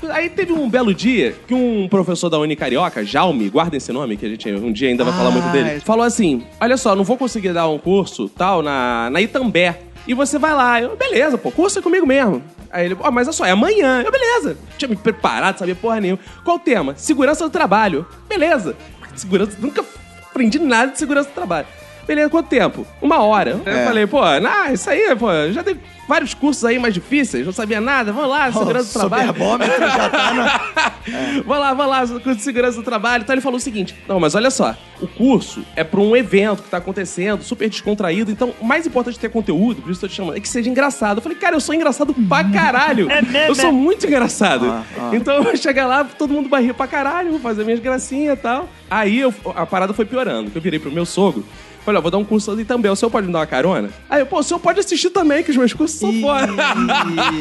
Aí 0.12 0.28
teve 0.28 0.52
um 0.52 0.68
belo 0.68 0.92
dia 0.92 1.34
que 1.48 1.54
um 1.54 1.88
professor 1.88 2.28
da 2.28 2.38
Uni 2.38 2.54
Carioca, 2.54 3.02
Jaume, 3.02 3.48
guarda 3.48 3.78
esse 3.78 3.92
nome, 3.92 4.18
que 4.18 4.26
a 4.26 4.28
gente 4.28 4.52
um 4.52 4.70
dia 4.70 4.90
ainda 4.90 5.04
vai 5.04 5.14
falar 5.14 5.30
muito 5.30 5.48
Ah, 5.48 5.52
dele, 5.52 5.68
é. 5.70 5.80
falou 5.80 6.04
assim: 6.04 6.42
Olha 6.60 6.76
só, 6.76 6.94
não 6.94 7.02
vou 7.04 7.16
conseguir 7.16 7.54
dar 7.54 7.66
um 7.68 7.78
curso 7.78 8.28
tal 8.28 8.62
na, 8.62 9.08
na 9.10 9.22
Itambé. 9.22 9.78
E 10.06 10.12
você 10.12 10.38
vai 10.38 10.52
lá. 10.52 10.82
Eu, 10.82 10.96
beleza, 10.96 11.38
pô, 11.38 11.50
curso 11.50 11.78
é 11.78 11.82
comigo 11.82 12.06
mesmo. 12.06 12.42
Aí 12.74 12.86
ele, 12.86 12.96
ó, 12.98 13.08
mas 13.08 13.28
olha 13.28 13.32
só, 13.32 13.46
é 13.46 13.52
amanhã. 13.52 14.02
Eu, 14.02 14.10
beleza. 14.10 14.58
Tinha 14.76 14.88
me 14.88 14.96
preparado, 14.96 15.58
sabia 15.58 15.76
porra 15.76 16.00
nenhuma. 16.00 16.18
Qual 16.44 16.56
o 16.56 16.58
tema? 16.58 16.96
Segurança 16.96 17.44
do 17.44 17.50
trabalho. 17.50 18.04
Beleza. 18.28 18.74
Segurança, 19.14 19.56
nunca 19.60 19.84
aprendi 20.28 20.58
nada 20.58 20.90
de 20.90 20.98
segurança 20.98 21.28
do 21.28 21.34
trabalho. 21.34 21.68
Beleza, 22.06 22.28
quanto 22.30 22.48
tempo? 22.48 22.86
Uma 23.00 23.22
hora. 23.22 23.60
Eu 23.64 23.72
É. 23.72 23.84
falei, 23.86 24.06
pô, 24.06 24.20
nah, 24.40 24.72
isso 24.72 24.88
aí, 24.90 25.14
pô, 25.16 25.28
já 25.52 25.62
dei 25.62 25.76
vários 26.06 26.34
cursos 26.34 26.62
aí 26.66 26.78
mais 26.78 26.92
difíceis, 26.92 27.46
não 27.46 27.52
sabia 27.52 27.80
nada. 27.80 28.12
Vamos 28.12 28.28
lá, 28.30 28.52
segurança 28.52 28.92
do 28.92 28.98
trabalho. 29.00 29.26
Soberbômetro 29.28 29.80
já 29.80 30.10
tá 30.10 30.34
no... 30.34 31.44
Vai 31.44 31.58
lá, 31.58 31.74
vai 31.74 31.86
lá, 31.86 32.06
curso 32.06 32.36
de 32.36 32.42
segurança 32.42 32.78
do 32.78 32.82
trabalho. 32.82 33.22
Então 33.22 33.34
ele 33.34 33.42
falou 33.42 33.58
o 33.58 33.60
seguinte: 33.60 33.94
Não, 34.08 34.18
mas 34.18 34.34
olha 34.34 34.50
só, 34.50 34.74
o 35.02 35.06
curso 35.06 35.62
é 35.76 35.84
pra 35.84 36.00
um 36.00 36.16
evento 36.16 36.62
que 36.62 36.70
tá 36.70 36.78
acontecendo, 36.78 37.42
super 37.42 37.68
descontraído. 37.68 38.30
Então, 38.30 38.54
o 38.58 38.64
mais 38.64 38.86
importante 38.86 39.14
de 39.14 39.20
ter 39.20 39.28
conteúdo, 39.30 39.82
por 39.82 39.90
isso 39.90 39.98
eu 39.98 40.08
tô 40.08 40.12
te 40.12 40.16
chamando, 40.16 40.36
é 40.38 40.40
que 40.40 40.48
seja 40.48 40.70
engraçado. 40.70 41.18
Eu 41.18 41.22
falei, 41.22 41.36
cara, 41.36 41.56
eu 41.56 41.60
sou 41.60 41.74
engraçado 41.74 42.14
pra 42.14 42.44
caralho. 42.44 43.08
eu 43.48 43.54
sou 43.54 43.70
muito 43.72 44.06
engraçado. 44.06 44.66
Ah, 44.66 44.82
ah. 44.98 45.10
Então 45.12 45.34
eu 45.34 45.42
vou 45.42 45.54
chegar 45.58 45.86
lá, 45.86 46.04
todo 46.04 46.32
mundo 46.32 46.48
vai 46.48 46.62
rir 46.64 46.72
pra 46.72 46.86
caralho, 46.86 47.30
vou 47.32 47.40
fazer 47.40 47.64
minhas 47.64 47.80
gracinhas 47.80 48.38
e 48.38 48.40
tal. 48.40 48.66
Aí 48.90 49.20
eu- 49.20 49.34
a 49.54 49.66
parada 49.66 49.92
foi 49.92 50.06
piorando. 50.06 50.50
Eu 50.54 50.60
virei 50.60 50.78
pro 50.78 50.90
meu 50.90 51.04
sogro. 51.04 51.44
Falei, 51.84 51.98
ó, 51.98 52.02
vou 52.02 52.10
dar 52.10 52.18
um 52.18 52.24
curso 52.24 52.50
ali 52.50 52.64
também. 52.64 52.90
O 52.90 52.96
senhor 52.96 53.10
pode 53.10 53.26
me 53.26 53.32
dar 53.32 53.40
uma 53.40 53.46
carona? 53.46 53.90
Aí, 54.08 54.20
eu, 54.20 54.26
pô, 54.26 54.38
o 54.38 54.42
senhor 54.42 54.58
pode 54.58 54.80
assistir 54.80 55.10
também, 55.10 55.42
que 55.42 55.50
os 55.50 55.56
meus 55.56 55.72
cursos 55.72 55.98
são 55.98 56.12
foda. 56.20 56.48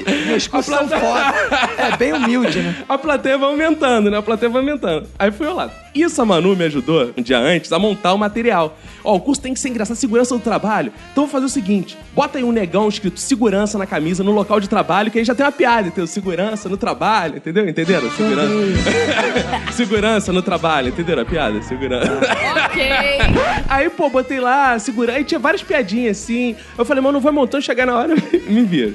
E... 0.06 0.28
Meus 0.28 0.48
cursos 0.48 0.76
são 0.76 0.88
foda. 0.90 1.34
É 1.78 1.96
bem 1.98 2.14
humilde, 2.14 2.60
né? 2.60 2.84
A 2.90 2.98
plateia 2.98 3.38
vai 3.38 3.50
aumentando, 3.50 4.12
né? 4.12 4.18
A 4.18 4.22
plateia 4.22 4.50
vai 4.50 4.62
aumentando. 4.62 5.08
Aí 5.18 5.32
fui 5.32 5.48
eu 5.48 5.54
lá. 5.54 5.72
Isso 5.96 6.20
a 6.22 6.26
Manu 6.26 6.56
me 6.56 6.66
ajudou 6.66 7.12
um 7.16 7.22
dia 7.22 7.38
antes 7.38 7.72
a 7.72 7.78
montar 7.78 8.14
o 8.14 8.18
material. 8.18 8.76
Ó, 9.04 9.16
o 9.16 9.20
curso 9.20 9.42
tem 9.42 9.54
que 9.54 9.60
ser 9.60 9.70
engraçado, 9.70 9.96
segurança 9.96 10.36
do 10.36 10.42
trabalho. 10.42 10.92
Então 11.12 11.26
vou 11.26 11.32
fazer 11.32 11.46
o 11.46 11.50
seguinte: 11.50 11.98
bota 12.16 12.40
aí 12.40 12.44
um 12.44 12.52
negão 12.52 12.90
escrito 12.90 13.20
segurança 13.20 13.78
na 13.78 13.86
camisa 13.86 14.24
no 14.24 14.32
local 14.32 14.60
de 14.60 14.68
trabalho, 14.68 15.12
que 15.12 15.20
aí 15.20 15.26
já 15.26 15.36
tem 15.36 15.46
uma 15.46 15.52
piada, 15.52 15.90
entendeu? 15.90 16.08
Segurança 16.08 16.68
no 16.68 16.78
trabalho, 16.78 17.38
entendeu? 17.38 17.68
Entenderam? 17.70 18.10
Segurança. 18.18 18.54
segurança 19.72 20.34
no 20.34 20.42
trabalho, 20.42 20.90
entenderam 20.90 21.22
a 21.22 21.26
piada? 21.26 21.62
Segurança. 21.62 22.12
Ok. 22.66 22.84
Aí, 23.68 23.90
pô, 23.90 24.10
botei 24.10 24.33
lá, 24.40 24.78
segura. 24.80 25.14
Aí 25.14 25.24
tinha 25.24 25.40
várias 25.40 25.64
piadinhas 25.64 26.22
assim. 26.22 26.56
Eu 26.78 26.86
falei, 26.86 27.04
mano, 27.04 27.20
vai 27.20 27.32
montando, 27.32 27.64
chegar 27.64 27.86
na 27.86 27.98
hora, 27.98 28.16
me 28.48 28.64
vira. 28.64 28.94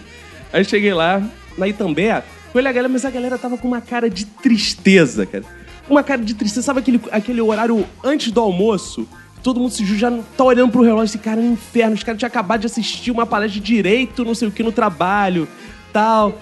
Aí 0.52 0.64
cheguei 0.64 0.92
lá, 0.94 1.22
na 1.56 1.68
Itambé, 1.68 2.22
olhei 2.54 2.68
a 2.68 2.72
galera, 2.72 2.88
mas 2.88 3.04
a 3.04 3.10
galera 3.10 3.36
tava 3.36 3.58
com 3.58 3.68
uma 3.68 3.80
cara 3.80 4.08
de 4.08 4.24
tristeza, 4.24 5.26
cara. 5.26 5.44
Uma 5.88 6.02
cara 6.02 6.22
de 6.22 6.34
tristeza. 6.34 6.64
Sabe 6.64 6.80
aquele, 6.80 7.00
aquele 7.10 7.40
horário 7.40 7.86
antes 8.04 8.30
do 8.30 8.40
almoço? 8.40 9.08
Todo 9.42 9.60
mundo 9.60 9.70
se 9.70 9.84
já 9.96 10.10
tá 10.36 10.44
olhando 10.44 10.70
pro 10.70 10.82
relógio, 10.82 11.04
esse 11.04 11.18
cara 11.18 11.40
é 11.40 11.44
um 11.44 11.52
inferno. 11.52 11.94
Os 11.94 12.02
caras 12.02 12.18
tinham 12.18 12.28
acabado 12.28 12.60
de 12.60 12.66
assistir 12.66 13.10
uma 13.10 13.24
palestra 13.24 13.60
de 13.60 13.66
direito, 13.66 14.24
não 14.24 14.34
sei 14.34 14.48
o 14.48 14.50
que, 14.50 14.62
no 14.62 14.72
trabalho, 14.72 15.48
tal. 15.92 16.38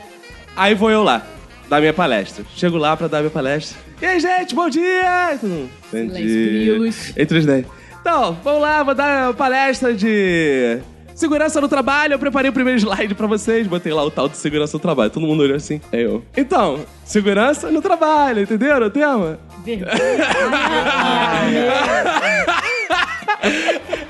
Aí 0.57 0.75
vou 0.75 0.91
eu 0.91 1.03
lá, 1.03 1.25
dar 1.69 1.81
minha 1.81 1.93
palestra. 1.93 2.45
Chego 2.57 2.77
lá 2.77 2.97
pra 2.97 3.07
dar 3.07 3.21
minha 3.21 3.31
palestra. 3.31 3.79
E 4.01 4.05
aí, 4.05 4.21
gente, 4.21 4.55
bom 4.55 4.69
dia! 4.69 5.39
Bom 5.43 6.07
dia. 6.09 6.77
Entre 7.17 7.39
os 7.39 7.47
10. 7.47 7.67
Então, 8.09 8.39
vamos 8.45 8.63
lá, 8.63 8.85
vou 8.85 8.95
dar 8.95 9.27
uma 9.27 9.35
palestra 9.35 9.93
de 9.93 10.79
segurança 11.13 11.61
no 11.61 11.69
trabalho. 11.69 12.15
Eu 12.15 12.21
preparei 12.21 12.49
o 12.49 12.53
primeiro 12.53 12.79
slide 12.79 13.17
pra 13.17 13.27
vocês, 13.27 13.67
botei 13.67 13.93
lá 13.93 14.05
o 14.05 14.13
tal 14.13 14.29
de 14.29 14.37
segurança 14.37 14.77
no 14.77 14.81
trabalho. 14.81 15.11
Todo 15.11 15.27
mundo 15.27 15.43
olhou 15.43 15.57
assim. 15.57 15.81
Aí 15.93 16.03
eu. 16.03 16.23
Então, 16.37 16.87
segurança 17.05 17.69
no 17.69 17.83
trabalho, 17.83 18.43
entenderam 18.43 18.87
o 18.87 18.91
tema? 18.91 19.41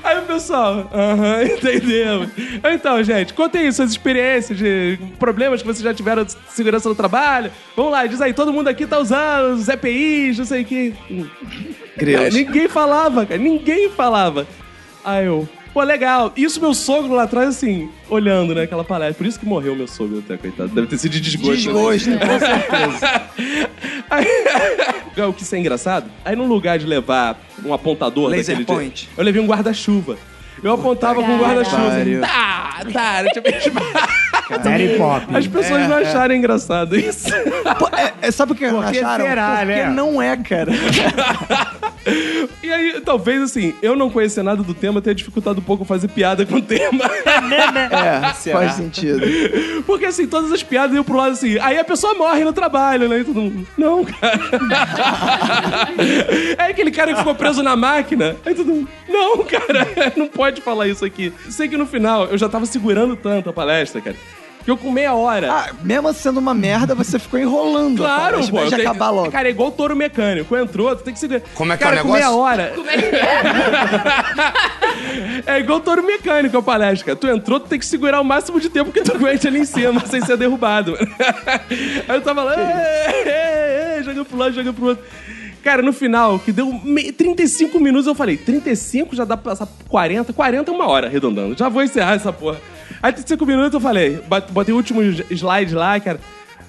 Aí 0.03 0.19
o 0.19 0.21
pessoal, 0.27 0.87
aham, 0.93 1.41
entendemos. 1.57 2.29
Então, 2.71 3.01
gente, 3.01 3.33
contem 3.33 3.61
aí 3.61 3.73
suas 3.73 3.89
experiências, 3.89 4.59
de 4.59 4.99
problemas 5.17 5.63
que 5.63 5.67
vocês 5.67 5.83
já 5.83 5.91
tiveram 5.91 6.23
de 6.23 6.35
segurança 6.49 6.87
no 6.87 6.93
trabalho. 6.93 7.49
Vamos 7.75 7.93
lá, 7.93 8.05
diz 8.05 8.21
aí, 8.21 8.31
todo 8.31 8.53
mundo 8.53 8.67
aqui 8.67 8.85
tá 8.85 8.99
usando 8.99 9.55
os 9.55 9.67
EPIs, 9.67 10.37
não 10.37 10.45
sei 10.45 10.61
o 10.61 10.65
que. 10.65 10.93
Ninguém 12.33 12.67
falava, 12.67 13.25
cara, 13.25 13.39
ninguém 13.39 13.89
falava. 13.89 14.47
Aí 15.03 15.25
eu, 15.25 15.47
pô, 15.73 15.83
legal. 15.83 16.33
Isso 16.35 16.59
meu 16.59 16.73
sogro 16.73 17.13
lá 17.13 17.23
atrás, 17.23 17.49
assim, 17.49 17.89
olhando, 18.09 18.53
né, 18.55 18.63
aquela 18.63 18.83
palestra. 18.83 19.17
Por 19.17 19.25
isso 19.27 19.39
que 19.39 19.45
morreu 19.45 19.75
meu 19.75 19.87
sogro 19.87 20.19
até, 20.19 20.37
coitado. 20.37 20.69
Deve 20.69 20.87
ter 20.87 20.97
sido 20.97 21.11
de 21.11 21.21
desgosto. 21.21 21.55
Desgosto, 21.55 22.09
né? 22.09 22.19
com 22.19 22.39
certeza. 22.39 23.21
Aí, 24.09 24.25
o 25.27 25.33
que 25.33 25.43
isso 25.43 25.55
é 25.55 25.59
engraçado? 25.59 26.09
Aí, 26.23 26.35
no 26.35 26.45
lugar 26.45 26.79
de 26.79 26.85
levar 26.85 27.39
um 27.65 27.73
apontador 27.73 28.29
Laser 28.29 28.57
daquele 28.57 28.65
point. 28.65 29.05
dia, 29.05 29.09
eu 29.17 29.23
levei 29.23 29.41
um 29.41 29.47
guarda-chuva. 29.47 30.17
Eu 30.63 30.73
apontava 30.73 31.21
com 31.21 31.35
o 31.35 31.39
guarda-chuva. 31.39 31.91
Tá, 32.21 32.79
tá. 32.91 33.23
Tipo, 33.59 33.81
Mary 34.63 34.97
Poppins. 34.97 35.35
as 35.35 35.47
pessoas 35.47 35.81
É, 35.81 35.87
não 35.87 35.97
é. 35.97 36.03
acharam 36.03 36.35
engraçado 36.35 36.97
isso. 36.97 37.29
Pô, 37.77 37.87
é, 37.95 38.13
é, 38.21 38.31
sabe 38.31 38.53
por 38.53 38.57
que 38.57 38.69
Porque 38.69 38.99
acharam? 38.99 39.25
será, 39.25 39.57
Porque 39.57 39.65
né? 39.73 39.89
não 39.89 40.21
é, 40.21 40.37
cara. 40.37 40.71
E 42.63 42.71
aí, 42.71 43.01
talvez, 43.01 43.41
assim, 43.41 43.73
eu 43.81 43.93
não 43.93 44.09
conhecer 44.09 44.41
nada 44.41 44.63
do 44.63 44.73
tema 44.73 45.01
tenha 45.01 45.13
dificultado 45.13 45.59
um 45.59 45.63
pouco 45.63 45.83
fazer 45.83 46.07
piada 46.07 46.45
com 46.45 46.55
o 46.55 46.61
tema. 46.61 47.03
É, 47.91 48.33
faz 48.51 48.73
sentido. 48.73 49.21
Porque, 49.85 50.05
assim, 50.05 50.25
todas 50.25 50.51
as 50.51 50.63
piadas 50.63 50.95
iam 50.95 51.03
pro 51.03 51.17
lado 51.17 51.31
assim. 51.33 51.57
Aí 51.59 51.77
a 51.77 51.83
pessoa 51.83 52.13
morre 52.13 52.43
no 52.45 52.53
trabalho, 52.53 53.09
né? 53.09 53.19
E 53.19 53.23
todo 53.25 53.41
mundo, 53.41 53.67
não, 53.77 54.05
cara. 54.05 54.39
é 56.57 56.63
aquele 56.63 56.91
cara 56.91 57.11
que 57.11 57.19
ficou 57.19 57.35
preso 57.35 57.61
na 57.61 57.75
máquina. 57.75 58.35
Aí 58.45 58.55
todo 58.55 58.67
mundo, 58.67 58.87
não, 59.07 59.43
cara, 59.43 60.13
não 60.15 60.27
pode 60.27 60.46
falar 60.61 60.87
isso 60.87 61.03
aqui. 61.05 61.33
Sei 61.49 61.67
que 61.67 61.77
no 61.77 61.85
final 61.85 62.25
eu 62.25 62.37
já 62.37 62.47
tava 62.49 62.65
segurando 62.65 63.15
tanto 63.15 63.49
a 63.49 63.53
palestra, 63.53 64.01
cara, 64.01 64.15
que 64.63 64.71
eu 64.71 64.75
com 64.77 64.91
meia 64.91 65.13
hora. 65.13 65.49
Ah, 65.51 65.69
mesmo 65.81 66.11
sendo 66.13 66.39
uma 66.39 66.53
merda, 66.53 66.93
você 66.93 67.17
ficou 67.17 67.39
enrolando. 67.39 67.97
Claro, 67.99 68.39
pô. 68.49 68.65
Tenho- 68.69 68.81
acabar 68.81 69.09
logo. 69.11 69.31
Cara, 69.31 69.47
é 69.47 69.51
igual 69.51 69.71
touro 69.71 69.95
mecânico. 69.95 70.55
Entrou, 70.57 70.93
tu 70.95 71.03
tem 71.03 71.13
que 71.13 71.19
segurar. 71.19 71.41
Como 71.53 71.71
é 71.71 71.77
que 71.77 71.83
é 71.83 71.87
o 71.87 71.89
cara, 71.89 72.01
com 72.01 72.13
negócio? 72.13 72.25
meia 72.29 72.37
hora. 72.37 72.73
Como 72.75 72.89
é 72.89 72.97
que 72.97 73.15
é? 73.15 73.41
É 75.45 75.59
igual 75.59 75.79
touro 75.79 76.03
mecânico 76.03 76.57
a 76.57 76.61
palestra, 76.61 77.05
cara. 77.05 77.15
Tu 77.15 77.27
entrou, 77.27 77.59
tu 77.59 77.67
tem 77.69 77.79
que 77.79 77.85
segurar 77.85 78.19
o 78.19 78.23
máximo 78.23 78.59
de 78.59 78.69
tempo 78.69 78.91
que 78.91 79.01
tu 79.01 79.13
aguente 79.15 79.47
ali 79.47 79.59
em 79.59 79.65
cima, 79.65 80.01
sem 80.05 80.21
ser 80.21 80.35
derrubado. 80.37 80.97
Aí 82.07 82.15
eu 82.15 82.21
tava 82.21 82.43
lá, 82.43 82.55
"Ei, 82.57 83.23
ei, 83.31 83.97
ei", 83.97 84.03
jogando 84.03 84.25
pro 84.25 84.37
lado, 84.37 84.53
jogando 84.55 84.73
pro 84.75 84.85
outro. 84.87 85.05
Cara, 85.67 85.81
no 85.81 85.91
final, 85.91 86.39
que 86.39 86.53
deu 86.53 86.71
me- 86.81 87.11
35 87.11 87.77
minutos, 87.77 88.07
eu 88.07 88.15
falei, 88.15 88.37
35 88.37 89.13
já 89.13 89.25
dá 89.25 89.35
pra 89.35 89.51
passar 89.51 89.65
por 89.65 89.85
40, 89.89 90.31
40 90.31 90.71
é 90.71 90.73
uma 90.73 90.87
hora, 90.87 91.07
arredondando. 91.07 91.57
Já 91.57 91.67
vou 91.67 91.83
encerrar 91.83 92.13
essa 92.13 92.31
porra. 92.31 92.57
Aí 93.03 93.11
35 93.11 93.45
minutos 93.45 93.73
eu 93.73 93.81
falei, 93.81 94.11
bot- 94.29 94.49
botei 94.53 94.73
o 94.73 94.77
último 94.77 95.01
slide 95.29 95.75
lá, 95.75 95.99
cara. 95.99 96.21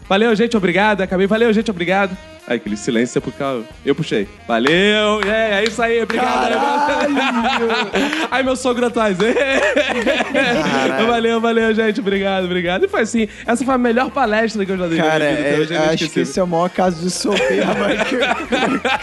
Valeu, 0.09 0.35
gente, 0.35 0.57
obrigado. 0.57 1.01
Acabei, 1.03 1.29
valeu, 1.29 1.53
gente, 1.53 1.71
obrigado. 1.71 2.11
Aí 2.49 2.57
aquele 2.57 2.79
silêncio 2.79 3.13
sepulcral, 3.13 3.63
eu 3.85 3.95
puxei. 3.95 4.27
Valeu, 4.47 5.21
é, 5.27 5.61
é 5.61 5.65
isso 5.65 5.83
aí, 5.83 6.03
obrigado. 6.03 6.55
Aí 8.31 8.43
meu 8.43 8.57
sogro 8.57 8.87
atrás. 8.87 9.19
valeu, 11.07 11.43
valeu, 11.43 11.75
gente, 11.75 12.01
obrigado, 12.01 12.45
obrigado. 12.47 12.85
E 12.87 12.89
foi 12.89 13.03
assim, 13.03 13.29
essa 13.47 13.63
foi 13.67 13.75
a 13.75 13.79
melhor 13.79 14.11
palestra 14.11 14.65
que 14.65 14.73
eu 14.73 14.79
já 14.79 14.87
dei. 14.87 14.97
Cara, 14.97 15.29
vida, 15.29 15.41
é- 15.41 15.51
até 15.53 15.61
hoje, 15.61 15.77
acho 15.77 16.09
que 16.09 16.21
esse 16.21 16.41
é 16.41 16.43
o 16.43 16.47
maior 16.47 16.71
caso 16.71 17.03
de 17.03 17.11
soberba 17.11 17.89
que 18.09 18.17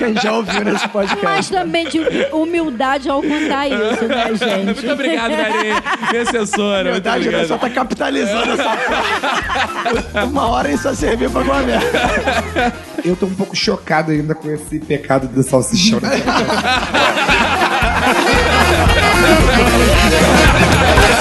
quem 0.03 0.15
já 0.19 0.31
ouviu 0.33 0.63
nesse 0.65 0.87
podcast. 0.89 1.23
Mas 1.23 1.47
também 1.47 1.87
de 1.87 1.99
humildade 2.31 3.07
ao 3.07 3.21
contar 3.21 3.67
isso, 3.67 4.05
né, 4.07 4.25
gente? 4.33 4.65
Muito 4.81 4.91
obrigado, 4.91 5.29
Maria, 5.29 5.83
minha 6.09 6.21
assessora. 6.23 6.83
Né? 6.83 6.97
obrigado. 6.97 7.47
Só 7.47 7.59
tá 7.59 7.69
capitalizando 7.69 8.53
essa. 8.53 10.23
Uma 10.25 10.47
hora 10.49 10.71
isso 10.71 10.81
só 10.81 10.95
serviu 10.95 11.29
pra 11.29 11.41
alguma 11.41 11.61
merda. 11.61 11.85
Eu 13.03 13.15
tô 13.15 13.27
um 13.35 13.37
pouco 13.37 13.55
chocado 13.55 14.11
ainda 14.11 14.33
com 14.33 14.49
esse 14.49 14.79
pecado 14.79 15.27
do 15.27 15.43
salsichão. 15.43 15.99
né? 15.99 16.09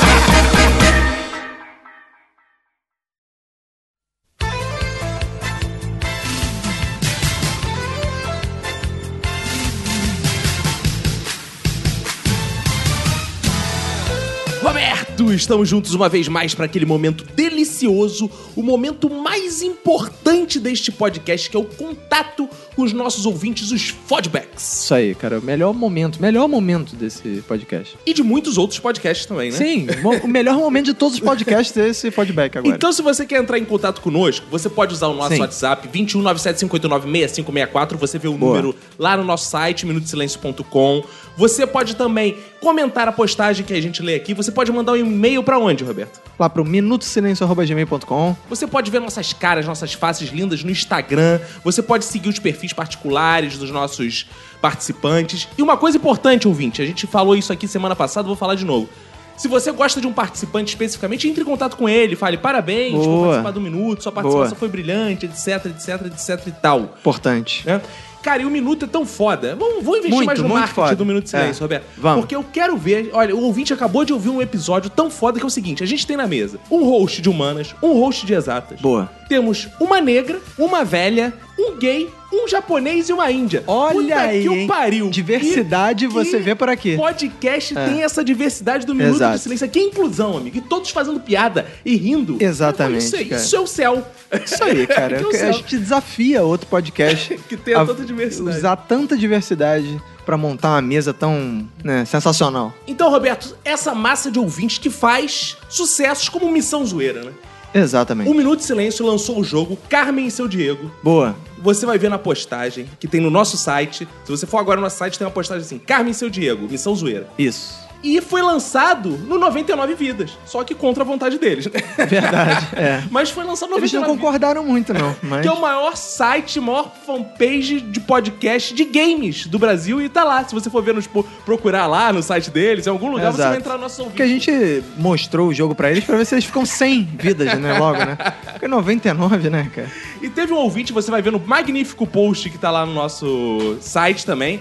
estamos 15.36 15.68
juntos 15.68 15.94
uma 15.94 16.08
vez 16.08 16.28
mais 16.28 16.54
para 16.54 16.66
aquele 16.66 16.86
momento 16.86 17.24
delicioso, 17.34 18.30
o 18.54 18.62
momento 18.62 19.10
mais 19.10 19.62
importante 19.62 20.58
deste 20.58 20.92
podcast, 20.92 21.50
que 21.50 21.56
é 21.56 21.60
o 21.60 21.64
contato 21.64 22.48
com 22.74 22.82
os 22.82 22.92
nossos 22.92 23.24
ouvintes, 23.26 23.70
os 23.70 23.88
fodbacks. 23.88 24.84
Isso 24.84 24.94
aí, 24.94 25.14
cara. 25.14 25.38
O 25.38 25.42
melhor 25.42 25.72
momento, 25.72 26.20
melhor 26.20 26.48
momento 26.48 26.96
desse 26.96 27.42
podcast. 27.46 27.96
E 28.04 28.12
de 28.12 28.22
muitos 28.22 28.58
outros 28.58 28.80
podcasts 28.80 29.26
também, 29.26 29.50
né? 29.50 29.56
Sim, 29.56 29.86
o 30.22 30.28
melhor 30.28 30.56
momento 30.56 30.86
de 30.86 30.94
todos 30.94 31.14
os 31.14 31.20
podcasts 31.20 31.76
é 31.76 31.88
esse 31.88 32.10
feedback 32.10 32.58
agora. 32.58 32.74
Então, 32.74 32.92
se 32.92 33.02
você 33.02 33.24
quer 33.26 33.40
entrar 33.40 33.58
em 33.58 33.64
contato 33.64 34.00
conosco, 34.00 34.46
você 34.50 34.68
pode 34.68 34.92
usar 34.92 35.06
o 35.08 35.14
nosso 35.14 35.34
Sim. 35.34 35.40
WhatsApp 35.40 35.88
21975896564. 35.88 37.96
Você 37.96 38.18
vê 38.18 38.28
o 38.28 38.34
Boa. 38.34 38.56
número 38.56 38.76
lá 38.98 39.16
no 39.16 39.24
nosso 39.24 39.50
site, 39.50 39.86
minutosilencio.com. 39.86 41.04
Você 41.36 41.66
pode 41.66 41.96
também 41.96 42.38
comentar 42.60 43.08
a 43.08 43.12
postagem 43.12 43.64
que 43.64 43.72
a 43.72 43.80
gente 43.80 44.02
lê 44.02 44.14
aqui. 44.14 44.32
Você 44.34 44.52
pode 44.52 44.70
mandar 44.70 44.92
um 44.92 44.96
e-mail 44.96 45.42
pra 45.42 45.58
onde, 45.58 45.82
Roberto? 45.82 46.20
Lá 46.38 46.48
pro 46.48 46.64
minutosilencio.gmail.com. 46.64 48.36
Você 48.48 48.66
pode 48.66 48.90
ver 48.90 49.00
nossas 49.00 49.32
caras, 49.32 49.66
nossas 49.66 49.92
faces 49.92 50.30
lindas 50.30 50.62
no 50.62 50.70
Instagram. 50.70 51.40
Você 51.64 51.82
pode 51.82 52.04
seguir 52.04 52.28
os 52.28 52.38
perfis 52.38 52.72
particulares 52.72 53.58
dos 53.58 53.70
nossos 53.70 54.26
participantes. 54.60 55.48
E 55.58 55.62
uma 55.62 55.76
coisa 55.76 55.96
importante, 55.96 56.46
ouvinte, 56.46 56.80
a 56.80 56.86
gente 56.86 57.06
falou 57.06 57.36
isso 57.36 57.52
aqui 57.52 57.66
semana 57.66 57.96
passada, 57.96 58.26
vou 58.26 58.36
falar 58.36 58.54
de 58.54 58.64
novo. 58.64 58.88
Se 59.36 59.48
você 59.48 59.72
gosta 59.72 60.00
de 60.00 60.06
um 60.06 60.12
participante 60.12 60.68
especificamente, 60.70 61.28
entre 61.28 61.42
em 61.42 61.44
contato 61.44 61.76
com 61.76 61.88
ele, 61.88 62.14
fale 62.14 62.38
parabéns 62.38 62.94
por 62.94 63.04
Boa. 63.04 63.26
participar 63.26 63.50
do 63.50 63.60
Minuto, 63.60 64.02
sua 64.02 64.12
participação 64.12 64.50
Boa. 64.50 64.58
foi 64.58 64.68
brilhante, 64.68 65.26
etc, 65.26 65.66
etc, 65.66 66.06
etc 66.06 66.46
e 66.46 66.52
tal. 66.52 66.80
Importante. 66.82 67.66
Né? 67.66 67.80
Cara, 68.24 68.40
e 68.42 68.46
o 68.46 68.50
Minuto 68.50 68.86
é 68.86 68.88
tão 68.88 69.04
foda. 69.04 69.54
Vamos, 69.54 69.84
vou 69.84 69.96
investir 69.98 70.14
Muito, 70.16 70.26
mais 70.26 70.40
no 70.40 70.48
marketing 70.48 70.74
foda. 70.74 70.96
do 70.96 71.04
Minuto 71.04 71.24
de 71.24 71.30
Silêncio, 71.30 71.60
É. 71.60 71.64
Roberto. 71.64 71.84
Vamos. 71.98 72.20
Porque 72.20 72.34
eu 72.34 72.42
quero 72.42 72.74
ver... 72.76 73.10
Olha, 73.12 73.36
o 73.36 73.42
ouvinte 73.42 73.72
acabou 73.74 74.02
de 74.02 74.14
ouvir 74.14 74.30
um 74.30 74.40
episódio 74.40 74.88
tão 74.88 75.10
foda 75.10 75.38
que 75.38 75.44
é 75.44 75.46
o 75.46 75.50
seguinte. 75.50 75.82
A 75.82 75.86
gente 75.86 76.06
tem 76.06 76.16
na 76.16 76.26
mesa 76.26 76.58
um 76.70 76.82
host 76.84 77.20
de 77.20 77.28
humanas, 77.28 77.74
um 77.82 77.92
host 78.00 78.24
de 78.24 78.32
exatas. 78.32 78.80
Boa. 78.80 79.10
Temos 79.28 79.68
uma 79.78 80.00
negra, 80.00 80.40
uma 80.58 80.84
velha, 80.84 81.34
um 81.58 81.76
gay, 81.78 82.10
um 82.32 82.48
japonês 82.48 83.08
e 83.08 83.12
uma 83.12 83.30
índia. 83.30 83.62
Olha 83.66 83.94
Puta 84.02 84.18
aí, 84.18 84.42
que 84.42 84.48
hein? 84.54 84.66
pariu. 84.66 85.08
Diversidade 85.08 86.06
você 86.06 86.38
vê 86.40 86.54
por 86.54 86.68
aqui. 86.68 86.96
podcast 86.96 87.76
É. 87.78 87.86
tem 87.86 88.02
essa 88.02 88.24
diversidade 88.24 88.84
do 88.84 88.94
Minuto 88.94 89.16
Exato. 89.16 89.36
de 89.36 89.42
Silêncio. 89.42 89.64
Aqui 89.66 89.78
é 89.78 89.82
inclusão, 89.82 90.36
amigo. 90.36 90.56
E 90.56 90.60
todos 90.60 90.90
fazendo 90.90 91.20
piada 91.20 91.66
e 91.84 91.94
rindo. 91.96 92.36
Exatamente, 92.40 93.04
Isso, 93.04 93.16
é- 93.16 93.22
isso 93.22 93.56
é 93.56 93.60
o 93.60 93.66
céu. 93.66 94.06
Isso 94.44 94.64
aí, 94.64 94.84
cara. 94.88 95.20
É 95.32 95.48
a 95.48 95.52
gente 95.52 95.76
desafia 95.78 96.42
outro 96.42 96.66
podcast 96.66 97.38
Que 97.48 97.56
tenha 97.56 97.80
a 97.80 97.86
tanta 97.86 98.04
diversidade. 98.04 98.56
Usar 98.58 98.76
tanta 98.76 99.16
diversidade 99.16 100.00
pra 100.26 100.36
montar 100.36 100.70
uma 100.70 100.82
mesa 100.82 101.12
tão 101.12 101.68
né, 101.84 102.04
sensacional. 102.04 102.72
Então, 102.86 103.10
Roberto, 103.10 103.56
essa 103.64 103.94
massa 103.94 104.30
de 104.30 104.38
ouvintes 104.38 104.78
que 104.78 104.88
faz 104.90 105.56
sucessos 105.68 106.28
como 106.28 106.50
Missão 106.50 106.84
Zoeira, 106.84 107.22
né? 107.24 107.32
Exatamente. 107.74 108.30
Um 108.30 108.34
Minuto 108.34 108.60
de 108.60 108.64
Silêncio 108.64 109.04
lançou 109.04 109.40
o 109.40 109.44
jogo 109.44 109.76
Carmen 109.88 110.26
e 110.26 110.30
seu 110.30 110.46
Diego. 110.46 110.90
Boa. 111.02 111.34
Você 111.58 111.84
vai 111.84 111.98
ver 111.98 112.08
na 112.08 112.18
postagem 112.18 112.86
que 113.00 113.08
tem 113.08 113.20
no 113.20 113.30
nosso 113.30 113.56
site. 113.56 114.06
Se 114.24 114.30
você 114.30 114.46
for 114.46 114.58
agora 114.58 114.76
no 114.76 114.82
nosso 114.82 114.98
site, 114.98 115.18
tem 115.18 115.26
uma 115.26 115.32
postagem 115.32 115.64
assim: 115.64 115.78
Carmen 115.78 116.12
e 116.12 116.14
seu 116.14 116.30
Diego, 116.30 116.68
Missão 116.70 116.94
Zoeira. 116.94 117.28
Isso. 117.38 117.83
E 118.04 118.20
foi 118.20 118.42
lançado 118.42 119.08
no 119.08 119.38
99 119.38 119.94
Vidas. 119.94 120.36
Só 120.44 120.62
que 120.62 120.74
contra 120.74 121.02
a 121.02 121.06
vontade 121.06 121.38
deles, 121.38 121.64
né? 121.66 121.80
Verdade. 122.06 122.68
É. 122.76 123.02
Mas 123.10 123.30
foi 123.30 123.44
lançado 123.44 123.70
no 123.70 123.78
Eles 123.78 123.90
não 123.94 124.02
99 124.02 124.20
concordaram 124.20 124.62
muito, 124.62 124.92
não. 124.92 125.16
Mas... 125.24 125.40
que 125.40 125.48
é 125.48 125.50
o 125.50 125.58
maior 125.58 125.96
site, 125.96 126.60
maior 126.60 126.92
fanpage 127.06 127.80
de 127.80 128.00
podcast 128.00 128.74
de 128.74 128.84
games 128.84 129.46
do 129.46 129.58
Brasil 129.58 130.02
e 130.02 130.08
tá 130.10 130.22
lá. 130.22 130.44
Se 130.44 130.54
você 130.54 130.68
for 130.68 130.82
ver 130.82 130.92
nos 130.92 131.08
procurar 131.46 131.86
lá 131.86 132.12
no 132.12 132.22
site 132.22 132.50
deles, 132.50 132.86
em 132.86 132.90
algum 132.90 133.10
lugar 133.10 133.32
você 133.32 133.38
Exato. 133.38 133.48
vai 133.48 133.58
entrar 133.58 133.74
no 133.76 133.80
nosso 133.80 134.04
Porque 134.04 134.22
a 134.22 134.28
gente 134.28 134.84
mostrou 134.98 135.48
o 135.48 135.54
jogo 135.54 135.74
pra 135.74 135.90
eles 135.90 136.04
pra 136.04 136.18
ver 136.18 136.26
se 136.26 136.34
eles 136.34 136.44
ficam 136.44 136.66
100 136.66 137.08
vidas, 137.18 137.58
né? 137.58 137.78
Logo, 137.78 138.04
né? 138.04 138.18
Porque 138.52 138.68
99, 138.68 139.48
né, 139.48 139.70
cara? 139.74 139.90
E 140.20 140.28
teve 140.28 140.52
um 140.52 140.56
ouvinte, 140.56 140.92
você 140.92 141.10
vai 141.10 141.22
ver 141.22 141.32
no 141.32 141.40
magnífico 141.40 142.06
post 142.06 142.50
que 142.50 142.58
tá 142.58 142.70
lá 142.70 142.84
no 142.84 142.92
nosso 142.92 143.78
site 143.80 144.26
também, 144.26 144.60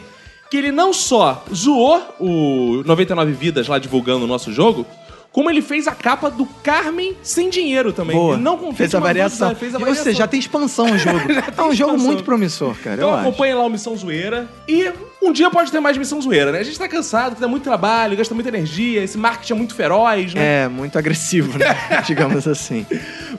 que 0.54 0.58
ele 0.58 0.72
não 0.72 0.94
só 0.94 1.44
zoou 1.52 2.00
o 2.20 2.84
99 2.86 3.32
Vidas 3.32 3.68
lá 3.68 3.80
divulgando 3.80 4.26
o 4.26 4.28
nosso 4.28 4.54
jogo, 4.54 4.86
como 5.34 5.50
ele 5.50 5.62
fez 5.64 5.88
a 5.88 5.92
capa 5.94 6.30
do 6.30 6.46
Carmen 6.46 7.18
sem 7.24 7.50
dinheiro 7.50 7.92
também. 7.92 8.16
Boa. 8.16 8.36
Ele 8.36 8.44
não 8.44 8.56
confia 8.56 8.78
fez 8.78 8.94
a 8.96 9.00
variação. 9.00 9.56
fez 9.56 9.74
a 9.74 9.78
E, 9.78 9.82
Ou 9.82 9.86
variação. 9.88 10.04
seja, 10.04 10.18
já 10.20 10.28
tem 10.28 10.40
expansão 10.40 10.86
o 10.86 10.98
jogo. 10.98 11.20
É 11.58 11.62
um 11.62 11.74
jogo 11.74 11.92
expansão. 11.92 11.98
muito 11.98 12.24
promissor, 12.24 12.76
cara. 12.84 12.98
Então 12.98 13.14
acompanhe 13.14 13.54
lá 13.56 13.64
o 13.66 13.70
Missão 13.70 13.98
Zoeira. 13.98 14.48
E 14.68 14.92
um 15.22 15.34
dia 15.34 15.50
pode 15.50 15.72
ter 15.72 15.80
mais 15.80 15.98
Missão 15.98 16.22
Zoeira, 16.22 16.52
né? 16.52 16.60
A 16.60 16.64
gente 16.64 16.78
tá 16.78 16.88
cansado, 16.88 17.34
que 17.36 17.42
dá 17.42 17.48
muito 17.48 17.64
trabalho, 17.64 18.16
gasta 18.16 18.34
muita 18.36 18.50
energia, 18.50 19.04
esse 19.04 19.18
marketing 19.18 19.54
é 19.54 19.56
muito 19.56 19.74
feroz, 19.74 20.34
né? 20.36 20.66
É, 20.66 20.68
muito 20.68 20.98
agressivo, 21.00 21.58
né? 21.58 21.66
Digamos 22.06 22.48
assim. 22.48 22.86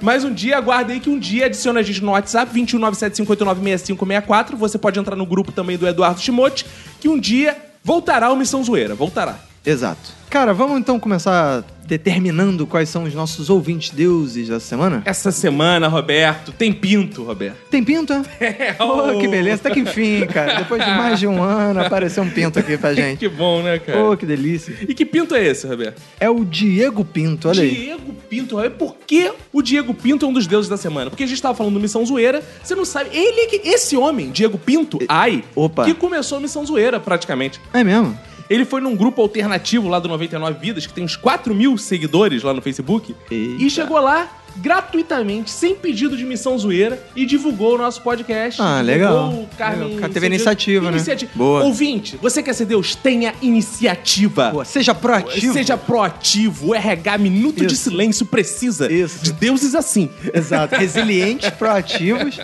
Mas 0.03 0.24
um 0.24 0.32
dia, 0.34 0.57
aguarde 0.59 0.92
aí 0.92 0.99
que 1.01 1.09
um 1.09 1.18
dia 1.18 1.47
adicione 1.47 1.78
a 1.78 1.82
gente 1.82 2.03
no 2.03 2.11
WhatsApp, 2.11 2.53
21975896564. 2.61 4.57
Você 4.57 4.78
pode 4.78 4.99
entrar 4.99 5.16
no 5.16 5.26
grupo 5.26 5.53
também 5.53 5.76
do 5.78 5.86
Eduardo 5.86 6.20
Timote, 6.20 6.66
que 7.01 7.09
um 7.09 7.18
dia 7.18 7.57
voltará 7.82 8.30
o 8.32 8.36
Missão 8.36 8.62
Zoeira. 8.64 8.95
Voltará. 8.95 9.38
Exato. 9.64 10.12
Cara, 10.30 10.52
vamos 10.52 10.78
então 10.80 10.98
começar 10.98 11.62
determinando 11.86 12.66
quais 12.66 12.88
são 12.88 13.04
os 13.04 13.14
nossos 13.14 13.48
ouvintes 13.50 13.90
deuses 13.90 14.48
da 14.48 14.58
semana? 14.58 15.00
Essa 15.04 15.30
semana, 15.30 15.86
Roberto, 15.86 16.50
tem 16.50 16.72
pinto, 16.72 17.22
Roberto. 17.22 17.56
Tem 17.70 17.84
pinto, 17.84 18.12
é? 18.40 18.72
Pô, 18.74 19.18
que 19.20 19.28
beleza. 19.28 19.56
Até 19.60 19.70
que 19.70 19.80
enfim, 19.80 20.26
cara. 20.26 20.54
Depois 20.56 20.84
de 20.84 20.90
mais 20.90 21.20
de 21.20 21.26
um 21.28 21.40
ano, 21.42 21.80
apareceu 21.80 22.22
um 22.24 22.30
pinto 22.30 22.58
aqui 22.58 22.76
pra 22.76 22.92
gente. 22.94 23.18
Que 23.18 23.28
bom, 23.28 23.62
né, 23.62 23.78
cara? 23.78 23.96
Pô, 23.98 24.16
que 24.16 24.26
delícia. 24.26 24.74
E 24.88 24.92
que 24.94 25.04
pinto 25.06 25.34
é 25.36 25.46
esse, 25.46 25.66
Roberto? 25.68 26.02
É 26.18 26.28
o 26.28 26.44
Diego 26.44 27.04
Pinto, 27.04 27.48
olha 27.48 27.62
aí. 27.62 27.70
Diego 27.74 28.14
Pinto. 28.28 28.56
Roberto. 28.56 28.74
Por 28.76 28.96
que 29.06 29.30
o 29.52 29.62
Diego 29.62 29.94
Pinto 29.94 30.26
é 30.26 30.28
um 30.28 30.32
dos 30.32 30.46
deuses 30.48 30.68
da 30.68 30.76
semana? 30.76 31.10
Porque 31.10 31.22
a 31.22 31.28
gente 31.28 31.40
tava 31.40 31.54
falando 31.54 31.74
do 31.74 31.80
Missão 31.80 32.04
Zoeira, 32.04 32.42
você 32.62 32.74
não 32.74 32.84
sabe. 32.84 33.10
Ele, 33.12 33.40
é 33.42 33.46
que- 33.46 33.68
esse 33.68 33.96
homem, 33.96 34.30
Diego 34.30 34.58
Pinto, 34.58 34.98
ai, 35.08 35.44
Opa. 35.54 35.84
que 35.84 35.94
começou 35.94 36.38
a 36.38 36.40
Missão 36.40 36.64
Zoeira, 36.66 36.98
praticamente. 36.98 37.60
É 37.72 37.84
mesmo? 37.84 38.18
Ele 38.49 38.64
foi 38.64 38.80
num 38.80 38.95
grupo 38.95 39.22
alternativo 39.22 39.88
lá 39.88 39.99
do 39.99 40.09
99 40.09 40.59
Vidas, 40.59 40.86
que 40.86 40.92
tem 40.92 41.05
uns 41.05 41.16
4 41.16 41.55
mil 41.55 41.76
seguidores 41.78 42.42
lá 42.42 42.53
no 42.53 42.61
Facebook, 42.61 43.14
Eita. 43.30 43.62
e 43.62 43.70
chegou 43.70 43.99
lá 44.01 44.28
gratuitamente, 44.57 45.51
sem 45.51 45.74
pedido 45.74 46.16
de 46.16 46.24
missão 46.24 46.57
zoeira, 46.59 47.03
e 47.16 47.26
divulgou 47.26 47.74
o 47.74 47.78
nosso 47.78 48.01
podcast. 48.03 48.61
Ah, 48.62 48.80
legal. 48.80 49.30
O 49.30 49.49
Carmen 49.59 49.95
Legal. 49.95 50.11
Teve 50.11 50.26
iniciativa, 50.26 50.90
né? 50.90 50.99
Boa. 51.34 51.64
Ouvinte, 51.64 52.16
você 52.20 52.42
quer 52.42 52.53
ser 52.53 52.66
Deus? 52.66 52.95
Tenha 52.95 53.34
iniciativa. 53.42 54.51
Pô, 54.51 54.64
seja 54.64 54.95
proativo. 54.95 55.53
Seja 55.53 55.76
proativo. 55.76 56.68
O 56.68 56.74
RH 56.74 57.18
Minuto 57.18 57.66
de 57.66 57.74
Isso. 57.74 57.90
Silêncio 57.90 58.26
precisa 58.26 58.92
Isso. 58.92 59.24
de 59.24 59.32
deuses 59.32 59.74
assim. 59.74 60.09
Exato. 60.32 60.74
Resilientes, 60.78 61.51
proativos 61.51 62.38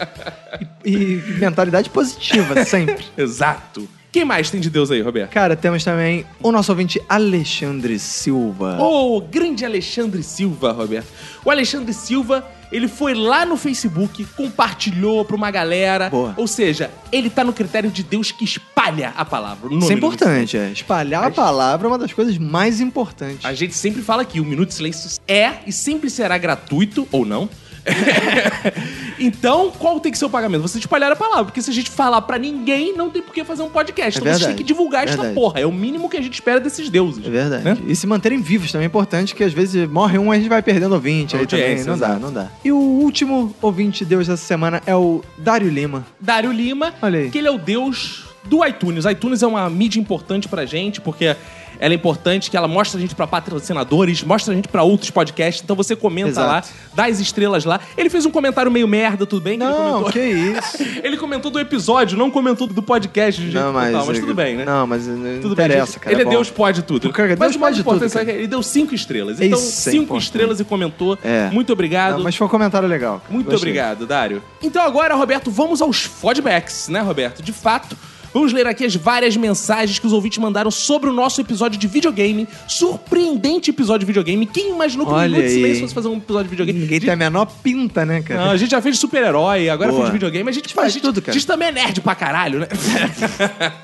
e, 0.84 0.92
e 0.94 1.36
mentalidade 1.38 1.90
positiva, 1.90 2.64
sempre. 2.64 3.04
Exato. 3.16 3.88
Quem 4.12 4.24
mais 4.24 4.50
tem 4.50 4.60
de 4.60 4.68
Deus 4.68 4.90
aí, 4.90 5.00
Roberto? 5.00 5.30
Cara, 5.30 5.54
temos 5.54 5.84
também 5.84 6.26
o 6.42 6.50
nosso 6.50 6.72
ouvinte 6.72 7.00
Alexandre 7.08 7.96
Silva. 7.96 8.76
O 8.80 9.20
grande 9.20 9.64
Alexandre 9.64 10.20
Silva, 10.24 10.72
Roberto. 10.72 11.06
O 11.44 11.50
Alexandre 11.50 11.94
Silva, 11.94 12.44
ele 12.72 12.88
foi 12.88 13.14
lá 13.14 13.46
no 13.46 13.56
Facebook, 13.56 14.24
compartilhou 14.36 15.24
pra 15.24 15.36
uma 15.36 15.48
galera. 15.52 16.10
Boa. 16.10 16.34
Ou 16.36 16.48
seja, 16.48 16.90
ele 17.12 17.30
tá 17.30 17.44
no 17.44 17.52
critério 17.52 17.88
de 17.88 18.02
Deus 18.02 18.32
que 18.32 18.44
espalha 18.44 19.12
a 19.16 19.24
palavra. 19.24 19.68
o 19.68 19.70
nome 19.70 19.84
Isso 19.84 19.92
é 19.92 19.94
do 19.94 19.98
importante, 19.98 20.56
é. 20.56 20.72
Espalhar 20.72 21.22
a 21.22 21.30
palavra 21.30 21.86
é 21.86 21.88
uma 21.88 21.98
das 21.98 22.12
coisas 22.12 22.36
mais 22.36 22.80
importantes. 22.80 23.44
A 23.44 23.54
gente 23.54 23.74
sempre 23.74 24.02
fala 24.02 24.24
que 24.24 24.40
o 24.40 24.44
Minuto 24.44 24.70
de 24.70 24.74
Silêncio 24.74 25.20
é 25.28 25.52
e 25.68 25.72
sempre 25.72 26.10
será 26.10 26.36
gratuito, 26.36 27.06
ou 27.12 27.24
não. 27.24 27.48
então, 29.20 29.70
qual 29.78 30.00
tem 30.00 30.10
que 30.10 30.18
ser 30.18 30.24
o 30.24 30.30
pagamento? 30.30 30.62
Você 30.62 30.78
espalhar 30.78 31.12
a 31.12 31.16
palavra. 31.16 31.44
Porque 31.44 31.60
se 31.62 31.70
a 31.70 31.74
gente 31.74 31.90
falar 31.90 32.22
pra 32.22 32.38
ninguém, 32.38 32.96
não 32.96 33.10
tem 33.10 33.22
por 33.22 33.34
que 33.34 33.44
fazer 33.44 33.62
um 33.62 33.68
podcast. 33.68 34.18
É 34.18 34.20
então 34.20 34.32
você 34.32 34.38
tem 34.38 34.38
verdade. 34.38 34.56
que 34.56 34.64
divulgar 34.64 35.04
esta 35.04 35.16
Verdade. 35.16 35.34
porra. 35.34 35.60
É 35.60 35.66
o 35.66 35.72
mínimo 35.72 36.08
que 36.08 36.16
a 36.16 36.22
gente 36.22 36.34
espera 36.34 36.58
desses 36.58 36.88
deuses. 36.88 37.24
É 37.24 37.30
verdade. 37.30 37.64
Né? 37.64 37.76
E 37.86 37.94
se 37.94 38.06
manterem 38.06 38.40
vivos 38.40 38.72
também 38.72 38.84
é 38.84 38.88
importante, 38.88 39.34
que 39.34 39.44
às 39.44 39.52
vezes 39.52 39.88
morre 39.88 40.18
um 40.18 40.32
e 40.32 40.36
a 40.36 40.40
gente 40.40 40.48
vai 40.48 40.62
perdendo 40.62 40.92
ouvinte 40.92 41.36
aí 41.36 41.46
também. 41.46 41.84
Não 41.84 41.98
dá, 41.98 42.18
não 42.18 42.32
dá. 42.32 42.48
E 42.64 42.72
o 42.72 42.76
último 42.76 43.54
ouvinte 43.60 44.04
Deus 44.04 44.26
dessa 44.26 44.44
semana 44.44 44.82
é 44.86 44.94
o 44.94 45.22
Dário 45.36 45.68
Lima. 45.68 46.06
Dário 46.20 46.50
Lima, 46.50 46.94
Olha 47.02 47.20
aí. 47.20 47.30
que 47.30 47.38
ele 47.38 47.48
é 47.48 47.50
o 47.50 47.58
deus 47.58 48.24
do 48.44 48.64
iTunes. 48.64 49.04
ITunes 49.04 49.42
é 49.42 49.46
uma 49.46 49.68
mídia 49.68 50.00
importante 50.00 50.48
pra 50.48 50.64
gente, 50.64 51.00
porque 51.00 51.36
ela 51.80 51.94
é 51.94 51.96
importante 51.96 52.50
que 52.50 52.56
ela 52.56 52.68
mostra 52.68 52.98
a 52.98 53.00
gente 53.00 53.14
pra 53.14 53.26
patrocinadores, 53.26 54.22
mostra 54.22 54.52
a 54.52 54.56
gente 54.56 54.68
pra 54.68 54.82
outros 54.82 55.10
podcasts. 55.10 55.62
Então 55.64 55.74
você 55.74 55.96
comenta 55.96 56.28
Exato. 56.28 56.46
lá, 56.46 56.62
dá 56.94 57.06
as 57.06 57.18
estrelas 57.18 57.64
lá. 57.64 57.80
Ele 57.96 58.10
fez 58.10 58.26
um 58.26 58.30
comentário 58.30 58.70
meio 58.70 58.86
merda, 58.86 59.24
tudo 59.26 59.42
bem? 59.42 59.58
que 59.58 59.64
ele 59.64 59.72
Não, 59.72 60.02
comentou? 60.02 60.12
que 60.12 60.20
isso. 60.20 61.00
Ele 61.02 61.16
comentou 61.16 61.50
do 61.50 61.58
episódio, 61.58 62.18
não 62.18 62.30
comentou 62.30 62.66
do 62.66 62.82
podcast 62.82 63.40
de 63.40 63.54
Não, 63.54 63.72
mas, 63.72 63.90
total, 63.92 64.06
mas 64.06 64.18
tudo 64.20 64.34
bem, 64.34 64.56
né? 64.56 64.64
Não, 64.64 64.86
mas 64.86 65.06
não 65.06 65.40
Tudo 65.40 65.56
bem, 65.56 65.64
interessa, 65.66 65.92
gente. 65.92 66.00
cara. 66.00 66.14
Ele 66.14 66.22
é 66.22 66.24
bom. 66.24 66.30
Deus, 66.30 66.50
pode 66.50 66.82
tudo. 66.82 67.10
Cara, 67.10 67.30
mas 67.30 67.38
Deus 67.38 67.56
o 67.56 67.58
mais 67.58 67.76
pode 67.76 67.80
importante 67.80 68.12
tudo, 68.12 68.20
é 68.20 68.24
que 68.24 68.30
ele 68.30 68.46
deu 68.46 68.62
cinco 68.62 68.94
estrelas. 68.94 69.40
Então, 69.40 69.58
Isso 69.58 69.88
é 69.88 69.92
cinco 69.92 70.04
importante. 70.04 70.22
estrelas 70.24 70.60
e 70.60 70.64
comentou. 70.64 71.18
É. 71.24 71.48
Muito 71.50 71.72
obrigado. 71.72 72.16
Não, 72.16 72.24
mas 72.24 72.36
foi 72.36 72.46
um 72.46 72.50
comentário 72.50 72.86
legal. 72.88 73.22
Muito 73.30 73.46
Gostei. 73.46 73.70
obrigado, 73.70 74.06
Dário. 74.06 74.42
Então 74.62 74.82
agora, 74.84 75.14
Roberto, 75.14 75.50
vamos 75.50 75.80
aos 75.80 76.02
feedbacks, 76.04 76.88
né, 76.88 77.00
Roberto? 77.00 77.42
De 77.42 77.52
fato, 77.52 77.96
vamos 78.32 78.52
ler 78.52 78.66
aqui 78.66 78.84
as 78.84 78.94
várias 78.94 79.36
mensagens 79.36 79.98
que 79.98 80.06
os 80.06 80.12
ouvintes 80.12 80.38
mandaram 80.38 80.70
sobre 80.70 81.08
o 81.10 81.12
nosso 81.12 81.40
episódio 81.40 81.78
de 81.78 81.86
videogame. 81.86 82.46
Surpreendente 82.68 83.70
episódio 83.70 84.00
de 84.00 84.06
videogame. 84.06 84.46
Quem 84.46 84.70
imaginou 84.70 85.06
que 85.06 85.12
o 85.12 85.18
Minuto 85.18 85.42
de. 85.42 85.48
Silêncio 85.50 85.80
fosse 85.82 85.94
fazer 85.94 86.08
um 86.08 86.16
episódio 86.16 86.44
de 86.44 86.50
videogame? 86.50 86.78
Ninguém 86.80 87.00
tem 87.00 87.10
a 87.10 87.16
menor 87.16 87.46
pinta, 87.62 88.04
né, 88.04 88.22
cara? 88.22 88.44
Não, 88.46 88.50
a 88.52 88.56
gente 88.56 88.70
já 88.70 88.80
fez 88.82 88.96
de 88.96 89.00
super-herói, 89.00 89.68
agora 89.68 89.90
Boa. 89.90 90.02
fez 90.02 90.10
de 90.10 90.18
videogame. 90.18 90.48
A 90.48 90.52
gente 90.52 90.72
faz 90.72 90.86
a 90.88 90.90
gente- 90.90 91.02
tudo, 91.02 91.20
cara. 91.20 91.32
A 91.32 91.34
gente 91.34 91.46
também 91.46 91.68
é 91.68 91.72
nerd 91.72 92.00
pra 92.00 92.14
caralho, 92.14 92.60
né? 92.60 92.68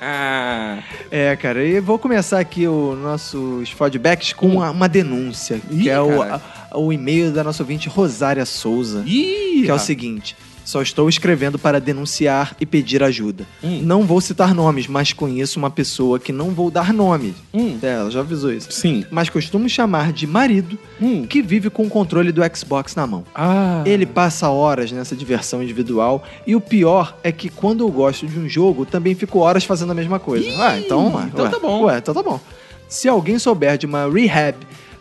É, 1.11 1.35
cara, 1.35 1.63
e 1.63 1.79
vou 1.79 1.97
começar 1.97 2.39
aqui 2.39 2.67
os 2.67 2.97
nossos 2.99 3.69
feedbacks 3.71 4.33
com 4.33 4.47
uma, 4.47 4.71
uma 4.71 4.89
denúncia, 4.89 5.59
Ih, 5.71 5.83
que 5.83 5.89
é 5.89 5.99
o, 6.01 6.21
a- 6.21 6.41
o 6.75 6.91
e-mail 6.91 7.31
da 7.31 7.43
nossa 7.43 7.63
ouvinte 7.63 7.87
Rosária 7.89 8.45
Souza, 8.45 9.03
Ih, 9.05 9.63
que 9.63 9.69
é 9.69 9.73
o 9.73 9.79
seguinte. 9.79 10.35
Só 10.67 10.81
estou 10.81 11.07
escrevendo 11.07 11.57
para 11.57 11.79
denunciar 11.79 12.53
e 12.59 12.65
pedir 12.65 13.01
ajuda. 13.01 13.45
Hum. 13.63 13.79
Não 13.83 14.03
vou 14.03 14.19
citar 14.19 14.53
nomes, 14.53 14.85
mas 14.85 15.13
conheço 15.13 15.57
uma 15.57 15.69
pessoa 15.69 16.19
que 16.19 16.33
não 16.33 16.49
vou 16.49 16.69
dar 16.69 16.91
nome. 16.93 17.33
Hum. 17.53 17.77
É, 17.81 17.93
ela 17.93 18.11
já 18.11 18.19
avisou 18.19 18.51
isso. 18.51 18.69
Sim. 18.69 19.05
Mas 19.09 19.29
costumo 19.29 19.69
chamar 19.69 20.11
de 20.11 20.27
marido 20.27 20.77
Hum. 21.01 21.25
que 21.25 21.41
vive 21.41 21.69
com 21.69 21.85
o 21.85 21.89
controle 21.89 22.33
do 22.33 22.41
Xbox 22.53 22.97
na 22.97 23.07
mão. 23.07 23.23
Ah. 23.33 23.81
Ele 23.85 24.05
passa 24.05 24.49
horas 24.49 24.91
nessa 24.91 25.15
diversão 25.15 25.63
individual 25.63 26.21
e 26.45 26.53
o 26.53 26.59
pior 26.59 27.17
é 27.23 27.31
que 27.31 27.47
quando 27.47 27.85
eu 27.85 27.89
gosto 27.89 28.27
de 28.27 28.37
um 28.37 28.49
jogo, 28.49 28.85
também 28.85 29.15
fico 29.15 29.39
horas 29.39 29.63
fazendo 29.63 29.93
a 29.93 29.95
mesma 29.95 30.19
coisa. 30.19 30.49
ah, 30.61 30.77
então, 30.77 31.15
ué, 31.15 31.23
então 31.31 31.45
ué, 31.45 31.49
tá 31.49 31.59
bom. 31.59 31.83
Ué, 31.85 31.97
então 31.99 32.13
tá 32.13 32.21
bom. 32.21 32.41
Se 32.89 33.07
alguém 33.07 33.39
souber 33.39 33.77
de 33.77 33.85
uma 33.85 34.05
rehab 34.09 34.57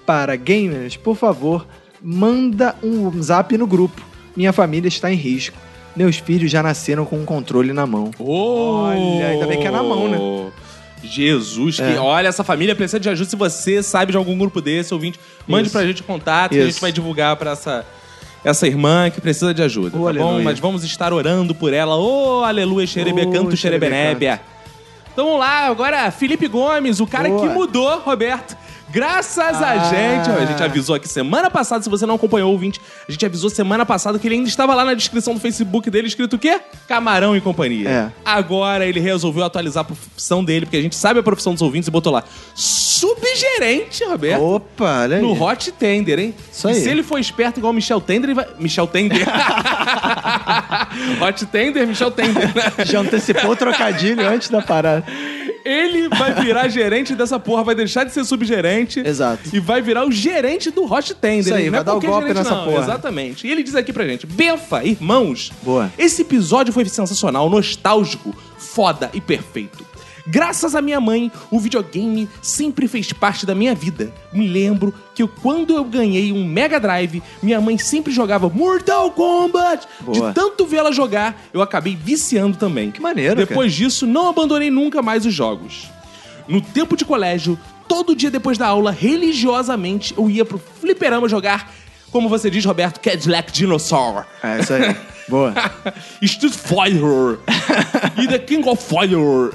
para 0.06 0.36
gamers, 0.36 0.96
por 0.96 1.16
favor, 1.16 1.66
manda 2.00 2.76
um 2.84 3.20
zap 3.20 3.58
no 3.58 3.66
grupo. 3.66 4.00
Minha 4.36 4.52
família 4.52 4.88
está 4.88 5.10
em 5.10 5.16
risco. 5.16 5.56
Meus 5.96 6.16
filhos 6.18 6.50
já 6.50 6.62
nasceram 6.62 7.06
com 7.06 7.16
um 7.16 7.24
controle 7.24 7.72
na 7.72 7.86
mão. 7.86 8.10
Olha, 8.18 9.28
ainda 9.28 9.46
bem 9.46 9.58
que 9.60 9.66
é 9.66 9.70
na 9.70 9.82
mão, 9.82 10.08
né? 10.08 10.50
Jesus, 11.02 11.76
que, 11.76 11.82
É. 11.82 11.98
olha, 11.98 12.28
essa 12.28 12.42
família 12.44 12.74
precisa 12.74 12.98
de 13.00 13.08
ajuda. 13.08 13.30
Se 13.30 13.36
você 13.36 13.82
sabe 13.82 14.12
de 14.12 14.18
algum 14.18 14.36
grupo 14.36 14.60
desse, 14.60 14.92
ouvinte, 14.92 15.18
mande 15.46 15.68
Isso. 15.68 15.72
pra 15.76 15.86
gente 15.86 16.02
o 16.02 16.04
contato 16.04 16.50
que 16.52 16.58
a 16.58 16.62
gente 16.62 16.72
Isso. 16.72 16.80
vai 16.80 16.90
divulgar 16.92 17.36
pra 17.36 17.52
essa, 17.52 17.86
essa 18.44 18.66
irmã 18.66 19.08
que 19.10 19.20
precisa 19.20 19.54
de 19.54 19.62
ajuda, 19.62 19.88
Ô, 19.88 19.90
tá 19.92 19.98
bom? 19.98 20.08
aleluia. 20.08 20.44
Mas 20.44 20.58
vamos 20.58 20.84
estar 20.84 21.12
orando 21.12 21.54
por 21.54 21.72
ela. 21.72 21.96
Ô, 21.96 22.42
aleluia, 22.44 22.86
xerebecanto, 22.86 23.52
Ô, 23.54 23.56
xerebenébia. 23.56 24.40
Então 25.12 25.24
vamos 25.26 25.40
lá, 25.40 25.66
agora 25.66 26.10
Felipe 26.10 26.46
Gomes, 26.46 27.00
o 27.00 27.06
cara 27.06 27.28
Boa. 27.28 27.40
que 27.48 27.54
mudou, 27.54 28.00
Roberto. 28.00 28.56
Graças 28.96 29.60
a 29.62 29.72
Ah. 29.72 29.78
gente, 29.90 30.30
ó, 30.30 30.42
a 30.42 30.46
gente 30.46 30.62
avisou 30.62 30.96
aqui 30.96 31.06
semana 31.06 31.50
passada, 31.50 31.84
se 31.84 31.90
você 31.90 32.06
não 32.06 32.14
acompanhou, 32.14 32.50
ouvinte, 32.50 32.80
a 33.06 33.12
gente 33.12 33.26
avisou 33.26 33.50
semana 33.50 33.84
passada 33.84 34.18
que 34.18 34.26
ele 34.26 34.36
ainda 34.36 34.48
estava 34.48 34.74
lá 34.74 34.86
na 34.86 34.94
descrição 34.94 35.34
do 35.34 35.40
Facebook 35.40 35.90
dele 35.90 36.08
escrito 36.08 36.36
o 36.36 36.38
quê? 36.38 36.58
Camarão 36.88 37.36
e 37.36 37.40
companhia. 37.42 37.90
É. 37.90 38.10
Agora 38.24 38.86
ele 38.86 38.98
resolveu 38.98 39.44
atualizar 39.44 39.82
a 39.82 39.84
profissão 39.84 40.42
dele, 40.42 40.64
porque 40.64 40.78
a 40.78 40.80
gente 40.80 40.96
sabe 40.96 41.20
a 41.20 41.22
profissão 41.22 41.52
dos 41.52 41.60
ouvintes 41.60 41.88
e 41.88 41.90
botou 41.90 42.10
lá 42.10 42.24
subgerente, 42.54 44.02
Roberto. 44.04 44.42
Opa, 44.42 45.02
olha 45.02 45.16
aí. 45.16 45.22
No 45.22 45.38
Hot 45.44 45.72
Tender, 45.72 46.18
hein? 46.18 46.34
Isso 46.50 46.66
E 46.66 46.70
aí. 46.72 46.80
se 46.80 46.88
ele 46.88 47.02
for 47.02 47.18
esperto 47.20 47.58
igual 47.58 47.72
o 47.72 47.76
Michel 47.76 48.00
Tender, 48.00 48.30
ele 48.30 48.34
vai. 48.34 48.46
Michel 48.58 48.86
Tender. 48.86 49.20
Hot 51.20 51.44
Tender, 51.46 51.86
Michel 51.86 52.10
Tender. 52.10 52.50
Já 52.86 53.00
antecipou 53.00 53.50
o 53.50 53.56
trocadilho 53.56 54.26
antes 54.26 54.48
da 54.48 54.62
parada. 54.62 55.04
Ele 55.66 56.08
vai 56.08 56.32
virar 56.34 56.68
gerente 56.68 57.14
dessa 57.14 57.38
porra, 57.38 57.64
vai 57.64 57.74
deixar 57.74 58.04
de 58.04 58.12
ser 58.12 58.24
subgerente. 58.24 59.00
Exato. 59.00 59.42
E 59.52 59.58
vai 59.60 59.82
virar 59.82 60.06
o 60.06 60.12
gerente 60.12 60.70
do 60.70 60.84
Hot 60.84 61.14
Tender. 61.14 61.40
Isso 61.40 61.54
aí, 61.54 61.64
Não 61.64 61.70
vai 61.72 61.80
é 61.80 61.84
dar 61.84 61.94
o 61.94 62.00
golpe 62.00 62.28
gerente, 62.28 62.36
nessa 62.38 62.54
não. 62.54 62.64
porra. 62.64 62.82
Exatamente. 62.84 63.46
E 63.46 63.50
ele 63.50 63.62
diz 63.62 63.74
aqui 63.74 63.92
pra 63.92 64.06
gente: 64.06 64.26
Benfa, 64.26 64.84
irmãos. 64.84 65.50
Boa. 65.62 65.90
Esse 65.98 66.22
episódio 66.22 66.72
foi 66.72 66.84
sensacional, 66.86 67.50
nostálgico, 67.50 68.34
foda 68.58 69.10
e 69.12 69.20
perfeito. 69.20 69.84
Graças 70.26 70.74
à 70.74 70.82
minha 70.82 71.00
mãe, 71.00 71.30
o 71.50 71.60
videogame 71.60 72.28
sempre 72.42 72.88
fez 72.88 73.12
parte 73.12 73.46
da 73.46 73.54
minha 73.54 73.74
vida. 73.74 74.12
Me 74.32 74.48
lembro 74.48 74.92
que 75.14 75.26
quando 75.26 75.74
eu 75.76 75.84
ganhei 75.84 76.32
um 76.32 76.44
Mega 76.44 76.80
Drive, 76.80 77.22
minha 77.42 77.60
mãe 77.60 77.78
sempre 77.78 78.12
jogava 78.12 78.48
Mortal 78.48 79.10
Kombat. 79.12 79.86
Boa. 80.00 80.28
De 80.28 80.34
tanto 80.34 80.66
vê-la 80.66 80.90
jogar, 80.90 81.40
eu 81.52 81.62
acabei 81.62 81.96
viciando 81.96 82.56
também. 82.56 82.90
Que 82.90 83.00
maneiro, 83.00 83.36
Depois 83.36 83.72
disso, 83.72 84.06
não 84.06 84.28
abandonei 84.28 84.70
nunca 84.70 85.00
mais 85.00 85.24
os 85.24 85.32
jogos. 85.32 85.88
No 86.48 86.60
tempo 86.60 86.96
de 86.96 87.04
colégio, 87.04 87.58
todo 87.88 88.14
dia 88.14 88.30
depois 88.30 88.58
da 88.58 88.66
aula, 88.66 88.90
religiosamente, 88.90 90.14
eu 90.16 90.28
ia 90.28 90.44
pro 90.44 90.58
fliperama 90.80 91.28
jogar, 91.28 91.72
como 92.16 92.30
você 92.30 92.48
diz, 92.48 92.64
Roberto, 92.64 92.98
Cadillac 92.98 93.52
Dinosaur. 93.52 94.24
É, 94.42 94.58
isso 94.60 94.72
aí. 94.72 94.96
Boa. 95.28 95.52
Street 96.22 96.54
Fighter 96.54 97.38
e 98.16 98.28
The 98.28 98.38
King 98.38 98.66
of 98.68 98.82
Fire. 98.82 99.50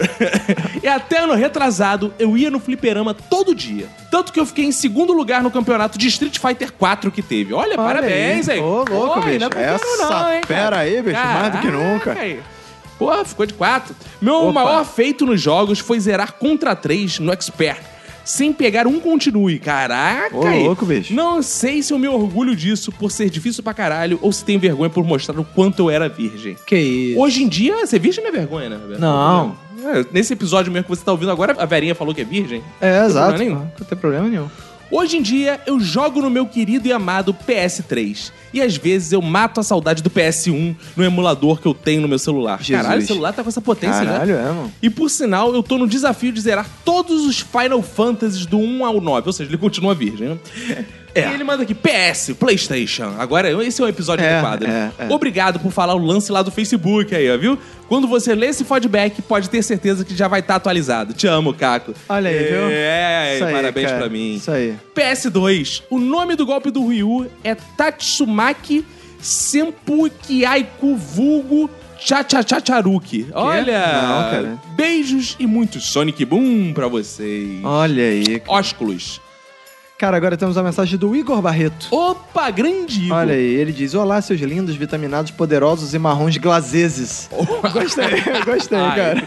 e 0.84 0.88
até 0.88 1.20
ano 1.22 1.34
retrasado, 1.34 2.14
eu 2.20 2.38
ia 2.38 2.52
no 2.52 2.60
fliperama 2.60 3.14
todo 3.14 3.56
dia. 3.56 3.88
Tanto 4.12 4.32
que 4.34 4.40
eu 4.40 4.46
fiquei 4.46 4.66
em 4.66 4.72
segundo 4.72 5.14
lugar 5.14 5.42
no 5.42 5.50
campeonato 5.50 5.98
de 5.98 6.08
Street 6.08 6.38
Fighter 6.38 6.72
4 6.74 7.10
que 7.10 7.22
teve. 7.22 7.54
Olha, 7.54 7.70
Olha 7.70 7.78
parabéns, 7.78 8.50
aí. 8.50 8.58
hein? 8.60 8.64
Ô, 8.64 8.84
louco, 8.84 9.20
Oi, 9.22 9.38
bicho. 9.38 9.50
não 9.50 9.62
é 9.62 9.64
Essa 9.74 9.98
não, 9.98 10.34
hein, 10.34 10.42
cara? 10.48 10.78
aí, 10.80 11.02
bicho, 11.02 11.18
mais 11.18 11.52
do 11.54 11.60
que 11.60 11.68
nunca. 11.72 12.00
Caraca, 12.06 12.22
aí. 12.22 12.40
Pô, 13.00 13.26
ficou 13.26 13.46
de 13.48 13.54
4. 13.54 13.96
Meu 14.22 14.50
Opa. 14.50 14.52
maior 14.64 14.86
feito 14.86 15.26
nos 15.26 15.42
jogos 15.42 15.80
foi 15.80 16.00
zerar 16.00 16.34
contra 16.34 16.76
3 16.76 17.18
no 17.20 17.32
Expert. 17.32 17.80
Sem 18.32 18.54
pegar 18.54 18.88
um 18.88 18.98
continue. 18.98 19.60
Caraca! 19.60 20.38
Ô, 20.38 20.64
louco, 20.64 20.86
bicho. 20.86 21.14
Não 21.14 21.42
sei 21.42 21.84
se 21.84 21.92
eu 21.92 22.00
me 22.00 22.08
orgulho 22.08 22.56
disso 22.56 22.90
por 22.90 23.12
ser 23.12 23.30
difícil 23.30 23.62
pra 23.62 23.74
caralho 23.74 24.18
ou 24.22 24.32
se 24.32 24.46
tenho 24.46 24.58
vergonha 24.58 24.90
por 24.90 25.04
mostrar 25.04 25.38
o 25.38 25.44
quanto 25.44 25.80
eu 25.80 25.90
era 25.90 26.08
virgem. 26.08 26.56
Que 26.66 26.78
isso. 26.78 27.20
Hoje 27.20 27.44
em 27.44 27.50
dia, 27.50 27.86
ser 27.86 28.00
virgem 28.00 28.24
não 28.24 28.30
é 28.30 28.34
vergonha, 28.34 28.70
né, 28.70 28.78
Roberto? 28.82 29.02
Não. 29.02 29.58
É, 29.84 30.06
Nesse 30.14 30.32
episódio 30.32 30.72
mesmo 30.72 30.86
que 30.86 30.90
você 30.92 31.04
tá 31.04 31.12
ouvindo 31.12 31.30
agora, 31.30 31.58
a 31.60 31.66
Verinha 31.66 31.94
falou 31.94 32.16
que 32.16 32.22
é 32.22 32.24
virgem. 32.24 32.64
É, 32.80 33.04
exato. 33.06 33.44
Não 33.44 33.68
tem 33.86 33.98
problema 33.98 34.30
nenhum. 34.30 34.48
Hoje 34.92 35.18
em 35.18 35.22
dia, 35.22 35.62
eu 35.66 35.80
jogo 35.80 36.22
no 36.22 36.30
meu 36.30 36.46
querido 36.46 36.86
e 36.88 36.92
amado 36.92 37.34
PS3. 37.48 38.32
E 38.54 38.62
às 38.62 38.76
vezes 38.76 39.14
eu 39.14 39.22
mato 39.22 39.62
a 39.62 39.64
saudade 39.64 40.04
do 40.04 40.10
PS1 40.10 40.76
no 40.98 41.04
emulador 41.04 41.62
que 41.62 41.66
eu 41.66 41.74
tenho 41.74 42.02
no 42.02 42.08
meu 42.10 42.20
celular. 42.20 42.62
Jesus. 42.62 42.82
Caralho, 42.86 43.02
o 43.02 43.06
celular 43.08 43.32
tá 43.34 43.42
com 43.42 43.48
essa 43.50 43.62
potência, 43.62 44.04
Caralho, 44.04 44.36
né? 44.36 44.42
é, 44.42 44.46
mano. 44.52 44.74
E 44.82 44.90
por 44.90 45.10
sinal, 45.10 45.54
eu 45.56 45.64
tô 45.64 45.78
no 45.78 45.88
desafio 45.88 46.34
de 46.34 46.42
zerar 46.42 46.68
todos 46.84 47.26
os 47.26 47.40
Final 47.40 47.82
Fantasies 47.82 48.46
do 48.46 48.58
1 48.58 48.84
ao 48.86 49.00
9. 49.00 49.28
Ou 49.28 49.34
seja, 49.34 49.50
ele 49.50 49.58
continua 49.58 49.96
virgem, 49.96 50.28
né? 50.30 50.38
E 51.14 51.20
ele 51.20 51.44
manda 51.44 51.64
aqui, 51.64 51.76
PS, 51.76 52.32
PlayStation. 52.40 53.14
Agora, 53.20 53.52
esse 53.66 53.82
é 53.82 53.86
o 53.86 53.88
episódio 53.90 54.24
É, 54.24 54.32
adequado. 54.36 54.62
né? 54.62 54.94
é, 54.98 55.08
é. 55.08 55.14
Obrigado 55.14 55.60
por 55.60 55.70
falar 55.70 55.94
o 55.94 55.98
lance 55.98 56.32
lá 56.32 56.42
do 56.42 56.50
Facebook 56.50 57.14
aí, 57.14 57.30
ó, 57.30 57.38
viu? 57.38 57.60
Quando 57.92 58.08
você 58.08 58.34
lê 58.34 58.48
esse 58.48 58.64
feedback, 58.64 59.22
pode 59.22 59.50
ter 59.50 59.62
certeza 59.62 60.06
que 60.06 60.16
já 60.16 60.26
vai 60.26 60.40
estar 60.40 60.56
atualizado. 60.56 61.14
Te 61.14 61.28
amo, 61.28 61.54
Caco. 61.54 61.94
Olha 62.08 62.30
aí, 62.30 62.38
viu? 62.38 62.70
É, 62.70 63.32
aí, 63.34 63.52
parabéns 63.52 63.88
cara. 63.88 64.00
pra 64.00 64.10
mim. 64.10 64.36
Isso 64.36 64.50
aí. 64.50 64.78
PS2. 64.96 65.84
O 65.90 66.00
nome 66.00 66.38
do 66.38 66.46
golpe 66.46 66.72
do 66.72 66.88
Ryu 66.88 67.30
é 67.44 67.54
Tatsumaki 67.54 68.86
Senpukiaiku 69.20 70.96
Vulgo 70.96 71.70
Chachachacharuki. 72.00 73.28
Olha! 73.34 73.86
Não, 74.02 74.32
cara. 74.32 74.60
Beijos 74.74 75.36
e 75.38 75.46
muitos 75.46 75.84
Sonic 75.92 76.24
Boom 76.24 76.72
pra 76.74 76.88
vocês. 76.88 77.62
Olha 77.62 78.04
aí. 78.04 78.42
Ósculos. 78.48 79.20
Cara, 80.02 80.18
agora 80.18 80.36
temos 80.36 80.58
a 80.58 80.64
mensagem 80.64 80.98
do 80.98 81.16
Igor 81.16 81.40
Barreto. 81.44 81.88
Opa, 81.92 82.50
grande 82.50 83.06
Igor. 83.06 83.18
Olha 83.18 83.36
aí, 83.36 83.54
ele 83.54 83.72
diz: 83.72 83.94
Olá, 83.94 84.20
seus 84.20 84.42
lindos, 84.42 84.76
vitaminados, 84.76 85.30
poderosos 85.30 85.94
e 85.94 86.00
marrons 86.00 86.38
glazezes. 86.38 87.30
Gostei, 87.72 88.10
gostei, 88.44 88.80
Ai. 88.80 88.96
cara. 88.96 89.22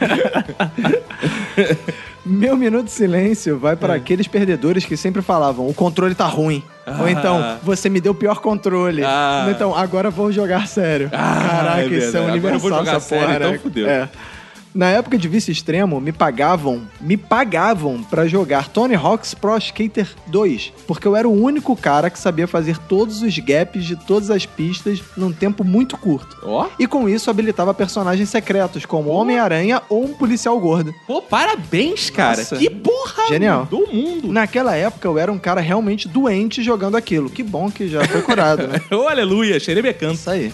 Meu 2.26 2.56
minuto 2.56 2.86
de 2.86 2.90
silêncio 2.90 3.56
vai 3.56 3.74
É. 3.74 3.76
para 3.76 3.94
aqueles 3.94 4.26
perdedores 4.26 4.84
que 4.84 4.96
sempre 4.96 5.22
falavam: 5.22 5.68
o 5.68 5.72
controle 5.72 6.12
tá 6.12 6.26
ruim. 6.26 6.60
Ou 6.98 7.08
então, 7.08 7.56
você 7.62 7.88
me 7.88 8.00
deu 8.00 8.10
o 8.10 8.16
pior 8.16 8.40
controle. 8.40 9.04
Ah. 9.04 9.46
Então, 9.50 9.72
agora 9.76 10.10
vou 10.10 10.32
jogar 10.32 10.66
sério. 10.66 11.08
Ah, 11.12 11.48
Caraca, 11.50 11.80
é 11.82 11.86
isso 11.86 11.94
é 11.94 12.00
verdade. 12.00 12.16
Agora 12.16 12.26
eu 12.26 12.30
universal 12.32 12.58
vou 12.58 12.70
jogar 12.78 12.96
essa 12.96 13.00
sério, 13.00 13.24
porra, 13.26 13.36
então 13.36 13.52
né? 13.52 13.58
fudeu. 13.58 13.88
É. 13.88 14.08
Na 14.74 14.90
época 14.90 15.16
de 15.16 15.28
vício 15.28 15.52
extremo, 15.52 16.00
me 16.00 16.10
pagavam, 16.10 16.82
me 17.00 17.16
pagavam 17.16 18.02
pra 18.02 18.26
jogar 18.26 18.68
Tony 18.68 18.96
Hawk's 18.96 19.32
Pro 19.32 19.56
Skater 19.56 20.08
2, 20.26 20.72
porque 20.84 21.06
eu 21.06 21.14
era 21.14 21.28
o 21.28 21.32
único 21.32 21.76
cara 21.76 22.10
que 22.10 22.18
sabia 22.18 22.48
fazer 22.48 22.76
todos 22.78 23.22
os 23.22 23.38
gaps 23.38 23.84
de 23.84 23.94
todas 23.94 24.30
as 24.32 24.44
pistas 24.46 25.00
num 25.16 25.32
tempo 25.32 25.62
muito 25.62 25.96
curto. 25.96 26.36
Ó. 26.42 26.66
E 26.76 26.88
com 26.88 27.08
isso 27.08 27.30
habilitava 27.30 27.72
personagens 27.72 28.28
secretos, 28.28 28.84
como 28.84 29.10
Homem-Aranha 29.10 29.80
ou 29.88 30.06
um 30.06 30.14
policial 30.14 30.58
gordo. 30.58 30.92
Pô, 31.06 31.22
parabéns, 31.22 32.10
cara. 32.10 32.38
Nossa. 32.38 32.56
Que 32.56 32.68
porra 32.68 33.28
Genial. 33.28 33.66
do 33.66 33.86
mundo. 33.86 34.32
Naquela 34.32 34.74
época 34.74 35.06
eu 35.06 35.16
era 35.16 35.30
um 35.30 35.38
cara 35.38 35.60
realmente 35.60 36.08
doente 36.08 36.64
jogando 36.64 36.96
aquilo. 36.96 37.30
Que 37.30 37.44
bom 37.44 37.70
que 37.70 37.86
já 37.86 38.04
foi 38.04 38.22
curado, 38.22 38.66
né? 38.66 38.80
Ô, 38.90 39.06
aleluia, 39.06 39.60
xerebecando. 39.60 40.14
Isso 40.14 40.28
aí. 40.28 40.52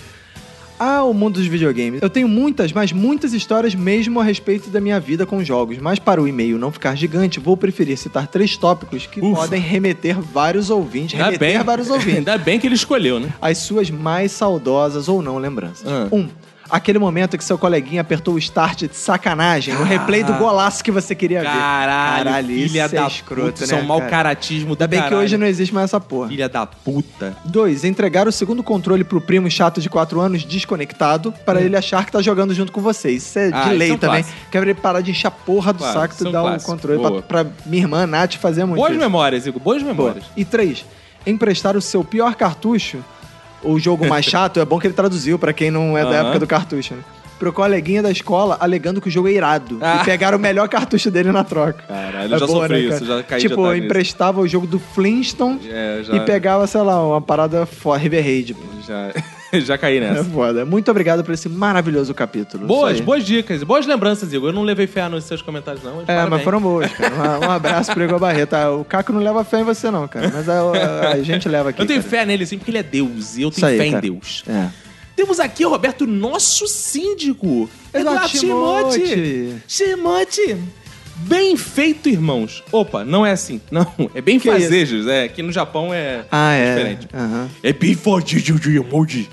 Ah, 0.82 1.04
o 1.04 1.12
mundo 1.12 1.34
dos 1.34 1.46
videogames. 1.46 2.00
Eu 2.00 2.08
tenho 2.08 2.26
muitas, 2.26 2.72
mas 2.72 2.90
muitas 2.90 3.34
histórias 3.34 3.74
mesmo 3.74 4.18
a 4.18 4.24
respeito 4.24 4.70
da 4.70 4.80
minha 4.80 4.98
vida 4.98 5.26
com 5.26 5.44
jogos. 5.44 5.76
Mas 5.76 5.98
para 5.98 6.22
o 6.22 6.26
e-mail 6.26 6.56
não 6.56 6.72
ficar 6.72 6.94
gigante, 6.94 7.38
vou 7.38 7.54
preferir 7.54 7.98
citar 7.98 8.26
três 8.26 8.56
tópicos 8.56 9.06
que 9.06 9.20
Ufa. 9.20 9.42
podem 9.42 9.60
remeter 9.60 10.18
vários 10.18 10.70
ouvintes. 10.70 11.20
Ainda 11.20 11.26
remeter 11.26 11.58
bem, 11.58 11.62
vários 11.62 11.90
ouvintes. 11.90 12.16
Ainda 12.16 12.38
bem 12.38 12.58
que 12.58 12.66
ele 12.66 12.76
escolheu, 12.76 13.20
né? 13.20 13.28
As 13.42 13.58
suas 13.58 13.90
mais 13.90 14.32
saudosas 14.32 15.06
ou 15.06 15.20
não 15.20 15.36
lembranças. 15.36 15.86
Ah. 15.86 16.08
Um. 16.10 16.28
Aquele 16.70 16.98
momento 16.98 17.36
que 17.36 17.44
seu 17.44 17.58
coleguinha 17.58 18.00
apertou 18.00 18.34
o 18.34 18.38
start 18.38 18.82
de 18.86 18.96
sacanagem, 18.96 19.74
no 19.74 19.82
replay 19.84 20.22
do 20.22 20.32
golaço 20.34 20.82
que 20.84 20.90
você 20.90 21.14
queria 21.14 21.40
ver. 21.40 21.46
Caralho, 21.46 22.46
filha 22.46 22.84
isso 22.86 22.94
da 22.94 23.04
é 23.04 23.06
escroto, 23.06 23.52
puta. 23.60 23.66
né, 23.66 23.80
é 23.80 23.82
um 23.82 23.86
mau 23.86 23.98
cara? 23.98 24.10
caratismo 24.10 24.70
Ainda 24.72 24.86
bem 24.86 24.98
que 25.00 25.04
caralho. 25.08 25.22
hoje 25.24 25.36
não 25.36 25.46
existe 25.46 25.74
mais 25.74 25.84
essa 25.84 26.00
porra. 26.00 26.28
Filha 26.28 26.48
da 26.48 26.66
puta. 26.66 27.36
Dois, 27.44 27.84
entregar 27.84 28.28
o 28.28 28.32
segundo 28.32 28.62
controle 28.62 29.02
pro 29.04 29.20
primo 29.20 29.50
chato 29.50 29.80
de 29.80 29.88
4 29.88 30.20
anos 30.20 30.44
desconectado 30.44 31.32
para 31.44 31.60
ele 31.60 31.76
achar 31.76 32.04
que 32.06 32.12
tá 32.12 32.22
jogando 32.22 32.54
junto 32.54 32.70
com 32.72 32.80
vocês. 32.80 33.22
Isso 33.26 33.38
é 33.38 33.48
Hum. 33.48 33.52
Ah, 33.54 33.68
de 33.68 33.74
lei 33.74 33.90
é 33.90 33.94
um 33.94 33.98
também. 33.98 34.24
Quero 34.50 34.64
ele 34.66 34.74
parar 34.74 35.00
de 35.00 35.10
encher 35.10 35.26
a 35.26 35.30
porra 35.30 35.72
do 35.72 35.78
Claro, 35.80 36.00
saco 36.00 36.14
é 36.20 36.24
e 36.24 36.28
um 36.28 36.32
dar 36.32 36.42
o 36.42 36.46
clássico. 36.46 36.70
controle 36.70 36.98
Boa. 36.98 37.22
pra, 37.22 37.44
pra 37.44 37.50
minha 37.66 37.82
irmã 37.82 38.06
Nath 38.06 38.34
fazer 38.34 38.64
muito 38.64 38.76
Boas 38.78 38.92
isso. 38.92 39.00
memórias, 39.00 39.46
Igor. 39.46 39.60
Boas 39.60 39.82
Boa. 39.82 39.92
memórias. 39.94 40.24
E 40.36 40.44
três, 40.44 40.84
emprestar 41.26 41.76
o 41.76 41.80
seu 41.80 42.04
pior 42.04 42.34
cartucho, 42.34 42.98
o 43.62 43.78
jogo 43.78 44.06
mais 44.08 44.24
chato, 44.26 44.60
é 44.60 44.64
bom 44.64 44.78
que 44.78 44.86
ele 44.86 44.94
traduziu 44.94 45.38
pra 45.38 45.52
quem 45.52 45.70
não 45.70 45.96
é 45.96 46.02
da 46.04 46.10
Aham. 46.10 46.20
época 46.20 46.38
do 46.40 46.46
cartucho, 46.46 46.94
né? 46.94 47.00
Pro 47.38 47.52
coleguinha 47.54 48.02
da 48.02 48.10
escola, 48.10 48.58
alegando 48.60 49.00
que 49.00 49.08
o 49.08 49.10
jogo 49.10 49.26
é 49.28 49.32
irado. 49.32 49.78
Ah. 49.80 50.00
E 50.02 50.04
pegaram 50.04 50.36
o 50.36 50.40
melhor 50.40 50.68
cartucho 50.68 51.10
dele 51.10 51.32
na 51.32 51.42
troca. 51.42 51.82
Caralho, 51.88 52.34
eu 52.34 52.38
já 52.38 52.46
sofri 52.46 52.86
isso, 52.88 53.04
já 53.06 53.22
caí 53.22 53.40
Tipo, 53.40 53.60
otário 53.62 53.76
nisso. 53.76 53.86
emprestava 53.86 54.40
o 54.42 54.46
jogo 54.46 54.66
do 54.66 54.78
Flintstone 54.78 55.58
É, 55.70 56.00
já, 56.02 56.16
e 56.16 56.20
pegava, 56.20 56.66
sei 56.66 56.82
lá, 56.82 57.02
uma 57.02 57.20
parada 57.22 57.64
fora, 57.64 57.98
River 57.98 58.22
Raid. 58.22 58.54
já, 58.86 59.10
já 59.64 59.76
caí 59.78 59.96
É 59.98 60.00
nessa. 60.00 60.24
foda. 60.24 60.64
Muito 60.64 60.90
obrigado 60.90 61.24
por 61.24 61.32
esse 61.34 61.48
maravilhoso 61.48 62.12
capítulo. 62.14 62.66
Boas, 62.66 63.00
boas 63.00 63.24
dicas. 63.24 63.62
Boas 63.62 63.86
lembranças, 63.86 64.32
Igor. 64.32 64.50
Eu 64.50 64.52
não 64.52 64.62
levei 64.62 64.86
fé 64.86 65.08
nos 65.08 65.24
seus 65.24 65.42
comentários, 65.42 65.82
não. 65.82 65.96
mas 65.96 66.02
É, 66.04 66.06
parabéns. 66.06 66.30
mas 66.30 66.42
foram 66.44 66.60
boas, 66.60 66.90
cara. 66.92 67.10
Um, 67.40 67.46
um 67.46 67.50
abraço 67.50 67.92
pro 67.92 68.02
Igor 68.04 68.18
Barreto. 68.18 68.54
Ah, 68.54 68.70
O 68.72 68.84
Caco 68.84 69.12
não 69.12 69.20
leva 69.20 69.42
fé 69.44 69.60
em 69.60 69.64
você, 69.64 69.90
não, 69.90 70.06
cara. 70.08 70.30
Mas 70.32 70.48
a, 70.48 70.60
a- 70.60 71.12
a 71.14 71.22
gente 71.22 71.48
leva 71.48 71.70
aqui. 71.70 71.82
Eu 71.82 71.86
tenho 71.86 72.00
cara. 72.00 72.10
fé 72.10 72.24
nele, 72.26 72.46
sim, 72.46 72.58
porque 72.58 72.70
ele 72.70 72.78
é 72.78 72.82
Deus. 72.82 73.36
E 73.36 73.42
eu 73.42 73.50
tenho 73.50 73.66
aí, 73.66 73.76
fé 73.78 73.86
em 73.86 73.90
cara. 73.92 74.02
Deus. 74.02 74.44
É. 74.48 74.68
Temos 75.16 75.38
aqui, 75.38 75.64
Roberto, 75.64 76.06
nosso 76.06 76.66
síndico. 76.66 77.68
Eduardo 77.92 78.28
Shimote. 78.28 79.54
Timote. 79.66 80.56
Bem 81.20 81.56
feito, 81.56 82.08
irmãos. 82.08 82.62
Opa, 82.72 83.04
não 83.04 83.24
é 83.24 83.32
assim. 83.32 83.60
Não, 83.70 83.86
é 84.14 84.20
bem 84.20 84.38
Que 84.38 84.50
fazejos. 84.50 85.06
É, 85.06 85.24
aqui 85.24 85.42
no 85.42 85.52
Japão 85.52 85.92
é 85.92 86.24
Ah, 86.30 86.52
é. 86.54 86.68
diferente. 86.74 87.08
É 87.62 87.72
bem 87.72 87.94
fazejos 87.94 88.60
de 88.60 88.76
emoji. 88.76 89.28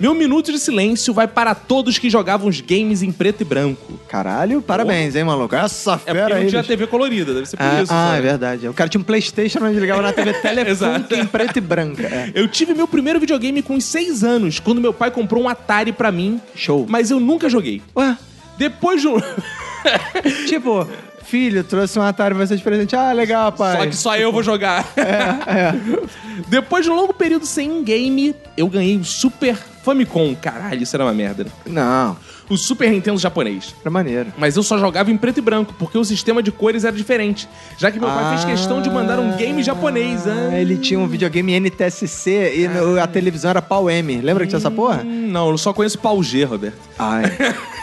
Meu 0.00 0.14
minuto 0.14 0.50
de 0.50 0.58
silêncio 0.58 1.12
vai 1.12 1.28
para 1.28 1.54
todos 1.54 1.98
que 1.98 2.08
jogavam 2.08 2.48
os 2.48 2.62
games 2.62 3.02
em 3.02 3.12
preto 3.12 3.42
e 3.42 3.44
branco. 3.44 4.00
Caralho, 4.08 4.62
parabéns, 4.62 5.14
hein, 5.14 5.22
maluco? 5.24 5.54
Essa 5.54 6.00
É 6.06 6.12
fera 6.14 6.20
porque 6.20 6.32
não 6.34 6.40
aí. 6.40 6.48
tinha 6.48 6.62
bicho. 6.62 6.68
TV 6.72 6.86
colorida, 6.86 7.34
deve 7.34 7.44
ser 7.46 7.58
por 7.58 7.66
Ah, 7.66 7.82
isso. 7.82 7.92
ah, 7.92 8.06
sabe? 8.08 8.18
é 8.18 8.20
verdade. 8.22 8.68
O 8.68 8.72
cara 8.72 8.88
tinha 8.88 8.98
um 9.00 9.04
Playstation 9.04 9.58
onde 9.62 9.78
ligava 9.78 10.00
na 10.00 10.14
TV 10.14 10.32
Telefunk 10.40 11.14
em 11.14 11.26
preto 11.26 11.58
e 11.58 11.60
branca. 11.60 12.06
É. 12.06 12.30
Eu 12.34 12.48
tive 12.48 12.72
meu 12.72 12.88
primeiro 12.88 13.20
videogame 13.20 13.60
com 13.60 13.74
uns 13.74 13.84
6 13.84 14.24
anos, 14.24 14.58
quando 14.58 14.80
meu 14.80 14.94
pai 14.94 15.10
comprou 15.10 15.42
um 15.44 15.48
Atari 15.48 15.92
pra 15.92 16.10
mim, 16.10 16.40
Show. 16.54 16.86
mas 16.88 17.10
eu 17.10 17.20
nunca 17.20 17.46
joguei. 17.50 17.82
Ué, 17.94 18.16
Depois 18.56 19.02
de 19.02 19.08
um... 19.08 19.16
tipo, 20.48 20.86
filho, 21.24 21.62
trouxe 21.64 21.98
um 21.98 22.02
Atari 22.02 22.34
pra 22.34 22.46
você 22.46 22.56
de 22.56 22.62
presente. 22.62 22.94
Ah, 22.96 23.12
legal, 23.12 23.52
pai. 23.52 23.76
Só 23.76 23.86
que 23.86 23.96
só 23.96 24.16
eu 24.16 24.32
vou 24.32 24.42
jogar. 24.42 24.84
Depois 26.48 26.84
de 26.84 26.90
um 26.90 26.94
longo 26.94 27.14
período 27.14 27.46
sem 27.46 27.82
game, 27.82 28.34
eu 28.56 28.68
ganhei 28.68 28.96
o 28.96 29.04
Super 29.04 29.56
Famicom. 29.82 30.34
Caralho, 30.40 30.82
isso 30.82 30.94
era 30.96 31.04
uma 31.04 31.14
merda. 31.14 31.44
né? 31.44 31.50
Não, 31.66 32.16
O 32.50 32.56
Super 32.56 32.90
Nintendo 32.90 33.18
japonês. 33.18 33.74
era 33.80 33.90
maneiro. 33.90 34.32
Mas 34.36 34.56
eu 34.56 34.62
só 34.62 34.76
jogava 34.78 35.10
em 35.10 35.16
preto 35.16 35.38
e 35.38 35.40
branco, 35.40 35.74
porque 35.78 35.96
o 35.96 36.04
sistema 36.04 36.42
de 36.42 36.50
cores 36.52 36.84
era 36.84 36.94
diferente. 36.94 37.48
Já 37.78 37.90
que 37.90 37.98
meu 37.98 38.08
pai 38.08 38.30
fez 38.36 38.44
questão 38.44 38.82
de 38.82 38.90
mandar 38.90 39.18
um 39.18 39.36
game 39.36 39.62
japonês. 39.62 40.26
Ah, 40.26 40.50
Ah. 40.52 40.58
ele 40.58 40.76
tinha 40.76 40.98
um 40.98 41.06
videogame 41.08 41.52
NTSC 41.58 42.52
e 42.56 42.68
no- 42.68 43.00
a 43.00 43.06
televisão 43.06 43.50
era 43.50 43.62
pau 43.62 43.88
M. 43.90 44.20
Lembra 44.20 44.44
que 44.44 44.50
tinha 44.50 44.58
essa 44.58 44.70
porra? 44.70 45.02
Hum, 45.04 45.26
Não, 45.28 45.50
eu 45.50 45.58
só 45.58 45.72
conheço 45.72 45.98
Pau 45.98 46.22
G, 46.22 46.44
Roberto. 46.44 46.78
Ai. 46.98 47.24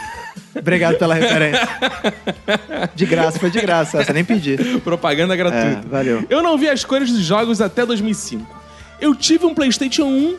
Obrigado 0.56 0.96
pela 0.98 1.14
referência. 1.14 1.68
De 2.94 3.06
graça, 3.06 3.38
foi 3.38 3.50
de 3.50 3.60
graça 3.60 3.98
essa, 4.00 4.12
nem 4.12 4.24
pedi. 4.24 4.56
Propaganda 4.82 5.34
É, 5.34 5.36
gratuita. 5.36 5.82
valeu. 5.88 6.24
Eu 6.30 6.42
não 6.42 6.56
vi 6.56 6.68
as 6.68 6.84
cores 6.84 7.10
dos 7.10 7.22
jogos 7.22 7.60
até 7.60 7.84
2005. 7.84 8.46
Eu 9.00 9.14
tive 9.14 9.44
um 9.46 9.54
PlayStation 9.54 10.04
1. 10.04 10.36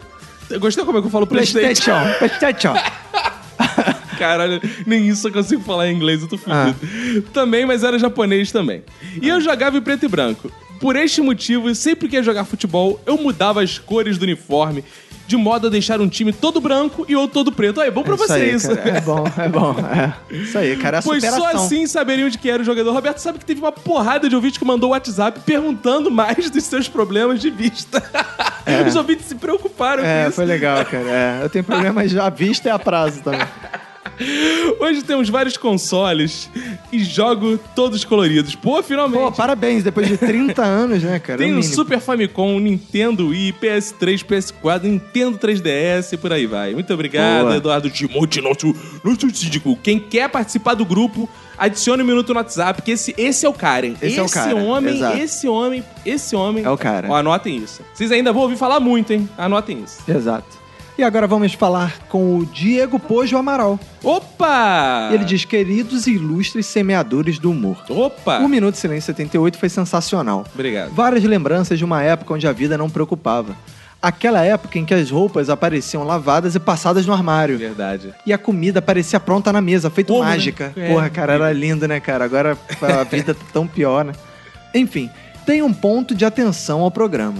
Eu 0.51 0.59
gostei 0.59 0.83
como 0.85 0.97
é 0.97 1.01
que 1.01 1.07
eu 1.07 1.11
falo 1.11 1.27
PlayStation. 1.27 1.91
PlayStation, 1.91 2.17
PlayStation. 2.19 2.73
Caralho, 4.17 4.61
nem 4.85 5.07
isso 5.09 5.27
eu 5.27 5.31
consigo 5.33 5.61
falar 5.63 5.89
em 5.89 5.95
inglês, 5.95 6.21
eu 6.21 6.27
tô 6.27 6.37
fudido. 6.37 7.21
Também, 7.33 7.65
mas 7.65 7.83
era 7.83 7.99
japonês 7.99 8.51
também. 8.51 8.83
E 9.21 9.27
eu 9.27 9.41
jogava 9.41 9.77
em 9.77 9.81
preto 9.81 10.05
e 10.05 10.07
branco. 10.07 10.49
Por 10.79 10.95
este 10.95 11.21
motivo, 11.21 11.73
sempre 11.75 12.07
que 12.07 12.15
ia 12.15 12.23
jogar 12.23 12.45
futebol, 12.45 13.01
eu 13.05 13.17
mudava 13.17 13.61
as 13.61 13.77
cores 13.77 14.17
do 14.17 14.23
uniforme, 14.23 14.83
de 15.27 15.35
modo 15.37 15.67
a 15.67 15.69
deixar 15.69 15.99
um 16.01 16.07
time 16.07 16.31
todo 16.31 16.61
branco 16.61 17.05
e 17.07 17.15
outro 17.15 17.33
todo 17.33 17.51
preto. 17.51 17.81
Aí, 17.81 17.87
é 17.87 17.91
bom 17.91 18.03
pra 18.03 18.13
É 18.13 18.17
você 18.17 18.33
aí, 18.33 18.53
isso. 18.53 18.75
cara. 18.75 18.89
É 18.97 19.01
bom, 19.01 19.23
é 19.37 19.49
bom. 19.49 19.75
É. 19.79 20.13
Isso 20.35 20.57
aí, 20.57 20.75
cara. 20.77 20.97
É 20.97 21.01
Pois 21.01 21.23
só 21.23 21.31
superação. 21.31 21.65
assim 21.65 21.87
saberiam 21.87 22.29
de 22.29 22.37
quem 22.37 22.51
era 22.51 22.61
o 22.61 22.65
jogador. 22.65 22.91
Roberto 22.93 23.17
sabe 23.19 23.39
que 23.39 23.45
teve 23.45 23.59
uma 23.59 23.71
porrada 23.71 24.29
de 24.29 24.35
ouvintes 24.35 24.57
que 24.57 24.65
mandou 24.65 24.91
WhatsApp 24.91 25.39
perguntando 25.45 26.11
mais 26.11 26.49
dos 26.49 26.63
seus 26.63 26.87
problemas 26.87 27.39
de 27.41 27.49
vista. 27.49 28.03
Os 28.87 28.95
ouvintes 28.95 29.25
se 29.27 29.35
preocuparam 29.35 30.01
com 30.03 30.09
É, 30.09 30.23
isso. 30.27 30.35
foi 30.35 30.45
legal, 30.45 30.83
cara. 30.85 31.03
É, 31.07 31.39
eu 31.43 31.49
tenho 31.49 31.63
problemas 31.63 32.15
à 32.15 32.29
vista 32.29 32.67
e 32.67 32.71
a 32.71 32.79
prazo 32.79 33.21
também. 33.21 33.41
Hoje 34.79 35.03
temos 35.03 35.29
vários 35.29 35.57
consoles 35.57 36.49
e 36.91 37.03
jogo 37.03 37.59
todos 37.75 38.03
coloridos. 38.03 38.55
Pô, 38.55 38.81
finalmente. 38.81 39.19
Pô, 39.21 39.31
parabéns, 39.31 39.83
depois 39.83 40.07
de 40.07 40.17
30 40.17 40.61
anos, 40.63 41.03
né, 41.03 41.19
cara? 41.19 41.37
Tem 41.37 41.47
É 41.49 41.51
o 41.51 41.55
o 41.55 41.57
mínimo. 41.59 41.75
Super 41.75 41.99
Famicom, 41.99 42.59
Nintendo 42.59 43.27
Wii, 43.27 43.53
PS3, 43.61 44.23
PS4, 44.25 44.83
Nintendo 44.83 45.37
3DS 45.37 46.13
e 46.13 46.17
por 46.17 46.31
aí 46.31 46.45
vai. 46.45 46.73
Muito 46.73 46.93
obrigado, 46.93 47.43
Boa. 47.45 47.57
Eduardo 47.57 47.89
Timote, 47.89 48.41
nosso, 48.41 48.73
nosso 49.03 49.29
síndico. 49.35 49.77
Quem 49.81 49.99
quer 49.99 50.29
participar 50.29 50.73
do 50.75 50.85
grupo, 50.85 51.29
adicione 51.57 52.01
um 52.03 52.05
minuto 52.05 52.33
no 52.33 52.39
WhatsApp, 52.39 52.81
que 52.81 52.91
esse, 52.91 53.13
esse 53.17 53.45
é 53.45 53.49
o 53.49 53.53
cara, 53.53 53.85
hein? 53.85 53.97
Esse 54.01 54.19
é 54.19 54.23
o 54.23 54.29
cara, 54.29 54.55
homem, 54.55 54.95
exato. 54.95 55.17
esse 55.17 55.47
homem, 55.47 55.83
esse 56.05 56.35
homem. 56.35 56.63
É 56.63 56.69
o 56.69 56.77
cara. 56.77 57.07
Ó, 57.09 57.15
anotem 57.15 57.57
isso. 57.57 57.81
Vocês 57.93 58.11
ainda 58.11 58.31
vão 58.31 58.43
ouvir 58.43 58.57
falar 58.57 58.79
muito, 58.79 59.11
hein? 59.13 59.27
Anotem 59.37 59.83
isso. 59.83 59.99
Exato. 60.09 60.64
E 60.97 61.03
agora 61.03 61.27
vamos 61.27 61.53
falar 61.53 61.99
com 62.07 62.37
o 62.37 62.45
Diego 62.45 62.97
Pojo 62.97 63.35
Amaral. 63.35 63.77
Opa! 64.01 65.09
Ele 65.11 65.25
diz: 65.25 65.43
queridos 65.43 66.07
e 66.07 66.11
ilustres 66.11 66.65
semeadores 66.67 67.37
do 67.37 67.51
humor. 67.51 67.83
Opa! 67.89 68.39
O 68.39 68.47
Minuto 68.47 68.75
de 68.75 68.79
Silêncio 68.79 69.07
78 69.07 69.57
foi 69.57 69.67
sensacional. 69.67 70.45
Obrigado. 70.53 70.93
Várias 70.93 71.21
lembranças 71.25 71.77
de 71.77 71.83
uma 71.83 72.01
época 72.01 72.33
onde 72.33 72.47
a 72.47 72.53
vida 72.53 72.77
não 72.77 72.89
preocupava. 72.89 73.57
Aquela 74.01 74.41
época 74.45 74.79
em 74.79 74.85
que 74.85 74.93
as 74.93 75.09
roupas 75.11 75.49
apareciam 75.49 76.03
lavadas 76.03 76.55
e 76.55 76.59
passadas 76.61 77.05
no 77.05 77.11
armário. 77.11 77.57
Verdade. 77.57 78.13
E 78.25 78.31
a 78.31 78.37
comida 78.37 78.79
aparecia 78.79 79.19
pronta 79.19 79.51
na 79.51 79.59
mesa, 79.59 79.89
feito 79.89 80.13
né? 80.13 80.19
mágica. 80.19 80.71
É. 80.77 80.87
Porra, 80.93 81.09
cara, 81.09 81.33
era 81.33 81.51
lindo, 81.51 81.87
né, 81.89 81.99
cara? 81.99 82.23
Agora 82.23 82.57
a 82.81 83.03
vida 83.03 83.33
tá 83.33 83.45
tão 83.51 83.67
pior, 83.67 84.05
né? 84.05 84.13
Enfim, 84.73 85.09
tem 85.45 85.61
um 85.61 85.73
ponto 85.73 86.13
de 86.15 86.25
atenção 86.25 86.81
ao 86.81 86.91
programa. 86.91 87.37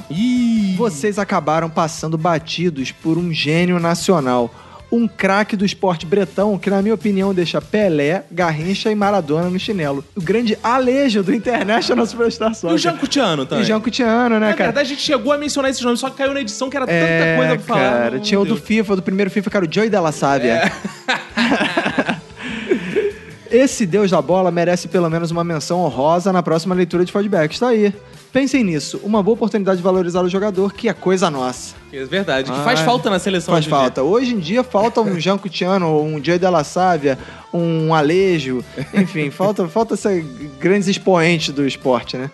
Vocês 0.78 1.18
acabaram 1.18 1.70
passando 1.70 2.18
batidos 2.18 2.92
por 2.92 3.18
um 3.18 3.34
gênio 3.34 3.80
nacional. 3.80 4.54
Um 4.92 5.08
craque 5.08 5.58
do 5.58 5.66
esporte 5.66 6.06
bretão 6.06 6.58
que, 6.60 6.70
na 6.70 6.80
minha 6.82 6.94
opinião, 6.94 7.34
deixa 7.34 7.60
Pelé, 7.60 8.24
Garrincha 8.32 8.92
e 8.92 8.96
Maradona 8.96 9.50
no 9.50 9.60
chinelo. 9.60 10.06
O 10.16 10.22
grande 10.22 10.58
Alejo 10.64 11.24
do 11.24 11.34
International 11.34 12.06
Superstar 12.06 12.52
E 12.52 12.56
Soccer. 12.56 12.76
o 12.76 12.78
Jean 12.78 12.96
Cutiano 12.96 13.44
E 13.44 13.46
também. 13.48 13.66
Jean 13.66 13.82
Cutiano, 13.82 14.40
né, 14.40 14.48
Na 14.50 14.54
cara? 14.54 14.66
verdade, 14.70 14.86
a 14.86 14.90
gente 14.90 15.02
chegou 15.02 15.34
a 15.34 15.38
mencionar 15.38 15.72
esses 15.72 15.82
nomes, 15.84 16.00
só 16.00 16.10
que 16.10 16.18
caiu 16.18 16.34
na 16.34 16.40
edição 16.42 16.70
que 16.70 16.78
era 16.78 16.86
tanta 16.86 16.98
É, 16.98 17.36
coisa 17.36 17.56
pra 17.58 17.64
falar. 17.76 17.92
cara, 17.92 18.12
Meu 18.12 18.20
tinha 18.22 18.40
o 18.40 18.44
do 18.46 18.50
Deus. 18.54 18.60
É. 18.62 18.64
FIFA, 18.66 18.96
do 18.96 19.02
primeiro 19.02 19.32
FIFA, 19.32 19.50
que 19.50 19.58
era 19.58 19.66
o 19.66 19.74
Joey 19.74 19.90
Della 19.90 20.12
Sávia. 20.12 20.72
Esse 23.56 23.86
deus 23.86 24.12
da 24.12 24.22
bola 24.22 24.52
merece 24.52 24.88
pelo 24.88 25.10
menos 25.10 25.32
uma 25.32 25.44
menção 25.44 25.80
honrosa 25.82 26.34
na 26.34 26.44
próxima 26.44 26.76
leitura 26.76 27.06
de 27.06 27.12
feedback. 27.12 27.54
Está 27.54 27.70
aí. 27.70 27.94
Pensem 28.34 28.64
nisso. 28.66 29.00
Uma 29.02 29.24
boa 29.24 29.34
oportunidade 29.36 29.78
de 29.78 29.84
valorizar 29.84 30.22
o 30.22 30.28
jogador, 30.30 30.74
que 30.74 30.90
é 30.90 30.94
coisa 30.94 31.30
nossa. 31.32 31.74
É 31.94 32.04
verdade, 32.04 32.52
que 32.52 32.58
Ah, 32.60 32.64
faz 32.66 32.82
falta 32.82 33.10
na 33.10 33.18
seleção 33.18 33.54
Faz 33.54 33.66
hoje 33.66 33.70
em 33.70 33.72
dia. 33.72 33.80
falta. 33.82 34.04
Hoje 34.04 34.34
em 34.36 34.40
dia 34.40 34.64
falta 34.64 35.00
um 35.00 35.16
Jean 35.22 35.38
Cutiano, 35.38 36.02
um 36.02 36.22
Joey 36.22 36.38
Della 36.38 36.66
Sávia, 36.66 37.18
um 37.54 37.94
Alejo. 37.94 38.62
Enfim, 38.94 39.30
falta, 39.32 39.66
falta 39.70 39.94
esses 39.94 40.26
grandes 40.60 40.90
expoentes 40.90 41.54
do 41.56 41.66
esporte, 41.66 42.18
né? 42.18 42.30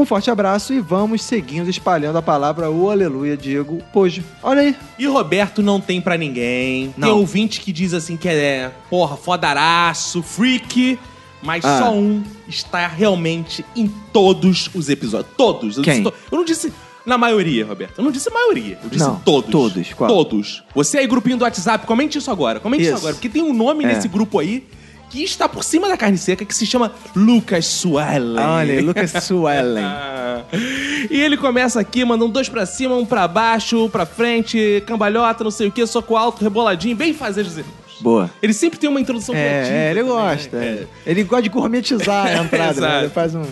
Um 0.00 0.06
forte 0.06 0.30
abraço 0.30 0.72
e 0.72 0.80
vamos 0.80 1.22
seguindo 1.22 1.68
espalhando 1.68 2.16
a 2.16 2.22
palavra 2.22 2.70
o 2.70 2.88
aleluia, 2.90 3.36
Diego 3.36 3.82
Pojo. 3.92 4.22
Olha 4.42 4.62
aí. 4.62 4.76
E 4.98 5.06
Roberto 5.06 5.62
não 5.62 5.78
tem 5.80 6.00
pra 6.00 6.16
ninguém. 6.16 6.86
Tem 6.92 6.94
Não. 6.96 7.18
ouvinte 7.18 7.60
que 7.60 7.70
diz 7.70 7.92
assim 7.92 8.16
que 8.16 8.26
é, 8.28 8.70
porra, 8.88 9.16
fodaraço, 9.16 10.22
freak, 10.22 10.98
mas 11.42 11.64
Ah. 11.64 11.78
só 11.80 11.92
um 11.92 12.22
está 12.48 12.86
realmente 12.86 13.64
em 13.76 13.88
todos 14.12 14.70
os 14.74 14.88
episódios. 14.88 15.32
Todos. 15.36 15.76
Eu, 15.76 15.82
Quem? 15.82 16.02
Disse, 16.02 16.04
to- 16.04 16.14
eu 16.32 16.38
não 16.38 16.44
disse 16.44 16.72
na 17.04 17.18
maioria, 17.18 17.66
Roberto. 17.66 17.98
Eu 17.98 18.04
não 18.04 18.10
disse 18.10 18.30
maioria. 18.30 18.78
Eu 18.82 18.88
disse 18.88 19.04
Não, 19.04 19.16
todos. 19.16 19.50
todos, 19.50 19.92
qual? 19.92 20.08
Todos. 20.08 20.62
Você 20.74 20.96
aí, 20.98 21.06
grupinho 21.06 21.36
do 21.36 21.42
WhatsApp, 21.44 21.86
comente 21.86 22.16
isso 22.16 22.30
agora. 22.30 22.58
Comente 22.58 22.82
isso, 22.84 22.92
Isso. 22.92 22.98
agora. 23.00 23.14
Porque 23.14 23.28
tem 23.28 23.42
um 23.42 23.52
nome 23.52 23.84
É. 23.84 23.88
nesse 23.88 24.08
grupo 24.08 24.38
aí 24.38 24.66
que 25.10 25.22
está 25.22 25.48
por 25.48 25.62
cima 25.64 25.88
da 25.88 25.96
carne 25.96 26.16
seca 26.16 26.44
que 26.44 26.54
se 26.54 26.64
chama 26.64 26.92
Lucas 27.14 27.66
Suellen. 27.66 28.38
Olha 28.38 28.80
Lucas 28.80 29.10
Suellen. 29.24 29.84
Ah. 29.84 30.44
E 31.10 31.20
ele 31.20 31.36
começa 31.36 31.80
aqui, 31.80 32.04
mandando 32.04 32.32
dois 32.32 32.48
pra 32.48 32.64
cima, 32.66 32.94
um 32.94 33.04
pra 33.06 33.26
baixo, 33.26 33.88
pra 33.88 34.04
frente, 34.06 34.82
cambalhota, 34.86 35.42
não 35.42 35.50
sei 35.50 35.68
o 35.68 35.72
que, 35.72 35.84
soco 35.86 36.14
alto, 36.16 36.42
reboladinho, 36.42 36.94
bem 36.94 37.12
fazer 37.14 37.40
irmãos. 37.56 37.74
Boa. 38.00 38.30
Ele 38.42 38.52
sempre 38.52 38.78
tem 38.78 38.88
uma 38.88 39.00
introdução 39.00 39.34
criativa. 39.34 39.74
É, 39.74 39.86
é, 39.88 39.90
ele 39.90 40.00
também, 40.00 40.14
gosta. 40.14 40.58
né? 40.58 40.66
é. 40.66 41.10
Ele 41.10 41.24
gosta 41.24 41.42
de 41.42 41.48
gourmetizar 41.48 42.26
a 42.26 42.34
entrada, 42.44 42.80
né? 42.80 42.98
Ele 43.00 43.08
faz 43.08 43.34
um. 43.34 43.42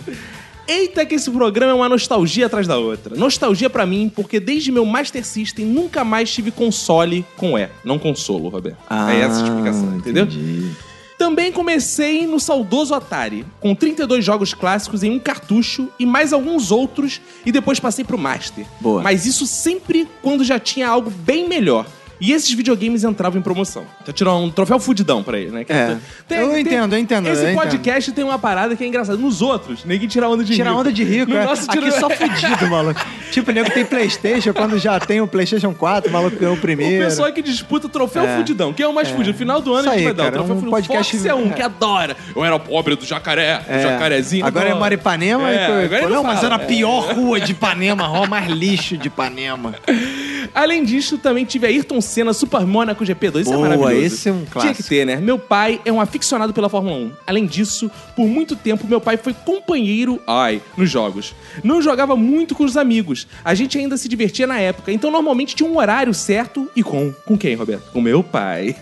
Eita 0.67 1.03
que 1.05 1.15
esse 1.15 1.29
programa 1.31 1.71
é 1.71 1.75
uma 1.75 1.89
nostalgia 1.89 2.45
atrás 2.45 2.67
da 2.67 2.77
outra. 2.77 3.15
Nostalgia 3.15 3.69
pra 3.69 3.85
mim, 3.85 4.11
porque 4.15 4.39
desde 4.39 4.71
meu 4.71 4.85
Master 4.85 5.25
System 5.25 5.65
nunca 5.65 6.03
mais 6.03 6.31
tive 6.31 6.51
console 6.51 7.25
com 7.35 7.57
E, 7.57 7.67
não 7.83 7.97
consolo, 7.97 8.49
Roberto. 8.49 8.77
é 9.11 9.19
essa 9.21 9.41
a 9.41 9.43
explicação, 9.45 9.95
entendeu? 9.97 10.23
Ah, 10.23 10.27
entendi. 10.27 10.71
Também 11.19 11.51
comecei 11.51 12.25
no 12.25 12.39
saudoso 12.39 12.95
Atari, 12.95 13.45
com 13.59 13.75
32 13.75 14.23
jogos 14.23 14.53
clássicos 14.53 15.03
em 15.03 15.11
um 15.11 15.19
cartucho 15.19 15.89
e 15.99 16.05
mais 16.05 16.31
alguns 16.31 16.71
outros, 16.71 17.19
e 17.45 17.51
depois 17.51 17.77
passei 17.77 18.05
pro 18.05 18.17
Master. 18.17 18.65
Boa. 18.79 19.01
Mas 19.01 19.25
isso 19.25 19.45
sempre 19.45 20.07
quando 20.21 20.45
já 20.45 20.57
tinha 20.57 20.87
algo 20.87 21.09
bem 21.09 21.45
melhor. 21.45 21.85
E 22.21 22.33
esses 22.33 22.51
videogames 22.51 23.03
entravam 23.03 23.39
em 23.39 23.41
promoção. 23.41 23.85
Então 24.01 24.13
tirou 24.13 24.43
um 24.43 24.49
troféu 24.51 24.77
fudidão 24.79 25.23
pra 25.23 25.39
ele, 25.39 25.51
né? 25.51 25.63
Que 25.63 25.71
É. 25.71 25.97
Eu 26.29 26.57
entendo, 26.59 26.93
eu 26.95 26.99
entendo, 26.99 27.27
Esse 27.29 27.41
eu 27.43 27.49
entendo. 27.51 27.61
podcast 27.61 28.11
tem 28.11 28.23
uma 28.25 28.37
parada 28.37 28.75
que 28.75 28.83
é 28.83 28.87
engraçada. 28.87 29.17
Nos 29.17 29.41
outros, 29.41 29.85
ninguém 29.85 30.07
tira 30.07 30.27
onda 30.27 30.43
de 30.43 30.53
Tira 30.53 30.69
rico. 30.69 30.79
onda 30.81 30.91
de 30.91 31.03
rico, 31.03 31.31
No 31.31 31.37
é. 31.37 31.45
nosso 31.45 31.69
Aqui 31.69 31.79
tira- 31.79 31.91
só 31.99 32.09
fudido, 32.09 32.67
maluco. 32.69 32.99
Tipo, 33.31 33.51
o 33.51 33.53
nego 33.53 33.69
tem 33.71 33.85
Playstation, 33.85 34.53
quando 34.53 34.77
já 34.77 34.99
tem 34.99 35.21
o 35.21 35.27
Playstation 35.27 35.73
4, 35.73 36.09
o 36.09 36.13
maluco 36.13 36.35
ganhou 36.37 36.55
o 36.55 36.57
O 36.57 36.61
primeiro. 36.61 37.05
pessoal 37.05 37.31
que 37.31 37.41
disputa 37.41 37.87
o 37.87 37.89
troféu 37.89 38.23
É. 38.25 38.37
fudidão. 38.37 38.73
Quem 38.73 38.85
é 38.85 38.89
o 38.89 38.93
mais 38.93 39.07
É. 39.07 39.11
fudido? 39.11 39.31
No 39.31 39.37
final 39.37 39.61
do 39.61 39.71
ano 39.73 39.81
Isso 39.83 39.89
a 39.89 39.93
gente 39.93 40.03
vai 40.03 40.13
dar 40.13 40.23
o 40.23 40.25
cara, 40.25 40.35
troféu 40.37 40.55
um 40.55 40.59
fudido. 40.59 40.71
podcast- 40.71 41.13
Fox 41.17 41.25
é 41.25 41.33
um 41.35 41.47
é. 41.51 41.53
que 41.53 41.61
adora. 41.61 42.17
Eu 42.35 42.43
era 42.43 42.55
o 42.55 42.59
pobre 42.59 42.95
do 42.95 43.05
jacaré, 43.05 43.59
do 43.59 43.71
É. 43.71 43.81
jacarezinho. 43.83 44.45
Agora 44.45 44.65
é 44.65 44.67
adora. 44.69 44.79
mora 44.79 44.93
Ipanema. 44.93 45.49
É, 45.49 45.53
e 45.53 45.67
foi- 45.67 45.85
agora 45.85 46.01
ele 46.03 46.13
não, 46.13 46.23
mas 46.23 46.43
era 46.43 46.55
a 46.55 46.59
pior 46.59 47.13
rua 47.13 47.39
de 47.39 47.51
Ipanema, 47.53 48.03
a 48.03 48.07
rua 48.07 48.27
mais 48.27 48.47
lixo 48.49 48.97
de 48.97 49.07
Ipanema. 49.07 49.75
Além 50.53 50.83
disso, 50.83 51.17
também 51.17 51.45
tive 51.45 51.65
a 51.65 51.69
Ayrton 51.69 52.01
Senna 52.01 52.33
Super 52.33 52.65
Monaco 52.65 53.03
GP2. 53.03 53.41
Isso 53.41 53.49
é 53.51 53.55
Boa, 53.55 53.69
maravilhoso. 53.69 54.05
esse 54.05 54.29
é 54.29 54.31
um 54.31 54.35
Tinha 54.37 54.45
que 54.45 54.51
clássico. 54.51 54.89
ter, 54.89 55.05
né? 55.05 55.15
Meu 55.17 55.37
pai 55.39 55.81
é 55.85 55.91
um 55.91 55.99
aficionado 56.01 56.53
pela 56.53 56.69
Fórmula 56.69 56.95
1. 56.95 57.11
Além 57.27 57.45
disso, 57.45 57.89
por 58.15 58.27
muito 58.27 58.55
tempo, 58.55 58.87
meu 58.87 58.99
pai 59.01 59.17
foi 59.17 59.33
companheiro, 59.33 60.21
ai, 60.27 60.61
nos 60.77 60.89
jogos. 60.89 61.33
Não 61.63 61.81
jogava 61.81 62.15
muito 62.15 62.55
com 62.55 62.63
os 62.63 62.77
amigos. 62.77 63.27
A 63.43 63.53
gente 63.53 63.77
ainda 63.77 63.97
se 63.97 64.07
divertia 64.07 64.45
na 64.47 64.59
época. 64.59 64.91
Então, 64.91 65.11
normalmente, 65.11 65.55
tinha 65.55 65.69
um 65.69 65.77
horário 65.77 66.13
certo. 66.13 66.69
E 66.75 66.83
com? 66.83 67.11
Com 67.25 67.37
quem, 67.37 67.55
Roberto? 67.55 67.91
Com 67.91 68.01
meu 68.01 68.23
pai. 68.23 68.75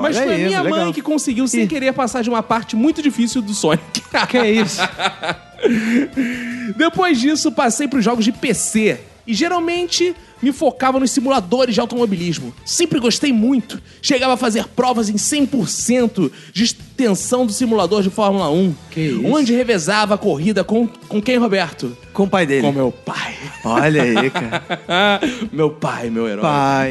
Mas 0.00 0.16
foi 0.18 0.28
a 0.28 0.36
isso, 0.36 0.46
minha 0.46 0.62
mãe 0.62 0.72
legal. 0.72 0.92
que 0.92 1.02
conseguiu, 1.02 1.46
sem 1.48 1.66
querer, 1.66 1.92
passar 1.92 2.22
de 2.22 2.30
uma 2.30 2.42
parte 2.42 2.76
muito 2.76 3.02
difícil 3.02 3.40
do 3.42 3.52
Sonic. 3.54 4.02
Que 4.28 4.38
é 4.38 4.50
isso? 4.50 4.80
Depois 6.76 7.20
disso, 7.20 7.50
passei 7.52 7.86
para 7.88 7.98
os 7.98 8.04
jogos 8.04 8.24
de 8.24 8.32
PC. 8.32 9.00
E 9.26 9.34
geralmente 9.34 10.14
me 10.42 10.52
focava 10.52 10.98
nos 10.98 11.10
simuladores 11.12 11.74
de 11.74 11.80
automobilismo. 11.80 12.52
Sempre 12.64 12.98
gostei 12.98 13.32
muito. 13.32 13.80
Chegava 14.00 14.34
a 14.34 14.36
fazer 14.36 14.66
provas 14.68 15.08
em 15.08 15.14
100% 15.14 16.30
de 16.52 16.64
extensão 16.64 17.46
do 17.46 17.52
simulador 17.52 18.02
de 18.02 18.10
Fórmula 18.10 18.50
1. 18.50 18.74
Que 18.90 19.00
isso? 19.00 19.26
Onde 19.26 19.52
revezava 19.52 20.14
a 20.14 20.18
corrida 20.18 20.64
com, 20.64 20.86
com 20.86 21.22
quem, 21.22 21.36
Roberto? 21.38 21.96
Com 22.12 22.24
o 22.24 22.28
pai 22.28 22.44
dele. 22.46 22.62
Com 22.62 22.72
meu 22.72 22.90
pai. 22.90 23.36
Olha 23.64 24.02
aí, 24.02 24.30
cara. 24.30 25.20
meu 25.52 25.70
pai, 25.70 26.10
meu 26.10 26.26
herói. 26.26 26.42
Pai. 26.42 26.90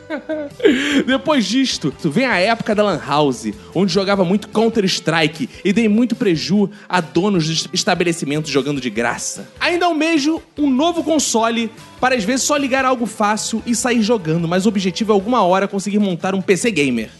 Depois 1.06 1.44
disto, 1.46 1.92
vem 2.04 2.26
a 2.26 2.38
época 2.38 2.74
da 2.74 2.82
Lan 2.82 3.00
House, 3.04 3.48
onde 3.74 3.92
jogava 3.92 4.24
muito 4.24 4.48
Counter-Strike 4.48 5.48
e 5.64 5.72
dei 5.72 5.88
muito 5.88 6.14
preju 6.14 6.70
a 6.88 7.00
donos 7.00 7.44
de 7.44 7.68
estabelecimentos 7.72 8.50
jogando 8.50 8.80
de 8.80 8.90
graça. 8.90 9.48
Ainda 9.60 9.86
almejo 9.86 10.42
um 10.58 10.70
novo 10.70 11.02
console 11.02 11.70
para 12.00 12.14
às 12.14 12.24
vezes 12.24 12.46
só 12.46 12.56
ligar 12.56 12.84
algo 12.84 13.06
fácil 13.06 13.62
e 13.66 13.74
sair 13.74 14.02
jogando, 14.02 14.46
mas 14.46 14.66
o 14.66 14.68
objetivo 14.68 15.12
é 15.12 15.14
alguma 15.14 15.42
hora 15.42 15.68
conseguir 15.68 15.98
montar 15.98 16.34
um 16.34 16.42
PC 16.42 16.70
gamer. 16.70 17.10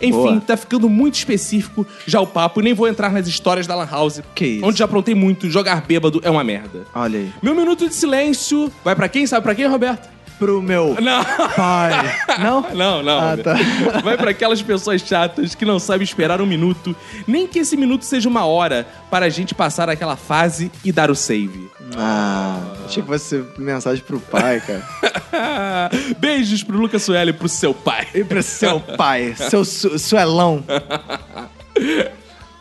Enfim, 0.00 0.10
Boa. 0.10 0.40
tá 0.42 0.56
ficando 0.58 0.90
muito 0.90 1.14
específico 1.14 1.86
já 2.06 2.20
o 2.20 2.26
papo, 2.26 2.60
e 2.60 2.64
nem 2.64 2.74
vou 2.74 2.86
entrar 2.86 3.10
nas 3.10 3.26
histórias 3.26 3.66
da 3.66 3.74
Lan 3.74 3.88
House, 3.90 4.20
Que 4.34 4.44
isso? 4.46 4.66
onde 4.66 4.78
já 4.78 4.84
aprontei 4.84 5.14
muito, 5.14 5.48
jogar 5.48 5.80
bêbado 5.80 6.20
é 6.22 6.30
uma 6.30 6.44
merda. 6.44 6.84
Olha 6.94 7.18
aí. 7.18 7.32
Meu 7.42 7.54
minuto 7.54 7.88
de 7.88 7.94
silêncio 7.94 8.70
vai 8.84 8.94
pra 8.94 9.08
quem? 9.08 9.26
Sabe 9.26 9.42
pra 9.42 9.54
quem, 9.54 9.66
Roberto? 9.66 10.15
Pro 10.38 10.62
meu 10.62 10.96
Não. 11.00 11.24
pai. 11.54 11.92
Não? 12.40 12.60
Não, 12.74 13.02
não. 13.02 13.18
Ah, 13.20 13.36
tá. 13.36 13.54
Vai 14.04 14.16
pra 14.16 14.30
aquelas 14.30 14.60
pessoas 14.62 15.00
chatas 15.02 15.54
que 15.54 15.64
não 15.64 15.78
sabem 15.78 16.04
esperar 16.04 16.40
um 16.40 16.46
minuto, 16.46 16.94
nem 17.26 17.46
que 17.46 17.58
esse 17.58 17.76
minuto 17.76 18.04
seja 18.04 18.28
uma 18.28 18.44
hora, 18.44 18.86
para 19.10 19.26
a 19.26 19.28
gente 19.28 19.54
passar 19.54 19.88
aquela 19.88 20.16
fase 20.16 20.70
e 20.84 20.92
dar 20.92 21.10
o 21.10 21.14
save. 21.14 21.70
Ah, 21.96 22.60
achei 22.84 23.02
que 23.02 23.08
fosse 23.08 23.44
mensagem 23.58 24.02
pro 24.04 24.18
pai, 24.20 24.60
cara. 24.60 25.90
Beijos 26.18 26.62
pro 26.62 26.76
Lucas 26.78 27.02
Sueli 27.02 27.30
e 27.30 27.32
pro 27.32 27.48
seu 27.48 27.72
pai. 27.72 28.06
E 28.14 28.24
pro 28.24 28.42
seu 28.42 28.80
pai, 28.80 29.34
seu 29.36 29.64
su 29.64 29.98
suelão. 29.98 30.64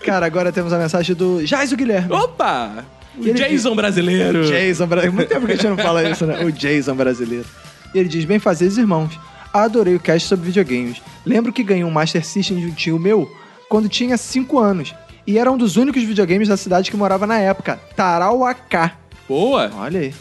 Cara, 0.06 0.26
agora 0.26 0.52
temos 0.52 0.72
a 0.72 0.78
mensagem 0.78 1.16
do 1.16 1.46
Jaiso 1.46 1.76
Guilherme. 1.76 2.12
Opa! 2.14 2.86
O 3.18 3.34
Jason 3.34 3.76
brasileiro. 3.76 4.46
Jason 4.46 4.86
brasileiro. 4.86 5.14
Muito 5.16 5.30
tempo 5.30 5.46
que 5.46 5.54
a 5.54 5.56
gente 5.56 5.68
não 5.68 5.78
fala 5.78 6.04
isso, 6.08 6.26
né? 6.26 6.44
O 6.44 6.52
Jason 6.52 6.94
brasileiro. 6.96 7.46
E 7.96 8.00
ele 8.00 8.10
diz: 8.10 8.26
Bem 8.26 8.40
fazeres, 8.40 8.78
irmãos. 8.78 9.18
Adorei 9.54 9.96
o 9.96 10.00
cast 10.02 10.28
sobre 10.28 10.48
videogames. 10.48 11.02
Lembro 11.26 11.54
que 11.54 11.64
ganhei 11.64 11.86
um 11.86 11.90
Master 11.90 12.26
System 12.26 12.60
de 12.60 12.66
um 12.66 12.72
tio 12.72 13.00
meu 13.00 13.34
quando 13.70 13.88
tinha 13.88 14.18
5 14.18 14.60
anos. 14.60 14.94
E 15.26 15.40
era 15.40 15.50
um 15.50 15.58
dos 15.58 15.78
únicos 15.78 16.04
videogames 16.04 16.50
da 16.50 16.58
cidade 16.58 16.92
que 16.92 16.98
morava 16.98 17.26
na 17.26 17.40
época. 17.40 17.80
Tarauacá. 17.96 18.98
Boa. 19.30 19.72
Olha 19.78 20.02
aí. 20.02 20.14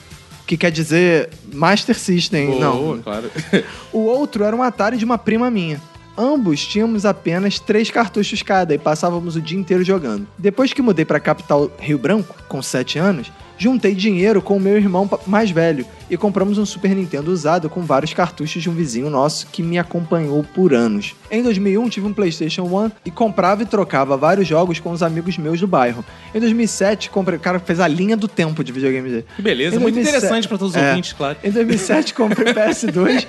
Que 0.47 0.57
quer 0.57 0.71
dizer 0.71 1.31
Master 1.53 1.99
System. 1.99 2.47
Boa, 2.47 2.61
não. 2.61 3.03
claro. 3.03 3.29
O 3.93 4.05
outro 4.05 4.45
era 4.45 4.55
um 4.55 4.63
Atari 4.63 4.97
de 4.97 5.05
uma 5.05 5.19
prima 5.19 5.51
minha. 5.51 5.83
Ambos 6.17 6.65
tínhamos 6.65 7.05
apenas 7.05 7.59
três 7.59 7.91
cartuchos 7.91 8.41
cada 8.41 8.73
e 8.73 8.79
passávamos 8.79 9.35
o 9.35 9.43
dia 9.43 9.59
inteiro 9.59 9.83
jogando. 9.83 10.29
Depois 10.39 10.73
que 10.73 10.81
mudei 10.81 11.05
para 11.05 11.17
a 11.17 11.21
capital 11.21 11.69
Rio 11.81 11.99
Branco, 11.99 12.37
com 12.49 12.63
7 12.63 13.01
anos, 13.01 13.33
juntei 13.57 13.95
dinheiro 13.95 14.43
com 14.43 14.57
o 14.57 14.61
meu 14.61 14.77
irmão 14.77 15.09
mais 15.27 15.51
velho 15.51 15.87
e 16.11 16.17
compramos 16.17 16.59
um 16.59 16.67
Super 16.67 16.95
Nintendo 16.95 17.31
usado 17.33 17.71
com 17.71 17.81
vários 17.83 18.13
cartuchos 18.13 18.63
de 18.63 18.69
um 18.69 18.75
vizinho 18.75 19.09
nosso 19.09 19.47
que 19.47 19.63
me 19.63 19.79
acompanhou 19.79 20.45
por 20.55 20.75
anos. 20.75 21.15
Em 21.31 21.43
2001 21.43 21.89
tive 21.89 22.07
um 22.07 22.13
PlayStation 22.13 22.63
1 22.65 22.91
e 23.07 23.11
comprava 23.11 23.63
e 23.63 23.67
trocava 23.67 24.17
vários 24.17 24.47
jogos 24.47 24.79
com 24.79 24.91
os 24.91 25.03
amigos 25.03 25.39
meus 25.39 25.59
do 25.61 25.67
bairro. 25.67 26.05
Em 26.35 26.41
2007 26.41 27.11
comprei, 27.11 27.39
o 27.39 27.41
cara 27.41 27.59
fez 27.59 27.81
a 27.81 27.89
linha 27.89 28.17
do 28.17 28.29
tempo 28.29 28.63
de. 28.63 28.73
Que 28.75 29.43
beleza, 29.43 29.77
Em 29.77 29.79
muito 29.79 29.95
2007 29.95 30.09
interessante 30.09 30.49
pra 30.49 30.59
todos 30.59 30.75
os 30.75 30.81
É. 30.83 30.91
ouvintes, 30.91 31.13
claro. 31.13 31.39
Em 31.43 31.51
2007 31.51 32.13
comprei 32.15 32.53
o 32.53 32.55
PS2 32.55 33.27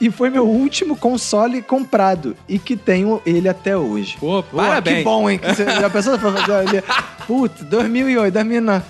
e 0.00 0.10
foi 0.10 0.28
meu 0.30 0.46
último 0.46 0.96
console 0.96 1.62
comprado 1.62 2.36
e 2.48 2.58
que 2.58 2.76
tenho 2.76 3.22
ele 3.24 3.48
até 3.48 3.76
hoje. 3.76 4.16
Pô, 4.18 4.42
parabéns. 4.42 4.98
Que 4.98 5.04
bom, 5.04 5.30
hein? 5.30 5.38
Que 5.38 5.54
Você 5.54 5.64
já 5.64 5.88
pensou 5.88 6.18
pra 6.18 6.32
fazer 6.32 6.68
ele? 6.74 6.82
Putz, 7.26 7.62
2008, 7.62 8.32
2009. 8.34 8.84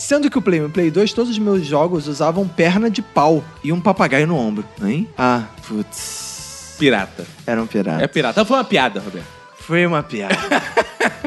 Sendo 0.00 0.30
que 0.30 0.38
o 0.38 0.42
Play 0.42 0.62
1 0.62 0.64
o 0.64 0.70
Play 0.70 0.90
2, 0.90 1.12
todos 1.12 1.30
os 1.30 1.38
meus 1.38 1.66
jogos 1.66 2.08
usavam 2.08 2.48
perna 2.48 2.90
de 2.90 3.02
pau 3.02 3.44
e 3.62 3.70
um 3.70 3.78
papagaio 3.78 4.26
no 4.26 4.34
ombro, 4.34 4.64
hein? 4.82 5.06
Ah, 5.16 5.44
putz. 5.68 6.74
Pirata. 6.78 7.26
Era 7.46 7.62
um 7.62 7.66
pirata. 7.66 8.02
É 8.02 8.06
pirata. 8.06 8.42
Foi 8.42 8.56
uma 8.56 8.64
piada, 8.64 8.98
Roberto. 8.98 9.26
Foi 9.58 9.86
uma 9.86 10.02
piada. 10.02 10.34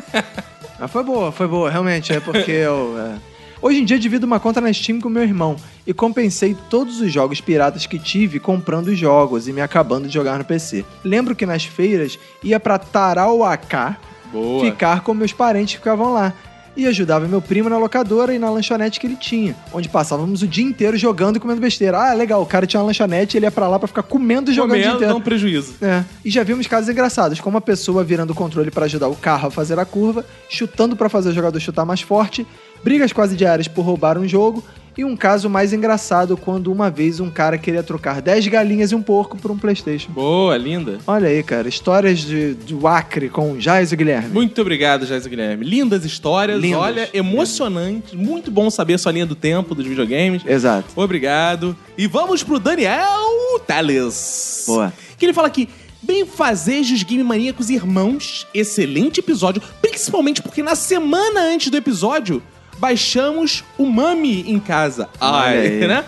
Mas 0.79 0.89
foi 0.91 1.03
boa, 1.03 1.31
foi 1.31 1.47
boa, 1.47 1.69
realmente. 1.69 2.11
É 2.11 2.19
porque 2.19 2.49
eu. 2.49 2.95
é. 2.97 3.15
Hoje 3.61 3.79
em 3.79 3.85
dia 3.85 3.99
divido 3.99 4.25
uma 4.25 4.39
conta 4.39 4.59
na 4.59 4.73
Steam 4.73 4.99
com 4.99 5.07
meu 5.07 5.21
irmão 5.21 5.55
e 5.85 5.93
compensei 5.93 6.57
todos 6.67 6.99
os 6.99 7.13
jogos 7.13 7.39
piratas 7.39 7.85
que 7.85 7.99
tive 7.99 8.39
comprando 8.39 8.87
os 8.87 8.97
jogos 8.97 9.47
e 9.47 9.53
me 9.53 9.61
acabando 9.61 10.07
de 10.07 10.13
jogar 10.15 10.39
no 10.39 10.43
PC. 10.43 10.83
Lembro 11.03 11.35
que 11.35 11.45
nas 11.45 11.63
feiras 11.63 12.17
ia 12.43 12.59
pra 12.59 12.79
Tarauacá 12.79 13.97
Boa. 14.31 14.65
ficar 14.65 15.01
com 15.01 15.13
meus 15.13 15.31
parentes 15.31 15.75
que 15.75 15.79
ficavam 15.79 16.11
lá. 16.11 16.33
E 16.75 16.87
ajudava 16.87 17.27
meu 17.27 17.39
primo 17.39 17.69
na 17.69 17.77
locadora 17.77 18.33
e 18.33 18.39
na 18.39 18.49
lanchonete 18.49 18.99
que 18.99 19.05
ele 19.05 19.15
tinha, 19.15 19.55
onde 19.71 19.87
passávamos 19.87 20.41
o 20.41 20.47
dia 20.47 20.63
inteiro 20.63 20.97
jogando 20.97 21.35
e 21.35 21.39
comendo 21.39 21.61
besteira. 21.61 21.97
Ah, 21.99 22.13
legal, 22.13 22.41
o 22.41 22.47
cara 22.47 22.65
tinha 22.65 22.79
uma 22.79 22.87
lanchonete 22.87 23.35
e 23.35 23.39
ele 23.39 23.45
ia 23.45 23.51
pra 23.51 23.67
lá 23.67 23.77
pra 23.77 23.87
ficar 23.87 24.01
comendo 24.01 24.49
e 24.49 24.53
jogando 24.55 24.71
o 24.71 24.75
dia 24.75 24.83
Comendo, 24.85 24.95
inteiro. 24.97 25.13
dá 25.13 25.17
um 25.19 25.21
prejuízo. 25.21 25.75
É. 25.79 26.03
E 26.25 26.31
já 26.31 26.41
vimos 26.43 26.65
casos 26.65 26.89
engraçados, 26.89 27.39
como 27.39 27.57
a 27.59 27.61
pessoa 27.61 28.03
virando 28.03 28.31
o 28.31 28.35
controle 28.35 28.71
pra 28.71 28.85
ajudar 28.85 29.07
o 29.07 29.15
carro 29.15 29.49
a 29.49 29.51
fazer 29.51 29.77
a 29.77 29.85
curva, 29.85 30.25
chutando 30.49 30.95
pra 30.95 31.09
fazer 31.09 31.29
o 31.29 31.33
jogador 31.33 31.59
chutar 31.59 31.85
mais 31.85 32.01
forte, 32.01 32.45
brigas 32.83 33.13
quase 33.13 33.35
diárias 33.35 33.67
por 33.67 33.83
roubar 33.83 34.17
um 34.17 34.27
jogo, 34.27 34.63
e 34.97 35.03
um 35.03 35.15
caso 35.15 35.49
mais 35.49 35.73
engraçado 35.73 36.37
quando 36.37 36.71
uma 36.71 36.89
vez 36.89 37.19
um 37.19 37.29
cara 37.29 37.57
queria 37.57 37.81
trocar 37.81 38.21
10 38.21 38.47
galinhas 38.47 38.91
e 38.91 38.95
um 38.95 39.01
porco 39.01 39.37
por 39.37 39.49
um 39.51 39.57
Playstation. 39.57 40.11
Boa, 40.11 40.55
linda. 40.57 40.99
Olha 41.07 41.27
aí, 41.27 41.41
cara, 41.41 41.67
histórias 41.67 42.19
de, 42.19 42.53
do 42.53 42.87
Acre 42.87 43.29
com 43.29 43.59
Jais 43.59 43.91
e 43.91 43.95
Guilherme. 43.95 44.29
Muito 44.29 44.61
obrigado, 44.61 45.05
Jason 45.05 45.29
Guilherme. 45.29 45.65
Lindas 45.65 46.05
histórias, 46.05 46.61
Lindas. 46.61 46.79
olha, 46.79 47.09
emocionante. 47.13 48.15
Muito 48.15 48.51
bom 48.51 48.69
saber 48.69 48.95
a 48.95 48.97
sua 48.97 49.11
linha 49.11 49.25
do 49.25 49.35
tempo 49.35 49.73
dos 49.73 49.85
videogames. 49.85 50.43
Exato. 50.45 50.89
Obrigado. 50.95 51.75
E 51.97 52.07
vamos 52.07 52.43
pro 52.43 52.59
Daniel 52.59 53.59
Teles. 53.65 54.65
Boa. 54.67 54.93
Que 55.17 55.25
ele 55.25 55.33
fala 55.33 55.47
aqui. 55.47 55.67
Bem 56.01 56.25
fazejos 56.25 57.01
game 57.03 57.23
maníacos 57.23 57.69
irmãos, 57.69 58.45
excelente 58.53 59.21
episódio, 59.21 59.61
principalmente 59.81 60.41
porque 60.41 60.61
na 60.61 60.75
semana 60.75 61.39
antes 61.39 61.69
do 61.69 61.77
episódio 61.77 62.43
baixamos 62.84 63.64
o 63.77 63.85
Mami 63.85 64.43
em 64.51 64.60
casa. 64.60 65.07
Ai, 65.22 65.69
né? 65.88 66.03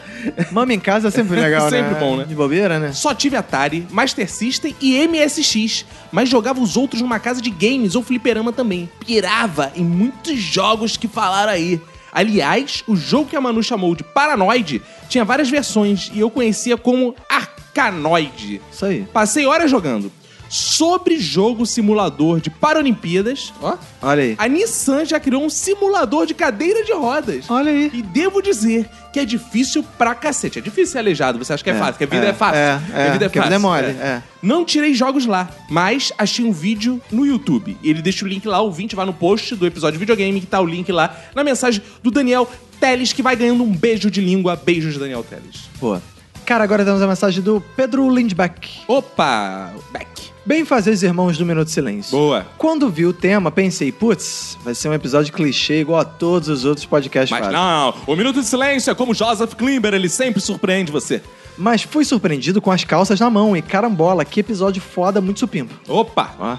Mama 0.52 0.74
em 0.74 0.80
casa 0.80 1.08
é 1.08 1.12
sempre 1.12 1.40
legal, 1.40 1.70
né? 1.72 1.82
Sempre 1.82 1.96
bom, 1.98 2.18
né? 2.18 2.26
De 2.26 2.36
bobeira, 2.36 2.78
né? 2.78 2.92
Só 2.92 3.16
tive 3.16 3.38
Atari, 3.38 3.88
Master 3.90 4.30
System 4.30 4.76
e 4.82 5.08
MSX, 5.08 5.86
mas 6.12 6.28
jogava 6.28 6.60
os 6.60 6.76
outros 6.76 7.02
numa 7.02 7.18
casa 7.18 7.42
de 7.42 7.50
games 7.50 7.96
ou 7.96 8.04
fliperama 8.04 8.52
também. 8.52 8.90
Pirava 9.00 9.72
em 9.74 9.86
muitos 9.86 10.38
jogos 10.38 10.98
que 10.98 11.08
falaram 11.08 11.54
aí. 11.54 11.80
Aliás, 12.12 12.84
o 12.86 12.96
jogo 12.98 13.30
que 13.30 13.38
a 13.38 13.42
Manu 13.42 13.64
chamou 13.64 13.96
de 13.96 14.04
Paranoid 14.04 14.82
tinha 15.08 15.24
várias 15.24 15.50
versões 15.50 16.12
e 16.14 16.20
eu 16.20 16.30
conhecia 16.30 16.76
como 16.76 17.16
Arcanoid. 17.30 18.62
Isso 18.70 18.86
aí. 18.86 19.08
Passei 19.14 19.46
horas 19.46 19.72
jogando. 19.72 20.12
Sobre 20.50 21.20
jogo 21.20 21.66
simulador 21.66 22.40
de 22.40 22.50
Paralimpíadas, 22.50 23.54
ó, 23.62 23.76
Olha 24.02 24.24
aí. 24.24 24.36
a 24.38 24.48
Nissan 24.48 25.04
já 25.06 25.20
criou 25.20 25.44
um 25.44 25.50
simulador 25.50 26.26
de 26.26 26.34
cadeira 26.34 26.84
de 26.84 26.94
rodas. 26.94 27.46
Olha 27.50 27.72
aí. 27.72 27.90
E 27.94 28.02
devo 28.02 28.42
dizer 28.42 28.88
que 29.12 29.20
é 29.20 29.26
difícil 29.26 29.84
pra 29.98 30.14
cacete. 30.14 30.60
É 30.60 30.62
difícil 30.62 30.94
ser 30.94 31.00
aleijado. 31.00 31.38
Você 31.40 31.54
acha 31.54 31.64
que 31.64 31.70
é, 31.70 31.74
É, 31.74 31.80
fácil, 31.80 31.96
que 31.98 32.04
a 32.04 32.08
vida 32.08 32.26
é, 32.26 32.30
é, 32.30 32.34
fácil. 32.34 32.60
é, 32.60 32.82
que 32.86 32.94
a 32.94 33.00
é, 33.00 33.12
vida 33.12 33.26
é 33.26 33.30
que 33.30 33.40
a 33.40 33.42
fácil. 33.44 33.44
vida 33.44 33.56
é 33.56 33.58
mole, 33.58 33.88
é. 33.88 34.22
Não 34.42 34.64
tirei 34.66 34.94
jogos 34.94 35.26
lá, 35.26 35.50
mas 35.70 36.12
achei 36.18 36.46
um 36.46 36.52
vídeo 36.52 37.02
no 37.12 37.26
YouTube. 37.26 37.78
Ele 37.84 38.02
deixa 38.02 38.24
o 38.24 38.28
link 38.28 38.46
lá, 38.48 38.62
o 38.62 38.72
20 38.72 38.96
vai 38.96 39.06
no 39.06 39.14
post 39.14 39.56
do 39.56 39.66
episódio 39.66 39.94
de 39.94 40.00
videogame, 40.00 40.40
que 40.40 40.46
tá 40.48 40.60
o 40.62 40.66
link 40.66 40.92
lá 40.92 41.16
na 41.34 41.44
mensagem 41.44 41.82
do 42.04 42.12
Daniel 42.12 42.48
Teles, 42.80 43.14
que 43.14 43.22
vai 43.24 43.36
ganhando 43.36 43.64
um 43.64 43.72
beijo 43.76 44.12
de 44.12 44.22
língua. 44.22 44.56
Beijos, 44.56 44.98
Daniel 44.98 45.24
Teles. 45.24 45.70
Boa. 45.80 46.02
Cara, 46.46 46.64
agora 46.64 46.86
temos 46.86 47.02
a 47.02 47.08
mensagem 47.08 47.42
do 47.42 47.60
Pedro 47.76 48.08
Lindbeck. 48.10 48.82
Opa! 48.88 49.74
Back. 49.92 50.30
Bem 50.46 50.64
fazer 50.64 50.92
os 50.92 51.02
irmãos 51.02 51.40
do 51.40 51.46
Minuto 51.46 51.72
Silêncio. 51.72 52.16
Boa. 52.16 52.46
Quando 52.56 52.88
vi 52.88 53.04
o 53.08 53.12
tema, 53.12 53.50
pensei, 53.50 53.92
putz, 53.92 54.56
vai 54.64 54.76
ser 54.76 54.90
um 54.90 54.94
episódio 54.94 55.34
clichê 55.34 55.80
igual 55.80 56.00
a 56.02 56.06
todos 56.06 56.48
os 56.48 56.64
outros 56.64 56.86
podcasts 56.86 57.32
Mas 57.32 57.46
fazem. 57.46 57.60
não, 57.60 57.96
o 58.06 58.16
Minuto 58.16 58.42
de 58.42 58.46
Silêncio 58.46 58.92
é 58.92 58.94
como 58.94 59.12
Joseph 59.16 59.56
Klimber, 59.56 59.96
ele 59.96 60.08
sempre 60.08 60.40
surpreende 60.40 60.92
você. 60.92 61.20
Mas 61.58 61.82
fui 61.82 62.06
surpreendido 62.06 62.62
com 62.62 62.70
as 62.72 62.84
calças 62.84 63.20
na 63.20 63.28
mão 63.28 63.58
e 63.58 63.62
carambola, 63.64 64.24
que 64.24 64.40
episódio 64.42 64.80
foda, 64.80 65.20
muito 65.20 65.40
supimpo. 65.40 65.74
Opa! 65.88 66.36
Ó. 66.38 66.58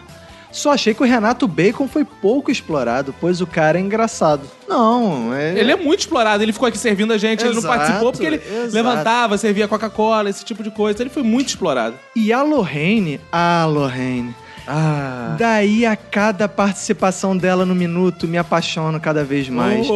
Só 0.57 0.73
achei 0.73 0.95
que 0.95 1.03
o 1.03 1.07
Renato 1.07 1.47
Bacon 1.47 1.87
foi 1.87 2.03
pouco 2.03 2.51
explorado, 2.51 3.15
pois 3.21 3.43
o 3.43 3.47
cara 3.47 3.77
é 3.77 3.81
engraçado. 3.81 4.49
Não, 4.67 5.35
é... 5.35 5.59
Ele 5.59 5.71
é 5.71 5.77
muito 5.77 6.01
explorado, 6.01 6.43
ele 6.43 6.51
ficou 6.51 6.67
aqui 6.67 6.79
servindo 6.79 7.13
a 7.13 7.19
gente, 7.19 7.45
ele 7.45 7.53
não 7.53 7.59
Exato, 7.59 7.77
participou 7.77 8.11
porque 8.11 8.25
ele 8.25 8.37
exato. 8.37 8.75
levantava, 8.75 9.37
servia 9.37 9.69
Coca-Cola, 9.69 10.31
esse 10.31 10.43
tipo 10.47 10.63
de 10.63 10.71
coisa. 10.71 11.03
Ele 11.03 11.11
foi 11.11 11.23
muito 11.23 11.49
explorado. 11.49 11.97
E 12.17 12.33
a 12.33 12.43
Lorraine, 12.43 13.21
ah, 13.31 13.67
Lorraine. 13.69 14.35
Ah. 14.67 15.37
Daí 15.39 15.85
a 15.85 15.95
cada 15.95 16.49
participação 16.49 17.37
dela 17.37 17.67
no 17.67 17.75
minuto 17.75 18.27
me 18.27 18.39
apaixono 18.39 18.99
cada 18.99 19.23
vez 19.23 19.51
mais. 19.51 19.87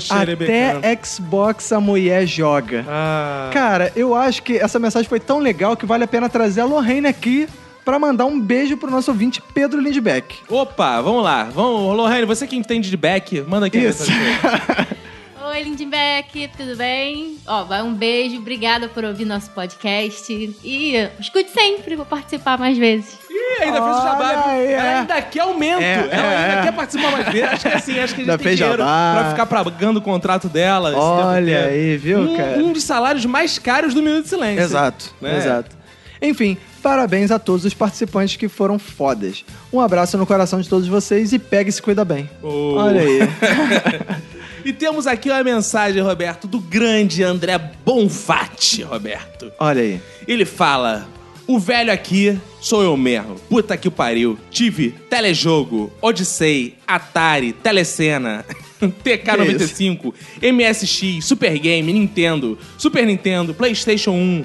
Xerebecano. 0.00 0.78
Até 0.80 0.98
Xbox 1.00 1.70
a 1.72 1.80
mulher 1.80 2.26
joga. 2.26 2.84
Ah. 2.88 3.50
Cara, 3.52 3.92
eu 3.94 4.16
acho 4.16 4.42
que 4.42 4.58
essa 4.58 4.80
mensagem 4.80 5.08
foi 5.08 5.20
tão 5.20 5.38
legal 5.38 5.76
que 5.76 5.86
vale 5.86 6.02
a 6.02 6.08
pena 6.08 6.28
trazer 6.28 6.62
a 6.62 6.64
Lorraine 6.64 7.06
aqui 7.06 7.48
pra 7.88 7.98
mandar 7.98 8.26
um 8.26 8.38
beijo 8.38 8.76
pro 8.76 8.90
nosso 8.90 9.10
ouvinte 9.10 9.40
Pedro 9.54 9.80
Lindbeck. 9.80 10.40
Opa, 10.46 11.00
vamos 11.00 11.24
lá. 11.24 11.44
Vamos, 11.44 11.96
Lorraine, 11.96 12.26
você 12.26 12.46
que 12.46 12.54
entende 12.54 12.90
de 12.90 12.96
back, 12.98 13.40
manda 13.48 13.64
aqui 13.64 13.78
Isso. 13.78 14.04
Oi, 15.50 15.62
Lindbeck, 15.62 16.50
tudo 16.54 16.76
bem? 16.76 17.38
Ó, 17.46 17.64
vai 17.64 17.80
um 17.80 17.94
beijo, 17.94 18.36
obrigada 18.36 18.88
por 18.88 19.02
ouvir 19.06 19.24
nosso 19.24 19.48
podcast. 19.52 20.30
E 20.62 21.08
escute 21.18 21.48
sempre, 21.50 21.96
vou 21.96 22.04
participar 22.04 22.58
mais 22.58 22.76
vezes. 22.76 23.16
Ih, 23.30 23.62
ainda 23.62 23.82
fez 23.82 23.96
o 23.96 24.02
jabá. 24.02 24.42
Aí, 24.48 24.66
Ela 24.72 24.84
é. 24.86 24.94
ainda 24.98 25.22
quer 25.22 25.40
aumento. 25.40 25.80
É, 25.80 25.94
Ela 25.94 26.12
é, 26.12 26.36
ainda 26.44 26.60
é. 26.60 26.62
quer 26.64 26.72
participar 26.72 27.10
mais 27.10 27.28
vezes. 27.30 27.48
Acho 27.54 27.62
que 27.70 27.74
assim, 27.74 27.98
acho 27.98 28.14
que 28.14 28.20
a 28.20 28.24
gente 28.24 28.30
Ainda 28.30 28.36
tem 28.36 28.44
fez 28.44 28.56
dinheiro 28.58 28.78
jabá. 28.82 29.14
pra 29.18 29.30
ficar 29.30 29.46
pagando 29.46 29.96
o 29.96 30.02
contrato 30.02 30.46
dela. 30.50 30.92
Olha 30.94 31.64
aí, 31.64 31.96
viu, 31.96 32.18
um, 32.20 32.36
cara? 32.36 32.58
Um 32.58 32.70
dos 32.70 32.84
salários 32.84 33.24
mais 33.24 33.58
caros 33.58 33.94
do 33.94 34.02
Minuto 34.02 34.24
de 34.24 34.28
Silêncio. 34.28 34.62
Exato, 34.62 35.14
Né? 35.22 35.38
exato. 35.38 35.77
Enfim, 36.20 36.56
parabéns 36.82 37.30
a 37.30 37.38
todos 37.38 37.64
os 37.64 37.74
participantes 37.74 38.36
que 38.36 38.48
foram 38.48 38.78
fodas. 38.78 39.44
Um 39.72 39.80
abraço 39.80 40.18
no 40.18 40.26
coração 40.26 40.60
de 40.60 40.68
todos 40.68 40.88
vocês 40.88 41.32
e 41.32 41.38
pega 41.38 41.70
e 41.70 41.72
se 41.72 41.80
cuida 41.80 42.04
bem. 42.04 42.28
Oh. 42.42 42.74
Olha 42.76 43.00
aí. 43.02 43.18
E 44.64 44.72
temos 44.72 45.06
aqui 45.06 45.30
uma 45.30 45.42
mensagem, 45.42 46.02
Roberto, 46.02 46.46
do 46.46 46.58
grande 46.58 47.22
André 47.22 47.56
Bonfatti, 47.86 48.82
Roberto. 48.82 49.50
Olha 49.58 49.80
aí. 49.80 50.00
Ele 50.26 50.44
fala: 50.44 51.08
O 51.46 51.58
velho 51.58 51.90
aqui 51.90 52.38
sou 52.60 52.82
eu 52.82 52.94
mesmo. 52.94 53.36
Puta 53.48 53.78
que 53.78 53.88
pariu. 53.88 54.38
Tive 54.50 54.90
telejogo, 55.08 55.90
Odyssey, 56.02 56.76
Atari, 56.86 57.54
Telecena. 57.54 58.44
TK95, 58.78 60.12
MSX, 60.40 61.24
Super 61.24 61.58
Game, 61.58 61.92
Nintendo, 61.92 62.58
Super 62.76 63.04
Nintendo, 63.06 63.52
PlayStation 63.52 64.12
1, 64.12 64.44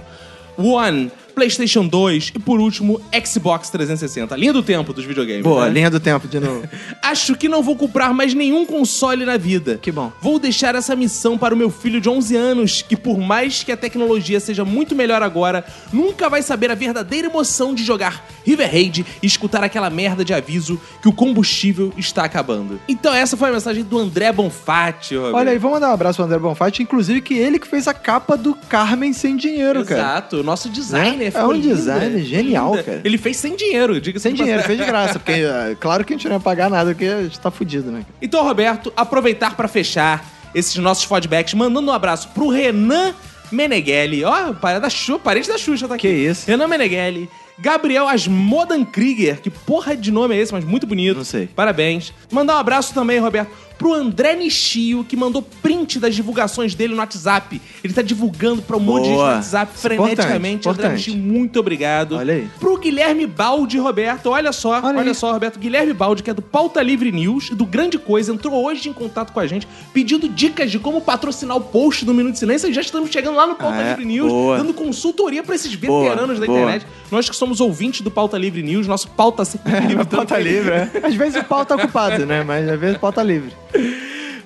One, 0.57 1.11
PlayStation 1.33 1.85
2 1.87 2.33
e 2.35 2.39
por 2.39 2.59
último 2.59 3.01
Xbox 3.25 3.69
360. 3.69 4.35
Linha 4.35 4.53
do 4.53 4.63
tempo 4.63 4.93
dos 4.93 5.05
videogames. 5.05 5.43
Boa, 5.43 5.65
né? 5.65 5.73
linha 5.73 5.89
do 5.89 5.99
tempo 5.99 6.27
de 6.27 6.39
novo. 6.39 6.67
Acho 7.01 7.35
que 7.35 7.49
não 7.49 7.61
vou 7.61 7.75
comprar 7.75 8.13
mais 8.13 8.33
nenhum 8.33 8.65
console 8.65 9.25
na 9.25 9.37
vida. 9.37 9.79
Que 9.81 9.91
bom. 9.91 10.11
Vou 10.21 10.39
deixar 10.39 10.75
essa 10.75 10.95
missão 10.95 11.37
para 11.37 11.53
o 11.53 11.57
meu 11.57 11.69
filho 11.69 11.99
de 11.99 12.09
11 12.09 12.35
anos, 12.35 12.81
que 12.81 12.95
por 12.95 13.17
mais 13.17 13.63
que 13.63 13.71
a 13.71 13.77
tecnologia 13.77 14.39
seja 14.39 14.63
muito 14.63 14.95
melhor 14.95 15.21
agora, 15.21 15.65
nunca 15.91 16.29
vai 16.29 16.41
saber 16.41 16.71
a 16.71 16.75
verdadeira 16.75 17.27
emoção 17.27 17.73
de 17.73 17.83
jogar 17.83 18.25
River 18.45 18.71
Raid 18.71 19.05
e 19.21 19.25
escutar 19.25 19.63
aquela 19.63 19.89
merda 19.89 20.23
de 20.23 20.33
aviso 20.33 20.79
que 21.01 21.07
o 21.07 21.13
combustível 21.13 21.93
está 21.97 22.23
acabando. 22.23 22.79
Então 22.87 23.13
essa 23.13 23.35
foi 23.35 23.49
a 23.49 23.53
mensagem 23.53 23.83
do 23.83 23.97
André 23.97 24.31
Bonfatti, 24.31 25.15
Roberto. 25.15 25.35
Olha 25.35 25.51
aí, 25.51 25.57
vamos 25.57 25.75
mandar 25.75 25.89
um 25.89 25.93
abraço 25.93 26.17
pro 26.17 26.25
André 26.25 26.39
Bonfatti, 26.39 26.83
inclusive 26.83 27.21
que 27.21 27.33
ele 27.33 27.59
que 27.59 27.67
fez 27.67 27.87
a 27.87 27.93
capa 27.93 28.37
do 28.37 28.55
Carmen 28.55 29.13
sem 29.13 29.35
dinheiro, 29.35 29.83
cara. 29.85 30.01
Exato, 30.01 30.37
o 30.37 30.43
nosso 30.43 30.69
designer. 30.69 31.22
É 31.27 31.31
ficou 31.31 31.49
um 31.49 31.51
linda, 31.53 31.75
design 31.75 32.23
genial, 32.23 32.71
linda. 32.71 32.83
cara. 32.83 33.01
Ele 33.03 33.17
fez 33.17 33.37
sem 33.37 33.55
dinheiro, 33.55 33.99
diga 33.99 34.19
Sem 34.19 34.33
dinheiro, 34.33 34.63
fez 34.63 34.77
de 34.77 34.85
graça, 34.85 35.19
porque 35.19 35.31
é, 35.43 35.75
claro 35.79 36.03
que 36.03 36.13
a 36.13 36.17
gente 36.17 36.27
não 36.27 36.35
ia 36.35 36.39
pagar 36.39 36.69
nada, 36.69 36.91
porque 36.91 37.05
a 37.05 37.23
gente 37.23 37.39
tá 37.39 37.51
fudido, 37.51 37.91
né? 37.91 38.05
Então, 38.21 38.43
Roberto, 38.43 38.91
aproveitar 38.95 39.55
para 39.55 39.67
fechar 39.67 40.25
esses 40.53 40.75
nossos 40.75 41.03
feedbacks, 41.03 41.53
mandando 41.53 41.89
um 41.89 41.93
abraço 41.93 42.29
pro 42.29 42.47
Renan 42.49 43.13
Meneghelli. 43.51 44.23
Ó, 44.23 44.53
parente 44.53 44.81
da 44.81 44.89
Xuxa, 44.89 45.19
parente 45.19 45.47
da 45.47 45.57
Xuxa 45.57 45.87
tá 45.87 45.95
aqui. 45.95 46.07
Que 46.07 46.13
isso? 46.13 46.47
Renan 46.47 46.67
Meneghelli. 46.67 47.29
Gabriel 47.59 48.07
Asmodan 48.07 48.83
Krieger, 48.83 49.39
que 49.39 49.49
porra 49.49 49.95
de 49.95 50.11
nome 50.11 50.35
é 50.35 50.39
esse, 50.39 50.51
mas 50.51 50.65
muito 50.65 50.87
bonito. 50.87 51.17
Não 51.17 51.23
sei. 51.23 51.47
Parabéns. 51.47 52.11
Mandar 52.31 52.55
um 52.55 52.59
abraço 52.59 52.93
também, 52.93 53.19
Roberto, 53.19 53.51
pro 53.77 53.93
André 53.93 54.35
Nishio, 54.35 55.03
que 55.03 55.15
mandou 55.15 55.41
print 55.41 55.99
das 55.99 56.15
divulgações 56.15 56.73
dele 56.75 56.93
no 56.93 56.99
WhatsApp. 56.99 57.61
Ele 57.83 57.93
tá 57.93 58.01
divulgando 58.01 58.61
pra 58.61 58.77
um 58.77 58.79
monte 58.79 59.03
de 59.03 59.07
gente 59.09 59.17
no 59.17 59.23
Boa. 59.23 59.35
WhatsApp 59.35 59.71
Isso 59.75 59.87
é 59.87 59.89
freneticamente. 59.89 60.67
importante, 60.67 60.69
André 60.69 60.87
importante. 60.87 61.11
Nishio, 61.11 61.15
muito 61.33 61.59
obrigado. 61.59 62.15
Olha 62.15 62.33
aí. 62.35 62.47
Pro 62.59 62.77
Guilherme 62.77 63.25
Baldi, 63.27 63.77
Roberto, 63.77 64.27
olha 64.29 64.51
só, 64.51 64.79
olha, 64.81 64.99
Olha 64.99 65.13
só, 65.13 65.31
Roberto. 65.33 65.59
Guilherme 65.59 65.93
Baldi, 65.93 66.23
que 66.23 66.29
é 66.29 66.33
do 66.33 66.41
Pauta 66.41 66.81
Livre 66.81 67.11
News, 67.11 67.49
do 67.49 67.65
Grande 67.65 67.97
Coisa, 67.97 68.31
entrou 68.33 68.53
hoje 68.65 68.89
em 68.89 68.93
contato 68.93 69.31
com 69.33 69.39
a 69.39 69.47
gente, 69.47 69.67
pedindo 69.93 70.27
dicas 70.29 70.71
de 70.71 70.79
como 70.79 71.01
patrocinar 71.01 71.57
o 71.57 71.61
post 71.61 72.05
do 72.05 72.13
Minuto 72.13 72.33
de 72.33 72.39
Silêncio. 72.39 72.69
E 72.69 72.73
já 72.73 72.81
estamos 72.81 73.09
chegando 73.09 73.35
lá 73.35 73.45
no 73.47 73.55
Pauta 73.55 73.77
Ah, 73.77 73.81
é? 73.81 73.89
Livre 73.89 74.05
News, 74.05 74.31
Boa. 74.31 74.57
dando 74.57 74.73
consultoria 74.73 75.43
pra 75.43 75.55
esses 75.55 75.73
Boa, 75.75 76.03
veteranos 76.03 76.39
da 76.39 76.45
boa. 76.45 76.57
internet. 76.59 76.85
Nós 77.11 77.29
que 77.29 77.35
somos 77.35 77.59
ouvintes 77.59 78.01
do 78.01 78.09
Pauta 78.09 78.37
Livre 78.37 78.63
News, 78.63 78.87
nosso 78.87 79.07
pauta 79.09 79.43
sempre 79.45 79.71
livre. 79.85 80.05
Pauta 80.05 80.37
livre, 80.39 80.71
é. 80.73 80.91
Às 81.03 81.15
vezes 81.15 81.41
o 81.41 81.43
pau 81.43 81.65
tá 81.65 81.75
ocupado, 81.75 82.25
né? 82.25 82.43
Mas 82.43 82.67
às 82.69 82.79
vezes 82.79 82.95
o 82.95 82.99
pau 82.99 83.11
tá 83.11 83.21
livre. 83.23 83.51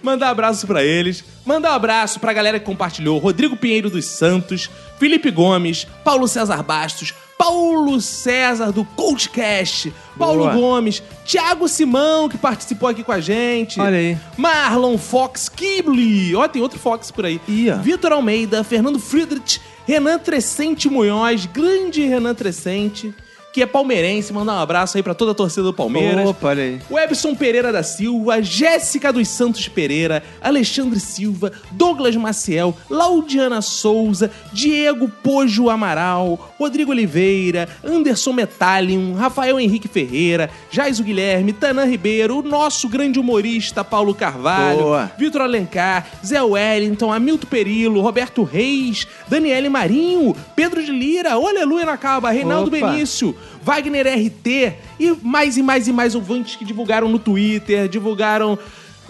Mandar 0.02 0.30
abraço 0.30 0.68
pra 0.68 0.84
eles. 0.84 1.24
Mandar 1.46 1.72
um 1.72 1.76
abraço 1.76 2.20
pra 2.20 2.34
galera 2.34 2.60
que 2.60 2.66
compartilhou. 2.66 3.18
Rodrigo 3.18 3.58
Pinheiro 3.58 3.90
dos 3.90 4.06
Santos, 4.06 4.70
Felipe 5.00 5.32
Gomes, 5.32 5.88
Paulo 6.04 6.28
César 6.28 6.62
Bastos, 6.64 7.14
Paulo 7.38 8.02
César 8.02 8.72
do 8.72 8.84
Coachcast, 8.84 9.94
Paulo 10.18 10.44
Boa. 10.46 10.54
Gomes, 10.54 11.04
Thiago 11.26 11.68
Simão, 11.68 12.28
que 12.28 12.38
participou 12.38 12.90
aqui 12.90 13.04
com 13.04 13.12
a 13.12 13.20
gente. 13.20 13.80
Olha 13.80 13.98
aí. 13.98 14.18
Marlon 14.36 14.98
Fox 14.98 15.48
Kibli. 15.50 16.36
Ó, 16.36 16.48
tem 16.48 16.62
outro 16.62 16.80
Fox 16.80 17.12
por 17.12 17.26
aí. 17.26 17.40
Ó. 17.72 17.82
Vitor 17.82 18.12
Almeida, 18.12 18.64
Fernando 18.64 19.00
Friedrich, 19.00 19.62
Renan 19.86 20.18
Trescente 20.20 20.90
Munhoz, 20.90 21.46
grande 21.46 22.02
Renan 22.06 22.34
Trescente, 22.34 23.14
que 23.52 23.62
é 23.62 23.66
palmeirense. 23.66 24.32
Mandar 24.34 24.54
um 24.54 24.60
abraço 24.60 24.98
aí 24.98 25.04
pra 25.04 25.14
toda 25.14 25.32
a 25.32 25.36
torcida 25.36 25.64
do 25.64 25.74
Palmeiras. 25.74 26.28
Opa, 26.28 26.50
olha 26.50 26.64
aí. 26.64 26.80
Webson 26.90 27.34
Pereira 27.36 27.72
da 27.72 27.84
Silva, 27.84 28.42
Jéssica 28.42 29.12
dos 29.12 29.28
Santos 29.28 29.68
Pereira, 29.68 30.24
Alexandre 30.42 31.00
Silva, 31.00 31.52
Douglas 31.72 32.16
Maciel, 32.16 32.76
Laudiana 32.90 33.62
Souza, 33.62 34.32
Diego 34.54 35.10
Pojo 35.24 35.70
Amaral, 35.70 36.54
Rodrigo 36.60 36.92
Oliveira, 36.92 37.68
Anderson 37.84 38.34
Metallium, 38.34 39.14
Rafael 39.16 39.60
Henrique 39.60 39.88
Ferreira, 39.88 40.50
Jaiso 40.70 41.04
Guilherme, 41.04 41.54
Tanã 41.54 41.86
Ribeiro, 41.86 42.40
o 42.40 42.42
nosso 42.44 42.88
grande 42.88 43.20
humorista 43.20 43.84
Paulo 43.84 44.14
Carvalho, 44.14 44.80
Boa. 44.80 45.12
Vitor 45.18 45.42
Alencar, 45.42 46.06
Zé 46.26 46.42
Wellington, 46.42 47.12
Hamilton 47.12 47.48
Perillo, 47.48 48.02
Roberto 48.02 48.44
Reis, 48.44 49.08
Daniele 49.28 49.70
Marinho, 49.70 50.36
Pedro 50.56 50.84
de 50.84 50.92
Lira, 50.92 51.38
o 51.38 51.48
Aleluia 51.48 51.86
na 51.86 51.98
Caba, 51.98 52.30
Reinaldo 52.30 52.68
Opa. 52.68 52.92
Benício, 52.92 53.36
Wagner 53.64 54.08
RT 54.08 54.74
e 55.00 55.16
mais 55.22 55.58
e 55.58 55.62
mais 55.64 55.88
e 55.88 55.94
mais 55.94 56.16
ouvintes 56.16 56.56
que 56.56 56.66
divulgaram 56.66 57.10
no 57.10 57.20
Twitter, 57.20 57.88
divulgaram 57.88 58.58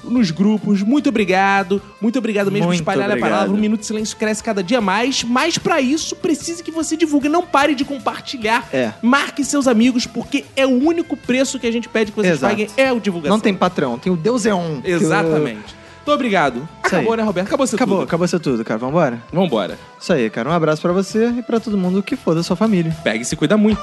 nos 0.03 0.31
grupos. 0.31 0.81
Muito 0.81 1.09
obrigado. 1.09 1.81
Muito 2.01 2.17
obrigado 2.19 2.51
mesmo 2.51 2.65
por 2.65 2.69
Muito 2.69 2.79
espalhar 2.81 3.09
a 3.09 3.13
obrigado. 3.13 3.29
palavra. 3.31 3.53
O 3.53 3.57
Minuto 3.57 3.81
de 3.81 3.85
Silêncio 3.87 4.15
cresce 4.17 4.43
cada 4.43 4.63
dia 4.63 4.79
mais, 4.79 5.23
mas 5.23 5.57
pra 5.57 5.81
isso 5.81 6.15
precisa 6.15 6.63
que 6.63 6.71
você 6.71 6.95
divulgue. 6.95 7.29
Não 7.29 7.43
pare 7.45 7.75
de 7.75 7.83
compartilhar. 7.83 8.67
É. 8.71 8.93
Marque 9.01 9.43
seus 9.43 9.67
amigos, 9.67 10.05
porque 10.05 10.45
é 10.55 10.65
o 10.65 10.69
único 10.71 11.15
preço 11.17 11.59
que 11.59 11.67
a 11.67 11.71
gente 11.71 11.89
pede 11.89 12.11
que 12.11 12.17
vocês 12.17 12.33
Exato. 12.35 12.51
paguem 12.53 12.67
é 12.77 12.91
o 12.91 12.99
divulgação. 12.99 13.35
Não 13.37 13.41
tem 13.41 13.53
patrão, 13.53 13.97
tem 13.97 14.11
o 14.11 14.15
Deus 14.15 14.45
é 14.45 14.53
um. 14.53 14.81
Exatamente. 14.83 15.75
Muito 16.07 16.15
obrigado. 16.15 16.57
Isso 16.85 16.95
aí. 16.95 17.01
Acabou, 17.01 17.17
né, 17.17 17.23
Roberto? 17.23 17.47
Acabou 17.47 17.67
seu 17.67 17.75
Acabou, 17.75 17.97
tudo. 17.97 18.07
acabou 18.07 18.27
ser 18.29 18.39
tudo, 18.39 18.63
cara. 18.63 18.79
Vambora? 18.79 19.21
Vambora. 19.31 19.77
Isso 19.99 20.13
aí, 20.13 20.29
cara. 20.29 20.49
Um 20.49 20.53
abraço 20.53 20.81
pra 20.81 20.93
você 20.93 21.27
e 21.37 21.43
pra 21.43 21.59
todo 21.59 21.77
mundo 21.77 22.01
que 22.01 22.15
for 22.15 22.33
da 22.33 22.41
sua 22.43 22.55
família. 22.55 22.95
Pega 23.03 23.21
e 23.21 23.25
se 23.25 23.35
cuida 23.35 23.57
muito. 23.57 23.81